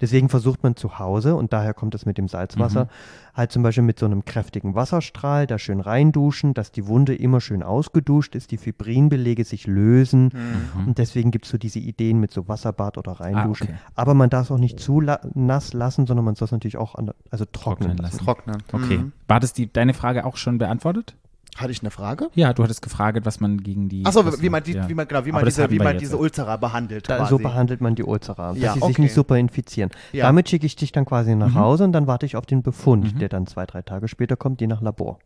Deswegen 0.00 0.28
versucht 0.28 0.62
man 0.62 0.76
zu 0.76 0.98
Hause, 0.98 1.36
und 1.36 1.52
daher 1.52 1.74
kommt 1.74 1.94
es 1.94 2.06
mit 2.06 2.18
dem 2.18 2.28
Salzwasser, 2.28 2.88
halt 3.34 3.50
zum 3.52 3.62
Beispiel 3.62 3.84
mit 3.84 3.98
so 3.98 4.06
einem 4.06 4.24
kräftigen 4.24 4.74
Wasserstrahl 4.74 5.46
da 5.46 5.58
schön 5.58 5.80
reinduschen, 5.80 6.52
dass 6.54 6.70
die 6.72 6.86
Wunde 6.86 7.14
immer 7.14 7.40
schön 7.40 7.62
ausgeduscht 7.62 8.34
ist, 8.34 8.50
die 8.50 8.58
Fibrinbelege 8.58 9.44
sich 9.44 9.66
lösen. 9.66 10.30
Mhm. 10.76 10.86
Und 10.88 10.98
deswegen 10.98 11.30
gibt 11.30 11.46
es 11.46 11.50
so 11.50 11.58
diese 11.58 11.78
Ideen 11.78 12.20
mit 12.20 12.30
so 12.30 12.41
Wasserbad 12.48 12.98
oder 12.98 13.12
reinduschen. 13.12 13.68
okay. 13.68 13.76
Aber 13.94 14.14
man 14.14 14.30
darf 14.30 14.46
es 14.46 14.50
auch 14.50 14.58
nicht 14.58 14.80
zu 14.80 15.00
la 15.00 15.20
nass 15.34 15.72
lassen, 15.72 16.06
sondern 16.06 16.24
man 16.24 16.34
soll 16.34 16.46
es 16.46 16.52
natürlich 16.52 16.76
auch 16.76 16.94
an, 16.94 17.10
also 17.30 17.44
trocknen, 17.44 17.90
Trocknen 17.90 17.96
lassen. 17.98 18.18
Trocknen. 18.18 18.62
Okay. 18.72 18.98
Mhm. 18.98 19.12
War 19.28 19.40
das 19.40 19.52
die, 19.52 19.72
deine 19.72 19.94
Frage 19.94 20.24
auch 20.24 20.36
schon 20.36 20.58
beantwortet? 20.58 21.14
Hatte 21.56 21.70
ich 21.70 21.82
eine 21.82 21.90
Frage? 21.90 22.30
Ja, 22.34 22.54
du 22.54 22.62
hattest 22.62 22.80
gefragt, 22.80 23.18
was 23.24 23.38
man 23.38 23.58
gegen 23.58 23.90
die. 23.90 24.06
Achso, 24.06 24.24
wie 24.40 24.48
man 24.48 24.62
die, 24.62 24.72
ja. 24.72 24.88
wie 24.88 24.94
man, 24.94 25.06
genau, 25.06 25.26
wie 25.26 25.32
man 25.32 25.44
diese, 25.44 25.70
wie 25.70 25.78
man 25.78 25.98
diese 25.98 26.16
Ulzera 26.16 26.56
behandelt. 26.56 27.10
Da, 27.10 27.18
quasi. 27.18 27.28
so 27.28 27.38
behandelt 27.38 27.82
man 27.82 27.94
die 27.94 28.04
Ulzera, 28.04 28.52
dass 28.54 28.58
Ja, 28.58 28.72
sie 28.72 28.80
sich 28.80 28.88
okay. 28.88 29.02
nicht 29.02 29.12
super 29.12 29.36
infizieren. 29.36 29.90
Ja. 30.12 30.24
Damit 30.24 30.48
schicke 30.48 30.64
ich 30.64 30.76
dich 30.76 30.92
dann 30.92 31.04
quasi 31.04 31.34
nach 31.34 31.48
Mhm. 31.50 31.54
Hause 31.56 31.84
und 31.84 31.92
dann 31.92 32.06
warte 32.06 32.24
ich 32.24 32.36
auf 32.36 32.46
den 32.46 32.62
Befund, 32.62 33.14
Mhm. 33.14 33.18
der 33.18 33.28
dann 33.28 33.46
zwei, 33.46 33.66
drei 33.66 33.82
Tage 33.82 34.08
später 34.08 34.36
kommt, 34.36 34.62
je 34.62 34.66
nach 34.66 34.80
Labor. 34.80 35.18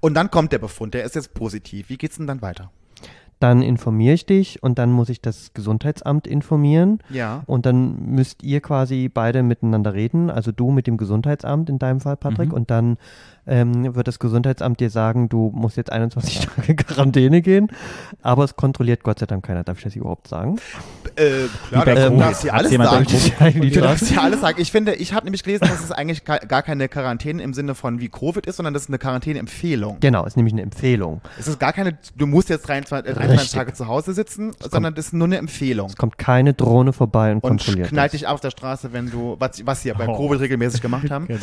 Und 0.00 0.12
dann 0.14 0.30
kommt 0.30 0.52
der 0.52 0.58
Befund, 0.58 0.92
der 0.92 1.04
ist 1.04 1.14
jetzt 1.14 1.32
positiv. 1.32 1.88
Wie 1.88 1.96
geht's 1.96 2.18
denn 2.18 2.26
dann 2.26 2.42
weiter? 2.42 2.70
Dann 3.40 3.62
informiere 3.62 4.14
ich 4.14 4.26
dich 4.26 4.62
und 4.62 4.78
dann 4.78 4.92
muss 4.92 5.08
ich 5.08 5.20
das 5.20 5.52
Gesundheitsamt 5.54 6.26
informieren 6.26 7.00
Ja. 7.10 7.42
und 7.46 7.66
dann 7.66 8.06
müsst 8.14 8.42
ihr 8.42 8.60
quasi 8.60 9.10
beide 9.12 9.42
miteinander 9.42 9.92
reden, 9.92 10.30
also 10.30 10.52
du 10.52 10.70
mit 10.70 10.86
dem 10.86 10.96
Gesundheitsamt 10.96 11.68
in 11.68 11.78
deinem 11.78 12.00
Fall, 12.00 12.16
Patrick, 12.16 12.48
Mhm. 12.48 12.54
und 12.54 12.70
dann 12.70 12.96
ähm, 13.46 13.94
wird 13.94 14.08
das 14.08 14.18
Gesundheitsamt 14.18 14.80
dir 14.80 14.90
sagen, 14.90 15.28
du 15.28 15.50
musst 15.54 15.76
jetzt 15.76 15.92
21 15.92 16.40
Tage 16.56 16.74
Quarantäne 16.76 17.42
gehen, 17.42 17.68
aber 18.22 18.44
es 18.44 18.56
kontrolliert 18.56 19.02
Gott 19.02 19.18
sei 19.18 19.26
Dank 19.26 19.44
keiner. 19.44 19.64
Darf 19.64 19.78
ich 19.78 19.84
das 19.84 19.96
überhaupt 19.96 20.28
sagen? 20.28 20.56
Äh, 21.16 21.46
klar, 21.68 21.84
bei 21.84 21.94
du 21.94 22.16
darfst 22.18 22.42
hier 22.42 22.52
Hat's 22.52 22.66
alles 22.66 22.72
sagen. 23.38 23.60
Du 23.60 23.80
darfst 23.80 24.18
alles. 24.18 24.40
Ich 24.58 24.72
finde, 24.72 24.94
ich 24.94 25.12
habe 25.12 25.24
nämlich 25.26 25.42
gelesen, 25.42 25.66
dass 25.68 25.82
es 25.84 25.92
eigentlich 25.92 26.24
ga- 26.24 26.38
gar 26.38 26.62
keine 26.62 26.88
Quarantäne 26.88 27.42
im 27.42 27.54
Sinne 27.54 27.74
von 27.74 28.00
wie 28.00 28.08
Covid 28.08 28.46
ist, 28.46 28.56
sondern 28.56 28.74
das 28.74 28.84
ist 28.84 28.88
eine 28.88 28.98
Quarantäneempfehlung. 28.98 29.98
Genau, 30.00 30.24
ist 30.24 30.36
nämlich 30.36 30.54
eine 30.54 30.62
Empfehlung. 30.62 31.20
Es 31.38 31.48
ist 31.48 31.58
gar 31.60 31.72
keine, 31.72 31.98
du 32.16 32.26
musst 32.26 32.48
jetzt 32.48 32.68
23, 32.68 33.10
äh, 33.10 33.14
23 33.14 33.40
Richtig. 33.40 33.58
Tage 33.58 33.72
zu 33.74 33.86
Hause 33.86 34.12
sitzen, 34.14 34.52
sondern 34.60 34.94
das 34.94 35.06
ist 35.06 35.12
nur 35.12 35.26
eine 35.26 35.36
Empfehlung. 35.38 35.88
Es 35.88 35.96
kommt 35.96 36.18
keine 36.18 36.54
Drohne 36.54 36.92
vorbei 36.92 37.30
und, 37.32 37.36
Und 37.44 37.50
kontrolliert 37.50 37.88
knallt 37.88 38.12
das. 38.12 38.20
dich 38.20 38.26
auf 38.28 38.40
der 38.40 38.50
Straße, 38.50 38.92
wenn 38.92 39.10
du, 39.10 39.36
was, 39.38 39.64
was 39.66 39.82
sie 39.82 39.88
ja 39.90 39.94
Oh. 40.06 40.16
Covid 40.28 40.40
regelmäßig 40.40 40.80
gemacht 40.82 41.10
haben. 41.10 41.26
Genau. 41.34 41.40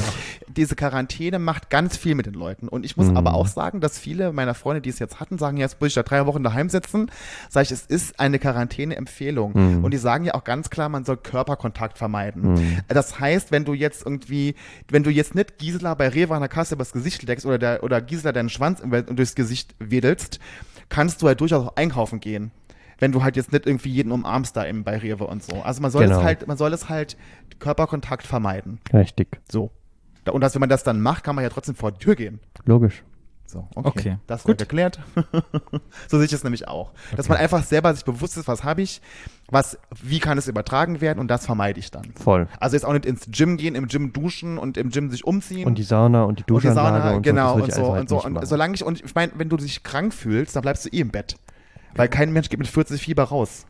Diese 0.48 0.76
Quarantäne 0.76 1.40
macht 1.40 1.70
ganz 1.70 1.91
ganz 1.92 1.98
viel 2.02 2.16
mit 2.16 2.26
den 2.26 2.34
Leuten. 2.36 2.68
Und 2.70 2.86
ich 2.86 2.96
muss 2.96 3.08
Mhm. 3.08 3.18
aber 3.18 3.34
auch 3.34 3.48
sagen, 3.48 3.82
dass 3.82 4.00
viele 4.00 4.32
meiner 4.32 4.54
Freunde, 4.54 4.80
die 4.82 4.90
es 4.90 5.00
jetzt 5.00 5.20
hatten, 5.20 5.38
sagen, 5.38 5.58
jetzt 5.58 5.82
muss 5.82 5.90
ich 5.90 5.94
da 5.96 6.04
drei 6.04 6.26
Wochen 6.26 6.42
daheim 6.42 6.70
sitzen. 6.70 7.12
Sag 7.50 7.64
ich, 7.64 7.72
es 7.72 7.86
ist 7.86 8.18
eine 8.20 8.40
Quarantäne-Empfehlung. 8.40 9.52
Mhm. 9.80 9.84
Und 9.84 9.92
die 9.92 9.98
sagen 9.98 10.24
ja 10.24 10.34
auch 10.36 10.44
ganz 10.46 10.70
klar, 10.70 10.88
man 10.90 11.04
soll 11.04 11.18
Körperkontakt 11.18 11.98
vermeiden. 11.98 12.82
Das 12.88 13.20
heißt, 13.20 13.52
wenn 13.52 13.66
du 13.66 13.74
jetzt 13.74 14.06
irgendwie, 14.06 14.56
wenn 14.90 15.04
du 15.04 15.10
jetzt 15.10 15.36
nicht 15.36 15.58
Gisela 15.58 15.94
bei 15.96 16.08
Rewe 16.08 16.34
an 16.34 16.40
der 16.42 16.50
Kasse 16.50 16.76
übers 16.76 16.94
Gesicht 16.94 17.24
leckst 17.24 17.46
oder, 17.46 17.58
der, 17.58 17.84
oder 17.84 18.00
Gisela 18.02 18.32
deinen 18.32 18.50
Schwanz 18.50 18.82
durchs 19.08 19.36
Gesicht 19.36 19.76
wedelst, 19.80 20.40
kannst 20.90 21.22
du 21.22 21.28
halt 21.28 21.42
durchaus 21.42 21.68
auch 21.68 21.76
einkaufen 21.76 22.20
gehen. 22.22 22.52
Wenn 23.00 23.12
du 23.12 23.24
halt 23.24 23.36
jetzt 23.36 23.52
nicht 23.52 23.66
irgendwie 23.66 23.90
jeden 23.90 24.12
umarmst 24.12 24.56
da 24.56 24.64
im, 24.64 24.84
bei 24.84 24.98
Rewe 24.98 25.26
und 25.26 25.44
so. 25.44 25.62
Also 25.62 25.82
man 25.82 25.90
soll 25.92 26.04
Genau. 26.06 26.20
es 26.20 26.24
halt, 26.24 26.48
man 26.48 26.56
soll 26.58 26.72
es 26.72 26.88
halt 26.88 27.18
Körperkontakt 27.60 28.26
vermeiden. 28.28 28.80
Richtig. 28.94 29.40
So. 29.52 29.72
Und 30.30 30.42
dass, 30.42 30.54
wenn 30.54 30.60
man 30.60 30.70
das 30.70 30.84
dann 30.84 31.02
macht, 31.02 31.24
kann 31.24 31.36
man 31.36 31.44
ja 31.44 31.50
trotzdem 31.50 31.76
vor 31.76 31.92
die 31.92 32.00
Tür 32.00 32.16
gehen. 32.16 32.40
Logisch. 32.66 33.04
So, 33.52 33.68
okay. 33.76 33.90
Okay, 33.90 34.18
Das 34.28 34.44
gut. 34.44 34.50
wird 34.50 34.62
erklärt. 34.62 35.00
so 36.08 36.18
sehe 36.18 36.26
ich 36.26 36.32
es 36.32 36.44
nämlich 36.44 36.70
auch. 36.70 36.92
Dass 37.18 37.28
man 37.28 37.38
einfach 37.38 37.64
selber 37.64 37.94
sich 37.94 38.06
bewusst 38.06 38.38
ist, 38.38 38.48
was 38.48 38.64
habe 38.64 38.82
ich, 38.82 39.02
was, 39.50 39.78
wie 40.02 40.20
kann 40.20 40.38
es 40.38 40.48
übertragen 40.48 41.02
werden 41.02 41.20
und 41.20 41.28
das 41.28 41.46
vermeide 41.46 41.78
ich 41.78 41.92
dann. 41.92 42.14
Voll. 42.16 42.48
Also 42.62 42.78
jetzt 42.78 42.86
auch 42.86 42.94
nicht 42.94 43.06
ins 43.06 43.28
Gym 43.30 43.58
gehen, 43.58 43.76
im 43.76 43.88
Gym 43.88 44.14
duschen 44.14 44.58
und 44.58 44.78
im 44.78 44.90
Gym 44.90 45.10
sich 45.12 45.26
umziehen. 45.26 45.68
Und 45.68 45.78
die 45.78 45.84
Sauna 45.84 46.24
und 46.24 46.40
die 46.40 46.44
Und 46.44 46.48
die 46.64 46.68
Duschanlage 46.68 47.02
Sauna, 47.02 47.16
und 47.18 47.24
genau, 47.24 47.58
so. 47.58 47.64
und 47.66 47.74
so, 47.74 47.92
halt 47.92 48.02
und 48.02 48.10
so. 48.10 48.24
Und 48.24 48.34
machen. 48.34 48.46
solange 48.46 48.74
ich, 48.76 48.86
und 48.86 49.04
ich 49.04 49.16
meine, 49.16 49.34
wenn 49.36 49.50
du 49.50 49.58
dich 49.58 49.84
krank 49.84 50.14
fühlst, 50.14 50.56
dann 50.56 50.62
bleibst 50.62 50.86
du 50.86 50.90
eh 50.90 51.02
im 51.02 51.10
Bett. 51.12 51.36
Weil 51.94 52.08
kein 52.08 52.32
Mensch 52.32 52.48
geht 52.48 52.60
mit 52.60 52.70
40 52.70 53.02
Fieber 53.02 53.24
raus. 53.24 53.66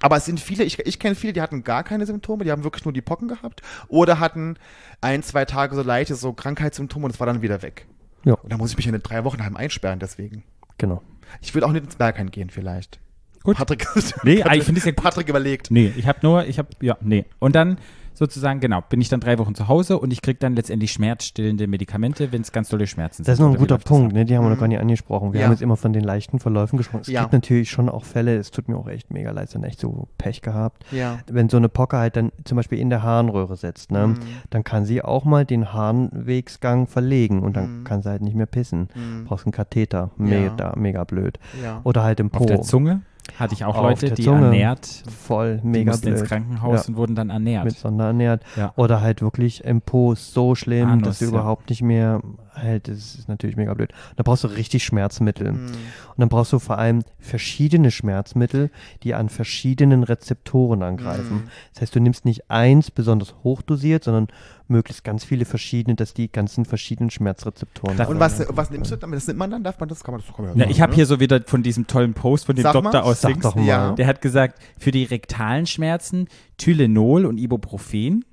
Aber 0.00 0.16
es 0.16 0.24
sind 0.24 0.40
viele, 0.40 0.64
ich, 0.64 0.78
ich 0.78 0.98
kenne 0.98 1.14
viele, 1.14 1.32
die 1.32 1.40
hatten 1.40 1.62
gar 1.62 1.84
keine 1.84 2.06
Symptome, 2.06 2.44
die 2.44 2.50
haben 2.50 2.64
wirklich 2.64 2.84
nur 2.84 2.92
die 2.92 3.02
Pocken 3.02 3.28
gehabt 3.28 3.62
oder 3.88 4.18
hatten 4.18 4.56
ein, 5.00 5.22
zwei 5.22 5.44
Tage 5.44 5.76
so 5.76 5.82
leichte 5.82 6.14
so 6.14 6.32
Krankheitssymptome 6.32 7.04
und 7.04 7.10
es 7.12 7.20
war 7.20 7.26
dann 7.26 7.42
wieder 7.42 7.62
weg. 7.62 7.86
Ja. 8.24 8.34
Und 8.34 8.52
da 8.52 8.56
muss 8.56 8.70
ich 8.70 8.76
mich 8.76 8.86
in 8.86 8.98
drei 9.02 9.24
Wochen 9.24 9.44
heim 9.44 9.56
einsperren, 9.56 9.98
deswegen. 9.98 10.42
Genau. 10.78 11.02
Ich 11.40 11.54
würde 11.54 11.66
auch 11.66 11.72
nicht 11.72 11.84
ins 11.84 11.96
Bergheim 11.96 12.30
gehen, 12.30 12.50
vielleicht. 12.50 12.98
Gut. 13.42 13.56
Patrick, 13.56 13.86
Nee, 14.24 14.36
Patrick, 14.42 14.58
ich 14.58 14.64
finde 14.64 14.78
es 14.80 14.84
ja 14.84 14.92
gut. 14.92 15.02
Patrick 15.04 15.28
überlegt. 15.28 15.70
Nee, 15.70 15.92
ich 15.96 16.06
habe 16.06 16.18
nur, 16.22 16.44
ich 16.46 16.58
habe, 16.58 16.68
ja, 16.80 16.96
nee. 17.00 17.24
Und 17.38 17.54
dann 17.56 17.78
sozusagen, 18.12 18.60
genau, 18.60 18.82
bin 18.86 19.00
ich 19.00 19.08
dann 19.08 19.20
drei 19.20 19.38
Wochen 19.38 19.54
zu 19.54 19.66
Hause 19.68 19.98
und 19.98 20.12
ich 20.12 20.20
kriege 20.20 20.38
dann 20.38 20.54
letztendlich 20.54 20.92
schmerzstillende 20.92 21.66
Medikamente, 21.66 22.32
wenn 22.32 22.42
es 22.42 22.52
ganz 22.52 22.68
tolle 22.68 22.86
Schmerzen 22.86 23.22
Das 23.24 23.32
ist 23.32 23.36
sind. 23.38 23.46
noch 23.46 23.54
ein 23.54 23.58
guter 23.58 23.78
Punkt, 23.78 24.12
ne? 24.12 24.26
die 24.26 24.36
haben 24.36 24.44
wir 24.44 24.50
noch 24.50 24.58
gar 24.58 24.68
nicht 24.68 24.78
angesprochen. 24.78 25.32
Wir 25.32 25.38
Mhm. 25.38 25.40
Ja. 25.40 25.44
haben 25.46 25.52
jetzt 25.52 25.62
immer 25.62 25.78
von 25.78 25.94
den 25.94 26.04
leichten 26.04 26.38
Verläufen 26.38 26.76
gesprochen. 26.76 27.00
Es 27.00 27.08
Ja. 27.08 27.22
gibt 27.22 27.32
natürlich 27.32 27.70
schon 27.70 27.88
auch 27.88 28.04
Fälle, 28.04 28.36
es 28.36 28.50
tut 28.50 28.68
mir 28.68 28.76
auch 28.76 28.88
echt 28.88 29.10
mega 29.10 29.30
leid, 29.30 29.54
dann 29.54 29.64
echt 29.64 29.80
so 29.80 30.08
Pech 30.18 30.42
gehabt. 30.42 30.84
Ja. 30.90 31.20
Wenn 31.32 31.48
so 31.48 31.56
eine 31.56 31.70
Pocke 31.70 31.96
halt 31.96 32.16
dann 32.16 32.30
zum 32.44 32.56
Beispiel 32.56 32.78
in 32.78 32.90
der 32.90 33.02
Harnröhre 33.02 33.56
sitzt, 33.56 33.90
ne? 33.90 34.08
Mhm. 34.08 34.18
dann 34.50 34.64
kann 34.64 34.84
sie 34.84 35.00
auch 35.00 35.24
mal 35.24 35.46
den 35.46 35.72
Harnwegsgang 35.72 36.88
verlegen 36.88 37.40
und 37.42 37.56
dann 37.56 37.80
Mhm. 37.80 37.84
kann 37.84 38.02
sie 38.02 38.10
halt 38.10 38.20
nicht 38.22 38.36
mehr 38.36 38.46
pissen. 38.46 38.88
Mhm. 38.94 39.24
Brauchst 39.24 39.46
einen 39.46 39.52
Katheter, 39.52 40.10
Ja. 40.18 40.24
mega, 40.24 40.74
mega 40.76 41.04
blöd. 41.04 41.38
Ja. 41.62 41.80
Oder 41.84 42.02
halt 42.02 42.20
im 42.20 42.28
Po. 42.28 42.40
Auf 42.40 42.46
der 42.46 42.60
Zunge 42.62 43.00
hatte 43.38 43.54
ich 43.54 43.64
auch 43.64 43.76
Auf 43.76 43.82
Leute, 43.82 44.10
die 44.12 44.24
Zunge. 44.24 44.46
ernährt, 44.46 44.86
Voll, 44.86 45.60
die 45.62 45.66
mega 45.66 45.92
mussten 45.92 46.08
ins. 46.08 46.24
Krankenhaus 46.24 46.82
Ja. 46.82 46.88
und 46.88 46.96
wurden 46.96 47.14
dann 47.14 47.30
ernährt. 47.30 47.64
Mit 47.64 47.76
Sonderernährt. 47.76 48.42
Ja. 48.56 48.72
Oder 48.76 49.00
halt 49.00 49.22
wirklich 49.22 49.64
im 49.64 49.80
Po 49.80 50.14
so 50.14 50.54
schlimm, 50.54 50.88
Anus, 50.88 51.04
dass 51.04 51.18
du 51.20 51.24
ja. 51.26 51.30
überhaupt 51.30 51.70
nicht 51.70 51.82
mehr 51.82 52.20
halt, 52.54 52.88
das 52.88 53.14
ist 53.14 53.28
natürlich 53.28 53.56
mega 53.56 53.72
blöd. 53.74 53.92
Da 54.16 54.22
brauchst 54.22 54.44
du 54.44 54.48
richtig 54.48 54.84
Schmerzmittel. 54.84 55.52
Mhm. 55.52 55.66
Und 55.66 55.74
dann 56.18 56.28
brauchst 56.28 56.52
du 56.52 56.58
vor 56.58 56.78
allem 56.78 57.02
verschiedene 57.18 57.90
Schmerzmittel, 57.90 58.70
die 59.02 59.14
an 59.14 59.28
verschiedenen 59.28 60.02
Rezeptoren 60.02 60.82
angreifen. 60.82 61.34
Mhm. 61.44 61.48
Das 61.72 61.82
heißt, 61.82 61.94
du 61.94 62.00
nimmst 62.00 62.24
nicht 62.24 62.50
eins 62.50 62.90
besonders 62.90 63.34
hochdosiert, 63.44 64.04
sondern 64.04 64.28
möglichst 64.70 65.04
ganz 65.04 65.24
viele 65.24 65.44
verschiedene, 65.44 65.96
dass 65.96 66.14
die 66.14 66.30
ganzen 66.30 66.64
verschiedenen 66.64 67.10
Schmerzrezeptoren. 67.10 67.96
Darf- 67.96 68.08
Und 68.08 68.20
was, 68.20 68.42
was 68.48 68.70
nimmst 68.70 68.90
du 68.92 68.96
damit? 68.96 69.16
Das 69.18 69.26
nimmt 69.26 69.38
man 69.38 69.50
dann? 69.50 69.62
Darf 69.64 69.78
man 69.80 69.88
das? 69.88 70.02
Kann 70.04 70.14
man 70.14 70.22
das? 70.26 70.34
Kann 70.34 70.44
man 70.46 70.54
Ja, 70.56 70.60
sagen, 70.64 70.70
ich 70.70 70.80
habe 70.80 70.90
ne? 70.92 70.96
hier 70.96 71.06
so 71.06 71.20
wieder 71.20 71.42
von 71.46 71.62
diesem 71.62 71.86
tollen 71.86 72.14
Post 72.14 72.46
von 72.46 72.56
dem 72.56 72.62
Sag 72.62 72.72
Doktor 72.72 72.92
mal. 72.92 73.00
aus 73.02 73.20
Sag 73.20 73.32
Dings. 73.32 73.42
doch 73.42 73.54
mal. 73.56 73.64
Ja. 73.66 73.92
Der 73.92 74.06
hat 74.06 74.20
gesagt, 74.22 74.58
für 74.78 74.90
die 74.92 75.04
rektalen 75.04 75.66
Schmerzen 75.66 76.28
Tylenol 76.56 77.26
und 77.26 77.38
Ibuprofen. 77.38 78.24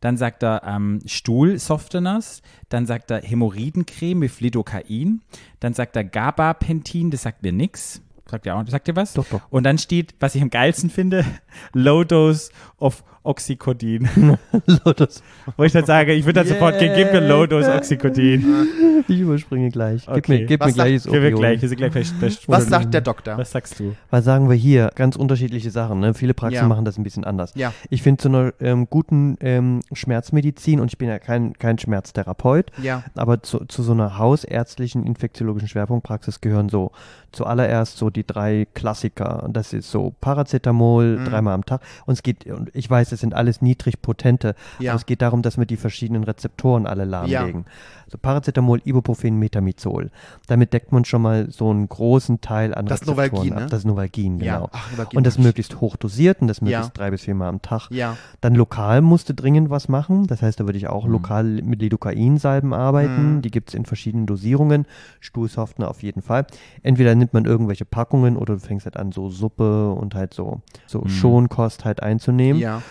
Dann 0.00 0.16
sagt 0.16 0.42
er 0.42 0.62
ähm, 0.66 1.00
Stuhlsofteners. 1.04 2.42
Dann 2.68 2.86
sagt 2.86 3.10
er 3.10 3.20
Hämorrhoidencreme 3.22 4.18
mit 4.18 4.40
Lidocain. 4.40 5.20
Dann 5.60 5.74
sagt 5.74 5.96
er 5.96 6.04
Gabapentin, 6.04 7.10
das 7.10 7.22
sagt 7.22 7.42
mir 7.42 7.52
nix. 7.52 8.00
Sagt 8.30 8.46
ihr 8.46 8.54
auch, 8.54 8.64
sagt 8.68 8.86
ihr 8.88 8.94
was? 8.96 9.12
Doch, 9.14 9.26
doch. 9.28 9.40
Und 9.50 9.64
dann 9.64 9.76
steht, 9.78 10.14
was 10.20 10.34
ich 10.36 10.42
am 10.42 10.50
geilsten 10.50 10.88
finde, 10.88 11.24
Low 11.72 12.04
Dose 12.04 12.50
of 12.78 13.02
Oxycodin. 13.22 14.08
Lotus. 14.84 15.22
Wo 15.56 15.64
ich 15.64 15.72
dann 15.72 15.84
sage, 15.84 16.12
ich 16.14 16.24
würde 16.24 16.40
dann 16.40 16.48
sofort 16.48 16.78
gehen, 16.78 16.92
gib 16.96 17.12
mir 17.12 17.46
Dose 17.46 17.72
Oxycodin. 17.72 18.44
Ich 19.08 19.18
überspringe 19.18 19.70
gleich. 19.70 20.04
Gib 20.06 20.16
Okay. 20.18 20.38
mir, 20.40 20.46
gib 20.46 20.60
Was 20.60 20.68
mir 20.68 20.72
gleich 20.74 21.02
sagt- 21.02 21.06
das 21.06 21.12
Gib 21.14 21.22
mir 21.22 21.32
gleich, 21.32 21.62
wir 21.62 21.68
sind 21.70 21.78
gleich 21.78 22.12
Was 22.46 22.66
sagt 22.66 22.92
der 22.94 23.00
Doktor? 23.00 23.38
Was 23.38 23.50
sagst 23.50 23.80
du? 23.80 23.96
Was 24.10 24.24
sagen 24.24 24.48
wir 24.48 24.54
hier? 24.56 24.90
Ganz 24.94 25.16
unterschiedliche 25.16 25.70
Sachen. 25.70 26.00
Ne? 26.00 26.12
Viele 26.14 26.34
Praxen 26.34 26.56
Ja. 26.56 26.68
machen 26.68 26.84
das 26.84 26.98
ein 26.98 27.02
bisschen 27.02 27.24
anders. 27.24 27.52
Ja. 27.54 27.72
Ich 27.88 28.02
finde 28.02 28.22
zu 28.22 28.28
einer 28.28 28.52
ähm, 28.60 28.86
guten 28.90 29.36
ähm, 29.40 29.80
Schmerzmedizin, 29.92 30.80
und 30.80 30.88
ich 30.92 30.98
bin 30.98 31.08
ja 31.08 31.18
kein, 31.18 31.54
kein 31.54 31.78
Schmerztherapeut, 31.78 32.70
Ja. 32.82 33.02
aber 33.16 33.42
zu, 33.42 33.64
zu 33.64 33.82
so 33.82 33.92
einer 33.92 34.18
hausärztlichen 34.18 35.04
infektiologischen 35.04 35.68
Schwerpunktpraxis 35.68 36.40
gehören 36.42 36.68
so 36.68 36.92
zuallererst 37.32 37.96
so 37.96 38.10
die 38.10 38.26
drei 38.26 38.66
Klassiker. 38.74 39.48
Das 39.50 39.72
ist 39.72 39.90
so 39.90 40.14
Paracetamol 40.20 41.18
Mhm. 41.18 41.24
dreimal 41.24 41.54
am 41.54 41.64
Tag. 41.64 41.80
Und 42.06 42.12
es 42.14 42.22
geht, 42.22 42.46
und 42.46 42.70
ich 42.74 42.88
weiß, 42.88 43.09
es 43.12 43.20
sind 43.20 43.34
alles 43.34 43.60
niedrig 43.62 44.00
potente, 44.02 44.54
Ja. 44.78 44.92
aber 44.92 45.00
es 45.00 45.06
geht 45.06 45.22
darum, 45.22 45.42
dass 45.42 45.58
wir 45.58 45.66
die 45.66 45.76
verschiedenen 45.76 46.24
Rezeptoren 46.24 46.86
alle 46.86 47.04
lahmlegen. 47.04 47.64
So 48.08 48.18
Paracetamol, 48.18 48.80
Ibuprofen, 48.84 49.38
Metamizol. 49.38 50.10
Damit 50.48 50.72
deckt 50.72 50.90
man 50.90 51.04
schon 51.04 51.22
mal 51.22 51.48
so 51.50 51.70
einen 51.70 51.88
großen 51.88 52.40
Teil 52.40 52.74
an 52.74 52.86
Das 52.86 53.02
Rezeptoren 53.02 53.30
Novalgin, 53.30 53.52
ab. 53.52 53.60
ne? 53.60 53.66
Das 53.68 53.84
Novalgin, 53.84 54.38
Ja. 54.40 54.54
genau. 54.56 54.68
Ach, 54.72 54.90
Novalgin 54.90 55.16
und 55.18 55.26
das 55.26 55.38
möglichst 55.38 55.80
hoch 55.80 55.94
dosiert 55.96 56.40
und 56.40 56.48
das 56.48 56.58
Ja. 56.58 56.64
möglichst 56.64 56.98
drei 56.98 57.10
bis 57.12 57.22
viermal 57.22 57.48
am 57.48 57.62
Tag. 57.62 57.88
Ja. 57.90 58.16
Dann 58.40 58.56
lokal 58.56 59.00
musste 59.00 59.32
dringend 59.34 59.70
was 59.70 59.88
machen. 59.88 60.26
Das 60.26 60.42
heißt, 60.42 60.58
da 60.58 60.64
würde 60.66 60.76
ich 60.78 60.88
auch 60.88 61.06
lokal 61.06 61.44
mit 61.44 61.80
Lidocain-Salben 61.82 62.74
arbeiten. 62.74 63.36
Mhm. 63.36 63.42
Die 63.42 63.50
gibt 63.52 63.68
es 63.68 63.74
in 63.74 63.84
verschiedenen 63.84 64.26
Dosierungen. 64.26 64.86
Stuhlsoftener 65.20 65.88
auf 65.88 66.02
jeden 66.02 66.22
Fall. 66.22 66.46
Entweder 66.82 67.14
nimmt 67.14 67.32
man 67.32 67.44
irgendwelche 67.44 67.84
Packungen 67.84 68.36
oder 68.36 68.54
du 68.54 68.60
fängst 68.60 68.86
halt 68.86 68.96
an, 68.96 69.12
so 69.12 69.28
Suppe 69.30 69.92
und 69.92 70.14
halt 70.16 70.34
so, 70.34 70.62
so 70.86 71.06
Schonkost 71.06 71.84
halt 71.84 72.02
einzunehmen. 72.02 72.60
Ja. 72.60 72.82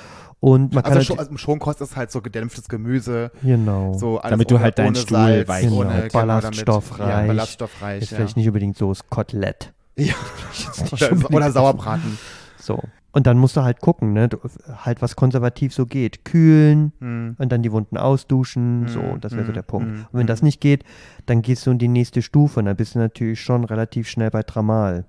Und 0.42 0.74
man 0.74 0.84
kann 0.84 0.94
Also, 0.94 0.98
halt, 1.00 1.06
schon, 1.08 1.20
also 1.20 1.38
Schonkost 1.38 1.82
ist 1.82 1.98
halt 1.98 2.12
so 2.12 2.22
gedämpftes 2.22 2.70
Gemüse, 2.70 3.30
genau. 3.44 3.94
so 3.98 4.20
alles 4.20 4.32
Damit 4.32 4.50
du 4.50 4.56
ohne, 4.56 4.64
halt 4.64 4.80
deinen 4.80 4.96
Stuhl 4.96 5.18
Salz, 5.18 5.48
weich- 5.50 5.70
ohne 5.72 5.90
Genau, 6.04 6.08
ballaststoffreich. 6.14 7.10
Ja, 7.10 7.22
ballaststoffreich. 7.28 8.02
ist 8.04 8.12
ja. 8.12 8.18
vielleicht 8.18 8.38
nicht 8.38 8.48
unbedingt 8.48 8.78
so 8.78 8.88
das 8.90 9.10
Kotelett. 9.10 9.74
Ja. 9.98 10.14
nicht 10.82 10.94
Oder, 10.94 11.30
oder 11.36 11.52
Sauerbraten. 11.52 12.18
So. 12.58 12.80
Und 13.12 13.26
dann 13.28 13.38
musst 13.40 13.58
du 13.58 13.64
halt 13.64 13.82
gucken, 13.82 14.14
ne? 14.14 14.30
Du, 14.30 14.38
halt 14.86 15.02
was 15.02 15.16
konservativ 15.18 15.74
so 15.74 15.86
geht. 15.88 16.24
Kühlen 16.24 16.94
Hm. 17.00 17.36
und 17.40 17.52
dann 17.52 17.62
die 17.64 17.72
Wunden 17.74 17.98
ausduschen. 17.98 18.88
So, 18.88 19.02
Mm, 19.02 19.20
das 19.20 19.34
wäre 19.34 19.46
so 19.46 19.52
mm, 19.52 19.56
der 19.56 19.62
Punkt. 19.64 19.88
mm, 19.90 20.06
und 20.12 20.20
wenn 20.20 20.28
das 20.28 20.42
nicht 20.44 20.62
geht, 20.62 20.84
dann 21.26 21.42
gehst 21.42 21.66
du 21.66 21.72
in 21.72 21.80
die 21.80 21.88
nächste 21.88 22.22
Stufe 22.22 22.60
und 22.60 22.68
dann 22.68 22.76
bist 22.78 22.94
du 22.96 23.00
natürlich 23.00 23.42
schon 23.42 23.64
relativ 23.66 24.08
schnell 24.08 24.30
bei 24.30 24.44
Tramal. 24.44 25.06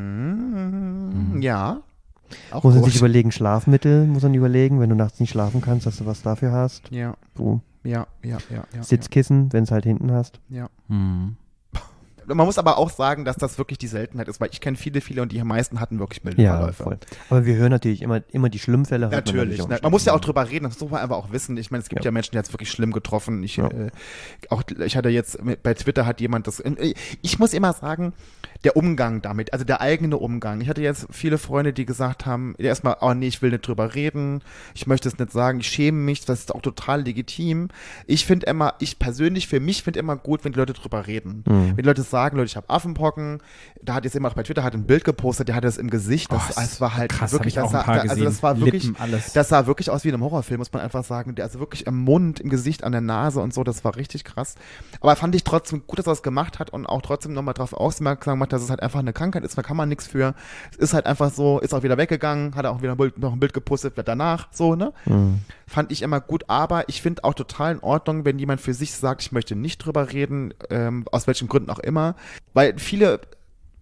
Mm, 0.00 1.40
Ja. 1.42 1.82
Auch 2.50 2.64
Muss 2.64 2.74
man 2.74 2.84
sich 2.84 2.96
überlegen, 2.96 3.32
Schlafmittel 3.32 4.06
muss 4.06 4.22
man 4.22 4.34
überlegen, 4.34 4.80
wenn 4.80 4.90
du 4.90 4.96
nachts 4.96 5.20
nicht 5.20 5.30
schlafen 5.30 5.60
kannst, 5.60 5.86
dass 5.86 5.98
du 5.98 6.06
was 6.06 6.22
dafür 6.22 6.52
hast. 6.52 6.90
Ja, 6.90 7.14
So, 7.36 7.60
ja, 7.84 8.06
ja, 8.22 8.38
ja. 8.50 8.64
ja 8.74 8.82
Sitzkissen, 8.82 9.52
wenn 9.52 9.64
es 9.64 9.70
halt 9.70 9.84
hinten 9.84 10.12
hast. 10.12 10.40
Ja. 10.48 10.68
Hm. 10.88 11.36
Man 12.26 12.46
muss 12.46 12.58
aber 12.58 12.78
auch 12.78 12.90
sagen, 12.90 13.24
dass 13.24 13.36
das 13.36 13.58
wirklich 13.58 13.78
die 13.78 13.88
Seltenheit 13.88 14.28
ist, 14.28 14.40
weil 14.40 14.50
ich 14.52 14.60
kenne 14.60 14.76
viele, 14.76 15.00
viele 15.00 15.22
und 15.22 15.32
die 15.32 15.42
meisten 15.42 15.80
hatten 15.80 15.98
wirklich 15.98 16.22
milde 16.22 16.40
Ja, 16.42 16.58
Verläufe. 16.58 16.82
voll. 16.84 16.98
Aber 17.28 17.44
wir 17.44 17.56
hören 17.56 17.70
natürlich 17.70 18.02
immer, 18.02 18.20
immer 18.30 18.48
die 18.48 18.60
Schlimmfälle. 18.60 19.10
hört 19.10 19.26
man 19.26 19.36
Natürlich. 19.36 19.66
Man 19.82 19.90
muss 19.90 20.04
ja 20.04 20.12
auch 20.12 20.20
drüber 20.20 20.48
reden, 20.48 20.66
das 20.66 20.78
muss 20.78 20.90
man 20.90 21.00
einfach 21.00 21.16
auch 21.16 21.32
wissen. 21.32 21.56
Ich 21.56 21.72
meine, 21.72 21.82
es 21.82 21.88
gibt 21.88 22.04
ja, 22.04 22.10
Ja. 22.10 22.12
Menschen, 22.12 22.32
die 22.32 22.38
hat 22.38 22.46
es 22.46 22.52
wirklich 22.52 22.70
schlimm 22.70 22.92
getroffen. 22.92 23.42
Ich, 23.42 23.56
Ja. 23.56 23.66
äh, 23.68 23.90
auch, 24.48 24.62
ich 24.84 24.96
hatte 24.96 25.08
jetzt, 25.08 25.38
bei 25.62 25.74
Twitter 25.74 26.06
hat 26.06 26.20
jemand 26.20 26.46
das, 26.46 26.60
äh, 26.60 26.94
ich 27.22 27.38
muss 27.40 27.52
immer 27.52 27.72
sagen, 27.72 28.12
der 28.64 28.76
Umgang 28.76 29.22
damit, 29.22 29.52
also 29.52 29.64
der 29.64 29.80
eigene 29.80 30.18
Umgang. 30.18 30.60
Ich 30.60 30.68
hatte 30.68 30.82
jetzt 30.82 31.06
viele 31.10 31.38
Freunde, 31.38 31.72
die 31.72 31.86
gesagt 31.86 32.26
haben, 32.26 32.54
erstmal, 32.58 32.96
oh 33.00 33.14
nee, 33.14 33.28
ich 33.28 33.40
will 33.40 33.50
nicht 33.50 33.66
drüber 33.66 33.94
reden, 33.94 34.42
ich 34.74 34.86
möchte 34.86 35.08
es 35.08 35.18
nicht 35.18 35.32
sagen, 35.32 35.60
ich 35.60 35.68
schäme 35.68 35.98
mich, 35.98 36.24
das 36.24 36.40
ist 36.40 36.54
auch 36.54 36.60
total 36.60 37.02
legitim. 37.02 37.68
Ich 38.06 38.26
finde 38.26 38.46
immer, 38.46 38.74
ich 38.78 38.98
persönlich, 38.98 39.48
für 39.48 39.60
mich 39.60 39.82
finde 39.82 40.00
immer 40.00 40.16
gut, 40.16 40.44
wenn 40.44 40.52
die 40.52 40.58
Leute 40.58 40.74
drüber 40.74 41.06
reden. 41.06 41.44
Mhm. 41.46 41.68
Wenn 41.68 41.76
die 41.76 41.82
Leute 41.82 42.02
sagen, 42.02 42.36
Leute, 42.36 42.48
ich 42.48 42.56
habe 42.56 42.68
Affenpocken, 42.68 43.38
da 43.82 43.94
hat 43.94 44.04
jetzt 44.04 44.14
jemand 44.14 44.32
auch 44.32 44.36
bei 44.36 44.42
Twitter 44.42 44.62
hat 44.62 44.74
ein 44.74 44.84
Bild 44.84 45.04
gepostet, 45.04 45.48
der 45.48 45.54
hatte 45.54 45.68
es 45.68 45.78
im 45.78 45.88
Gesicht, 45.88 46.30
das, 46.30 46.40
Oh, 46.50 46.52
das 46.56 46.80
war 46.80 46.96
halt 46.96 47.12
krass, 47.12 47.32
wirklich, 47.32 47.54
das 47.54 47.70
sah, 47.70 47.82
also 47.82 48.24
das 48.24 48.42
war 48.42 48.60
wirklich, 48.60 48.84
Lippen, 48.84 49.00
alles. 49.00 49.32
das 49.32 49.48
sah 49.48 49.66
wirklich 49.66 49.90
aus 49.90 50.04
wie 50.04 50.08
in 50.08 50.14
einem 50.14 50.24
Horrorfilm, 50.24 50.58
muss 50.58 50.72
man 50.72 50.82
einfach 50.82 51.04
sagen. 51.04 51.34
Der 51.34 51.44
also 51.44 51.60
wirklich 51.60 51.86
im 51.86 51.96
Mund, 51.96 52.40
im 52.40 52.48
Gesicht, 52.48 52.84
an 52.84 52.92
der 52.92 53.00
Nase 53.00 53.40
und 53.40 53.54
so, 53.54 53.64
das 53.64 53.84
war 53.84 53.96
richtig 53.96 54.24
krass. 54.24 54.54
Aber 55.00 55.16
fand 55.16 55.34
ich 55.34 55.44
trotzdem 55.44 55.82
gut, 55.86 55.98
dass 55.98 56.06
er 56.06 56.12
das 56.12 56.22
gemacht 56.22 56.58
hat 56.58 56.70
und 56.70 56.86
auch 56.86 57.02
trotzdem 57.02 57.32
nochmal 57.32 57.54
drauf 57.54 57.72
aufmerksam 57.72 58.40
gemacht 58.49 58.49
dass 58.52 58.62
es 58.62 58.70
halt 58.70 58.82
einfach 58.82 59.00
eine 59.00 59.12
Krankheit 59.12 59.44
ist, 59.44 59.56
da 59.56 59.62
kann 59.62 59.76
man 59.76 59.88
nichts 59.88 60.06
für. 60.06 60.34
Es 60.72 60.76
ist 60.78 60.94
halt 60.94 61.06
einfach 61.06 61.30
so, 61.30 61.58
ist 61.60 61.74
auch 61.74 61.82
wieder 61.82 61.98
weggegangen, 61.98 62.54
hat 62.54 62.66
auch 62.66 62.82
wieder 62.82 62.92
ein 62.92 62.98
Bild, 62.98 63.18
noch 63.18 63.32
ein 63.32 63.40
Bild 63.40 63.52
gepostet 63.52 63.94
danach, 64.04 64.48
so, 64.52 64.74
ne? 64.74 64.92
Mhm. 65.06 65.40
Fand 65.66 65.92
ich 65.92 66.02
immer 66.02 66.20
gut, 66.20 66.44
aber 66.48 66.88
ich 66.88 67.02
finde 67.02 67.24
auch 67.24 67.34
total 67.34 67.74
in 67.74 67.80
Ordnung, 67.80 68.24
wenn 68.24 68.38
jemand 68.38 68.60
für 68.60 68.74
sich 68.74 68.92
sagt, 68.92 69.22
ich 69.22 69.32
möchte 69.32 69.54
nicht 69.54 69.78
drüber 69.78 70.12
reden, 70.12 70.52
ähm, 70.68 71.04
aus 71.12 71.26
welchen 71.26 71.48
Gründen 71.48 71.70
auch 71.70 71.78
immer. 71.78 72.16
Weil 72.54 72.78
viele 72.78 73.20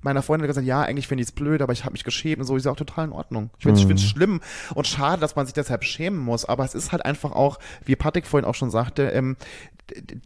meiner 0.00 0.22
Freunde 0.22 0.44
haben 0.44 0.48
gesagt, 0.48 0.66
ja, 0.66 0.82
eigentlich 0.82 1.08
finde 1.08 1.22
ich 1.22 1.28
es 1.28 1.32
blöd, 1.32 1.62
aber 1.62 1.72
ich 1.72 1.84
habe 1.84 1.92
mich 1.92 2.04
geschämt 2.04 2.40
und 2.40 2.46
so, 2.46 2.56
ist 2.56 2.64
ja 2.64 2.72
auch 2.72 2.76
total 2.76 3.06
in 3.06 3.12
Ordnung. 3.12 3.50
Ich 3.58 3.64
finde 3.64 3.80
es 3.80 3.88
Mhm. 3.88 3.98
schlimm 3.98 4.40
und 4.74 4.86
schade, 4.86 5.20
dass 5.20 5.36
man 5.36 5.46
sich 5.46 5.54
deshalb 5.54 5.84
schämen 5.84 6.18
muss, 6.18 6.44
aber 6.44 6.64
es 6.64 6.74
ist 6.74 6.92
halt 6.92 7.04
einfach 7.04 7.32
auch, 7.32 7.58
wie 7.84 7.96
Patrick 7.96 8.26
vorhin 8.26 8.48
auch 8.48 8.54
schon 8.54 8.70
sagte, 8.70 9.04
ähm, 9.10 9.36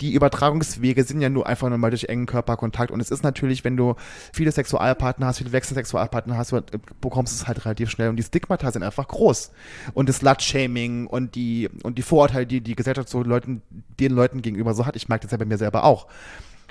die 0.01 0.13
Übertragungswege 0.13 1.05
sind 1.05 1.21
ja 1.21 1.29
nur 1.29 1.47
einfach 1.47 1.69
nur 1.69 1.79
mal 1.79 1.91
durch 1.91 2.05
engen 2.05 2.27
Körperkontakt. 2.27 2.91
Und 2.91 3.01
es 3.01 3.13
ist 3.13 3.23
natürlich, 3.23 3.63
wenn 3.63 3.77
du 3.77 3.95
viele 4.33 4.51
Sexualpartner 4.51 5.27
hast, 5.27 5.39
viele 5.39 5.53
Wechselsexualpartner 5.53 6.37
hast, 6.37 6.51
du 6.53 6.57
äh, 6.57 6.63
bekommst 7.01 7.35
es 7.35 7.47
halt 7.47 7.65
relativ 7.65 7.91
schnell. 7.91 8.09
Und 8.09 8.17
die 8.17 8.25
Stigmata 8.25 8.71
sind 8.73 8.83
einfach 8.83 9.07
groß. 9.07 9.53
Und 9.95 10.09
das 10.09 10.17
Slut-Shaming 10.17 11.07
und 11.07 11.35
die 11.37 11.71
und 11.85 11.97
die 11.97 12.03
Vorurteile, 12.03 12.47
die 12.47 12.61
die 12.61 12.75
Gesellschaft 12.75 13.09
so 13.09 13.23
Leuten, 13.23 13.63
den 14.01 14.13
Leuten 14.13 14.43
gegenüber 14.43 14.75
so 14.75 14.85
hat, 14.85 14.97
ich 14.97 15.09
merke 15.09 15.27
das 15.27 15.31
ja 15.33 15.39
bei 15.39 15.45
mir 15.45 15.59
selber 15.59 15.85
auch, 15.85 16.09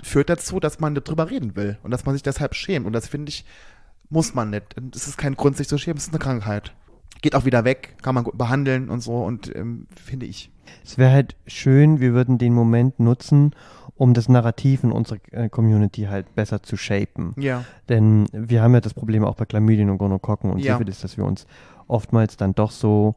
führt 0.04 0.30
dazu, 0.30 0.60
dass 0.60 0.80
man 0.80 0.96
darüber 0.96 1.30
reden 1.30 1.56
will 1.56 1.78
und 1.84 1.92
dass 1.92 2.06
man 2.06 2.16
sich 2.16 2.24
deshalb 2.24 2.56
schämt 2.56 2.86
und 2.86 2.94
das 2.94 3.08
finde 3.08 3.30
ich, 3.30 3.46
muss 4.10 4.34
man 4.34 4.50
nicht. 4.50 4.76
Es 4.96 5.08
ist 5.08 5.18
kein 5.18 5.36
Grund, 5.36 5.58
sich 5.58 5.68
zu 5.68 5.78
schämen, 5.78 5.98
es 5.98 6.04
ist 6.08 6.14
eine 6.14 6.20
Krankheit. 6.20 6.74
Geht 7.22 7.36
auch 7.36 7.46
wieder 7.46 7.64
weg, 7.66 7.96
kann 8.02 8.16
man 8.16 8.24
gut 8.24 8.38
behandeln 8.38 8.90
und 8.90 9.02
so 9.02 9.24
und 9.24 9.56
ähm, 9.56 9.88
finde 9.96 10.26
ich. 10.26 10.52
Es 10.84 10.98
wäre 10.98 11.12
halt 11.12 11.36
schön, 11.48 12.00
wir 12.00 12.14
würden 12.14 12.38
den 12.38 12.54
Moment 12.54 13.00
nutzen, 13.00 13.54
um 13.96 14.14
das 14.14 14.28
Narrativ 14.30 14.84
in 14.84 14.92
unserer 14.92 15.20
äh, 15.32 15.50
Community 15.50 16.04
halt 16.04 16.34
besser 16.34 16.64
zu 16.64 16.78
shapen. 16.78 17.34
Ja. 17.38 17.64
Denn 17.90 18.26
wir 18.32 18.64
haben 18.64 18.74
ja 18.74 18.82
das 18.82 18.94
Problem 18.96 19.24
auch 19.24 19.36
bei 19.36 19.46
Chlamydien 19.46 19.90
und 19.90 20.00
Gonokokken 20.00 20.50
und 20.50 20.60
Ja. 20.60 20.74
Syphilis, 20.74 21.02
dass 21.02 21.18
wir 21.18 21.26
uns 21.26 21.46
oftmals 21.88 22.38
dann 22.38 22.56
doch 22.56 22.72
so, 22.72 23.16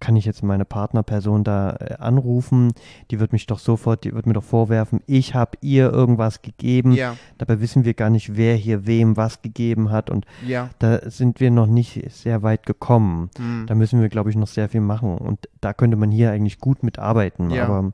kann 0.00 0.16
ich 0.16 0.24
jetzt 0.24 0.42
meine 0.42 0.64
Partnerperson 0.64 1.44
da 1.44 1.76
äh, 1.76 1.94
anrufen, 1.94 2.72
die 3.10 3.18
wird 3.20 3.32
mich 3.32 3.46
doch 3.46 3.58
sofort, 3.58 4.04
die 4.04 4.12
wird 4.12 4.26
mir 4.26 4.34
doch 4.34 4.44
vorwerfen, 4.44 5.00
ich 5.06 5.34
habe 5.34 5.56
ihr 5.60 5.90
irgendwas 5.92 6.42
gegeben. 6.42 6.92
Ja, 6.92 7.16
Dabei 7.38 7.60
wissen 7.60 7.84
wir 7.84 7.94
gar 7.94 8.10
nicht, 8.10 8.36
wer 8.36 8.56
hier 8.56 8.86
wem 8.86 9.16
was 9.16 9.42
gegeben 9.42 9.90
hat 9.90 10.10
und 10.10 10.26
ja. 10.46 10.70
da 10.78 11.10
sind 11.10 11.40
wir 11.40 11.50
noch 11.50 11.66
nicht 11.66 12.10
sehr 12.12 12.42
weit 12.42 12.66
gekommen. 12.66 13.30
Hm. 13.36 13.64
Da 13.66 13.74
müssen 13.74 14.00
wir, 14.00 14.08
glaube 14.08 14.30
ich, 14.30 14.36
noch 14.36 14.48
sehr 14.48 14.68
viel 14.68 14.80
machen 14.80 15.16
und 15.18 15.48
da 15.60 15.72
könnte 15.72 15.96
man 15.96 16.10
hier 16.10 16.30
eigentlich 16.30 16.58
gut 16.58 16.82
mitarbeiten. 16.82 17.50
Ja. 17.50 17.64
Aber 17.64 17.92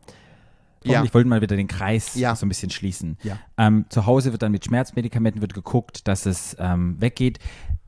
Ja. 0.84 1.04
Ich 1.04 1.14
wollte 1.14 1.28
mal 1.28 1.40
wieder 1.40 1.56
den 1.56 1.68
Kreis 1.68 2.16
Ja. 2.16 2.34
so 2.34 2.44
ein 2.44 2.48
bisschen 2.48 2.70
schließen. 2.70 3.16
Ja. 3.22 3.38
Ähm, 3.56 3.84
zu 3.88 4.06
Hause 4.06 4.32
wird 4.32 4.42
dann 4.42 4.50
mit 4.50 4.64
Schmerzmedikamenten 4.64 5.40
wird 5.40 5.54
geguckt, 5.54 6.08
dass 6.08 6.26
es 6.26 6.56
ähm, 6.58 7.00
weggeht. 7.00 7.38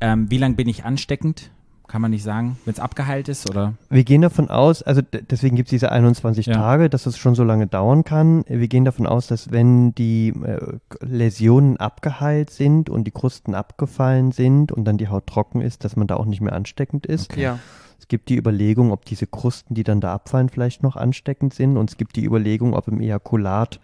Ähm, 0.00 0.30
wie 0.30 0.38
lange 0.38 0.54
bin 0.54 0.68
ich 0.68 0.84
ansteckend? 0.84 1.50
Kann 1.86 2.00
man 2.00 2.10
nicht 2.10 2.22
sagen, 2.22 2.56
wenn 2.64 2.72
es 2.72 2.80
abgeheilt 2.80 3.28
ist 3.28 3.48
oder? 3.48 3.74
Wir 3.90 4.04
gehen 4.04 4.22
davon 4.22 4.48
aus, 4.48 4.82
also 4.82 5.02
deswegen 5.02 5.54
gibt 5.54 5.68
es 5.68 5.70
diese 5.70 5.92
21 5.92 6.46
Ja. 6.46 6.54
Tage, 6.54 6.88
dass 6.88 7.06
es 7.06 7.18
schon 7.18 7.34
so 7.34 7.44
lange 7.44 7.66
dauern 7.66 8.04
kann. 8.04 8.42
Wir 8.48 8.68
gehen 8.68 8.84
davon 8.84 9.06
aus, 9.06 9.26
dass 9.26 9.52
wenn 9.52 9.94
die 9.94 10.28
äh, 10.28 10.58
Läsionen 11.00 11.76
abgeheilt 11.76 12.50
sind 12.50 12.88
und 12.88 13.04
die 13.04 13.10
Krusten 13.10 13.54
abgefallen 13.54 14.32
sind 14.32 14.72
und 14.72 14.84
dann 14.86 14.96
die 14.96 15.08
Haut 15.08 15.26
trocken 15.26 15.60
ist, 15.60 15.84
dass 15.84 15.94
man 15.96 16.06
da 16.06 16.16
auch 16.16 16.24
nicht 16.26 16.40
mehr 16.40 16.54
ansteckend 16.54 17.06
ist. 17.06 17.30
Okay. 17.30 17.42
Ja. 17.42 17.58
Es 17.98 18.08
gibt 18.08 18.28
die 18.28 18.36
Überlegung, 18.36 18.90
ob 18.90 19.04
diese 19.04 19.26
Krusten, 19.26 19.74
die 19.74 19.84
dann 19.84 20.00
da 20.00 20.12
abfallen, 20.14 20.48
vielleicht 20.48 20.82
noch 20.82 20.96
ansteckend 20.96 21.54
sind. 21.54 21.76
Und 21.76 21.90
es 21.90 21.96
gibt 21.96 22.16
die 22.16 22.24
Überlegung, 22.24 22.74
ob 22.74 22.88
im 22.88 23.00
Ejakulat 23.00 23.80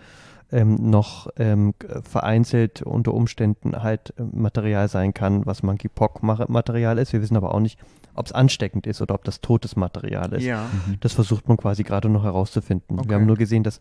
ähm, 0.52 0.90
noch 0.90 1.28
ähm, 1.36 1.74
vereinzelt 2.02 2.82
unter 2.82 3.14
Umständen 3.14 3.82
halt 3.82 4.14
äh, 4.18 4.22
Material 4.32 4.88
sein 4.88 5.14
kann, 5.14 5.46
was 5.46 5.62
Monkeypox-Material 5.62 6.98
ist. 6.98 7.12
Wir 7.12 7.22
wissen 7.22 7.36
aber 7.36 7.54
auch 7.54 7.60
nicht, 7.60 7.78
ob 8.14 8.26
es 8.26 8.32
ansteckend 8.32 8.86
ist 8.86 9.00
oder 9.00 9.14
ob 9.14 9.24
das 9.24 9.40
totes 9.40 9.76
Material 9.76 10.32
ist. 10.32 10.44
Ja. 10.44 10.66
Das 11.00 11.12
versucht 11.12 11.48
man 11.48 11.56
quasi 11.56 11.82
gerade 11.84 12.08
noch 12.08 12.24
herauszufinden. 12.24 12.98
Okay. 12.98 13.08
Wir 13.08 13.16
haben 13.16 13.26
nur 13.26 13.36
gesehen, 13.36 13.62
dass 13.62 13.80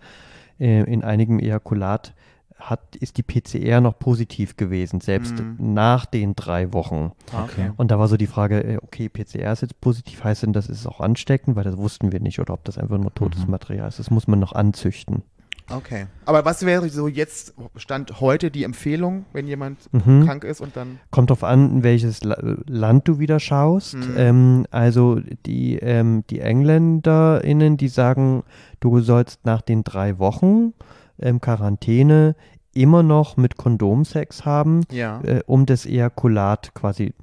äh, 0.59 0.83
in 0.83 1.03
einigem 1.03 1.39
Ejakulat 1.39 2.13
hat, 2.57 2.97
ist 2.97 3.15
die 3.17 3.23
PCR 3.23 3.79
noch 3.79 3.97
positiv 3.97 4.57
gewesen, 4.57 4.99
selbst 4.99 5.39
Mhm. 5.39 5.73
nach 5.73 6.05
den 6.05 6.35
drei 6.35 6.73
Wochen. 6.73 7.13
Okay. 7.45 7.71
Und 7.77 7.89
da 7.89 7.97
war 7.99 8.09
so 8.09 8.17
die 8.17 8.27
Frage, 8.27 8.61
äh, 8.63 8.77
okay, 8.83 9.07
PCR 9.07 9.53
ist 9.53 9.61
jetzt 9.61 9.79
positiv, 9.79 10.23
heißt 10.25 10.43
denn, 10.43 10.51
das 10.51 10.67
ist 10.67 10.85
auch 10.85 10.99
ansteckend, 10.99 11.55
weil 11.55 11.63
das 11.63 11.77
wussten 11.77 12.11
wir 12.11 12.19
nicht, 12.19 12.37
oder 12.39 12.53
ob 12.53 12.65
das 12.65 12.77
einfach 12.77 12.97
nur 12.97 13.13
totes 13.13 13.45
Mhm. 13.45 13.51
Material 13.51 13.87
ist. 13.87 13.97
Das 13.99 14.11
muss 14.11 14.27
man 14.27 14.39
noch 14.39 14.51
anzüchten. 14.53 15.23
Okay. 15.71 16.07
Aber 16.25 16.45
was 16.45 16.65
wäre 16.65 16.89
so 16.89 17.07
jetzt, 17.07 17.53
Stand 17.75 18.19
heute 18.21 18.49
die 18.51 18.63
Empfehlung, 18.63 19.25
wenn 19.33 19.47
jemand 19.47 19.77
Mhm. 19.93 20.25
krank 20.25 20.43
ist 20.43 20.61
und 20.61 20.75
dann. 20.75 20.99
Kommt 21.11 21.29
drauf 21.29 21.43
an, 21.43 21.71
in 21.77 21.83
welches 21.83 22.23
La 22.23 22.37
Land 22.67 23.07
du 23.07 23.19
wieder 23.19 23.39
schaust. 23.39 23.95
Mhm. 23.95 24.13
Ähm, 24.17 24.65
also 24.71 25.19
die, 25.45 25.75
ähm, 25.77 26.23
die 26.29 26.39
EngländerInnen, 26.39 27.77
die 27.77 27.87
sagen, 27.87 28.43
du 28.79 28.99
sollst 29.01 29.45
nach 29.45 29.61
den 29.61 29.83
drei 29.83 30.17
Wochen 30.19 30.73
ähm, 31.19 31.41
Quarantäne 31.41 32.35
immer 32.73 33.03
noch 33.03 33.37
mit 33.37 33.57
Kondom 33.57 34.05
Sex 34.05 34.45
haben, 34.45 34.81
Ja. 34.91 35.21
äh, 35.21 35.41
um 35.47 35.65
das 35.65 35.85
Ejakulat 35.85 36.73
quasi 36.73 37.13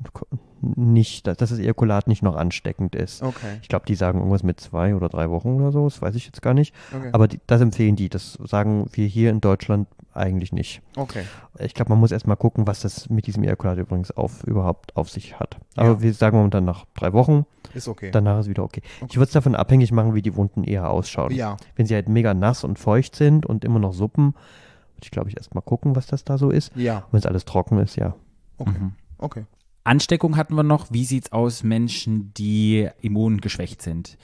nicht, 0.63 1.27
dass 1.27 1.37
das 1.37 1.59
Ejakulat 1.59 2.09
nicht 2.09 2.23
noch 2.23 2.35
ansteckend 2.35 2.95
ist. 2.97 3.23
Okay. 3.23 3.59
Ich 3.63 3.69
glaube, 3.69 3.85
die 3.87 3.95
sagen 3.95 4.19
irgendwas 4.19 4.43
mit 4.43 4.59
zwei 4.59 4.95
oder 4.97 5.09
drei 5.09 5.31
Wochen 5.31 5.51
oder 5.61 5.71
so, 5.71 5.85
das 5.85 6.01
weiß 6.03 6.15
ich 6.17 6.27
jetzt 6.27 6.43
gar 6.43 6.55
nicht. 6.55 6.75
Okay. 6.97 7.11
Aber 7.13 7.29
die, 7.29 7.39
das 7.47 7.61
empfehlen 7.61 7.95
die, 7.95 8.09
das 8.09 8.39
sagen 8.45 8.87
wir 8.93 9.07
hier 9.07 9.31
in 9.31 9.41
Deutschland 9.41 9.87
eigentlich 10.13 10.53
nicht. 10.53 10.81
okay. 10.97 11.25
Ich 11.59 11.75
glaube, 11.75 11.91
man 11.91 12.01
muss 12.01 12.11
erstmal 12.11 12.37
gucken, 12.39 12.67
was 12.67 12.81
das 12.81 13.09
mit 13.11 13.27
diesem 13.27 13.43
Ejakulat 13.45 13.79
übrigens 13.79 14.11
auf, 14.11 14.45
überhaupt 14.45 14.97
auf 14.97 15.11
sich 15.11 15.39
hat. 15.39 15.59
Aber 15.77 15.89
Ja. 15.91 16.03
wir 16.03 16.15
sagen 16.15 16.37
momentan 16.39 16.65
nach 16.65 16.87
drei 16.95 17.13
Wochen, 17.13 17.45
Ist 17.75 17.87
okay. 17.87 18.11
danach 18.13 18.41
ist 18.41 18.49
wieder 18.49 18.63
okay. 18.65 18.81
Okay. 19.01 19.07
Ich 19.11 19.17
würde 19.17 19.27
es 19.27 19.33
davon 19.33 19.55
abhängig 19.55 19.93
machen, 19.93 20.15
wie 20.15 20.23
die 20.23 20.35
Wunden 20.37 20.65
eher 20.65 20.89
ausschauen. 20.91 21.33
ja. 21.35 21.57
Wenn 21.77 21.87
sie 21.87 21.95
halt 21.95 22.09
mega 22.09 22.33
nass 22.35 22.65
und 22.65 22.79
feucht 22.79 23.15
sind 23.15 23.45
und 23.47 23.65
immer 23.65 23.79
noch 23.79 23.93
Suppen, 23.93 24.35
würde 24.97 25.05
ich 25.05 25.11
glaube 25.11 25.29
ich 25.29 25.37
erstmal 25.37 25.63
gucken, 25.63 25.97
was 25.97 26.07
das 26.07 26.25
da 26.25 26.39
so 26.39 26.51
ist. 26.51 26.75
Ja. 26.75 27.07
Wenn 27.11 27.19
es 27.19 27.27
alles 27.27 27.45
trocken 27.45 27.79
ist, 27.79 27.97
ja. 27.97 28.15
Okay. 28.59 28.79
Mhm. 28.79 28.93
Okay. 29.19 29.45
Ansteckung 29.85 30.37
hatten 30.37 30.55
wir 30.57 30.63
noch. 30.63 30.91
Wie 30.91 31.05
sieht's 31.05 31.33
aus 31.33 31.63
Menschen, 31.63 32.33
die 32.35 32.89
immungeschwächt 33.01 33.83
sind? 33.83 34.19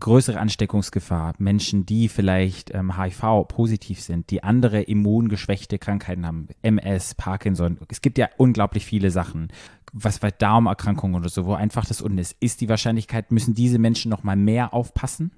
Größere 0.00 0.40
Ansteckungsgefahr. 0.40 1.34
Menschen, 1.38 1.84
die 1.84 2.08
vielleicht 2.08 2.74
ähm, 2.74 2.96
HIV-positiv 2.98 4.00
sind, 4.00 4.30
die 4.30 4.42
andere 4.42 4.82
immungeschwächte 4.82 5.78
Krankheiten 5.78 6.26
haben. 6.26 6.48
MS, 6.62 7.14
Parkinson. 7.14 7.78
Es 7.88 8.00
gibt 8.00 8.18
ja 8.18 8.28
unglaublich 8.38 8.86
viele 8.86 9.10
Sachen. 9.10 9.48
Was 9.92 10.18
bei 10.18 10.30
Darmerkrankungen 10.30 11.20
oder 11.20 11.28
so, 11.28 11.44
wo 11.44 11.52
einfach 11.52 11.84
das 11.84 12.00
unten 12.00 12.18
ist. 12.18 12.34
Ist 12.40 12.62
die 12.62 12.68
Wahrscheinlichkeit, 12.70 13.30
müssen 13.30 13.54
diese 13.54 13.78
Menschen 13.78 14.10
noch 14.10 14.22
mal 14.22 14.36
mehr 14.36 14.72
aufpassen? 14.72 15.30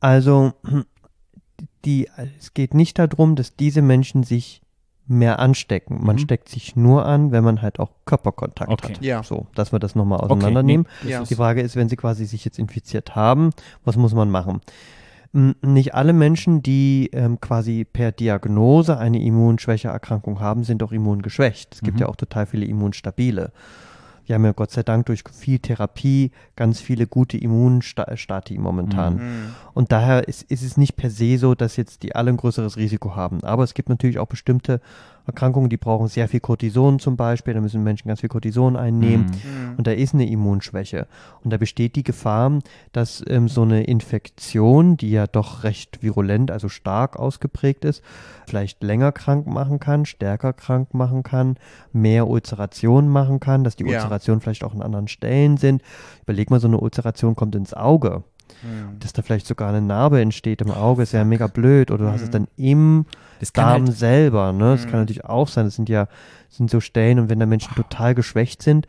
Also, 0.00 0.52
die, 1.84 2.08
es 2.38 2.54
geht 2.54 2.74
nicht 2.74 2.98
darum, 2.98 3.36
dass 3.36 3.56
diese 3.56 3.82
Menschen 3.82 4.22
sich 4.22 4.60
mehr 5.06 5.38
anstecken. 5.38 6.02
Man 6.02 6.16
Mhm. 6.16 6.20
steckt 6.20 6.48
sich 6.48 6.76
nur 6.76 7.04
an, 7.04 7.30
wenn 7.30 7.44
man 7.44 7.60
halt 7.60 7.78
auch 7.78 7.90
Körperkontakt 8.06 8.70
Okay. 8.72 8.94
hat. 8.94 9.02
Ja. 9.02 9.22
So, 9.22 9.46
dass 9.54 9.70
wir 9.70 9.78
das 9.78 9.94
nochmal 9.94 10.20
auseinandernehmen. 10.20 10.86
nee, 11.02 11.10
Ja. 11.10 11.22
Die 11.24 11.34
Frage 11.34 11.60
ist, 11.60 11.76
wenn 11.76 11.90
sie 11.90 11.96
quasi 11.96 12.24
sich 12.24 12.44
jetzt 12.44 12.58
infiziert 12.58 13.14
haben, 13.14 13.50
was 13.84 13.96
muss 13.96 14.14
man 14.14 14.30
machen? 14.30 14.62
M, 15.34 15.54
Nicht 15.62 15.94
alle 15.94 16.12
Menschen, 16.14 16.62
die 16.62 17.10
ähm, 17.12 17.38
quasi 17.40 17.84
per 17.84 18.12
Diagnose 18.12 18.96
eine 18.96 19.20
Immunschwächeerkrankung 19.22 20.40
haben, 20.40 20.64
sind 20.64 20.82
auch 20.82 20.92
immungeschwächt. 20.92 21.74
Es 21.74 21.80
gibt 21.82 21.96
Mhm. 21.96 22.00
ja 22.02 22.08
auch 22.08 22.16
total 22.16 22.46
viele 22.46 22.64
Immunstabile. 22.64 23.52
Wir 24.26 24.34
haben 24.34 24.44
ja 24.44 24.52
Gott 24.52 24.70
sei 24.70 24.82
Dank 24.82 25.06
durch 25.06 25.22
viel 25.32 25.58
Therapie 25.58 26.30
ganz 26.56 26.80
viele 26.80 27.06
gute 27.06 27.36
Immunstati 27.36 28.58
momentan. 28.58 29.14
Mhm. 29.16 29.54
Und 29.74 29.92
daher 29.92 30.26
ist, 30.28 30.42
ist 30.50 30.62
es 30.62 30.76
nicht 30.76 30.96
per 30.96 31.10
se 31.10 31.38
so, 31.38 31.54
dass 31.54 31.76
jetzt 31.76 32.02
die 32.02 32.14
alle 32.14 32.30
ein 32.30 32.36
größeres 32.36 32.76
Risiko 32.76 33.16
haben. 33.16 33.42
Aber 33.42 33.64
es 33.64 33.74
gibt 33.74 33.88
natürlich 33.88 34.18
auch 34.18 34.28
bestimmte 34.28 34.80
Erkrankungen, 35.26 35.70
die 35.70 35.76
brauchen 35.76 36.08
sehr 36.08 36.28
viel 36.28 36.40
Cortison 36.40 36.98
zum 36.98 37.16
Beispiel. 37.16 37.54
Da 37.54 37.60
müssen 37.60 37.82
Menschen 37.82 38.08
ganz 38.08 38.20
viel 38.20 38.28
Cortison 38.28 38.76
einnehmen. 38.76 39.26
Mhm. 39.26 39.74
Und 39.78 39.86
da 39.86 39.92
ist 39.92 40.14
eine 40.14 40.28
Immunschwäche. 40.28 41.06
Und 41.42 41.52
da 41.52 41.56
besteht 41.56 41.96
die 41.96 42.02
Gefahr, 42.02 42.58
dass 42.92 43.24
ähm, 43.26 43.48
so 43.48 43.62
eine 43.62 43.84
Infektion, 43.84 44.96
die 44.96 45.10
ja 45.10 45.26
doch 45.26 45.64
recht 45.64 46.02
virulent, 46.02 46.50
also 46.50 46.68
stark 46.68 47.16
ausgeprägt 47.18 47.84
ist, 47.84 48.02
vielleicht 48.46 48.82
länger 48.82 49.12
krank 49.12 49.46
machen 49.46 49.80
kann, 49.80 50.04
stärker 50.04 50.52
krank 50.52 50.92
machen 50.92 51.22
kann, 51.22 51.56
mehr 51.92 52.28
Ulzerationen 52.28 53.08
machen 53.08 53.40
kann, 53.40 53.64
dass 53.64 53.76
die 53.76 53.84
Ja. 53.84 53.98
Ulzerationen 53.98 54.40
vielleicht 54.40 54.64
auch 54.64 54.74
an 54.74 54.82
anderen 54.82 55.08
Stellen 55.08 55.56
sind. 55.56 55.82
Überleg 56.22 56.50
mal, 56.50 56.60
so 56.60 56.68
eine 56.68 56.78
Ulzeration 56.78 57.34
kommt 57.34 57.54
ins 57.54 57.72
Auge. 57.72 58.24
Mhm. 58.62 58.98
Dass 59.00 59.12
da 59.12 59.22
vielleicht 59.22 59.46
sogar 59.46 59.68
eine 59.68 59.80
Narbe 59.82 60.20
entsteht 60.20 60.60
im 60.62 60.70
Auge, 60.70 61.02
ist 61.02 61.12
ja 61.12 61.24
mega 61.24 61.46
blöd. 61.46 61.90
Oder 61.90 62.06
du 62.06 62.12
hast 62.12 62.22
es 62.22 62.28
Mhm. 62.28 62.32
dann 62.32 62.48
im 62.56 63.06
Das 63.40 63.52
kann 63.52 63.66
Darm 63.66 63.86
halt, 63.86 63.96
selber. 63.96 64.52
Ne? 64.52 64.72
Das 64.72 64.86
Mhm. 64.86 64.90
kann 64.90 65.00
natürlich 65.00 65.24
auch 65.24 65.48
sein. 65.48 65.66
Das 65.66 65.74
sind 65.76 65.88
ja 65.88 66.08
sind 66.50 66.70
so 66.70 66.78
Stellen 66.80 67.18
und 67.18 67.28
wenn 67.28 67.40
da 67.40 67.46
Menschen 67.46 67.74
total 67.74 68.14
geschwächt 68.14 68.62
sind 68.62 68.86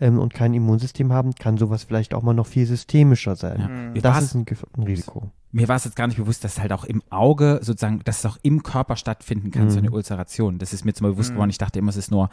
ähm, 0.00 0.18
und 0.18 0.34
kein 0.34 0.52
Immunsystem 0.52 1.12
haben, 1.14 1.34
kann 1.34 1.56
sowas 1.56 1.84
vielleicht 1.84 2.12
auch 2.12 2.22
mal 2.22 2.34
noch 2.34 2.46
viel 2.46 2.66
systemischer 2.66 3.36
sein. 3.36 3.60
ja. 3.60 3.68
Mhm. 3.68 4.02
Das 4.02 4.22
ist 4.24 4.34
ein, 4.34 4.44
ein 4.76 4.82
Risiko. 4.82 5.30
Mir 5.56 5.68
war 5.68 5.76
es 5.76 5.84
jetzt 5.84 5.96
gar 5.96 6.06
nicht 6.06 6.18
bewusst, 6.18 6.44
dass 6.44 6.52
es 6.54 6.60
halt 6.60 6.70
auch 6.72 6.84
im 6.84 7.02
Auge 7.08 7.60
sozusagen, 7.62 8.00
dass 8.04 8.18
es 8.18 8.26
auch 8.26 8.36
im 8.42 8.62
Körper 8.62 8.94
stattfinden 8.96 9.50
kann, 9.50 9.64
Mhm. 9.64 9.70
so 9.70 9.78
eine 9.78 9.90
Ulceration. 9.90 10.58
Das 10.58 10.74
ist 10.74 10.84
mir 10.84 10.90
jetzt 10.90 11.00
mal 11.00 11.12
bewusst 11.12 11.32
geworden. 11.32 11.48
Ich 11.48 11.56
dachte 11.56 11.78
immer, 11.78 11.88
es 11.88 11.96
ist 11.96 12.10
nur 12.10 12.28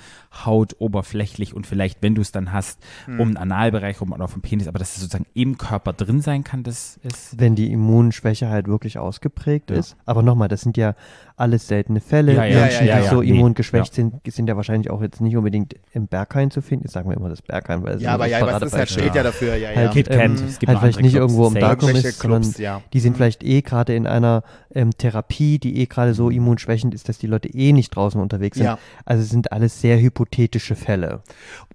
Haut, 0.45 0.75
oberflächlich 0.79 1.53
und 1.53 1.65
vielleicht, 1.65 2.01
wenn 2.01 2.15
du 2.15 2.21
es 2.21 2.33
dann 2.33 2.51
hast, 2.51 2.79
Mhm. 3.07 3.19
um 3.21 3.27
den 3.29 3.37
Analbereich 3.37 4.01
rum 4.01 4.11
oder 4.11 4.25
auf 4.25 4.33
dem 4.33 4.41
Penis, 4.41 4.67
aber 4.67 4.77
dass 4.77 4.95
es 4.95 5.01
sozusagen 5.01 5.25
im 5.33 5.57
Körper 5.57 5.93
drin 5.93 6.19
sein 6.21 6.43
kann, 6.43 6.63
das 6.63 6.99
ist. 7.03 7.39
Wenn 7.39 7.55
die 7.55 7.71
Immunschwäche 7.71 8.49
halt 8.49 8.67
wirklich 8.67 8.97
ausgeprägt 8.99 9.71
ist. 9.71 9.95
Aber 10.05 10.21
nochmal, 10.21 10.49
das 10.49 10.61
sind 10.61 10.75
ja 10.75 10.93
alles 11.37 11.67
seltene 11.67 12.01
Fälle. 12.01 12.33
Ja, 12.33 12.45
ja, 12.45 12.59
Menschen, 12.61 12.87
ja, 12.87 12.97
die 12.97 13.03
ja, 13.05 13.09
so 13.09 13.21
nee, 13.21 13.29
immungeschwächt 13.29 13.93
sind, 13.93 14.15
sind 14.27 14.47
ja 14.47 14.55
wahrscheinlich 14.55 14.91
auch 14.91 15.01
jetzt 15.01 15.21
nicht 15.21 15.35
unbedingt 15.35 15.75
im 15.93 16.07
Berghain 16.07 16.51
zu 16.51 16.61
finden. 16.61 16.85
Jetzt 16.85 16.93
sagen 16.93 17.09
wir 17.09 17.15
immer 17.17 17.29
das 17.29 17.41
Berghain, 17.41 17.83
weil 17.83 17.95
es 17.95 18.01
Ja, 18.01 18.09
ist 18.09 18.15
aber 18.15 18.25
ja, 18.27 18.45
was 18.45 18.61
ist 18.63 18.73
halt, 18.73 18.89
steht 18.89 19.15
ja 19.15 19.23
dafür, 19.23 19.55
ja, 19.55 19.71
ja. 19.71 19.75
Halt, 19.77 19.91
Kit 19.93 20.09
Kat, 20.09 20.19
ähm, 20.19 20.33
es 20.33 20.59
gibt 20.59 20.69
halt 20.69 20.79
vielleicht 20.79 21.01
nicht 21.01 21.15
Clubs, 21.15 21.33
irgendwo 21.33 21.47
im. 21.47 21.53
Darkroom 21.55 21.89
ist, 21.95 22.19
sondern 22.19 22.41
Clubs, 22.43 22.57
ja. 22.59 22.81
die 22.93 22.99
sind 22.99 23.12
Mhm. 23.13 23.17
vielleicht 23.17 23.43
eh 23.43 23.61
gerade 23.61 23.95
in 23.95 24.05
einer 24.07 24.43
ähm, 24.73 24.91
Therapie, 24.97 25.59
die 25.59 25.77
eh 25.79 25.85
gerade 25.85 26.13
so 26.13 26.29
immunschwächend 26.29 26.93
ist, 26.93 27.07
dass 27.09 27.17
die 27.17 27.27
Leute 27.27 27.47
eh 27.49 27.71
nicht 27.73 27.95
draußen 27.95 28.19
unterwegs 28.21 28.57
sind. 28.57 28.65
Ja. 28.65 28.77
Also 29.05 29.23
es 29.23 29.29
sind 29.29 29.51
alles 29.51 29.79
sehr 29.81 29.99
hypothetische 30.01 30.75
Fälle. 30.75 31.21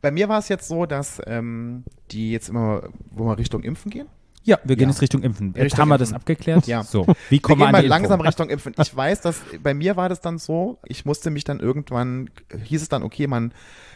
Bei 0.03 0.11
mir 0.11 0.28
war 0.28 0.39
es 0.39 0.49
jetzt 0.49 0.68
so, 0.68 0.86
dass 0.86 1.20
ähm, 1.26 1.84
die 2.11 2.30
jetzt 2.32 2.49
immer, 2.49 2.82
wo 3.11 3.24
wir 3.24 3.39
Richtung 3.39 3.62
Impfen 3.62 3.91
gehen. 3.91 4.07
Ja, 4.45 4.57
wir 4.64 4.76
gehen 4.76 4.89
Ja. 4.89 4.93
jetzt 4.93 5.03
Richtung 5.03 5.22
Impfen. 5.22 5.49
Jetzt 5.49 5.64
Richtung 5.64 5.80
haben 5.80 5.89
wir 5.89 5.97
Impfen. 5.97 6.12
das 6.12 6.12
abgeklärt. 6.14 6.66
Ja. 6.66 6.82
So, 6.82 7.07
wie 7.28 7.32
Wir 7.32 7.41
kommen 7.43 7.61
wir 7.61 7.66
gehen 7.66 7.66
an 7.66 7.72
mal 7.72 7.82
die 7.82 7.89
langsam 7.89 8.12
Impfung? 8.20 8.26
Richtung 8.26 8.51
Impfen. 8.51 8.74
Ich 8.80 8.97
weiß, 8.97 9.20
dass 9.20 9.41
bei 9.62 9.74
mir 9.74 9.97
war 9.97 10.09
das 10.09 10.20
dann 10.20 10.39
so, 10.39 10.78
ich 10.86 11.05
musste 11.05 11.30
mich 11.30 11.45
dann 11.45 11.61
irgendwann, 11.61 12.30
hieß 12.64 12.80
es 12.82 12.89
dann, 12.89 13.03
okay, 13.03 13.26
man 13.26 13.53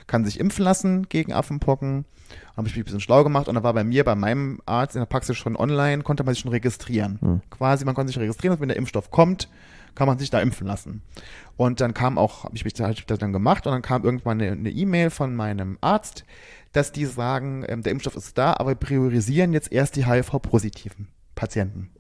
kann 0.07 0.25
sich 0.25 0.39
impfen 0.41 0.65
lassen 0.65 1.09
gegen 1.09 1.33
Affenpocken. 1.33 2.05
Habe 2.57 2.69
ich 2.69 2.75
mich 2.75 2.83
ein 2.83 2.85
bisschen 2.85 3.01
schlau 3.01 3.25
gemacht 3.25 3.49
und 3.49 3.55
da 3.55 3.63
war 3.63 3.73
bei 3.73 3.85
mir, 3.85 4.05
bei 4.05 4.15
meinem 4.15 4.61
Arzt 4.67 4.95
in 4.95 5.01
der 5.01 5.07
Praxis 5.07 5.37
schon 5.37 5.57
online, 5.57 6.03
konnte 6.03 6.25
man 6.25 6.35
sich 6.35 6.43
schon 6.43 6.51
registrieren. 6.51 7.43
Quasi, 7.51 7.85
man 7.85 7.95
konnte 7.95 8.13
sich 8.13 8.21
registrieren, 8.21 8.55
dass 8.55 8.61
wenn 8.61 8.69
der 8.69 8.77
Impfstoff 8.77 9.11
kommt, 9.11 9.49
kann 9.95 10.07
man 10.07 10.19
sich 10.19 10.31
da 10.31 10.41
impfen 10.41 10.67
lassen. 10.67 11.03
Und 11.57 11.81
dann 11.81 11.95
kam 11.95 12.19
auch, 12.19 12.45
habe 12.45 12.57
ich 12.57 12.65
mich 12.65 12.75
da, 12.75 12.89
hab 12.89 13.07
das 13.07 13.19
dann 13.19 13.33
gemacht 13.33 13.67
und 13.67 13.73
dann 13.73 13.83
kam 13.83 14.05
irgendwann 14.05 14.41
eine 14.41 14.71
E-Mail 14.71 15.11
von 15.11 15.35
meinem 15.35 15.79
Arzt, 15.81 16.25
dass 16.73 16.93
die 16.93 17.05
sagen, 17.05 17.65
ähm, 17.69 17.83
der 17.83 17.93
Impfstoff 17.93 18.17
ist 18.17 18.37
da, 18.39 18.55
aber 18.55 18.71
wir 18.71 18.77
priorisieren 18.77 19.53
jetzt 19.53 19.71
erst 19.71 19.97
die 19.97 20.07
HIV-positiven 20.07 21.09
Patienten. 21.35 21.91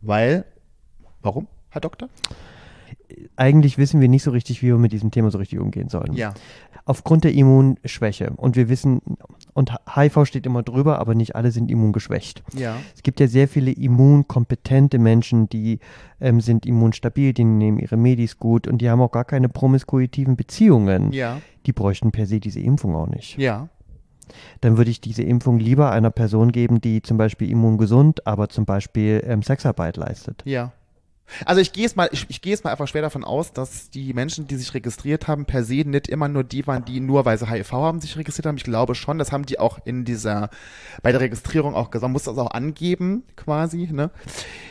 Weil, 0.00 0.44
warum, 1.20 1.48
Herr 1.70 1.80
Doktor? 1.80 2.08
Eigentlich 3.36 3.76
wissen 3.76 4.00
wir 4.00 4.08
nicht 4.08 4.22
so 4.22 4.30
richtig, 4.30 4.62
wie 4.62 4.68
wir 4.68 4.78
mit 4.78 4.92
diesem 4.92 5.10
Thema 5.10 5.30
so 5.30 5.38
richtig 5.38 5.58
umgehen 5.58 5.88
sollen. 5.88 6.14
Ja. 6.14 6.34
Aufgrund 6.84 7.24
der 7.24 7.32
Immunschwäche. 7.32 8.30
Und 8.36 8.56
wir 8.56 8.68
wissen, 8.68 9.00
und 9.54 9.72
HIV 9.94 10.24
steht 10.26 10.46
immer 10.46 10.62
drüber, 10.62 10.98
aber 10.98 11.14
nicht 11.14 11.36
alle 11.36 11.50
sind 11.50 11.70
immungeschwächt. 11.70 12.42
Ja. 12.54 12.76
Es 12.94 13.02
gibt 13.02 13.20
ja 13.20 13.26
sehr 13.26 13.48
viele 13.48 13.72
immunkompetente 13.72 14.98
Menschen, 14.98 15.48
die 15.48 15.80
ähm, 16.20 16.40
sind 16.40 16.66
immunstabil, 16.66 17.32
die 17.32 17.44
nehmen 17.44 17.78
ihre 17.78 17.96
Medis 17.96 18.38
gut 18.38 18.66
und 18.66 18.78
die 18.78 18.90
haben 18.90 19.00
auch 19.00 19.12
gar 19.12 19.24
keine 19.24 19.48
promiskuitiven 19.48 20.36
Beziehungen. 20.36 21.12
Ja. 21.12 21.40
Die 21.66 21.72
bräuchten 21.72 22.10
per 22.12 22.26
se 22.26 22.40
diese 22.40 22.60
Impfung 22.60 22.94
auch 22.94 23.08
nicht. 23.08 23.38
Ja. 23.38 23.68
Dann 24.60 24.76
würde 24.76 24.90
ich 24.90 25.00
diese 25.00 25.22
Impfung 25.22 25.58
lieber 25.58 25.90
einer 25.90 26.10
Person 26.10 26.52
geben, 26.52 26.80
die 26.80 27.02
zum 27.02 27.16
Beispiel 27.16 27.50
immungesund, 27.50 28.26
aber 28.26 28.48
zum 28.48 28.64
Beispiel 28.64 29.22
ähm, 29.26 29.42
Sexarbeit 29.42 29.96
leistet. 29.96 30.42
Ja. 30.44 30.72
Also 31.44 31.60
ich 31.60 31.72
gehe 31.72 31.86
es 31.86 31.96
mal, 31.96 32.08
ich, 32.12 32.26
ich 32.28 32.42
gehe 32.42 32.54
es 32.54 32.64
mal 32.64 32.70
einfach 32.70 32.88
schwer 32.88 33.02
davon 33.02 33.24
aus, 33.24 33.52
dass 33.52 33.90
die 33.90 34.12
Menschen, 34.12 34.46
die 34.46 34.56
sich 34.56 34.74
registriert 34.74 35.28
haben, 35.28 35.44
per 35.44 35.64
se 35.64 35.82
nicht 35.86 36.08
immer 36.08 36.28
nur 36.28 36.44
die 36.44 36.66
waren, 36.66 36.84
die 36.84 37.00
nur 37.00 37.24
weil 37.24 37.38
sie 37.38 37.48
HIV 37.48 37.72
haben, 37.72 38.00
sich 38.00 38.16
registriert 38.16 38.46
haben. 38.46 38.56
Ich 38.56 38.64
glaube 38.64 38.94
schon, 38.94 39.18
das 39.18 39.32
haben 39.32 39.46
die 39.46 39.58
auch 39.58 39.78
in 39.84 40.04
dieser, 40.04 40.50
bei 41.02 41.12
der 41.12 41.20
Registrierung 41.20 41.74
auch 41.74 41.90
gesagt, 41.90 42.02
man 42.02 42.12
muss 42.12 42.24
das 42.24 42.38
auch 42.38 42.50
angeben, 42.50 43.24
quasi, 43.36 43.88
ne? 43.90 44.10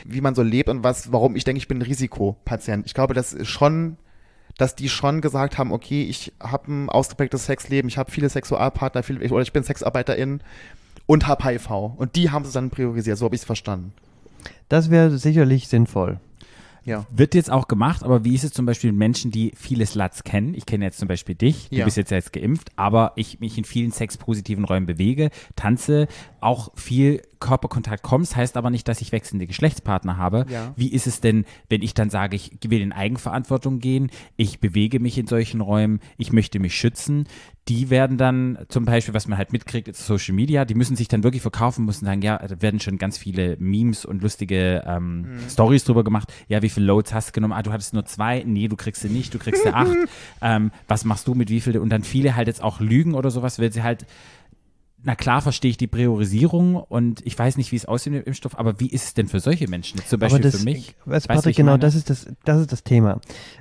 Wie 0.04 0.20
man 0.20 0.34
so 0.34 0.42
lebt 0.42 0.68
und 0.68 0.84
was, 0.84 1.12
warum 1.12 1.36
ich 1.36 1.44
denke, 1.44 1.58
ich 1.58 1.68
bin 1.68 1.78
ein 1.78 1.82
Risikopatient. 1.82 2.86
Ich 2.86 2.94
glaube, 2.94 3.14
das 3.14 3.32
ist 3.32 3.48
schon, 3.48 3.96
dass 4.58 4.74
die 4.74 4.88
schon 4.88 5.20
gesagt 5.20 5.58
haben, 5.58 5.72
okay, 5.72 6.02
ich 6.02 6.32
habe 6.40 6.72
ein 6.72 6.88
ausgeprägtes 6.88 7.46
Sexleben, 7.46 7.88
ich 7.88 7.98
habe 7.98 8.10
viele 8.10 8.28
Sexualpartner, 8.28 9.02
viele, 9.02 9.28
oder 9.30 9.42
ich 9.42 9.52
bin 9.52 9.62
Sexarbeiterin 9.62 10.42
und 11.06 11.26
habe 11.26 11.44
HIV. 11.44 11.70
Und 11.70 12.16
die 12.16 12.30
haben 12.30 12.44
es 12.44 12.52
dann 12.52 12.70
priorisiert, 12.70 13.18
so 13.18 13.24
habe 13.24 13.34
ich 13.34 13.40
es 13.40 13.46
verstanden. 13.46 13.92
Das 14.68 14.90
wäre 14.90 15.18
sicherlich 15.18 15.68
sinnvoll. 15.68 16.20
Ja. 16.84 17.06
Wird 17.10 17.34
jetzt 17.34 17.50
auch 17.50 17.68
gemacht, 17.68 18.02
aber 18.02 18.24
wie 18.24 18.34
ist 18.34 18.44
es 18.44 18.52
zum 18.52 18.66
Beispiel 18.66 18.90
mit 18.92 18.98
Menschen, 18.98 19.30
die 19.30 19.52
viele 19.56 19.86
Sluts 19.86 20.24
kennen? 20.24 20.54
Ich 20.54 20.66
kenne 20.66 20.84
jetzt 20.84 20.98
zum 20.98 21.08
Beispiel 21.08 21.34
dich, 21.34 21.68
du 21.70 21.76
Ja. 21.76 21.84
bist 21.84 21.96
jetzt 21.96 22.10
jetzt 22.10 22.32
geimpft, 22.32 22.70
aber 22.76 23.12
ich 23.16 23.40
mich 23.40 23.56
in 23.58 23.64
vielen 23.64 23.90
sexpositiven 23.92 24.64
Räumen 24.64 24.86
bewege, 24.86 25.30
tanze, 25.56 26.08
auch 26.40 26.70
viel 26.76 27.22
Körperkontakt 27.38 28.02
kommst, 28.02 28.36
heißt 28.36 28.56
aber 28.56 28.70
nicht, 28.70 28.86
dass 28.88 29.00
ich 29.00 29.12
wechselnde 29.12 29.46
Geschlechtspartner 29.46 30.16
habe. 30.16 30.46
Ja. 30.50 30.72
Wie 30.76 30.88
ist 30.92 31.06
es 31.06 31.20
denn, 31.20 31.44
wenn 31.68 31.82
ich 31.82 31.94
dann 31.94 32.10
sage, 32.10 32.36
ich 32.36 32.52
will 32.66 32.80
in 32.80 32.92
Eigenverantwortung 32.92 33.78
gehen, 33.78 34.10
ich 34.36 34.60
bewege 34.60 35.00
mich 35.00 35.16
in 35.18 35.26
solchen 35.26 35.60
Räumen, 35.60 36.00
ich 36.18 36.32
möchte 36.32 36.58
mich 36.58 36.74
schützen? 36.74 37.26
Die 37.70 37.88
werden 37.88 38.18
dann 38.18 38.58
zum 38.68 38.84
Beispiel, 38.84 39.14
was 39.14 39.28
man 39.28 39.38
halt 39.38 39.52
mitkriegt, 39.52 39.86
ist 39.86 40.04
Social 40.04 40.34
Media, 40.34 40.64
die 40.64 40.74
müssen 40.74 40.96
sich 40.96 41.06
dann 41.06 41.22
wirklich 41.22 41.40
verkaufen, 41.40 41.84
müssen 41.84 42.04
sagen, 42.04 42.20
ja, 42.20 42.36
da 42.36 42.60
werden 42.60 42.80
schon 42.80 42.98
ganz 42.98 43.16
viele 43.16 43.56
Memes 43.60 44.04
und 44.04 44.22
lustige 44.22 44.82
ähm, 44.84 45.38
Stories 45.48 45.84
drüber 45.84 46.02
gemacht. 46.02 46.32
Ja, 46.48 46.62
wie 46.62 46.68
viele 46.68 46.86
Loads 46.86 47.14
hast 47.14 47.28
du 47.28 47.32
genommen? 47.32 47.52
Ah, 47.52 47.62
du 47.62 47.70
hattest 47.70 47.94
nur 47.94 48.04
zwei. 48.06 48.42
Nee, 48.44 48.66
du 48.66 48.74
kriegst 48.74 49.02
sie 49.02 49.08
nicht, 49.08 49.32
du 49.32 49.38
kriegst 49.38 49.62
sie 49.62 49.72
acht. 49.72 49.96
ähm, 50.42 50.72
was 50.88 51.04
machst 51.04 51.28
du 51.28 51.34
mit 51.34 51.48
wie 51.48 51.60
viel? 51.60 51.78
Und 51.78 51.90
dann 51.90 52.02
viele 52.02 52.34
halt 52.34 52.48
jetzt 52.48 52.60
auch 52.60 52.80
lügen 52.80 53.14
oder 53.14 53.30
sowas, 53.30 53.60
weil 53.60 53.72
sie 53.72 53.84
halt 53.84 54.04
na 55.02 55.14
klar 55.14 55.40
verstehe 55.40 55.70
ich 55.70 55.76
die 55.76 55.86
Priorisierung 55.86 56.74
und 56.76 57.24
ich 57.26 57.38
weiß 57.38 57.56
nicht, 57.56 57.72
wie 57.72 57.76
es 57.76 57.86
aussieht 57.86 58.12
mit 58.12 58.22
dem 58.22 58.26
Impfstoff, 58.26 58.58
aber 58.58 58.80
wie 58.80 58.88
ist 58.88 59.04
es 59.04 59.14
denn 59.14 59.28
für 59.28 59.40
solche 59.40 59.66
Menschen? 59.68 60.00
Zum 60.06 60.20
Beispiel 60.20 60.40
das, 60.42 60.56
für 60.58 60.64
mich. 60.64 60.94
Weißt, 61.06 61.26
Patrick, 61.28 61.56
genau, 61.56 61.72
meine? 61.72 61.80
das 61.80 61.94
ist 61.94 62.10
das, 62.10 62.26
das 62.44 62.60
ist 62.60 62.72
das 62.72 62.84
Thema. 62.84 63.20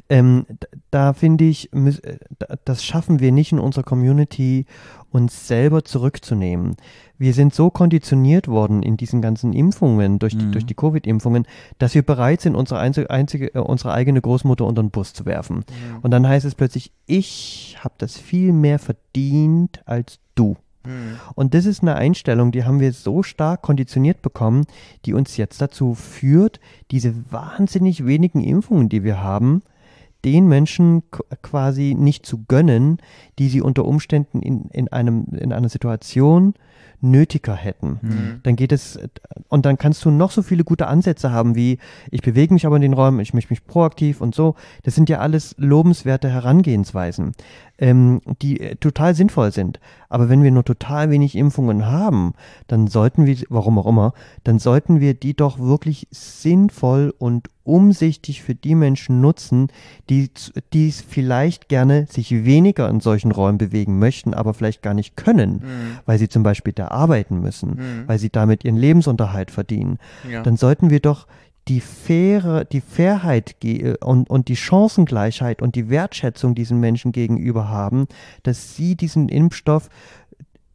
Ähm, 0.10 0.46
d- 0.50 0.68
da 0.92 1.14
finde 1.14 1.46
ich, 1.46 1.72
äh, 1.74 2.18
da- 2.40 2.56
das 2.66 2.84
schaffen 2.84 3.20
wir 3.20 3.32
nicht 3.32 3.52
in 3.52 3.60
unserer 3.60 3.84
Community, 3.84 4.66
uns 5.12 5.48
selber 5.48 5.84
zurückzunehmen. 5.86 6.76
Wir 7.18 7.34
sind 7.34 7.54
so 7.56 7.70
konditioniert 7.70 8.48
worden 8.48 8.84
in 8.84 8.96
diesen 8.98 9.22
ganzen 9.22 9.54
Impfungen, 9.54 10.20
durch 10.20 10.38
die, 10.38 10.46
Mhm. 10.46 10.52
durch 10.52 10.66
die 10.66 10.76
Covid-Impfungen, 10.76 11.48
dass 11.80 11.96
wir 11.96 12.04
bereit 12.04 12.42
sind, 12.42 12.56
unsere, 12.56 12.80
einzige, 12.80 13.10
einzige, 13.10 13.56
äh, 13.56 13.60
unsere 13.60 13.92
eigene 13.94 14.22
Großmutter 14.22 14.66
unter 14.66 14.84
den 14.84 14.92
Bus 14.92 15.14
zu 15.14 15.26
werfen. 15.26 15.64
Und 16.02 16.12
dann 16.12 16.28
heißt 16.28 16.46
es 16.46 16.54
plötzlich, 16.56 16.92
ich 17.08 17.78
habe 17.80 17.96
das 17.98 18.18
viel 18.18 18.52
mehr 18.54 18.78
verdient 18.78 19.82
als 19.86 20.20
du. 20.36 20.58
Und 21.36 21.54
das 21.54 21.66
ist 21.66 21.82
eine 21.82 21.96
Einstellung, 21.96 22.52
die 22.52 22.64
haben 22.64 22.80
wir 22.80 22.94
so 22.94 23.22
stark 23.22 23.62
konditioniert 23.62 24.22
bekommen, 24.22 24.66
die 25.06 25.14
uns 25.14 25.36
jetzt 25.38 25.62
dazu 25.62 25.94
führt, 25.94 26.60
diese 26.92 27.14
wahnsinnig 27.32 28.06
wenigen 28.06 28.42
Impfungen, 28.42 28.90
die 28.90 29.04
wir 29.04 29.22
haben, 29.22 29.62
den 30.26 30.48
Menschen 30.48 31.04
qu- 31.12 31.24
quasi 31.42 31.96
nicht 31.98 32.26
zu 32.26 32.44
gönnen, 32.48 32.98
die 33.40 33.50
sie 33.50 33.62
unter 33.62 33.86
Umständen 33.86 34.42
in, 34.42 34.66
in, 34.72 34.88
einem, 34.90 35.26
in 35.38 35.54
einer 35.54 35.70
Situation 35.70 36.56
nötiger 37.02 37.56
hätten. 37.56 38.00
Dann 38.44 38.56
geht 38.56 38.72
es, 38.72 39.00
und 39.48 39.66
dann 39.66 39.78
kannst 39.78 40.04
du 40.06 40.12
noch 40.12 40.32
so 40.32 40.42
viele 40.42 40.64
gute 40.64 40.88
Ansätze 40.88 41.32
haben, 41.32 41.56
wie 41.56 41.80
ich 42.12 42.22
bewege 42.22 42.54
mich 42.54 42.66
aber 42.66 42.76
in 42.76 42.82
den 42.82 42.94
Räumen, 42.94 43.20
ich 43.20 43.34
möchte 43.34 43.52
mich 43.54 43.66
proaktiv 43.66 44.22
und 44.22 44.36
so. 44.36 44.56
Das 44.84 44.96
sind 44.96 45.10
ja 45.10 45.20
alles 45.20 45.56
lobenswerte 45.58 46.30
Herangehensweisen, 46.30 47.34
ähm, 47.78 48.22
die 48.42 48.60
äh, 48.60 48.76
total 48.76 49.16
sinnvoll 49.16 49.52
sind. 49.52 49.80
Aber 50.10 50.28
wenn 50.28 50.44
wir 50.44 50.52
nur 50.52 50.66
total 50.66 51.10
wenig 51.10 51.36
Impfungen 51.36 51.86
haben, 51.86 52.34
dann 52.68 52.88
sollten 52.88 53.26
wir, 53.26 53.38
warum 53.50 53.78
auch 53.78 53.88
immer, 53.88 54.14
dann 54.44 54.60
sollten 54.60 55.00
wir 55.00 55.14
die 55.14 55.36
doch 55.36 55.60
wirklich 55.60 56.08
sinnvoll 56.12 57.14
und 57.18 57.48
umsichtig 57.64 58.42
für 58.42 58.56
die 58.56 58.74
Menschen 58.74 59.22
nutzen, 59.22 59.68
die, 60.10 60.32
es 60.74 61.02
vielleicht 61.02 61.70
gerne 61.70 62.08
sich 62.10 62.44
weniger 62.44 62.90
in 62.90 63.00
solchen 63.00 63.32
Räumen 63.32 63.60
bewegen 63.60 64.00
möchten, 64.00 64.34
aber 64.34 64.56
vielleicht 64.56 64.82
gar 64.82 64.96
nicht 64.96 65.16
können, 65.16 65.64
weil 66.08 66.18
sie 66.18 66.30
zum 66.30 66.42
Beispiel 66.42 66.69
da 66.74 66.90
arbeiten 66.90 67.40
müssen, 67.40 68.06
weil 68.08 68.20
sie 68.20 68.30
damit 68.30 68.64
ihren 68.64 68.78
Lebensunterhalt 68.78 69.52
verdienen. 69.52 69.98
Ja. 70.30 70.44
Dann 70.44 70.58
sollten 70.58 70.90
wir 70.90 71.00
doch 71.00 71.28
die 71.68 71.82
faire, 71.82 72.66
die 72.66 72.82
Fairheit 72.82 73.56
und, 74.04 74.30
und 74.30 74.48
die 74.48 74.56
Chancengleichheit 74.56 75.62
und 75.62 75.76
die 75.76 75.90
Wertschätzung 75.90 76.56
diesen 76.56 76.80
Menschen 76.80 77.12
gegenüber 77.12 77.70
haben, 77.70 78.08
dass 78.44 78.76
sie 78.76 78.96
diesen 78.96 79.30
Impfstoff 79.30 79.90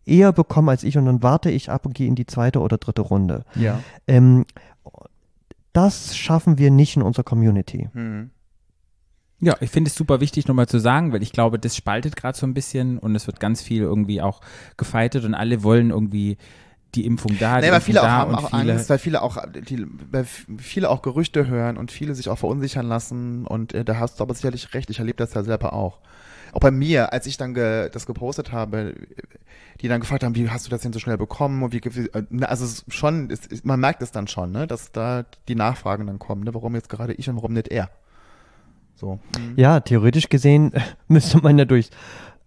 eher 0.07 0.32
bekommen 0.32 0.68
als 0.68 0.84
ich 0.84 0.97
und 0.97 1.07
dann 1.07 1.22
warte 1.22 1.51
ich 1.51 1.70
ab 1.70 1.86
und 1.86 1.95
gehe 1.95 2.07
in 2.07 2.14
die 2.14 2.26
zweite 2.26 2.61
oder 2.61 2.78
dritte 2.78 3.03
Runde. 3.03 3.45
Ja. 3.55 3.80
Ähm, 4.07 4.45
das 5.72 6.16
schaffen 6.16 6.59
wir 6.59 6.70
nicht 6.70 6.97
in 6.97 7.03
unserer 7.03 7.24
Community. 7.24 7.88
Mhm. 7.92 8.30
Ja, 9.45 9.57
ich 9.61 9.70
finde 9.70 9.88
es 9.88 9.95
super 9.95 10.20
wichtig, 10.20 10.47
nochmal 10.49 10.66
zu 10.68 10.78
sagen, 10.78 11.12
weil 11.12 11.22
ich 11.22 11.32
glaube, 11.32 11.59
das 11.59 11.76
spaltet 11.76 12.16
gerade 12.16 12.36
so 12.36 12.47
ein 12.47 12.55
bisschen 12.55 12.99
und 12.99 13.14
es 13.14 13.26
wird 13.26 13.40
ganz 13.40 13.62
viel 13.62 13.82
irgendwie 13.82 14.20
auch 14.22 14.40
gefeitet 14.76 15.24
und 15.24 15.34
alle 15.34 15.62
wollen 15.62 15.90
irgendwie 15.90 16.36
die 16.95 17.07
Impfung 17.07 17.36
da, 17.38 17.61
Nee, 17.61 17.72
weil 17.72 17.80
viele 17.80 18.03
auch 18.03 18.07
haben 18.09 18.34
auch 18.36 18.51
viele. 18.51 18.72
Angst, 18.72 18.88
weil 18.90 18.99
viele 18.99 19.22
auch, 19.22 19.36
die, 19.68 19.84
weil 20.12 20.24
viele 20.59 20.88
auch 20.90 21.03
Gerüchte 21.03 21.47
hören 21.49 21.76
und 21.76 21.90
viele 21.90 22.14
sich 22.14 22.28
auch 22.28 22.38
verunsichern 22.38 22.86
lassen 22.86 23.47
und 23.47 23.74
äh, 23.74 23.84
da 23.84 23.99
hast 23.99 24.20
du 24.20 24.22
aber 24.22 24.34
sicherlich 24.34 24.72
recht, 24.74 24.90
ich 24.90 25.01
erlebe 25.01 25.16
das 25.16 25.34
ja 25.34 25.42
selber 25.42 25.72
auch. 25.72 25.99
Auch 26.53 26.61
bei 26.61 26.70
mir, 26.70 27.12
als 27.12 27.26
ich 27.26 27.36
dann 27.36 27.53
ge, 27.53 27.90
das 27.90 28.07
gepostet 28.07 28.53
habe, 28.53 28.95
die 29.80 29.88
dann 29.88 30.01
gefragt 30.01 30.22
haben, 30.22 30.36
wie 30.36 30.49
hast 30.49 30.66
du 30.66 30.70
das 30.70 30.82
denn 30.82 30.92
so 30.92 31.01
schnell 31.01 31.18
bekommen? 31.18 31.62
Und 31.64 31.72
wie, 31.72 31.80
wie 31.84 32.07
äh, 32.07 32.45
also 32.45 32.82
schon, 32.88 33.28
ist- 33.30 33.64
man 33.64 33.80
merkt 33.80 34.01
es 34.03 34.12
dann 34.12 34.28
schon, 34.28 34.53
ne, 34.53 34.66
dass 34.68 34.92
da 34.92 35.24
die 35.49 35.57
Nachfragen 35.57 36.07
dann 36.07 36.20
kommen, 36.20 36.45
ne, 36.45 36.55
warum 36.55 36.76
jetzt 36.76 36.88
gerade 36.88 37.12
ich 37.14 37.28
und 37.28 37.34
warum 37.36 37.55
nicht 37.55 37.68
er. 37.68 37.90
So. 39.05 39.18
Ja, 39.57 39.80
theoretisch 39.80 40.30
gesehen 40.30 40.72
müsste 41.09 41.38
man 41.42 41.59
ja 41.59 41.66
durch, 41.66 41.90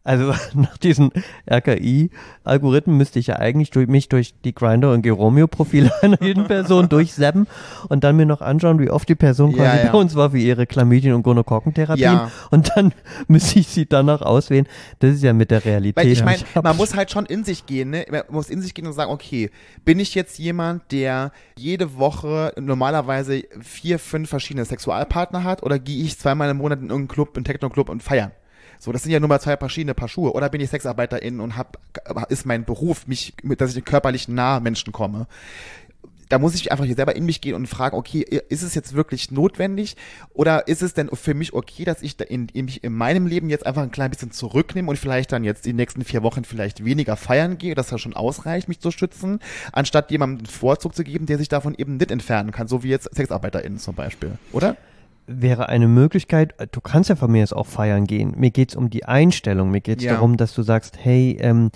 also 0.07 0.33
nach 0.53 0.77
diesen 0.77 1.11
RKI-Algorithmen 1.51 2.97
müsste 2.97 3.19
ich 3.19 3.27
ja 3.27 3.35
eigentlich 3.35 3.71
durch 3.71 3.87
mich 3.87 4.07
durch 4.07 4.33
die 4.43 4.55
Grinder 4.55 4.93
und 4.93 5.01
Geromeo-Profile 5.01 5.91
einer 6.01 6.21
jeden 6.23 6.45
Person 6.45 6.87
durchseppen 6.87 7.45
und 7.89 8.03
dann 8.03 8.15
mir 8.15 8.25
noch 8.25 8.41
anschauen, 8.41 8.79
wie 8.79 8.89
oft 8.89 9.07
die 9.09 9.15
Person 9.15 9.51
Ja, 9.51 9.57
quasi 9.57 9.85
ja. 9.85 9.91
bei 9.91 9.97
uns 9.97 10.15
war 10.15 10.31
für 10.31 10.37
ihre 10.37 10.65
Chlamydien- 10.65 11.13
und 11.13 11.23
Gonokokkentherapien. 11.23 12.13
Ja. 12.13 12.31
Und 12.51 12.71
dann 12.75 12.93
müsste 13.27 13.59
ich 13.59 13.67
sie 13.67 13.85
danach 13.85 14.21
auswählen. 14.21 14.65
Das 14.99 15.13
ist 15.13 15.23
ja 15.23 15.33
mit 15.33 15.51
der 15.51 15.65
Realität. 15.65 15.97
Weil 15.97 16.11
ich 16.11 16.23
meine, 16.23 16.39
man 16.63 16.77
muss 16.77 16.95
halt 16.95 17.11
schon 17.11 17.25
in 17.25 17.43
sich 17.43 17.65
gehen, 17.65 17.89
ne? 17.89 18.05
Man 18.09 18.23
muss 18.29 18.49
in 18.49 18.61
sich 18.61 18.73
gehen 18.73 18.87
und 18.87 18.93
sagen, 18.93 19.11
okay, 19.11 19.51
bin 19.83 19.99
ich 19.99 20.15
jetzt 20.15 20.39
jemand, 20.39 20.89
der 20.91 21.31
jede 21.57 21.97
Woche 21.97 22.53
normalerweise 22.57 23.43
vier, 23.61 23.99
fünf 23.99 24.29
verschiedene 24.29 24.63
Sexualpartner 24.63 25.43
hat 25.43 25.63
oder 25.63 25.79
gehe 25.79 26.03
ich 26.03 26.17
zweimal 26.17 26.49
im 26.49 26.57
Monat 26.57 26.79
in 26.79 26.89
irgendeinen 26.89 27.07
Club, 27.09 27.35
in 27.35 27.43
Techno-Club 27.43 27.89
und 27.89 28.01
feiern? 28.01 28.31
So, 28.79 28.91
das 28.91 29.03
sind 29.03 29.11
ja 29.11 29.19
nur 29.19 29.29
mal 29.29 29.39
zwei 29.39 29.57
verschiedene 29.57 29.93
Paar 29.93 30.07
Schuhe. 30.07 30.33
Oder 30.33 30.49
bin 30.49 30.61
ich 30.61 30.69
Sexarbeiterin 30.69 31.39
und 31.39 31.57
hab, 31.57 31.77
ist 32.29 32.45
mein 32.45 32.65
Beruf, 32.65 33.07
mich, 33.07 33.33
dass 33.57 33.75
ich 33.75 33.85
körperlich 33.85 34.27
nah 34.27 34.59
Menschen 34.59 34.93
komme? 34.93 35.27
da 36.29 36.39
muss 36.39 36.55
ich 36.55 36.71
einfach 36.71 36.85
hier 36.85 36.95
selber 36.95 37.15
in 37.15 37.25
mich 37.25 37.41
gehen 37.41 37.55
und 37.55 37.67
fragen, 37.67 37.95
okay, 37.95 38.21
ist 38.49 38.63
es 38.63 38.75
jetzt 38.75 38.93
wirklich 38.93 39.31
notwendig 39.31 39.95
oder 40.33 40.67
ist 40.67 40.81
es 40.81 40.93
denn 40.93 41.09
für 41.13 41.33
mich 41.33 41.53
okay, 41.53 41.85
dass 41.85 42.01
ich 42.01 42.19
in, 42.19 42.49
in 42.49 42.67
in 42.67 42.93
meinem 42.93 43.27
Leben 43.27 43.49
jetzt 43.49 43.65
einfach 43.65 43.81
ein 43.81 43.91
klein 43.91 44.11
bisschen 44.11 44.31
zurücknehme 44.31 44.89
und 44.89 44.97
vielleicht 44.97 45.31
dann 45.31 45.43
jetzt 45.43 45.65
die 45.65 45.73
nächsten 45.73 46.03
vier 46.03 46.23
Wochen 46.23 46.43
vielleicht 46.43 46.83
weniger 46.83 47.15
feiern 47.15 47.57
gehe, 47.57 47.75
dass 47.75 47.87
das 47.87 48.01
schon 48.01 48.13
ausreicht, 48.13 48.67
mich 48.67 48.79
zu 48.79 48.91
schützen, 48.91 49.39
anstatt 49.71 50.11
jemandem 50.11 50.39
einen 50.39 50.47
Vorzug 50.47 50.95
zu 50.95 51.03
geben, 51.03 51.25
der 51.25 51.37
sich 51.37 51.49
davon 51.49 51.75
eben 51.75 51.97
nicht 51.97 52.11
entfernen 52.11 52.51
kann, 52.51 52.67
so 52.67 52.83
wie 52.83 52.89
jetzt 52.89 53.13
SexarbeiterInnen 53.15 53.79
zum 53.79 53.95
Beispiel, 53.95 54.37
oder? 54.51 54.75
Wäre 55.27 55.69
eine 55.69 55.87
Möglichkeit, 55.87 56.55
äh, 56.59 56.67
du 56.71 56.81
kannst 56.81 57.09
ja 57.09 57.15
von 57.15 57.31
mir 57.31 57.39
jetzt 57.39 57.55
auch 57.55 57.67
feiern 57.67 58.05
gehen. 58.05 58.33
Mir 58.37 58.51
geht 58.51 58.69
es 58.69 58.75
um 58.75 58.89
die 58.89 59.05
Einstellung. 59.05 59.69
Mir 59.71 59.81
geht 59.81 59.99
es 59.99 60.05
Ja. 60.05 60.13
darum, 60.13 60.37
dass 60.37 60.53
du 60.53 60.63
sagst, 60.63 60.97
hey, 61.01 61.37
ähm, 61.39 61.69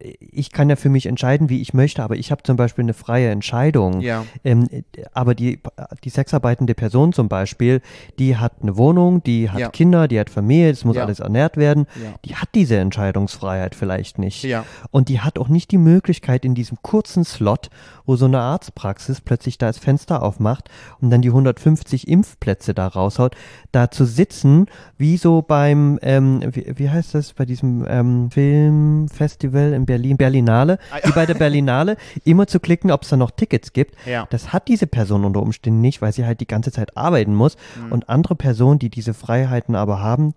ich 0.00 0.52
kann 0.52 0.70
ja 0.70 0.76
für 0.76 0.88
mich 0.90 1.06
entscheiden, 1.06 1.48
wie 1.48 1.60
ich 1.60 1.74
möchte, 1.74 2.04
aber 2.04 2.16
ich 2.16 2.30
habe 2.30 2.42
zum 2.44 2.56
Beispiel 2.56 2.84
eine 2.84 2.94
freie 2.94 3.30
Entscheidung. 3.30 4.00
Ja. 4.00 4.24
Ähm, 4.44 4.68
aber 5.12 5.34
die, 5.34 5.58
die 6.04 6.10
sexarbeitende 6.10 6.74
Person 6.74 7.12
zum 7.12 7.28
Beispiel, 7.28 7.80
die 8.18 8.36
hat 8.36 8.52
eine 8.62 8.76
Wohnung, 8.76 9.22
die 9.24 9.50
hat 9.50 9.58
Ja. 9.58 9.68
Kinder, 9.70 10.06
die 10.06 10.20
hat 10.20 10.30
Familie, 10.30 10.70
es 10.70 10.84
muss 10.84 10.96
Ja. 10.96 11.02
alles 11.04 11.18
ernährt 11.18 11.56
werden. 11.56 11.86
Die 12.24 12.36
hat 12.36 12.48
diese 12.54 12.76
Entscheidungsfreiheit 12.76 13.74
vielleicht 13.74 14.18
nicht. 14.18 14.46
Und 14.92 15.08
die 15.08 15.20
hat 15.20 15.38
auch 15.38 15.48
nicht 15.48 15.72
die 15.72 15.78
Möglichkeit 15.78 16.44
in 16.44 16.54
diesem 16.54 16.78
kurzen 16.82 17.24
Slot, 17.24 17.68
wo 18.06 18.14
so 18.16 18.26
eine 18.26 18.38
Arztpraxis 18.40 19.20
plötzlich 19.20 19.58
da 19.58 19.66
das 19.66 19.78
Fenster 19.78 20.22
aufmacht 20.22 20.70
und 21.00 21.10
dann 21.10 21.22
die 21.22 21.28
150 21.28 22.06
Impfplätze 22.08 22.72
da 22.72 22.86
raushaut, 22.86 23.34
da 23.72 23.90
zu 23.90 24.04
sitzen, 24.04 24.66
wie 24.96 25.16
so 25.16 25.42
beim, 25.42 25.98
ähm, 26.02 26.40
wie, 26.52 26.72
wie 26.76 26.88
heißt 26.88 27.14
das, 27.14 27.32
bei 27.32 27.44
diesem 27.44 27.84
ähm, 27.88 28.30
Filmfestival 28.30 29.72
in 29.72 29.87
Berlin, 29.88 30.16
Berlinale, 30.16 30.78
wie 31.02 31.12
bei 31.12 31.26
der 31.26 31.34
Berlinale, 31.42 31.96
immer 32.24 32.46
zu 32.46 32.60
klicken, 32.60 32.92
ob 32.92 33.02
es 33.02 33.08
da 33.08 33.16
noch 33.16 33.32
Tickets 33.32 33.72
gibt. 33.72 33.96
Ja. 34.06 34.28
Das 34.30 34.52
hat 34.52 34.68
diese 34.68 34.86
Person 34.86 35.24
unter 35.24 35.42
Umständen 35.42 35.80
nicht, 35.80 36.02
weil 36.02 36.12
sie 36.12 36.24
halt 36.24 36.40
die 36.40 36.46
ganze 36.46 36.70
Zeit 36.70 36.96
arbeiten 36.96 37.34
muss. 37.34 37.56
Mhm. 37.76 37.92
Und 37.92 38.08
andere 38.08 38.36
Personen, 38.36 38.78
die 38.78 38.90
diese 38.90 39.14
Freiheiten 39.14 39.74
aber 39.74 40.00
haben, 40.00 40.34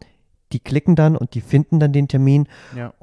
die 0.53 0.59
klicken 0.59 0.95
dann 0.95 1.15
und 1.15 1.35
die 1.35 1.41
finden 1.41 1.79
dann 1.79 1.93
den 1.93 2.07
Termin. 2.07 2.47
Ja. 2.75 2.93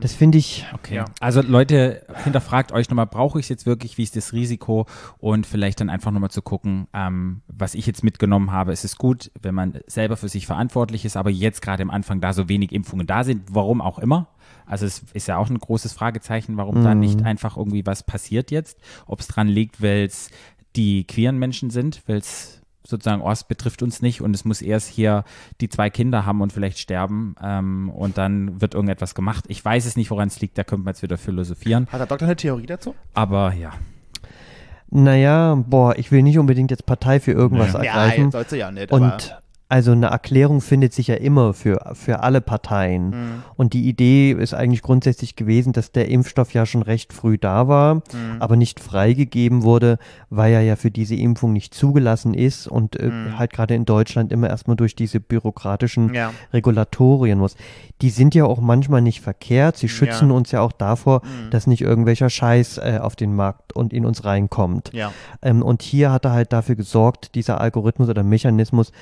Das 0.00 0.12
finde 0.12 0.38
ich, 0.38 0.66
Okay. 0.72 0.96
Ja. 0.96 1.04
Also 1.20 1.40
Leute, 1.40 2.02
hinterfragt 2.24 2.72
euch 2.72 2.88
nochmal, 2.90 3.06
brauche 3.06 3.38
ich 3.38 3.44
es 3.44 3.48
jetzt 3.48 3.66
wirklich, 3.66 3.96
wie 3.96 4.02
ist 4.02 4.16
das 4.16 4.32
Risiko 4.32 4.86
und 5.18 5.46
vielleicht 5.46 5.80
dann 5.80 5.88
einfach 5.88 6.10
nochmal 6.10 6.30
zu 6.30 6.42
gucken, 6.42 6.88
ähm, 6.92 7.42
was 7.46 7.74
ich 7.74 7.86
jetzt 7.86 8.02
mitgenommen 8.02 8.50
habe. 8.50 8.72
Es 8.72 8.84
ist 8.84 8.98
gut, 8.98 9.30
wenn 9.40 9.54
man 9.54 9.78
selber 9.86 10.16
für 10.16 10.28
sich 10.28 10.46
verantwortlich 10.46 11.04
ist, 11.04 11.16
aber 11.16 11.30
jetzt 11.30 11.62
gerade 11.62 11.82
am 11.82 11.90
Anfang 11.90 12.20
da 12.20 12.32
so 12.32 12.48
wenig 12.48 12.72
Impfungen 12.72 13.06
da 13.06 13.22
sind, 13.22 13.42
warum 13.52 13.80
auch 13.80 13.98
immer. 13.98 14.28
Also 14.68 14.86
es 14.86 15.02
ist 15.14 15.26
ja 15.28 15.36
auch 15.38 15.48
ein 15.50 15.58
großes 15.58 15.92
Fragezeichen, 15.92 16.56
warum 16.56 16.82
da 16.84 16.94
nicht 16.94 17.22
einfach 17.24 17.56
irgendwie 17.56 17.84
was 17.86 18.02
passiert 18.02 18.50
jetzt. 18.50 18.78
Ob 19.06 19.20
es 19.20 19.28
dran 19.28 19.48
liegt, 19.48 19.82
weil 19.82 20.04
es 20.04 20.30
die 20.76 21.04
queeren 21.04 21.38
Menschen 21.38 21.70
sind, 21.70 22.02
weil 22.06 22.18
es 22.18 22.60
sozusagen, 22.86 23.20
oh, 23.20 23.30
es 23.30 23.44
betrifft 23.44 23.82
uns 23.82 24.00
nicht 24.00 24.22
und 24.22 24.34
es 24.34 24.44
muss 24.46 24.62
erst 24.62 24.88
hier 24.88 25.24
die 25.60 25.68
zwei 25.68 25.90
Kinder 25.90 26.24
haben 26.24 26.40
und 26.40 26.52
vielleicht 26.52 26.78
sterben 26.78 27.34
ähm, 27.42 27.90
und 27.90 28.16
dann 28.16 28.60
wird 28.62 28.74
irgendetwas 28.74 29.14
gemacht. 29.14 29.44
Ich 29.48 29.62
weiß 29.62 29.84
es 29.84 29.96
nicht, 29.96 30.10
woran 30.10 30.28
es 30.28 30.40
liegt, 30.40 30.56
da 30.56 30.64
könnte 30.64 30.84
man 30.84 30.92
jetzt 30.92 31.02
wieder 31.02 31.18
philosophieren. 31.18 31.86
Hat 31.92 32.00
der 32.00 32.06
Doktor 32.06 32.26
eine 32.26 32.36
Theorie 32.36 32.66
dazu? 32.66 32.94
Aber 33.14 33.52
ja, 33.52 33.72
naja, 34.90 35.54
boah, 35.66 35.98
ich 35.98 36.10
will 36.10 36.22
nicht 36.22 36.38
unbedingt 36.38 36.70
jetzt 36.70 36.86
Partei 36.86 37.20
für 37.20 37.32
irgendwas 37.32 37.74
Nee. 37.74 37.86
ergreifen. 37.86 38.30
sollst 38.30 38.52
du 38.52 38.56
ja 38.56 38.70
nicht, 38.70 38.90
aber 38.90 39.14
Und 39.14 39.36
also 39.70 39.92
eine 39.92 40.06
Erklärung 40.06 40.60
findet 40.62 40.92
sich 40.94 41.08
ja 41.08 41.16
immer 41.16 41.52
für, 41.52 41.90
für 41.94 42.20
alle 42.22 42.40
Parteien. 42.40 43.10
Mhm. 43.10 43.42
Und 43.56 43.74
die 43.74 43.86
Idee 43.88 44.32
ist 44.32 44.54
eigentlich 44.54 44.80
grundsätzlich 44.82 45.36
gewesen, 45.36 45.72
dass 45.74 45.92
der 45.92 46.08
Impfstoff 46.08 46.54
ja 46.54 46.64
schon 46.64 46.82
recht 46.82 47.12
früh 47.12 47.36
da 47.36 47.68
war, 47.68 47.96
Mhm. 47.96 48.02
aber 48.40 48.56
nicht 48.56 48.80
freigegeben 48.80 49.62
wurde, 49.62 49.98
weil 50.30 50.52
er 50.54 50.62
ja 50.62 50.76
für 50.76 50.90
diese 50.90 51.14
Impfung 51.16 51.52
nicht 51.52 51.74
zugelassen 51.74 52.32
ist 52.32 52.66
und 52.66 52.96
äh, 52.96 53.10
halt 53.36 53.52
gerade 53.52 53.74
in 53.74 53.84
Deutschland 53.84 54.32
immer 54.32 54.48
erstmal 54.48 54.76
durch 54.76 54.94
diese 54.96 55.20
bürokratischen 55.20 56.06
Mhm. 56.06 56.14
Ja. 56.14 56.32
Regulatorien 56.52 57.38
muss. 57.38 57.56
Die 58.00 58.10
sind 58.10 58.34
ja 58.34 58.44
auch 58.44 58.60
manchmal 58.60 59.02
nicht 59.02 59.20
verkehrt. 59.20 59.76
Sie 59.76 59.88
schützen 59.88 60.28
Ja. 60.30 60.34
uns 60.34 60.50
ja 60.52 60.60
auch 60.60 60.72
davor, 60.72 61.22
Mhm. 61.24 61.50
dass 61.50 61.66
nicht 61.66 61.82
irgendwelcher 61.82 62.30
Scheiß 62.30 62.78
äh, 62.78 62.98
auf 63.02 63.16
den 63.16 63.34
Markt 63.34 63.72
und 63.74 63.92
in 63.92 64.06
uns 64.06 64.24
reinkommt. 64.24 64.90
Ja. 64.92 65.12
Ähm, 65.42 65.62
und 65.62 65.82
hier 65.82 66.10
hat 66.12 66.24
er 66.24 66.32
halt 66.32 66.52
dafür 66.52 66.74
gesorgt, 66.76 67.34
dieser 67.34 67.60
Algorithmus 67.60 68.08
oder 68.08 68.22
Mechanismus, 68.22 68.92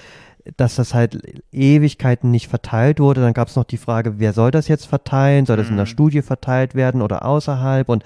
dass 0.57 0.77
das 0.77 0.95
halt 0.95 1.21
Ewigkeiten 1.53 2.31
nicht 2.31 2.49
verteilt 2.49 3.01
wurde. 3.01 3.21
Dann 3.21 3.35
gab 3.35 3.49
es 3.49 3.57
noch 3.57 3.65
die 3.65 3.77
Frage, 3.77 4.19
wer 4.19 4.33
soll 4.33 4.51
das 4.51 4.69
jetzt 4.69 4.87
verteilen? 4.87 5.47
Soll 5.47 5.57
das 5.57 5.69
in 5.69 5.77
der 5.77 5.87
Studie 5.87 6.23
verteilt 6.23 6.75
werden 6.75 7.03
oder 7.03 7.25
außerhalb? 7.25 7.89
Und 7.89 8.05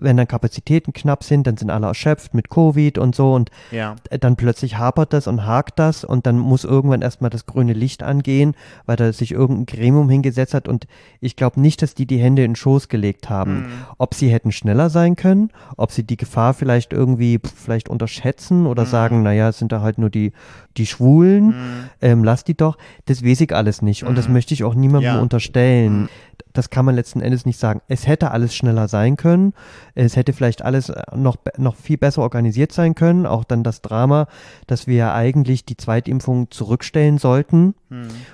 wenn 0.00 0.16
dann 0.16 0.26
Kapazitäten 0.28 0.92
knapp 0.92 1.22
sind, 1.24 1.46
dann 1.46 1.56
sind 1.56 1.70
alle 1.70 1.86
erschöpft 1.86 2.34
mit 2.34 2.50
Covid 2.50 2.98
und 2.98 3.14
so 3.14 3.34
und 3.34 3.50
Ja. 3.70 3.96
dann 4.20 4.36
plötzlich 4.36 4.78
hapert 4.78 5.12
das 5.12 5.26
und 5.26 5.46
hakt 5.46 5.78
das 5.78 6.04
und 6.04 6.26
dann 6.26 6.38
muss 6.38 6.64
irgendwann 6.64 7.02
erstmal 7.02 7.30
das 7.30 7.46
grüne 7.46 7.72
Licht 7.72 8.02
angehen, 8.02 8.54
weil 8.86 8.96
da 8.96 9.12
sich 9.12 9.32
irgendein 9.32 9.66
Gremium 9.66 10.08
hingesetzt 10.08 10.54
hat 10.54 10.68
und 10.68 10.86
ich 11.20 11.36
glaube 11.36 11.60
nicht, 11.60 11.82
dass 11.82 11.94
die 11.94 12.06
die 12.06 12.18
Hände 12.18 12.42
in 12.44 12.52
den 12.52 12.56
Schoß 12.56 12.88
gelegt 12.88 13.28
haben. 13.30 13.64
Ob 13.98 14.14
sie 14.14 14.28
hätten 14.30 14.52
schneller 14.52 14.90
sein 14.90 15.16
können, 15.16 15.50
ob 15.76 15.92
sie 15.92 16.02
die 16.04 16.16
Gefahr 16.16 16.54
vielleicht 16.54 16.92
irgendwie 16.92 17.38
pf, 17.38 17.52
vielleicht 17.54 17.88
unterschätzen 17.88 18.66
oder 18.66 18.86
sagen, 18.86 19.22
naja, 19.22 19.48
es 19.50 19.58
sind 19.58 19.72
da 19.72 19.80
halt 19.82 19.98
nur 19.98 20.10
die, 20.10 20.32
die 20.76 20.86
Schwulen, 20.86 21.54
ähm, 22.00 22.24
lass 22.24 22.44
die 22.44 22.56
doch, 22.56 22.78
das 23.06 23.24
weiß 23.24 23.40
ich 23.42 23.54
alles 23.54 23.82
nicht 23.82 24.04
und 24.04 24.16
das 24.16 24.28
möchte 24.28 24.54
ich 24.54 24.64
auch 24.64 24.74
niemandem 24.74 25.14
Ja. 25.14 25.20
unterstellen. 25.20 26.08
Das 26.52 26.70
kann 26.70 26.84
man 26.84 26.94
letzten 26.94 27.20
Endes 27.20 27.46
nicht 27.46 27.58
sagen. 27.58 27.80
Es 27.88 28.06
hätte 28.06 28.30
alles 28.30 28.54
schneller 28.54 28.88
sein 28.88 29.16
können. 29.16 29.54
Es 29.94 30.16
hätte 30.16 30.32
vielleicht 30.32 30.62
alles 30.62 30.88
äh, 30.88 31.02
noch, 31.14 31.36
noch 31.56 31.76
viel 31.76 31.98
besser 31.98 32.22
organisiert 32.22 32.72
sein 32.72 32.94
können. 32.94 33.26
Auch 33.26 33.44
dann 33.44 33.62
das 33.62 33.82
Drama, 33.82 34.26
dass 34.66 34.86
wir 34.86 34.96
ja 34.96 35.14
eigentlich 35.14 35.64
die 35.64 35.76
Zweitimpfung 35.76 36.50
zurückstellen 36.50 37.18
sollten. 37.18 37.74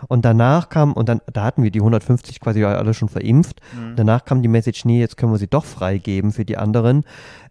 Und 0.08 0.24
danach 0.24 0.68
kam, 0.68 0.92
und 0.92 1.08
dann, 1.08 1.20
da 1.32 1.44
hatten 1.44 1.62
wir 1.62 1.70
die 1.70 1.80
150 1.80 2.40
quasi 2.40 2.62
alle 2.62 2.92
schon 2.92 3.08
verimpft. 3.08 3.60
Danach 3.96 4.24
kam 4.24 4.42
die 4.42 4.48
Message, 4.48 4.84
nee, 4.84 5.00
jetzt 5.00 5.16
können 5.16 5.32
wir 5.32 5.38
sie 5.38 5.46
doch 5.46 5.64
freigeben 5.64 6.32
für 6.32 6.44
die 6.44 6.58
anderen. 6.58 7.04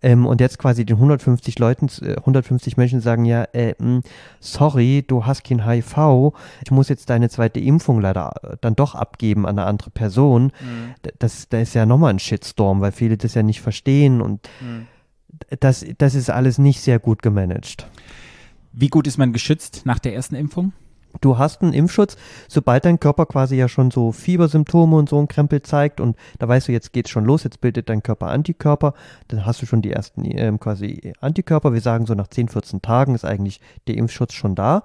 Ähm, 0.04 0.28
und 0.28 0.40
jetzt 0.40 0.60
quasi 0.60 0.86
den 0.86 0.98
150 0.98 1.58
Leuten, 1.58 1.88
äh, 2.04 2.16
150 2.18 2.78
Menschen 2.78 3.02
sagen, 3.02 3.26
ja, 3.26 3.46
äh, 3.54 3.74
mh, 3.80 4.02
sorry, 4.40 5.04
du 5.08 5.26
hast 5.26 5.44
kein 5.44 5.66
HIV. 5.66 6.34
Ich 6.64 6.70
muss 6.70 6.90
jetzt 6.90 7.10
deine 7.10 7.30
zweite 7.30 7.60
Impfung 7.60 8.00
leider 8.02 8.34
äh, 8.44 8.58
dann 8.62 8.76
doch 8.76 8.94
abgeben 8.94 9.48
an 9.48 9.58
eine 9.58 9.68
andere 9.68 9.90
Person. 9.90 10.45
D- 11.06 11.12
Das, 11.20 11.48
da 11.50 11.60
ist 11.60 11.74
ja 11.74 11.86
nochmal 11.86 12.12
ein 12.14 12.20
Shitstorm, 12.20 12.82
weil 12.82 12.92
viele 12.92 13.18
das 13.18 13.34
ja 13.34 13.44
nicht 13.44 13.62
verstehen 13.62 14.22
und 14.22 14.48
d- 15.52 15.58
das, 15.60 15.86
das 15.98 16.16
ist 16.16 16.30
alles 16.30 16.58
nicht 16.58 16.82
sehr 16.82 17.00
gut 17.00 17.22
gemanagt. 17.22 17.88
wie 18.74 18.90
gut 18.90 19.08
ist 19.08 19.18
man 19.18 19.34
geschützt 19.34 19.82
nach 19.86 20.00
der 20.00 20.14
ersten 20.16 20.36
Impfung? 20.36 20.74
Du 21.22 21.38
hast 21.38 21.62
einen 21.62 21.72
Impfschutz, 21.72 22.18
sobald 22.50 22.84
dein 22.84 23.00
Körper 23.00 23.26
quasi 23.26 23.56
ja 23.56 23.70
schon 23.70 23.90
so 23.90 24.12
Fiebersymptome 24.12 24.98
und 24.98 25.08
so 25.08 25.18
ein 25.18 25.30
Krempel 25.30 25.62
zeigt 25.62 26.02
und 26.02 26.18
da 26.40 26.48
weißt 26.50 26.68
du, 26.68 26.74
jetzt 26.74 26.92
geht's 26.92 27.10
schon 27.10 27.24
los, 27.24 27.46
jetzt 27.46 27.62
bildet 27.62 27.88
dein 27.88 28.04
Körper 28.04 28.28
Antikörper, 28.28 28.94
dann 29.30 29.46
hast 29.46 29.62
du 29.62 29.66
schon 29.66 29.82
die 29.82 29.92
ersten 29.92 30.26
ähm, 30.26 30.60
quasi 30.60 31.14
Antikörper. 31.22 31.72
Wir 31.72 31.80
sagen 31.80 32.06
so 32.06 32.16
nach 32.16 32.28
10, 32.28 32.50
14 32.50 32.82
Tagen 32.82 33.16
ist 33.16 33.24
eigentlich 33.24 33.62
der 33.88 33.96
Impfschutz 33.96 34.34
schon 34.34 34.56
da 34.56 34.84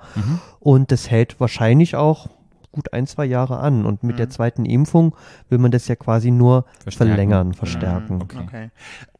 und 0.60 0.92
das 0.92 1.10
hält 1.10 1.40
wahrscheinlich 1.40 1.96
auch 1.96 2.28
gut 2.72 2.92
ein, 2.92 3.06
zwei 3.06 3.24
Jahre 3.24 3.58
an 3.58 3.84
und 3.86 4.02
mit 4.02 4.18
der 4.18 4.30
zweiten 4.30 4.64
Impfung 4.64 5.14
will 5.48 5.58
man 5.58 5.70
das 5.70 5.88
ja 5.88 5.96
quasi 5.96 6.30
nur 6.30 6.64
Verstärken. 6.82 7.10
verlängern, 7.10 7.48
Mhm. 7.48 7.54
verstärken. 7.54 8.22
Okay. 8.22 8.38
Okay. 8.46 8.70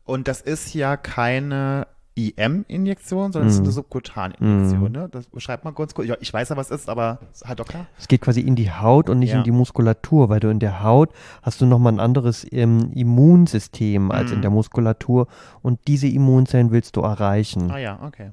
Und 0.05 0.29
das 0.29 0.41
ist 0.41 0.75
ja 0.75 0.97
keine 0.97 1.87
IM-Injektion, 2.17 3.33
sondern 3.33 3.49
es 3.49 3.55
ist 3.55 3.61
Mhm. 3.61 3.67
eine 3.67 3.73
Subkutan-Injektion. 3.73 4.93
Ne? 4.93 5.09
Das 5.11 5.27
beschreibt 5.29 5.65
man 5.65 5.75
kurz. 5.75 5.95
Ja, 6.05 6.17
ich 6.21 6.33
weiß 6.33 6.49
ja, 6.51 6.57
was 6.57 6.71
es 6.71 6.83
ist, 6.83 6.89
aber 6.91 7.19
ist 7.33 7.45
halt 7.47 7.61
doch 7.61 7.67
klar. 7.67 7.87
Es 7.99 8.09
geht 8.09 8.21
quasi 8.21 8.41
in 8.41 8.57
die 8.57 8.71
Haut 8.71 9.09
und 9.09 9.21
nicht 9.21 9.31
Ja. 9.33 9.39
in 9.39 9.45
die 9.45 9.53
Muskulatur, 9.53 10.29
weil 10.29 10.41
du 10.41 10.49
in 10.49 10.59
der 10.59 10.83
Haut 10.83 11.11
hast 11.43 11.61
du 11.61 11.67
nochmal 11.67 11.93
ein 11.95 12.01
anderes 12.01 12.47
ähm, 12.51 12.91
Immunsystem 12.95 14.11
als 14.11 14.31
in 14.33 14.39
Mhm. 14.39 14.43
der 14.43 14.51
Muskulatur 14.51 15.29
und 15.63 15.79
diese 15.87 16.09
Immunzellen 16.09 16.71
willst 16.73 16.97
du 16.97 17.01
erreichen. 17.03 17.71
Ah 17.71 17.79
ja, 17.79 17.99
okay. 18.03 18.31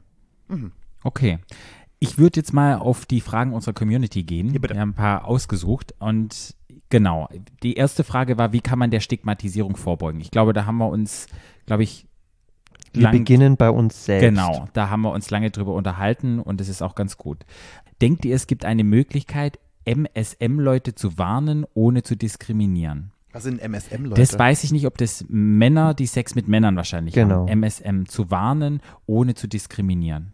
Mhm. 0.48 0.72
Okay. 1.04 1.40
Ich 2.00 2.18
würde 2.18 2.40
jetzt 2.40 2.54
mal 2.54 2.76
auf 2.76 3.06
die 3.06 3.22
Fragen 3.22 3.54
unserer 3.54 3.74
Community 3.74 4.24
gehen. 4.24 4.54
Ja, 4.54 4.60
bitte. 4.60 4.74
Wir 4.76 4.82
haben 4.82 4.90
ein 4.92 4.96
paar 4.96 5.26
ausgesucht 5.26 5.96
und 6.00 6.56
genau. 6.90 7.28
Die 7.64 7.74
erste 7.74 8.04
Frage 8.04 8.38
war, 8.38 8.54
wie 8.54 8.62
kann 8.62 8.78
man 8.80 8.92
der 8.92 9.00
Stigmatisierung 9.00 9.76
vorbeugen? 9.78 10.22
Ich 10.22 10.30
glaube, 10.32 10.54
da 10.54 10.66
haben 10.66 10.78
wir 10.78 10.90
uns, 10.90 11.26
glaube 11.66 11.84
ich, 11.84 12.06
Wir 12.94 13.04
lang- 13.04 13.12
beginnen 13.14 13.58
bei 13.58 13.70
uns 13.72 14.06
selbst. 14.06 14.24
Genau, 14.24 14.68
da 14.74 14.90
haben 14.90 15.02
wir 15.02 15.12
uns 15.12 15.30
lange 15.32 15.50
drüber 15.50 15.74
unterhalten 15.74 16.40
und 16.40 16.62
es 16.62 16.70
ist 16.70 16.82
auch 16.84 16.94
ganz 16.96 17.18
gut. 17.18 17.46
Denkt 18.02 18.26
ihr, 18.26 18.36
es 18.36 18.46
gibt 18.46 18.64
eine 18.64 18.84
Möglichkeit, 18.84 19.58
MSM-Leute 19.86 20.94
zu 20.96 21.18
warnen, 21.18 21.66
ohne 21.74 22.04
zu 22.04 22.16
diskriminieren? 22.16 23.12
Was 23.32 23.44
sind 23.44 23.60
MSM-Leute? 23.62 24.22
Das 24.22 24.38
weiß 24.38 24.64
ich 24.64 24.72
nicht, 24.72 24.86
ob 24.86 24.98
das 24.98 25.26
Männer, 25.30 25.94
die 25.94 26.06
Sex 26.08 26.36
mit 26.36 26.48
Männern 26.48 26.76
wahrscheinlich 26.76 27.14
Genau. 27.16 27.48
haben, 27.48 27.64
MSM 27.64 28.06
zu 28.06 28.30
warnen, 28.32 28.82
ohne 29.06 29.34
zu 29.36 29.48
diskriminieren. 29.48 30.34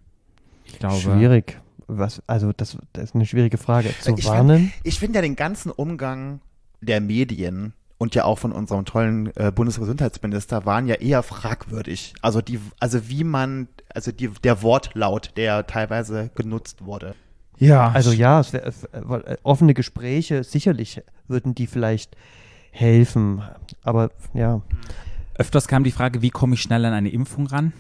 Ich 0.74 0.80
glaube, 0.80 1.00
Schwierig. 1.00 1.60
Was, 1.88 2.22
also 2.28 2.52
das, 2.54 2.78
das 2.94 3.06
ist 3.06 3.16
eine 3.16 3.26
schwierige 3.26 3.58
Frage. 3.58 3.94
Zu 4.02 4.16
Ich 4.18 4.26
warnen? 4.26 4.74
Ich 4.84 5.00
finde 5.00 5.18
ja 5.18 5.22
den 5.22 5.36
ganzen 5.36 5.70
Umgang 5.70 6.40
der 6.82 7.02
Medien 7.02 7.74
und 7.98 8.16
ja 8.16 8.26
auch 8.26 8.40
von 8.40 8.52
unserem 8.52 8.86
tollen 8.86 9.32
äh, 9.36 9.52
Bundesgesundheitsminister 9.52 10.66
waren 10.66 10.88
ja 10.88 10.96
eher 10.96 11.24
fragwürdig. 11.24 12.14
Also 12.22 12.42
die, 12.42 12.60
also 12.80 13.08
wie 13.10 13.24
man, 13.24 13.68
also 13.94 14.12
die, 14.12 14.30
der 14.44 14.62
Wortlaut, 14.62 15.32
der 15.38 15.68
teilweise 15.68 16.32
genutzt 16.36 16.86
wurde. 16.86 17.16
ja, 17.58 17.90
Also 17.92 18.12
ja, 18.12 18.40
es 18.40 18.54
wär, 18.54 18.66
äh, 18.66 19.38
offene 19.44 19.74
Gespräche, 19.74 20.44
sicherlich 20.44 21.02
würden 21.28 21.54
die 21.54 21.68
vielleicht 21.68 22.18
helfen. 22.72 23.42
Aber 23.84 24.10
ja. 24.34 24.62
öfters 25.36 25.68
kam 25.68 25.84
die 25.84 25.92
Frage, 25.92 26.22
wie 26.22 26.30
komme 26.30 26.56
ich 26.56 26.62
schnell 26.62 26.84
an 26.86 26.94
eine 26.94 27.10
Impfung 27.10 27.48
ran? 27.48 27.74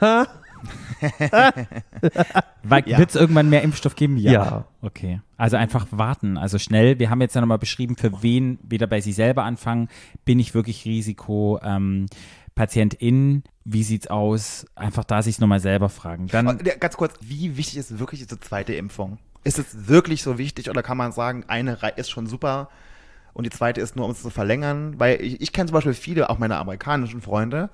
Weil 2.62 2.88
Ja. 2.88 2.98
Wird 2.98 3.10
es 3.10 3.16
irgendwann 3.16 3.48
mehr 3.48 3.62
Impfstoff 3.62 3.96
geben? 3.96 4.16
Ja. 4.16 4.66
Okay. 4.82 5.20
Also 5.36 5.56
einfach 5.56 5.86
warten. 5.90 6.36
Also 6.36 6.58
schnell. 6.58 6.98
Wir 6.98 7.10
haben 7.10 7.20
jetzt 7.20 7.34
ja 7.34 7.40
nochmal 7.40 7.58
beschrieben, 7.58 7.96
für 7.96 8.22
wen 8.22 8.58
wieder 8.62 8.86
bei 8.86 9.00
sich 9.00 9.14
selber 9.14 9.44
anfangen. 9.44 9.88
Bin 10.24 10.38
ich 10.38 10.54
wirklich 10.54 10.84
Risiko? 10.84 11.60
Ähm, 11.62 12.06
Patientin, 12.54 13.42
wie 13.64 13.82
sieht's 13.82 14.08
aus? 14.08 14.66
Einfach 14.74 15.04
da 15.04 15.22
sich 15.22 15.38
nochmal 15.38 15.60
selber 15.60 15.88
fragen. 15.88 16.26
Dann, 16.26 16.58
ja, 16.64 16.74
Ganz 16.76 16.96
kurz, 16.96 17.14
wie 17.20 17.56
wichtig 17.56 17.78
ist 17.78 17.98
wirklich 17.98 18.20
diese 18.20 18.38
zweite 18.40 18.74
Impfung? 18.74 19.18
Ist 19.44 19.58
es 19.58 19.88
wirklich 19.88 20.22
so 20.22 20.36
wichtig 20.36 20.68
oder 20.68 20.82
kann 20.82 20.98
man 20.98 21.12
sagen, 21.12 21.44
eine 21.48 21.82
Reihe 21.82 21.94
ist 21.96 22.10
schon 22.10 22.26
super 22.26 22.68
und 23.32 23.44
die 23.44 23.50
zweite 23.50 23.80
ist 23.80 23.96
nur, 23.96 24.04
um 24.04 24.12
es 24.12 24.22
zu 24.22 24.30
verlängern? 24.30 24.94
Weil 24.98 25.20
ich, 25.20 25.40
ich 25.40 25.52
kenne 25.52 25.66
zum 25.68 25.74
Beispiel 25.74 25.94
viele, 25.94 26.30
auch 26.30 26.38
meine 26.38 26.56
amerikanischen 26.58 27.20
Freunde, 27.20 27.70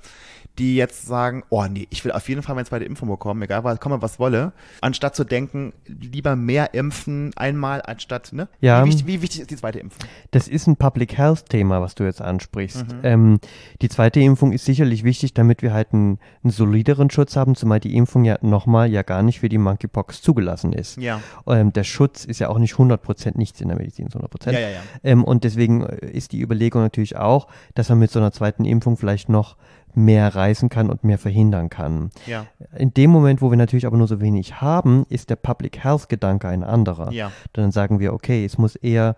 die 0.58 0.76
jetzt 0.76 1.06
sagen, 1.06 1.44
oh 1.50 1.64
nee, 1.66 1.86
ich 1.90 2.04
will 2.04 2.12
auf 2.12 2.28
jeden 2.28 2.42
Fall 2.42 2.54
meine 2.54 2.66
zweite 2.66 2.84
Impfung 2.84 3.08
bekommen, 3.08 3.42
egal 3.42 3.64
was, 3.64 3.78
komme 3.78 4.00
was 4.00 4.18
wolle, 4.18 4.52
anstatt 4.80 5.14
zu 5.14 5.24
denken, 5.24 5.72
lieber 5.86 6.34
mehr 6.36 6.72
impfen 6.74 7.32
einmal, 7.36 7.82
anstatt, 7.84 8.32
ne? 8.32 8.48
Ja. 8.60 8.82
Wie 8.84 8.88
wichtig, 8.88 9.06
wie 9.06 9.22
wichtig 9.22 9.40
ist 9.42 9.50
die 9.50 9.56
zweite 9.56 9.78
Impfung? 9.78 10.08
Das 10.30 10.48
ist 10.48 10.66
ein 10.66 10.76
Public 10.76 11.16
Health 11.16 11.46
Thema, 11.50 11.82
was 11.82 11.94
du 11.94 12.04
jetzt 12.04 12.22
ansprichst. 12.22 12.86
Mhm. 12.86 13.00
Ähm, 13.02 13.40
die 13.82 13.88
zweite 13.88 14.20
Impfung 14.20 14.52
ist 14.52 14.64
sicherlich 14.64 15.04
wichtig, 15.04 15.34
damit 15.34 15.62
wir 15.62 15.72
halt 15.72 15.92
einen, 15.92 16.18
einen 16.42 16.52
solideren 16.52 17.10
Schutz 17.10 17.36
haben, 17.36 17.54
zumal 17.54 17.80
die 17.80 17.94
Impfung 17.94 18.24
ja 18.24 18.38
nochmal 18.40 18.90
ja 18.90 19.02
gar 19.02 19.22
nicht 19.22 19.40
für 19.40 19.48
die 19.48 19.58
Monkeypox 19.58 20.22
zugelassen 20.22 20.72
ist. 20.72 20.96
Ja. 20.96 21.20
Ähm, 21.46 21.72
der 21.72 21.84
Schutz 21.84 22.24
ist 22.24 22.38
ja 22.38 22.48
auch 22.48 22.58
nicht 22.58 22.74
100%, 22.74 23.36
nichts 23.36 23.60
in 23.60 23.68
der 23.68 23.76
Medizin 23.76 24.06
ist 24.06 24.16
100%. 24.16 24.52
Ja, 24.52 24.58
ja, 24.58 24.68
ja. 24.70 24.80
Ähm, 25.04 25.22
und 25.22 25.44
deswegen 25.56 25.84
äh, 25.84 26.06
ist 26.10 26.32
die 26.32 26.40
Überlegung 26.40 26.82
natürlich 26.82 27.16
auch, 27.16 27.48
dass 27.74 27.88
man 27.88 27.98
mit 27.98 28.10
so 28.10 28.18
einer 28.18 28.32
zweiten 28.32 28.64
Impfung 28.64 28.96
vielleicht 28.96 29.28
noch 29.28 29.56
mehr 29.94 30.34
reißen 30.34 30.68
kann 30.68 30.90
und 30.90 31.04
mehr 31.04 31.16
verhindern 31.18 31.70
kann. 31.70 32.10
Ja. 32.26 32.46
In 32.76 32.92
dem 32.92 33.10
Moment, 33.10 33.40
wo 33.40 33.50
wir 33.50 33.56
natürlich 33.56 33.86
aber 33.86 33.96
nur 33.96 34.06
so 34.08 34.20
wenig 34.20 34.60
haben, 34.60 35.06
ist 35.08 35.30
der 35.30 35.36
Public 35.36 35.82
Health 35.82 36.10
Gedanke 36.10 36.48
ein 36.48 36.62
anderer. 36.62 37.10
Ja. 37.12 37.32
Dann 37.54 37.72
sagen 37.72 37.98
wir, 37.98 38.12
okay, 38.12 38.44
es 38.44 38.58
muss 38.58 38.76
eher 38.76 39.16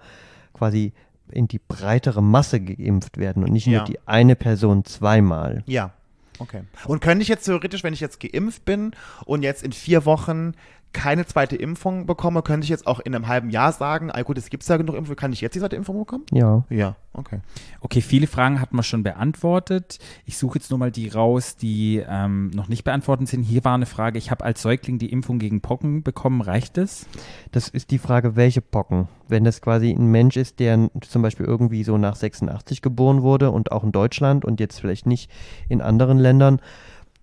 quasi 0.54 0.92
in 1.32 1.48
die 1.48 1.58
breitere 1.58 2.22
Masse 2.22 2.60
geimpft 2.60 3.18
werden 3.18 3.42
und 3.42 3.52
nicht 3.52 3.66
Ja. 3.66 3.78
nur 3.78 3.86
die 3.86 3.98
eine 4.06 4.36
Person 4.36 4.84
zweimal. 4.84 5.64
Ja. 5.66 5.90
Okay. 6.38 6.62
Und 6.86 7.00
könnte 7.00 7.22
ich 7.22 7.28
jetzt 7.28 7.46
theoretisch, 7.46 7.82
wenn 7.82 7.92
ich 7.92 8.00
jetzt 8.00 8.20
geimpft 8.20 8.64
bin 8.64 8.92
und 9.24 9.42
jetzt 9.42 9.64
in 9.64 9.72
vier 9.72 10.04
Wochen 10.04 10.52
keine 10.92 11.26
zweite 11.26 11.56
Impfung 11.56 12.06
bekomme, 12.06 12.42
könnte 12.42 12.64
ich 12.64 12.70
jetzt 12.70 12.86
auch 12.86 13.00
in 13.00 13.14
einem 13.14 13.28
halben 13.28 13.50
Jahr 13.50 13.72
sagen, 13.72 14.10
ah 14.10 14.22
gut, 14.22 14.38
es 14.38 14.50
gibt 14.50 14.66
ja 14.66 14.76
genug 14.76 14.96
Impfung, 14.96 15.16
kann 15.16 15.32
ich 15.32 15.40
jetzt 15.40 15.54
die 15.54 15.60
zweite 15.60 15.76
Impfung 15.76 15.98
bekommen? 15.98 16.24
Ja. 16.32 16.64
Ja, 16.70 16.96
okay. 17.12 17.40
okay, 17.80 18.00
viele 18.00 18.26
Fragen 18.26 18.60
hat 18.60 18.72
man 18.72 18.82
schon 18.82 19.02
beantwortet. 19.02 19.98
Ich 20.24 20.38
suche 20.38 20.58
jetzt 20.58 20.70
nur 20.70 20.78
mal 20.78 20.90
die 20.90 21.08
raus, 21.08 21.56
die 21.56 22.02
ähm, 22.08 22.48
noch 22.50 22.68
nicht 22.68 22.84
beantwortet 22.84 23.28
sind. 23.28 23.42
Hier 23.42 23.64
war 23.64 23.74
eine 23.74 23.86
Frage, 23.86 24.18
ich 24.18 24.30
habe 24.30 24.44
als 24.44 24.62
Säugling 24.62 24.98
die 24.98 25.12
Impfung 25.12 25.38
gegen 25.38 25.60
Pocken 25.60 26.02
bekommen. 26.02 26.40
Reicht 26.40 26.78
es? 26.78 27.06
Das 27.52 27.68
ist 27.68 27.90
die 27.90 27.98
Frage, 27.98 28.36
welche 28.36 28.62
Pocken. 28.62 29.08
Wenn 29.28 29.44
das 29.44 29.60
quasi 29.60 29.90
ein 29.90 30.06
Mensch 30.06 30.36
ist, 30.36 30.58
der 30.58 30.90
zum 31.02 31.22
Beispiel 31.22 31.46
irgendwie 31.46 31.84
so 31.84 31.98
nach 31.98 32.16
86 32.16 32.80
geboren 32.80 33.22
wurde 33.22 33.50
und 33.50 33.72
auch 33.72 33.84
in 33.84 33.92
Deutschland 33.92 34.44
und 34.44 34.58
jetzt 34.58 34.80
vielleicht 34.80 35.06
nicht 35.06 35.30
in 35.68 35.82
anderen 35.82 36.18
Ländern, 36.18 36.60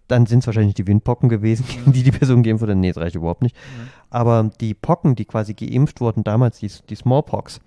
dann 0.07 0.25
sind 0.25 0.39
es 0.39 0.47
wahrscheinlich 0.47 0.75
die 0.75 0.87
Windpocken 0.87 1.29
gewesen, 1.29 1.65
gegen 1.67 1.91
die 1.93 2.03
die 2.03 2.11
Person 2.11 2.43
geimpft 2.43 2.61
wurde. 2.61 2.75
Nee, 2.75 2.89
das 2.91 2.97
reicht 3.01 3.15
überhaupt 3.15 3.41
nicht. 3.41 3.55
Aber 4.09 4.49
die 4.61 4.73
Pocken, 4.73 5.15
die 5.15 5.25
quasi 5.25 5.53
geimpft 5.53 5.99
wurden, 6.01 6.23
damals 6.23 6.59
die, 6.59 6.71
die 6.89 6.95
Smallpox, 6.95 7.59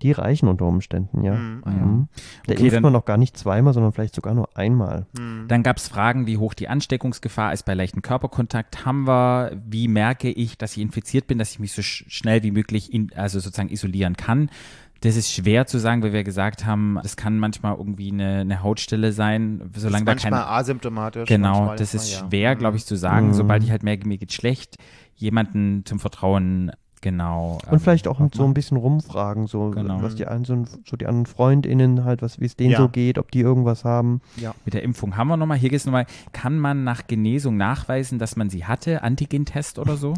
die 0.00 0.10
reichen 0.10 0.48
unter 0.48 0.64
Umständen, 0.66 1.22
ja. 1.22 1.34
Mhm. 1.34 1.62
Mhm. 1.64 2.08
Da 2.46 2.54
Okay, 2.54 2.62
impft 2.62 2.74
dann- 2.74 2.82
man 2.82 2.92
noch 2.92 3.04
gar 3.04 3.18
nicht 3.18 3.36
zweimal, 3.36 3.72
sondern 3.72 3.92
vielleicht 3.92 4.16
sogar 4.16 4.34
nur 4.34 4.48
einmal. 4.56 5.06
Dann 5.46 5.62
gab 5.62 5.76
es 5.76 5.86
Fragen, 5.86 6.26
wie 6.26 6.38
hoch 6.38 6.54
die 6.54 6.66
Ansteckungsgefahr 6.68 7.52
ist 7.52 7.64
bei 7.64 7.74
leichten 7.74 8.02
Körperkontakt. 8.02 8.84
Haben 8.84 9.06
wir, 9.06 9.52
wie 9.64 9.86
merke 9.86 10.28
ich, 10.30 10.58
dass 10.58 10.76
ich 10.76 10.82
infiziert 10.82 11.28
bin, 11.28 11.38
dass 11.38 11.52
ich 11.52 11.60
mich 11.60 11.72
so 11.72 11.82
sch 11.82 12.04
schnell 12.08 12.42
wie 12.42 12.50
möglich 12.50 12.92
in, 12.92 13.12
also 13.14 13.38
sozusagen 13.38 13.68
isolieren 13.68 14.16
kann. 14.16 14.50
Das 15.02 15.16
ist 15.16 15.32
schwer 15.32 15.66
zu 15.66 15.78
sagen, 15.78 16.02
weil 16.02 16.12
wir 16.12 16.24
gesagt 16.24 16.64
haben, 16.64 16.98
das 17.02 17.16
kann 17.16 17.38
manchmal 17.38 17.76
irgendwie 17.76 18.10
eine, 18.12 18.38
eine 18.40 18.62
Hautstelle 18.62 19.12
sein, 19.12 19.60
solange 19.74 20.04
da 20.04 20.12
ist 20.12 20.22
manchmal 20.22 20.40
keine. 20.42 20.52
asymptomatisch. 20.52 21.28
Genau, 21.28 21.52
manchmal, 21.58 21.76
das 21.76 21.94
ist 21.94 22.12
ja. 22.12 22.26
schwer, 22.28 22.54
Mhm. 22.54 22.58
glaube 22.58 22.76
ich, 22.76 22.86
zu 22.86 22.96
sagen. 22.96 23.28
Mhm. 23.28 23.32
Sobald 23.34 23.64
ich 23.64 23.70
halt 23.70 23.82
merke, 23.82 24.06
mir 24.08 24.16
geht 24.18 24.32
schlecht, 24.32 24.76
jemanden 25.16 25.84
zum 25.84 25.98
Vertrauen, 26.00 26.72
genau. 27.02 27.58
Und 27.66 27.74
ähm, 27.74 27.80
vielleicht 27.80 28.08
auch 28.08 28.18
so 28.32 28.44
ein 28.44 28.54
bisschen 28.54 28.78
rumfragen, 28.78 29.46
so 29.46 29.70
Genau. 29.70 30.00
was 30.02 30.14
die 30.14 30.26
einen, 30.26 30.44
so, 30.46 30.56
die 30.96 31.06
anderen 31.06 31.26
FreundInnen 31.26 32.04
halt, 32.04 32.22
was 32.22 32.40
wie 32.40 32.46
es 32.46 32.56
denen 32.56 32.70
Ja. 32.70 32.78
so 32.78 32.88
geht, 32.88 33.18
ob 33.18 33.30
die 33.30 33.40
irgendwas 33.40 33.84
haben. 33.84 34.22
Mit 34.64 34.72
der 34.72 34.82
Impfung 34.82 35.16
haben 35.16 35.28
wir 35.28 35.36
nochmal. 35.36 35.58
Hier 35.58 35.68
geht 35.68 35.80
es 35.80 35.84
nochmal. 35.84 36.06
Kann 36.32 36.58
man 36.58 36.84
nach 36.84 37.06
Genesung 37.06 37.56
nachweisen, 37.58 38.18
dass 38.18 38.36
man 38.36 38.48
sie 38.48 38.64
hatte? 38.64 39.02
Antigentest 39.02 39.78
oder 39.78 39.96
so? 39.96 40.14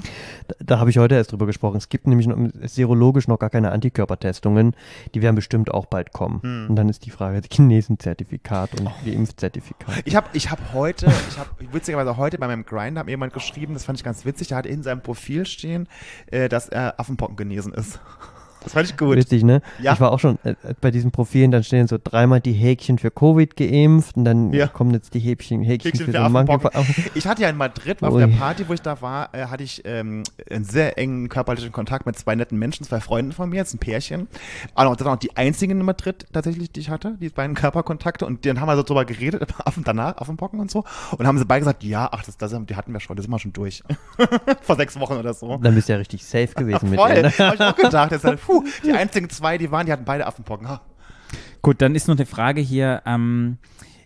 Da, 0.47 0.55
da 0.65 0.79
habe 0.79 0.91
ich 0.91 0.99
heute 0.99 1.17
erst 1.17 1.33
drüber 1.33 1.47
gesprochen. 1.47 1.77
Es 1.79 1.89
gibt 1.89 2.07
nämlich 2.07 2.27
noch, 2.27 2.37
serologisch 2.63 3.27
noch 3.27 3.39
gar 3.39 3.51
keine 3.51 3.73
Antikörpertestungen. 3.73 4.77
Die 5.15 5.23
werden 5.23 5.35
bestimmt 5.35 5.73
auch 5.73 5.87
bald 5.87 6.13
kommen. 6.13 6.41
Hm. 6.43 6.67
Und 6.69 6.77
dann 6.77 6.89
ist 6.89 7.05
die 7.07 7.11
Frage, 7.11 7.41
Chinesen-Zertifikat 7.51 8.79
und 8.81 8.91
die 9.05 9.15
Impfzertifikat. 9.15 10.03
Ich 10.05 10.17
habe 10.17 10.27
ich 10.33 10.51
hab 10.51 10.73
heute, 10.73 11.07
ich 11.29 11.39
habe 11.39 11.51
witzigerweise 11.73 12.17
heute 12.17 12.39
bei 12.39 12.47
meinem 12.47 12.65
Grind 12.65 12.99
hat 12.99 13.07
mir 13.07 13.13
jemand 13.13 13.33
geschrieben, 13.33 13.75
das 13.75 13.85
fand 13.85 13.99
ich 13.99 14.05
ganz 14.05 14.25
witzig, 14.25 14.49
der 14.49 14.59
hatte 14.59 14.69
in 14.69 14.83
seinem 14.83 15.01
Profil 15.01 15.47
stehen, 15.47 15.89
äh, 16.27 16.49
dass 16.49 16.69
er 16.75 16.99
Affenpocken 16.99 17.37
genesen 17.37 17.73
ist. 17.73 18.01
Das 18.65 18.73
fand 18.73 18.89
ich 18.89 18.97
gut. 18.97 19.17
Witzig, 19.17 19.45
ne? 19.45 19.61
Ja. 19.81 19.93
Ich 19.93 20.01
war 20.01 20.11
auch 20.11 20.19
schon 20.19 20.39
äh, 20.45 20.55
bei 20.81 20.91
diesen 20.91 21.11
Profilen, 21.11 21.51
dann 21.51 21.63
stehen 21.63 21.87
so 21.87 21.99
dreimal 22.03 22.41
die 22.41 22.53
Häkchen 22.53 22.99
für 22.99 23.11
Covid 23.11 23.57
geimpft 23.57 24.17
und 24.17 24.25
dann 24.25 24.53
Ja. 24.53 24.67
kommen 24.67 24.93
jetzt 24.93 25.15
die 25.15 25.19
Häkchen, 25.21 25.63
Häkchen, 25.63 25.93
Häkchen 25.93 26.07
für, 26.07 26.13
für 26.13 26.21
Affenpocken. 26.21 26.71
Ich 27.15 27.27
hatte 27.27 27.43
ja 27.43 27.49
in 27.51 27.57
Madrid 27.57 28.03
auf 28.03 28.15
Ui. 28.15 28.21
der 28.21 28.29
Party, 28.37 28.69
wo 28.69 28.73
ich 28.73 28.83
da 28.83 29.01
war, 29.03 29.35
äh, 29.35 29.47
hatte 29.47 29.63
ich 29.63 29.83
ähm, 29.85 30.23
einen 30.51 30.65
sehr 30.65 30.99
engen 30.99 31.29
körperlichen 31.29 31.73
Kontakt 31.73 32.07
mit 32.07 32.17
zwei 32.19 32.35
netten 32.35 32.59
Menschen, 32.59 32.85
zwei 32.87 33.01
Freunden 33.01 33.33
von 33.33 33.51
mir, 33.51 33.57
jetzt 33.57 33.75
ein 33.75 33.79
Pärchen. 33.79 34.29
Aber 34.75 34.95
das 34.97 35.05
waren 35.05 35.15
auch 35.15 35.21
die 35.21 35.37
einzigen 35.37 35.79
in 35.81 35.85
Madrid 35.87 36.27
tatsächlich, 36.33 36.73
die 36.73 36.81
ich 36.81 36.91
hatte, 36.91 37.17
die 37.21 37.29
beiden 37.29 37.55
Körperkontakte. 37.55 38.25
Und 38.27 38.47
dann 38.47 38.61
haben 38.61 38.69
wir 38.69 38.77
so 38.77 38.83
drüber 38.83 39.05
geredet, 39.05 39.47
Affen 39.65 39.85
danach, 39.85 40.17
Affenpocken 40.19 40.59
und 40.61 40.71
so. 40.71 40.85
Und 41.19 41.27
haben 41.27 41.39
sie 41.39 41.45
beide 41.45 41.61
gesagt, 41.61 41.85
ja, 41.85 42.09
ach, 42.11 42.25
das, 42.25 42.37
das 42.39 42.55
die 42.67 42.77
hatten 42.77 42.93
wir 42.93 43.01
schon, 43.01 43.17
das 43.17 43.25
sind 43.25 43.33
wir 43.33 43.39
schon 43.39 43.53
durch. 43.53 43.83
Vor 44.63 44.77
sechs 44.77 44.99
Wochen 44.99 45.15
oder 45.15 45.35
so. 45.35 45.59
Dann 45.59 45.75
bist 45.75 45.89
du 45.89 45.93
ja 45.93 45.99
richtig 45.99 46.25
safe 46.25 46.49
gewesen 46.55 46.89
mit 46.91 46.99
Voll, 47.01 47.15
denen. 47.15 47.31
hab 47.39 47.55
ich 47.55 47.61
auch 47.61 47.77
gedacht. 47.77 48.13
Jetzt, 48.13 48.25
halt, 48.25 48.41
puh, 48.41 48.54
die 48.85 48.93
einzigen 48.93 49.31
zwei, 49.31 49.59
die 49.59 49.71
waren, 49.71 49.87
die 49.87 49.93
hatten 49.93 50.05
beide 50.05 50.27
Affenpocken. 50.27 50.69
Ha. 50.69 50.81
Gut, 51.63 51.81
dann 51.81 51.95
ist 51.95 52.09
noch 52.09 52.17
eine 52.17 52.27
Frage 52.27 52.61
hier. 52.61 53.03
Ähm, 53.07 53.59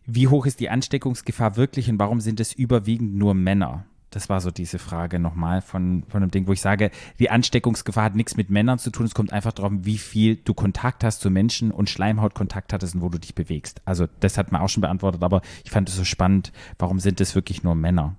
wie 0.07 0.29
hoch 0.29 0.47
ist 0.47 0.61
die 0.61 0.71
Ansteckungsgefahr 0.71 1.57
wirklich 1.57 1.91
und 1.91 1.99
warum 1.99 2.21
sind 2.21 2.41
es 2.41 2.53
überwiegend 2.53 3.15
nur 3.15 3.35
Männer? 3.35 3.85
Das 4.11 4.31
war 4.31 4.41
so 4.41 4.51
diese 4.51 4.79
Frage 4.79 5.19
nochmal 5.19 5.61
von, 5.61 6.05
von 6.09 6.23
einem 6.23 6.31
Ding, 6.31 6.47
wo 6.47 6.53
ich 6.53 6.63
sage, 6.63 6.91
die 7.19 7.29
Ansteckungsgefahr 7.29 8.05
hat 8.05 8.15
nichts 8.15 8.37
mit 8.37 8.49
Männern 8.49 8.79
zu 8.79 8.91
tun. 8.91 9.05
Es 9.05 9.15
kommt 9.15 9.33
einfach 9.33 9.53
darum, 9.53 9.85
wie 9.85 9.99
viel 9.99 10.37
du 10.37 10.55
Kontakt 10.55 11.05
hast 11.05 11.21
zu 11.21 11.31
Menschen 11.31 11.71
und 11.71 11.91
Schleimhautkontakt 11.91 12.73
hattest 12.73 12.95
und 12.95 13.03
wo 13.03 13.11
du 13.11 13.19
dich 13.19 13.35
bewegst. 13.35 13.83
Also 13.85 14.07
das 14.21 14.39
hat 14.39 14.51
man 14.51 14.63
auch 14.63 14.71
schon 14.71 14.81
beantwortet, 14.81 15.23
aber 15.23 15.43
ich 15.63 15.71
fand 15.71 15.91
es 15.91 15.97
so 15.97 16.05
spannend. 16.05 16.53
Warum 16.79 17.01
sind 17.01 17.21
es 17.21 17.35
wirklich 17.35 17.63
nur 17.63 17.75
Männer? 17.75 18.17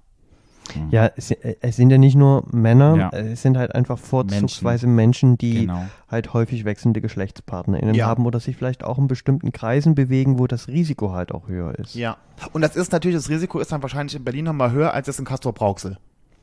Ja, 0.91 1.10
es, 1.16 1.32
äh, 1.32 1.56
es 1.62 1.76
sind 1.76 1.90
ja 1.90 1.98
nicht 1.98 2.16
nur 2.16 2.44
Männer, 2.52 2.96
Ja. 2.96 3.10
äh, 3.10 3.32
es 3.34 3.41
sind 3.41 3.58
halt 3.58 3.74
einfach 3.76 3.98
vorzugsweise 3.98 4.88
Menschen, 4.88 5.38
die 5.38 5.62
Genau. 5.68 5.84
halt 6.10 6.34
häufig 6.34 6.66
wechselnde 6.66 7.02
GeschlechtspartnerInnen 7.02 7.96
Ja. 7.96 8.08
haben 8.08 8.26
oder 8.26 8.40
sich 8.40 8.56
vielleicht 8.58 8.84
auch 8.84 8.98
in 8.98 9.08
bestimmten 9.08 9.52
Kreisen 9.52 9.96
bewegen, 9.96 10.40
wo 10.40 10.48
das 10.48 10.68
Risiko 10.68 11.12
halt 11.12 11.32
auch 11.32 11.48
höher 11.48 11.78
ist. 11.78 11.96
Ja. 11.96 12.18
Und 12.54 12.62
das 12.62 12.76
ist 12.76 12.91
natürlich, 12.91 13.18
das 13.18 13.30
Risiko 13.30 13.60
ist 13.60 13.72
dann 13.72 13.82
wahrscheinlich 13.82 14.16
in 14.16 14.24
Berlin 14.24 14.46
nochmal 14.46 14.72
höher 14.72 14.94
als 14.94 15.08
es 15.08 15.20
in 15.20 15.26
Castor 15.26 15.54
Brauxel. 15.54 15.98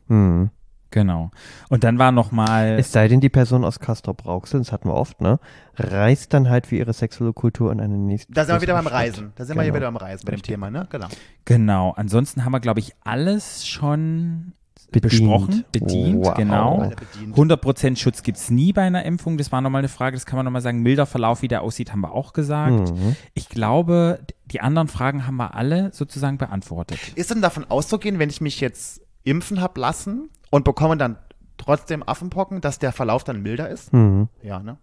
Hm. 0.09 0.51
Genau. 0.91 1.31
Und 1.69 1.85
dann 1.85 1.99
war 1.99 2.13
noch 2.13 2.31
mal 2.33 2.79
Es 2.79 2.93
sei 2.93 3.09
denn, 3.09 3.21
die 3.21 3.29
Person 3.29 3.65
aus 3.65 3.81
Castor 3.81 4.15
Brauxel, 4.15 4.61
das 4.61 4.73
hatten 4.73 4.89
wir 4.89 4.95
oft, 4.95 5.21
ne, 5.21 5.39
reist 5.77 6.33
dann 6.33 6.49
halt 6.49 6.67
für 6.67 6.77
ihre 6.77 6.93
sexuelle 6.93 7.33
Kultur 7.33 7.73
in 7.73 7.81
eine 7.81 7.97
nächste. 7.97 8.33
Da 8.33 8.45
sind 8.45 8.55
wir 8.57 8.63
wieder 8.63 8.75
beim. 8.75 8.87
Reisen. 8.87 9.33
Da 9.35 9.45
sind 9.45 9.57
wir 9.57 9.63
hier 9.63 9.73
Genau. 9.73 9.81
wieder 9.83 9.93
beim 9.93 9.97
Reisen 9.97 10.25
bei 10.25 10.33
dem 10.33 10.43
Thema, 10.43 10.71
ne? 10.71 10.87
Genau. 10.91 11.09
genau. 11.45 11.91
Ansonsten 11.97 12.45
haben 12.45 12.53
wir 12.53 12.61
glaube 12.61 12.81
ich 12.81 12.93
alles 13.05 13.67
schon 13.67 14.53
Bedient. 14.93 15.03
besprochen, 15.03 15.65
bedient, 15.73 16.25
Wow. 16.25 16.35
genau. 16.35 16.79
Alle 16.81 16.95
bedient. 16.97 17.35
100% 17.37 17.97
Schutz 17.99 18.23
gibt 18.23 18.39
es 18.39 18.51
nie 18.51 18.73
bei 18.73 18.83
einer 18.83 19.05
Impfung. 19.05 19.37
Das 19.37 19.51
war 19.51 19.61
nochmal 19.61 19.81
eine 19.81 19.89
Frage, 19.89 20.17
das 20.17 20.25
kann 20.25 20.37
man 20.37 20.45
nochmal 20.45 20.63
sagen. 20.63 20.81
Milder 20.83 21.07
Verlauf, 21.07 21.43
wie 21.43 21.49
der 21.49 21.63
aussieht, 21.63 21.91
haben 21.93 22.01
wir 22.03 22.13
auch 22.13 22.33
gesagt. 22.33 22.93
Mhm. 22.93 23.17
Ich 23.35 23.49
glaube, 23.49 24.21
die 24.45 24.61
anderen 24.61 24.87
Fragen 24.89 25.27
haben 25.27 25.37
wir 25.37 25.55
alle 25.55 25.93
sozusagen 25.93 26.39
beantwortet. 26.39 26.99
Ist 27.17 27.31
denn 27.31 27.43
davon 27.43 27.65
auszugehen, 27.69 28.19
wenn 28.21 28.31
ich 28.31 28.41
mich 28.41 28.61
jetzt 28.61 29.01
impfen 29.25 29.61
hab 29.61 29.77
lassen 29.77 30.31
und 30.51 30.65
bekomme 30.65 30.97
dann 30.97 31.17
trotzdem 31.57 32.03
Affenpocken, 32.07 32.61
dass 32.61 32.79
der 32.79 32.93
Verlauf 32.93 33.25
dann 33.25 33.43
milder 33.43 33.69
ist? 33.69 33.93
Mhm. 33.93 34.29
Ja, 34.43 34.61
ne? 34.61 34.77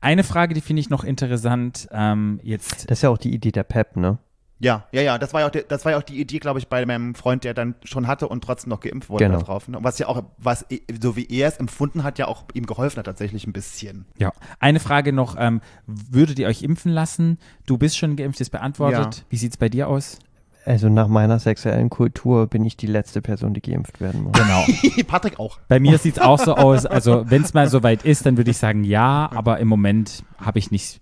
Eine 0.00 0.22
Frage, 0.24 0.54
die 0.54 0.60
finde 0.60 0.80
ich 0.80 0.90
noch 0.90 1.04
interessant. 1.04 1.88
Ähm, 1.90 2.40
jetzt, 2.42 2.90
Das 2.90 2.98
ist 2.98 3.02
ja 3.02 3.10
auch 3.10 3.18
die 3.18 3.32
Idee 3.34 3.52
der 3.52 3.64
PEP, 3.64 3.96
ne? 3.96 4.18
Ja, 4.58 4.86
ja, 4.90 5.02
ja. 5.02 5.18
Das 5.18 5.34
war 5.34 5.40
ja 5.42 5.46
auch, 5.48 5.50
die, 5.50 5.64
das 5.68 5.84
war 5.84 5.92
ja 5.92 5.98
auch 5.98 6.02
die 6.02 6.18
Idee, 6.18 6.38
glaube 6.38 6.58
ich, 6.58 6.68
bei 6.68 6.84
meinem 6.86 7.14
Freund, 7.14 7.44
der 7.44 7.52
dann 7.52 7.74
schon 7.84 8.06
hatte 8.06 8.26
und 8.26 8.42
trotzdem 8.42 8.70
noch 8.70 8.80
geimpft 8.80 9.10
wurde 9.10 9.26
Genau. 9.26 9.38
da 9.38 9.44
drauf. 9.44 9.68
Ne? 9.68 9.76
Und 9.78 9.84
Was 9.84 9.98
ja 9.98 10.08
auch, 10.08 10.22
was 10.38 10.64
eh- 10.70 10.80
so 11.00 11.14
wie 11.14 11.26
er 11.30 11.48
es 11.48 11.58
empfunden 11.58 12.04
hat, 12.04 12.18
ja 12.18 12.26
auch 12.26 12.44
ihm 12.54 12.64
geholfen 12.64 12.98
hat 12.98 13.04
tatsächlich 13.06 13.46
ein 13.46 13.52
bisschen. 13.52 14.06
ja, 14.18 14.32
eine 14.58 14.80
Frage 14.80 15.12
noch. 15.12 15.36
Ähm, 15.38 15.60
würdet 15.86 16.38
ihr 16.38 16.46
euch 16.48 16.62
impfen 16.62 16.90
lassen? 16.92 17.38
Du 17.66 17.76
bist 17.76 17.98
schon 17.98 18.16
geimpft, 18.16 18.40
ist 18.40 18.50
beantwortet. 18.50 19.16
Ja. 19.16 19.22
Wie 19.28 19.36
sieht 19.36 19.52
es 19.52 19.56
bei 19.58 19.68
dir 19.68 19.88
aus? 19.88 20.18
Also 20.66 20.88
nach 20.88 21.06
meiner 21.06 21.38
sexuellen 21.38 21.90
Kultur 21.90 22.48
bin 22.48 22.64
ich 22.64 22.76
die 22.76 22.88
letzte 22.88 23.22
Person, 23.22 23.54
die 23.54 23.62
geimpft 23.62 24.00
werden 24.00 24.24
muss. 24.24 24.32
Genau. 24.32 24.64
Patrick 25.06 25.38
auch. 25.38 25.58
Bei 25.68 25.78
mir 25.78 25.96
sieht 25.98 26.16
es 26.16 26.22
auch 26.22 26.40
so 26.40 26.56
aus. 26.56 26.84
Also, 26.86 27.24
wenn 27.30 27.42
es 27.42 27.54
mal 27.54 27.68
soweit 27.68 28.04
ist, 28.04 28.26
dann 28.26 28.36
würde 28.36 28.50
ich 28.50 28.58
sagen 28.58 28.82
ja, 28.82 29.30
aber 29.32 29.60
im 29.60 29.68
Moment 29.68 30.24
habe 30.38 30.58
ich 30.58 30.72
nicht, 30.72 31.00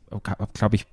glaube 0.52 0.76
ich, 0.76 0.86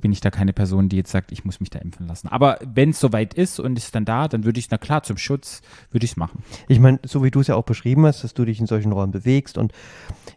bin 0.00 0.12
ich 0.12 0.20
da 0.20 0.30
keine 0.30 0.52
Person, 0.52 0.88
die 0.88 0.96
jetzt 0.96 1.10
sagt, 1.10 1.32
ich 1.32 1.44
muss 1.44 1.60
mich 1.60 1.70
da 1.70 1.78
impfen 1.78 2.06
lassen. 2.06 2.28
Aber 2.28 2.58
wenn 2.64 2.90
es 2.90 3.00
soweit 3.00 3.34
ist 3.34 3.58
und 3.58 3.76
ist 3.78 3.94
dann 3.94 4.04
da, 4.04 4.28
dann 4.28 4.44
würde 4.44 4.58
ich, 4.60 4.70
na 4.70 4.78
klar, 4.78 5.02
zum 5.02 5.16
Schutz 5.16 5.60
würde 5.90 6.04
ich 6.04 6.12
es 6.12 6.16
machen. 6.16 6.42
Ich 6.68 6.78
meine, 6.78 7.00
so 7.04 7.24
wie 7.24 7.30
du 7.30 7.40
es 7.40 7.46
ja 7.48 7.56
auch 7.56 7.64
beschrieben 7.64 8.06
hast, 8.06 8.22
dass 8.22 8.34
du 8.34 8.44
dich 8.44 8.60
in 8.60 8.66
solchen 8.66 8.92
Räumen 8.92 9.12
bewegst 9.12 9.58
und 9.58 9.72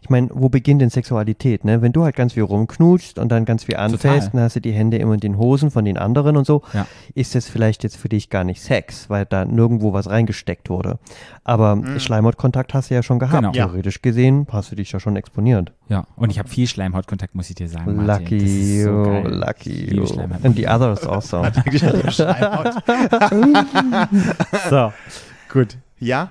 ich 0.00 0.10
meine, 0.10 0.30
wo 0.32 0.48
beginnt 0.48 0.80
denn 0.82 0.90
Sexualität, 0.90 1.64
ne? 1.64 1.80
Wenn 1.80 1.92
du 1.92 2.02
halt 2.02 2.16
ganz 2.16 2.32
viel 2.32 2.42
rumknutschst 2.42 3.20
und 3.20 3.30
dann 3.30 3.44
ganz 3.44 3.64
viel 3.64 3.76
anfällst, 3.76 4.30
dann 4.34 4.40
hast 4.40 4.56
du 4.56 4.60
die 4.60 4.72
Hände 4.72 4.96
immer 4.96 5.14
in 5.14 5.20
den 5.20 5.36
Hosen 5.38 5.70
von 5.70 5.84
den 5.84 5.96
anderen 5.96 6.36
und 6.36 6.44
so, 6.44 6.62
Ja. 6.72 6.86
ist 7.14 7.36
das 7.36 7.48
vielleicht 7.48 7.84
jetzt 7.84 7.96
für 7.96 8.08
dich 8.08 8.28
gar 8.28 8.42
nicht 8.42 8.60
Sex, 8.62 9.08
weil 9.10 9.26
da 9.26 9.44
nirgendwo 9.44 9.92
was 9.92 10.10
reingesteckt 10.10 10.70
wurde. 10.70 10.98
Aber 11.44 11.80
Schleimhautkontakt 11.98 12.74
hast 12.74 12.90
du 12.90 12.94
ja 12.94 13.02
schon 13.02 13.18
gehabt. 13.20 13.36
Genau. 13.36 13.52
Ja. 13.52 13.66
Theoretisch 13.66 14.02
gesehen 14.02 14.46
hast 14.50 14.72
du 14.72 14.76
dich 14.76 14.90
ja 14.90 14.98
schon 14.98 15.14
exponiert. 15.14 15.72
Ja, 15.88 16.06
und 16.16 16.30
ich 16.30 16.38
habe 16.38 16.48
viel 16.48 16.66
Schleimhautkontakt, 16.66 17.34
muss 17.34 17.48
ich 17.50 17.54
dir 17.54 17.68
sagen. 17.68 17.94
Martin. 18.06 18.38
Lucky 18.38 18.84
Lucky 19.46 19.70
Ich 19.70 19.90
liebe 19.90 20.02
you. 20.02 20.06
Schleimhaut. 20.06 20.44
And 20.44 20.56
the 20.56 20.66
others 20.68 21.06
also. 21.06 21.42
So, 24.70 24.92
gut. 25.50 25.76
ja? 25.98 26.30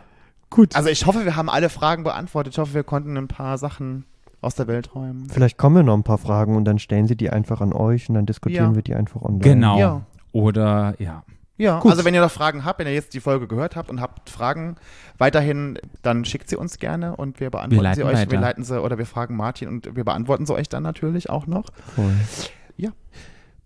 Gut. 0.49 0.75
Also 0.75 0.89
ich 0.89 1.05
hoffe, 1.05 1.23
wir 1.25 1.35
haben 1.35 1.49
alle 1.49 1.69
Fragen 1.69 2.03
beantwortet. 2.03 2.53
Ich 2.53 2.59
hoffe, 2.59 2.73
wir 2.73 2.83
konnten 2.83 3.15
ein 3.17 3.27
paar 3.29 3.57
Sachen 3.57 4.05
aus 4.41 4.55
der 4.55 4.67
Welt 4.67 4.93
räumen. 4.95 5.29
Vielleicht 5.29 5.57
kommen 5.57 5.77
ja 5.77 5.83
noch 5.83 5.93
ein 5.95 6.03
paar 6.03 6.17
Fragen 6.17 6.55
und 6.55 6.65
dann 6.65 6.79
stellen 6.79 7.07
sie 7.07 7.15
die 7.15 7.29
einfach 7.29 7.61
an 7.61 7.71
euch 7.73 8.09
und 8.09 8.15
dann 8.15 8.25
diskutieren 8.25 8.71
Ja. 8.71 8.75
wir 8.75 8.81
die 8.81 8.95
einfach 8.95 9.21
online. 9.21 9.41
Genau. 9.43 9.77
Ja. 9.79 10.01
Oder, 10.33 10.95
ja. 10.99 11.23
Ja, 11.57 11.79
Gut. 11.79 11.91
also 11.91 12.03
wenn 12.05 12.15
ihr 12.15 12.21
noch 12.21 12.31
Fragen 12.31 12.65
habt, 12.65 12.79
wenn 12.79 12.87
ihr 12.87 12.93
jetzt 12.93 13.13
die 13.13 13.19
Folge 13.19 13.47
gehört 13.47 13.75
habt 13.75 13.91
und 13.91 14.01
habt 14.01 14.31
Fragen 14.31 14.77
weiterhin, 15.19 15.77
dann 16.01 16.25
schickt 16.25 16.49
sie 16.49 16.55
uns 16.55 16.79
gerne 16.79 17.15
und 17.15 17.39
wir 17.39 17.51
beantworten 17.51 17.83
Wir 17.83 17.93
sie 17.95 18.03
euch. 18.03 18.17
weiter. 18.17 18.31
Wir 18.31 18.39
leiten 18.39 18.63
sie 18.63 18.81
oder 18.81 18.97
wir 18.97 19.05
fragen 19.05 19.35
Martin 19.37 19.67
und 19.69 19.95
wir 19.95 20.03
beantworten 20.03 20.47
sie 20.47 20.55
euch 20.55 20.69
dann 20.69 20.81
natürlich 20.81 21.29
auch 21.29 21.45
noch. 21.45 21.65
Cool. 21.95 22.11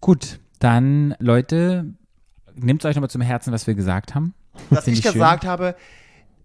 Gut, 0.01 0.39
dann, 0.59 1.15
Leute, 1.19 1.93
nehmt 2.55 2.85
euch 2.85 2.95
nochmal 2.95 3.09
zum 3.09 3.21
Herzen, 3.21 3.51
was 3.51 3.65
wir 3.65 3.73
gesagt 3.73 4.13
haben. 4.13 4.33
Dass 4.69 4.87
ich 4.87 4.99
ich 4.99 5.03
schön. 5.03 5.13
gesagt 5.13 5.45
habe, 5.45 5.75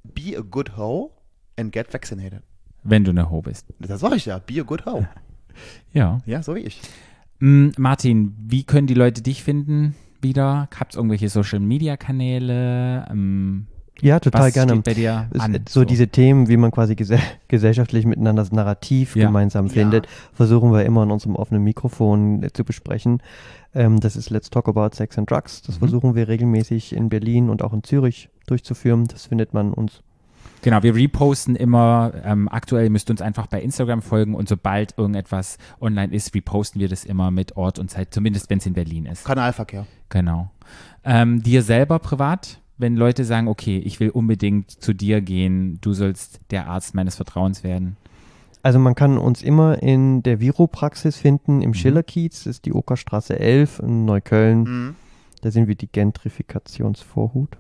be 0.03 0.37
a 0.37 0.41
good 0.41 0.77
hoe 0.77 1.11
and 1.59 1.73
get 1.73 1.93
vaccinated. 1.93 2.43
Wenn 2.83 3.05
du 3.05 3.11
eine 3.11 3.31
Ho 3.31 3.43
bist. 3.43 3.67
Das 3.79 4.01
sag 4.01 4.15
ich 4.15 4.27
ja, 4.27 4.39
be 4.39 4.61
a 4.61 4.63
good 4.63 4.87
hoe. 4.87 5.07
Ja. 5.93 6.21
Ja, 6.25 6.43
so 6.43 6.55
wie 6.55 6.61
ich. 6.61 6.81
Mm, 7.41 7.71
Martin, 7.77 8.35
wie 8.39 8.65
können 8.65 8.87
die 8.87 8.95
Leute 8.95 9.21
dich 9.21 9.43
finden 9.43 9.95
wieder? 10.23 10.69
Habt 10.75 10.95
ihr 10.95 10.99
irgendwelche 10.99 11.29
Social 11.29 11.61
Media 11.61 11.97
Kanäle? 11.99 13.07
Ähm, 13.11 13.67
Ja, 14.03 14.21
total 14.21 14.49
was 14.49 14.55
gerne. 14.55 14.73
steht 14.73 14.85
bei 14.85 14.95
dir 14.95 15.29
an? 15.39 15.59
so, 15.69 15.85
diese 15.85 16.09
Themen, 16.09 16.49
wie 16.49 16.57
man 16.57 16.71
quasi 16.71 16.95
gese 16.95 17.19
gesellschaftlich 17.49 18.07
miteinander 18.07 18.43
das 18.43 18.53
Narrativ 18.53 19.17
Ja. 19.17 19.27
gemeinsam 19.27 19.67
Ja. 19.67 19.73
findet, 19.73 20.07
versuchen 20.33 20.73
wir 20.73 20.85
immer 20.85 21.03
in 21.03 21.11
unserem 21.11 21.37
offenen 21.37 21.63
Mikrofon 21.65 22.43
äh, 22.43 22.53
zu 22.53 22.65
besprechen. 22.65 23.23
Ähm, 23.75 24.01
das 24.01 24.17
ist 24.17 24.31
Let's 24.31 24.51
Talk 24.51 24.69
About 24.69 24.91
Sex 24.97 25.19
and 25.19 25.31
Drugs. 25.31 25.63
Das 25.63 25.77
Mhm. 25.77 25.79
versuchen 25.81 26.15
wir 26.15 26.29
regelmäßig 26.29 26.93
in 26.95 27.09
Berlin 27.09 27.51
und 27.51 27.63
auch 27.63 27.73
in 27.73 27.83
Zürich 27.83 28.29
durchzuführen. 28.47 29.07
Das 29.07 29.27
findet 29.27 29.55
man 29.55 29.73
uns. 29.73 30.03
Genau, 30.63 30.83
wir 30.83 30.95
reposten 30.95 31.57
immer. 31.57 32.13
Ähm, 32.23 32.47
aktuell 32.51 32.91
müsst 32.91 33.09
ihr 33.09 33.13
uns 33.13 33.23
einfach 33.23 33.47
bei 33.47 33.63
Instagram 33.63 34.03
folgen 34.03 34.35
und 34.35 34.47
sobald 34.49 34.99
irgendetwas 34.99 35.57
online 35.81 36.13
ist, 36.15 36.35
reposten 36.35 36.81
wir 36.83 36.89
das 36.89 37.05
immer 37.05 37.31
mit 37.31 37.57
Ort 37.57 37.79
und 37.79 37.91
Zeit, 37.91 38.13
zumindest 38.13 38.51
wenn 38.51 38.59
es 38.59 38.67
in 38.67 38.75
Berlin 38.75 39.07
ist. 39.07 39.25
Kanalverkehr. 39.25 39.87
Genau. 40.11 40.51
Ähm, 41.03 41.43
dir 41.43 41.63
selber 41.63 41.99
privat, 41.99 42.60
wenn 42.81 42.97
Leute 42.97 43.25
sagen, 43.25 43.47
okay, 43.49 43.79
ich 43.79 44.01
will 44.01 44.11
unbedingt 44.11 44.71
zu 44.71 44.93
dir 44.95 45.21
gehen, 45.21 45.79
du 45.81 45.93
sollst 45.93 46.41
der 46.51 46.67
Arzt 46.69 46.95
meines 46.95 47.17
Vertrauens 47.17 47.63
werden. 47.63 47.97
Also 48.63 48.79
man 48.79 48.95
kann 48.95 49.17
uns 49.19 49.43
immer 49.43 49.83
in 49.83 50.23
der 50.23 50.41
Viropraxis 50.41 51.17
finden, 51.17 51.57
Mhm. 51.57 51.63
im 51.63 51.75
Schillerkiez, 51.75 52.45
das 52.45 52.47
ist 52.57 52.65
die 52.67 52.73
Okerstraße 52.73 53.39
11 53.39 53.79
in 53.81 54.05
Neukölln. 54.05 54.63
Mhm. 54.63 54.97
Da 55.43 55.51
sind 55.51 55.69
wir 55.69 55.75
die 55.75 55.87
Gentrifikationsvorhut. 55.87 57.57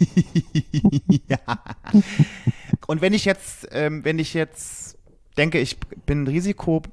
ja. 1.28 1.38
Und 2.86 3.00
wenn 3.00 3.14
ich 3.14 3.24
jetzt, 3.24 3.68
ähm, 3.72 4.04
wenn 4.04 4.18
ich 4.18 4.34
jetzt 4.34 4.95
denke, 5.36 5.58
ich 5.58 5.78
bin 6.06 6.26
Risikopatient 6.26 6.92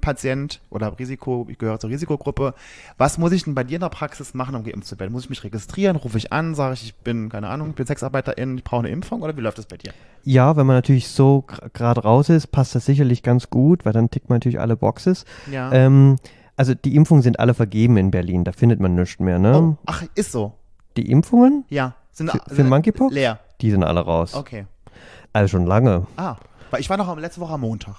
Patient 0.00 0.60
oder 0.70 0.98
Risiko, 0.98 1.46
ich 1.50 1.58
gehöre 1.58 1.78
zur 1.78 1.90
Risikogruppe, 1.90 2.54
was 2.96 3.18
muss 3.18 3.30
ich 3.32 3.44
denn 3.44 3.54
bei 3.54 3.62
dir 3.62 3.74
in 3.74 3.80
der 3.82 3.90
Praxis 3.90 4.32
machen, 4.32 4.54
um 4.54 4.64
geimpft 4.64 4.86
zu 4.88 4.98
werden? 4.98 5.12
Muss 5.12 5.24
ich 5.24 5.28
mich 5.30 5.44
registrieren? 5.44 5.96
Rufe 5.96 6.16
ich 6.16 6.32
an, 6.32 6.54
sage 6.54 6.72
ich, 6.74 6.84
ich 6.84 6.94
bin, 6.94 7.28
keine 7.28 7.48
Ahnung, 7.48 7.68
ich 7.70 7.74
bin 7.74 7.84
Sexarbeiterin, 7.86 8.56
ich 8.56 8.64
brauche 8.64 8.80
eine 8.80 8.88
Impfung 8.88 9.20
oder 9.20 9.36
wie 9.36 9.42
läuft 9.42 9.58
das 9.58 9.66
bei 9.66 9.76
dir? 9.76 9.92
Ja, 10.24 10.56
wenn 10.56 10.64
man 10.66 10.76
natürlich 10.76 11.08
so 11.08 11.44
gerade 11.74 12.00
raus 12.02 12.30
ist, 12.30 12.46
passt 12.52 12.74
das 12.74 12.86
sicherlich 12.86 13.22
ganz 13.22 13.50
gut, 13.50 13.84
weil 13.84 13.92
dann 13.92 14.08
tickt 14.10 14.30
man 14.30 14.36
natürlich 14.36 14.58
alle 14.60 14.76
Boxes. 14.76 15.26
Ja. 15.50 15.70
Ähm, 15.72 16.16
also 16.56 16.72
die 16.74 16.96
Impfungen 16.96 17.22
sind 17.22 17.38
alle 17.38 17.52
vergeben 17.52 17.98
in 17.98 18.10
Berlin, 18.10 18.44
da 18.44 18.52
findet 18.52 18.80
man 18.80 18.94
nichts 18.94 19.18
mehr, 19.20 19.38
ne? 19.38 19.58
oh, 19.58 19.76
ach, 19.84 20.04
ist 20.14 20.32
so. 20.32 20.54
Die 20.96 21.10
Impfungen, 21.10 21.64
Ja. 21.68 21.94
Sind, 22.12 22.30
Für- 22.30 22.40
für 22.48 22.54
sind 22.54 22.68
Monkeypox? 22.70 23.14
Leer. 23.14 23.38
die 23.60 23.70
sind 23.70 23.84
alle 23.84 24.00
raus. 24.00 24.34
Okay. 24.34 24.64
Also 25.34 25.48
schon 25.48 25.66
lange. 25.66 26.06
Ah, 26.16 26.36
weil 26.70 26.80
ich 26.80 26.90
war 26.90 26.96
noch 26.96 27.08
am- 27.08 27.18
letzte 27.18 27.40
Woche 27.40 27.52
am 27.54 27.60
Montag. 27.60 27.96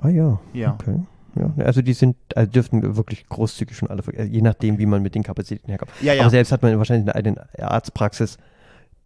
Ah 0.00 0.08
ja. 0.08 0.38
Ja. 0.52 0.74
Okay. 0.80 1.00
Ja, 1.36 1.64
also 1.64 1.82
die 1.82 1.94
sind, 1.94 2.16
also 2.36 2.50
dürften 2.50 2.96
wirklich 2.96 3.28
großzügig 3.28 3.76
schon 3.76 3.90
alle, 3.90 4.02
äh, 4.12 4.22
je 4.24 4.40
nachdem, 4.40 4.78
wie 4.78 4.86
man 4.86 5.02
mit 5.02 5.16
den 5.16 5.24
Kapazitäten 5.24 5.68
herkommt. 5.68 5.90
Ja, 6.00 6.12
ja. 6.14 6.22
Aber 6.22 6.30
selbst 6.30 6.52
hat 6.52 6.62
man 6.62 6.78
wahrscheinlich 6.78 7.12
eine, 7.12 7.46
Arztpraxis, 7.58 8.38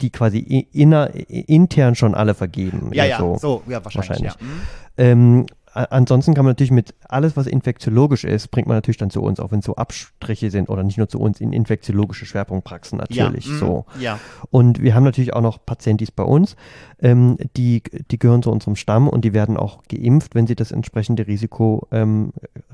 die 0.02 0.10
quasi 0.10 0.38
inner, 0.72 1.10
intern 1.28 1.94
schon 1.94 2.14
alle 2.14 2.34
vergeben. 2.34 2.90
Ja, 2.92 3.04
ja, 3.06 3.18
so. 3.38 3.62
ja, 3.66 3.82
wahrscheinlich. 3.82 4.10
Wahrscheinlich. 4.10 4.34
Ja. 4.34 4.40
Hm. 4.40 4.60
Ähm, 4.98 5.46
ansonsten 5.72 6.34
kann 6.34 6.44
man 6.44 6.52
natürlich 6.52 6.70
mit 6.70 6.94
alles, 7.08 7.36
was 7.36 7.46
infektiologisch 7.46 8.24
ist, 8.24 8.50
bringt 8.50 8.68
man 8.68 8.76
natürlich 8.76 8.96
dann 8.96 9.10
zu 9.10 9.22
uns, 9.22 9.40
auch 9.40 9.50
wenn 9.50 9.60
es 9.60 9.64
so 9.64 9.76
Abstriche 9.76 10.50
sind 10.50 10.68
oder 10.68 10.82
nicht 10.82 10.98
nur 10.98 11.08
zu 11.08 11.18
uns 11.20 11.40
in 11.40 11.52
infektiologische 11.52 12.26
Schwerpunktpraxen 12.26 12.98
natürlich 12.98 13.46
ja. 13.46 13.52
hm, 13.52 13.58
so. 13.58 13.86
Ja. 13.98 14.18
Und 14.50 14.82
wir 14.82 14.94
haben 14.94 15.04
natürlich 15.04 15.34
auch 15.34 15.40
noch 15.40 15.64
Patientis 15.64 16.10
bei 16.10 16.22
uns, 16.22 16.56
ähm, 17.00 17.36
die, 17.56 17.82
die 18.10 18.18
gehören 18.18 18.42
zu 18.42 18.50
unserem 18.50 18.76
Stamm 18.76 19.08
und 19.08 19.24
die 19.24 19.32
werden 19.32 19.56
auch 19.56 19.82
geimpft, 19.88 20.34
wenn 20.34 20.46
sie 20.46 20.56
das 20.56 20.72
entsprechende 20.72 21.26
Risiko 21.26 21.86
ähm, 21.90 22.32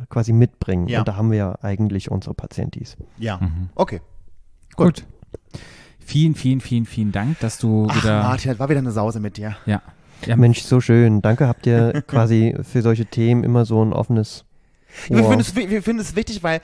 quasi 0.08 0.32
mitbringen. 0.32 0.88
Ja. 0.88 1.00
Und 1.00 1.08
da 1.08 1.16
haben 1.16 1.30
wir 1.30 1.38
ja 1.38 1.58
eigentlich 1.62 2.10
unsere 2.10 2.34
Patientis. 2.34 2.96
Ja. 3.18 3.38
Mhm. 3.38 3.68
Okay. 3.74 4.00
Gut. 4.76 5.04
Vielen, 5.98 6.34
vielen, 6.34 6.60
vielen, 6.60 6.84
vielen 6.84 7.12
Dank, 7.12 7.40
dass 7.40 7.58
du 7.58 7.86
Ach, 7.88 7.96
wieder. 8.02 8.22
Martin, 8.22 8.50
das 8.50 8.58
war 8.58 8.68
wieder 8.68 8.80
eine 8.80 8.90
Sause 8.90 9.20
mit 9.20 9.38
dir. 9.38 9.56
Ja. 9.64 9.80
Ja. 10.26 10.36
Mensch, 10.36 10.62
so 10.62 10.80
schön. 10.80 11.22
Danke, 11.22 11.48
habt 11.48 11.66
ihr 11.66 12.02
quasi 12.06 12.54
für 12.62 12.82
solche 12.82 13.06
Themen 13.06 13.44
immer 13.44 13.64
so 13.64 13.84
ein 13.84 13.92
offenes 13.92 14.44
Ja, 15.08 15.16
Wir 15.16 15.24
Wow. 15.24 15.28
finden 15.30 15.40
es, 15.40 15.56
wir 15.70 15.82
finden 15.82 16.00
es 16.00 16.14
wichtig, 16.16 16.42
weil, 16.42 16.60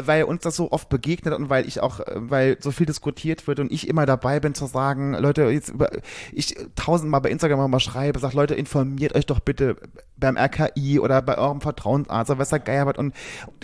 weil 0.00 0.24
uns 0.24 0.42
das 0.42 0.56
so 0.56 0.72
oft 0.72 0.88
begegnet 0.88 1.34
und 1.34 1.50
weil 1.50 1.66
ich 1.68 1.80
auch, 1.80 2.00
äh, 2.00 2.04
weil 2.16 2.56
so 2.60 2.70
viel 2.70 2.86
diskutiert 2.86 3.46
wird 3.46 3.60
und 3.60 3.70
ich 3.70 3.88
immer 3.88 4.06
dabei 4.06 4.40
bin 4.40 4.54
zu 4.54 4.66
sagen, 4.66 5.14
Leute, 5.14 5.44
jetzt 5.44 5.68
über, 5.68 5.90
ich 6.32 6.56
tausendmal 6.76 7.20
bei 7.20 7.30
Instagram 7.30 7.70
mal 7.70 7.80
schreibe, 7.80 8.18
sag 8.18 8.32
Leute, 8.32 8.54
informiert 8.54 9.14
euch 9.14 9.26
doch 9.26 9.40
bitte 9.40 9.76
beim 10.16 10.36
RKI 10.38 10.98
oder 10.98 11.20
bei 11.22 11.36
eurem 11.36 11.60
Vertrauensarzt 11.60 12.30
oder 12.30 12.38
was 12.38 12.48
der 12.48 12.60
Geier 12.60 12.86
wird 12.86 12.98
und 12.98 13.14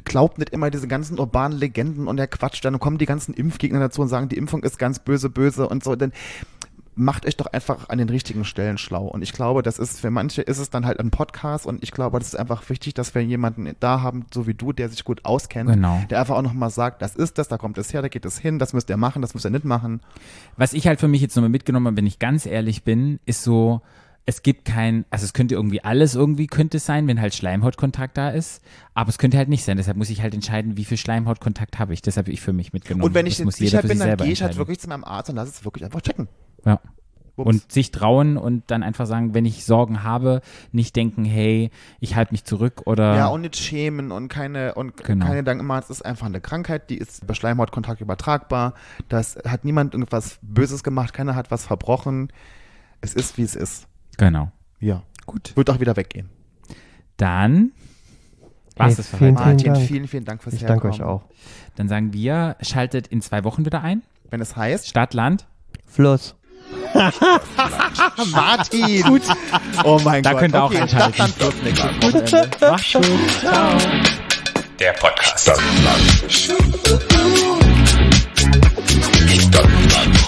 glaubt 0.05 0.39
nicht 0.39 0.51
immer 0.51 0.71
diese 0.71 0.89
ganzen 0.89 1.19
urbanen 1.19 1.59
Legenden 1.59 2.07
und 2.07 2.17
der 2.17 2.27
Quatsch, 2.27 2.63
dann 2.63 2.79
kommen 2.79 2.99
die 2.99 3.07
ganzen 3.07 3.33
Impfgegner 3.35 3.81
dazu 3.81 4.03
und 4.03 4.09
sagen, 4.09 4.29
die 4.29 4.37
Impfung 4.37 4.63
ist 4.63 4.79
ganz 4.79 4.99
böse, 4.99 5.31
böse 5.31 5.67
und 5.69 5.83
so, 5.83 5.97
denn 5.97 6.13
macht 7.01 7.27
euch 7.27 7.37
doch 7.37 7.47
einfach 7.47 7.89
an 7.89 7.99
den 7.99 8.09
richtigen 8.09 8.45
Stellen 8.45 8.79
schlau. 8.79 9.07
Und 9.07 9.23
ich 9.23 9.33
glaube, 9.33 9.63
das 9.63 9.79
ist 9.79 10.01
für 10.01 10.11
manche 10.11 10.43
ist 10.43 10.59
es 10.59 10.71
dann 10.71 10.87
halt 10.87 11.01
ein 11.01 11.11
Podcast 11.11 11.67
und 11.67 11.83
ich 11.83 11.91
glaube, 11.93 12.19
das 12.19 12.29
ist 12.29 12.35
einfach 12.37 12.69
wichtig, 12.69 12.95
dass 12.95 13.15
wir 13.15 13.23
jemanden 13.25 13.69
da 13.81 14.03
haben, 14.03 14.27
so 14.33 14.47
wie 14.47 14.55
du, 14.55 14.73
der 14.73 14.89
sich 14.89 15.05
gut 15.05 15.25
auskennt, 15.25 15.71
Genau. 15.71 16.03
der 16.11 16.21
einfach 16.21 16.37
auch 16.37 16.43
nochmal 16.43 16.71
sagt, 16.71 17.03
das 17.03 17.17
ist 17.17 17.39
das, 17.39 17.49
da 17.49 17.59
kommt 17.59 17.79
es 17.79 17.93
her, 17.93 18.03
da 18.03 18.09
geht 18.09 18.25
es 18.25 18.39
hin, 18.39 18.59
das 18.59 18.73
müsst 18.73 18.91
ihr 18.91 18.97
machen, 18.97 19.23
das 19.23 19.35
müsst 19.35 19.47
ihr 19.47 19.51
nicht 19.51 19.65
machen. 19.65 20.01
Was 20.57 20.73
ich 20.75 20.87
halt 20.87 21.01
für 21.01 21.09
mich 21.09 21.21
jetzt 21.23 21.35
nochmal 21.37 21.49
mitgenommen 21.51 21.87
habe, 21.87 21.97
wenn 21.97 22.07
ich 22.07 22.19
ganz 22.19 22.47
ehrlich 22.47 22.85
bin, 22.85 23.19
ist 23.25 23.43
so, 23.43 23.81
es 24.27 24.43
gibt 24.43 24.67
kein, 24.67 25.07
also 25.11 25.25
es 25.25 25.33
könnte 25.33 25.55
irgendwie 25.55 25.83
alles 25.83 26.15
irgendwie 26.15 26.47
könnte 26.47 26.79
sein, 26.79 27.09
wenn 27.09 27.21
halt 27.21 27.35
Schleimhautkontakt 27.35 28.17
da 28.19 28.29
ist, 28.29 28.63
aber 28.95 29.09
es 29.09 29.19
könnte 29.19 29.39
halt 29.39 29.49
nicht 29.49 29.65
sein. 29.65 29.77
Deshalb 29.79 29.97
muss 29.97 30.11
ich 30.11 30.21
halt 30.23 30.35
entscheiden, 30.35 30.77
wie 30.77 30.85
viel 30.85 30.99
Schleimhautkontakt 30.99 31.79
habe 31.79 31.95
ich. 31.95 32.03
Deshalb 32.03 32.27
habe 32.27 32.35
ich 32.35 32.41
für 32.41 32.53
mich 32.53 32.73
mitgenommen. 32.73 33.05
und 33.05 33.15
wenn 33.15 33.27
ich 33.27 33.39
das 33.39 33.45
muss 33.47 33.57
sicher 33.57 33.83
bin, 33.83 33.99
dann 33.99 34.17
gehe 34.19 34.29
ich 34.33 34.43
halt 34.43 34.57
wirklich 34.57 34.79
zu 34.79 34.89
meinem 34.89 35.05
Arzt 35.05 35.31
und 35.31 35.37
lass 35.37 35.49
es 35.49 35.65
wirklich 35.65 35.85
einfach 35.85 36.03
checken. 36.03 36.29
Ja. 36.65 36.81
Ups. 37.37 37.47
Und 37.49 37.73
sich 37.73 37.91
trauen 37.91 38.37
und 38.37 38.65
dann 38.71 38.83
einfach 38.83 39.07
sagen, 39.07 39.33
wenn 39.33 39.47
ich 39.47 39.65
Sorgen 39.65 40.03
habe, 40.03 40.43
nicht 40.73 40.95
denken, 40.95 41.25
hey, 41.25 41.71
ich 41.99 42.15
halte 42.15 42.33
mich 42.35 42.45
zurück 42.45 42.83
oder 42.85 43.17
Ja, 43.17 43.29
und 43.29 43.41
nicht 43.41 43.57
schämen 43.57 44.13
und 44.13 44.29
keine, 44.29 44.75
und 44.75 44.99
Genau. 45.05 45.25
keine 45.25 45.39
Gedanken 45.39 45.65
machen, 45.65 45.83
es 45.85 45.89
ist 45.91 46.05
einfach 46.05 46.27
eine 46.27 46.43
Krankheit, 46.43 46.91
die 46.91 46.99
ist 46.99 47.27
bei 47.27 47.33
Schleimhautkontakt 47.33 48.03
übertragbar. 48.03 48.75
Das 49.09 49.39
hat 49.47 49.65
niemand 49.65 49.95
irgendwas 49.95 50.39
Böses 50.43 50.83
gemacht, 50.83 51.15
keiner 51.15 51.35
hat 51.35 51.51
was 51.51 51.65
verbrochen. 51.65 52.31
Es 53.01 53.15
ist, 53.15 53.39
wie 53.39 53.43
es 53.43 53.57
ist. 53.57 53.87
genau. 54.19 54.51
Ja. 54.81 55.03
Gut. 55.25 55.57
Wird 55.57 55.71
auch 55.71 55.81
wieder 55.81 55.97
weggehen. 55.97 56.29
Dann 57.17 57.73
was 58.77 58.89
Hey, 58.89 58.97
das 58.97 59.09
für 59.09 59.17
vielen, 59.19 59.39
heute. 59.39 59.49
Martin, 59.49 59.75
Dank. 59.75 59.87
vielen, 59.87 60.09
vielen 60.09 60.25
Dank 60.25 60.43
fürs 60.43 60.55
Ich 60.57 60.61
danke 60.63 60.89
Herkommen. 60.89 60.95
euch 60.95 61.03
auch. 61.03 61.23
Dann 61.77 61.89
sagen 61.89 62.13
wir, 62.13 62.57
schaltet 62.61 63.07
in 63.09 63.21
zwei 63.23 63.45
Wochen 63.45 63.65
wieder 63.65 63.83
ein. 63.83 64.03
Wenn 64.31 64.41
es 64.41 64.57
heißt, 64.57 64.89
Stadt, 64.89 65.15
Land. 65.15 65.47
Fluss. 65.87 66.35
Martin! 68.31 69.03
Gut. 69.03 69.23
Oh 69.85 70.01
mein 70.05 70.23
da 70.23 70.33
Gott. 70.33 70.37
Da 70.37 70.41
könnt 70.41 70.55
ihr 70.55 70.65
okay, 70.65 70.77
auch 70.77 70.81
entscheiden. 70.83 71.35
Macht's 72.61 72.87
schön. 72.87 73.03
Ciao. 73.41 73.79
Der 74.79 74.93
Podcast. 74.93 75.41
Stadtland. 75.41 76.25
Stadtland. 79.29 80.19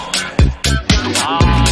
Ah. 1.25 1.63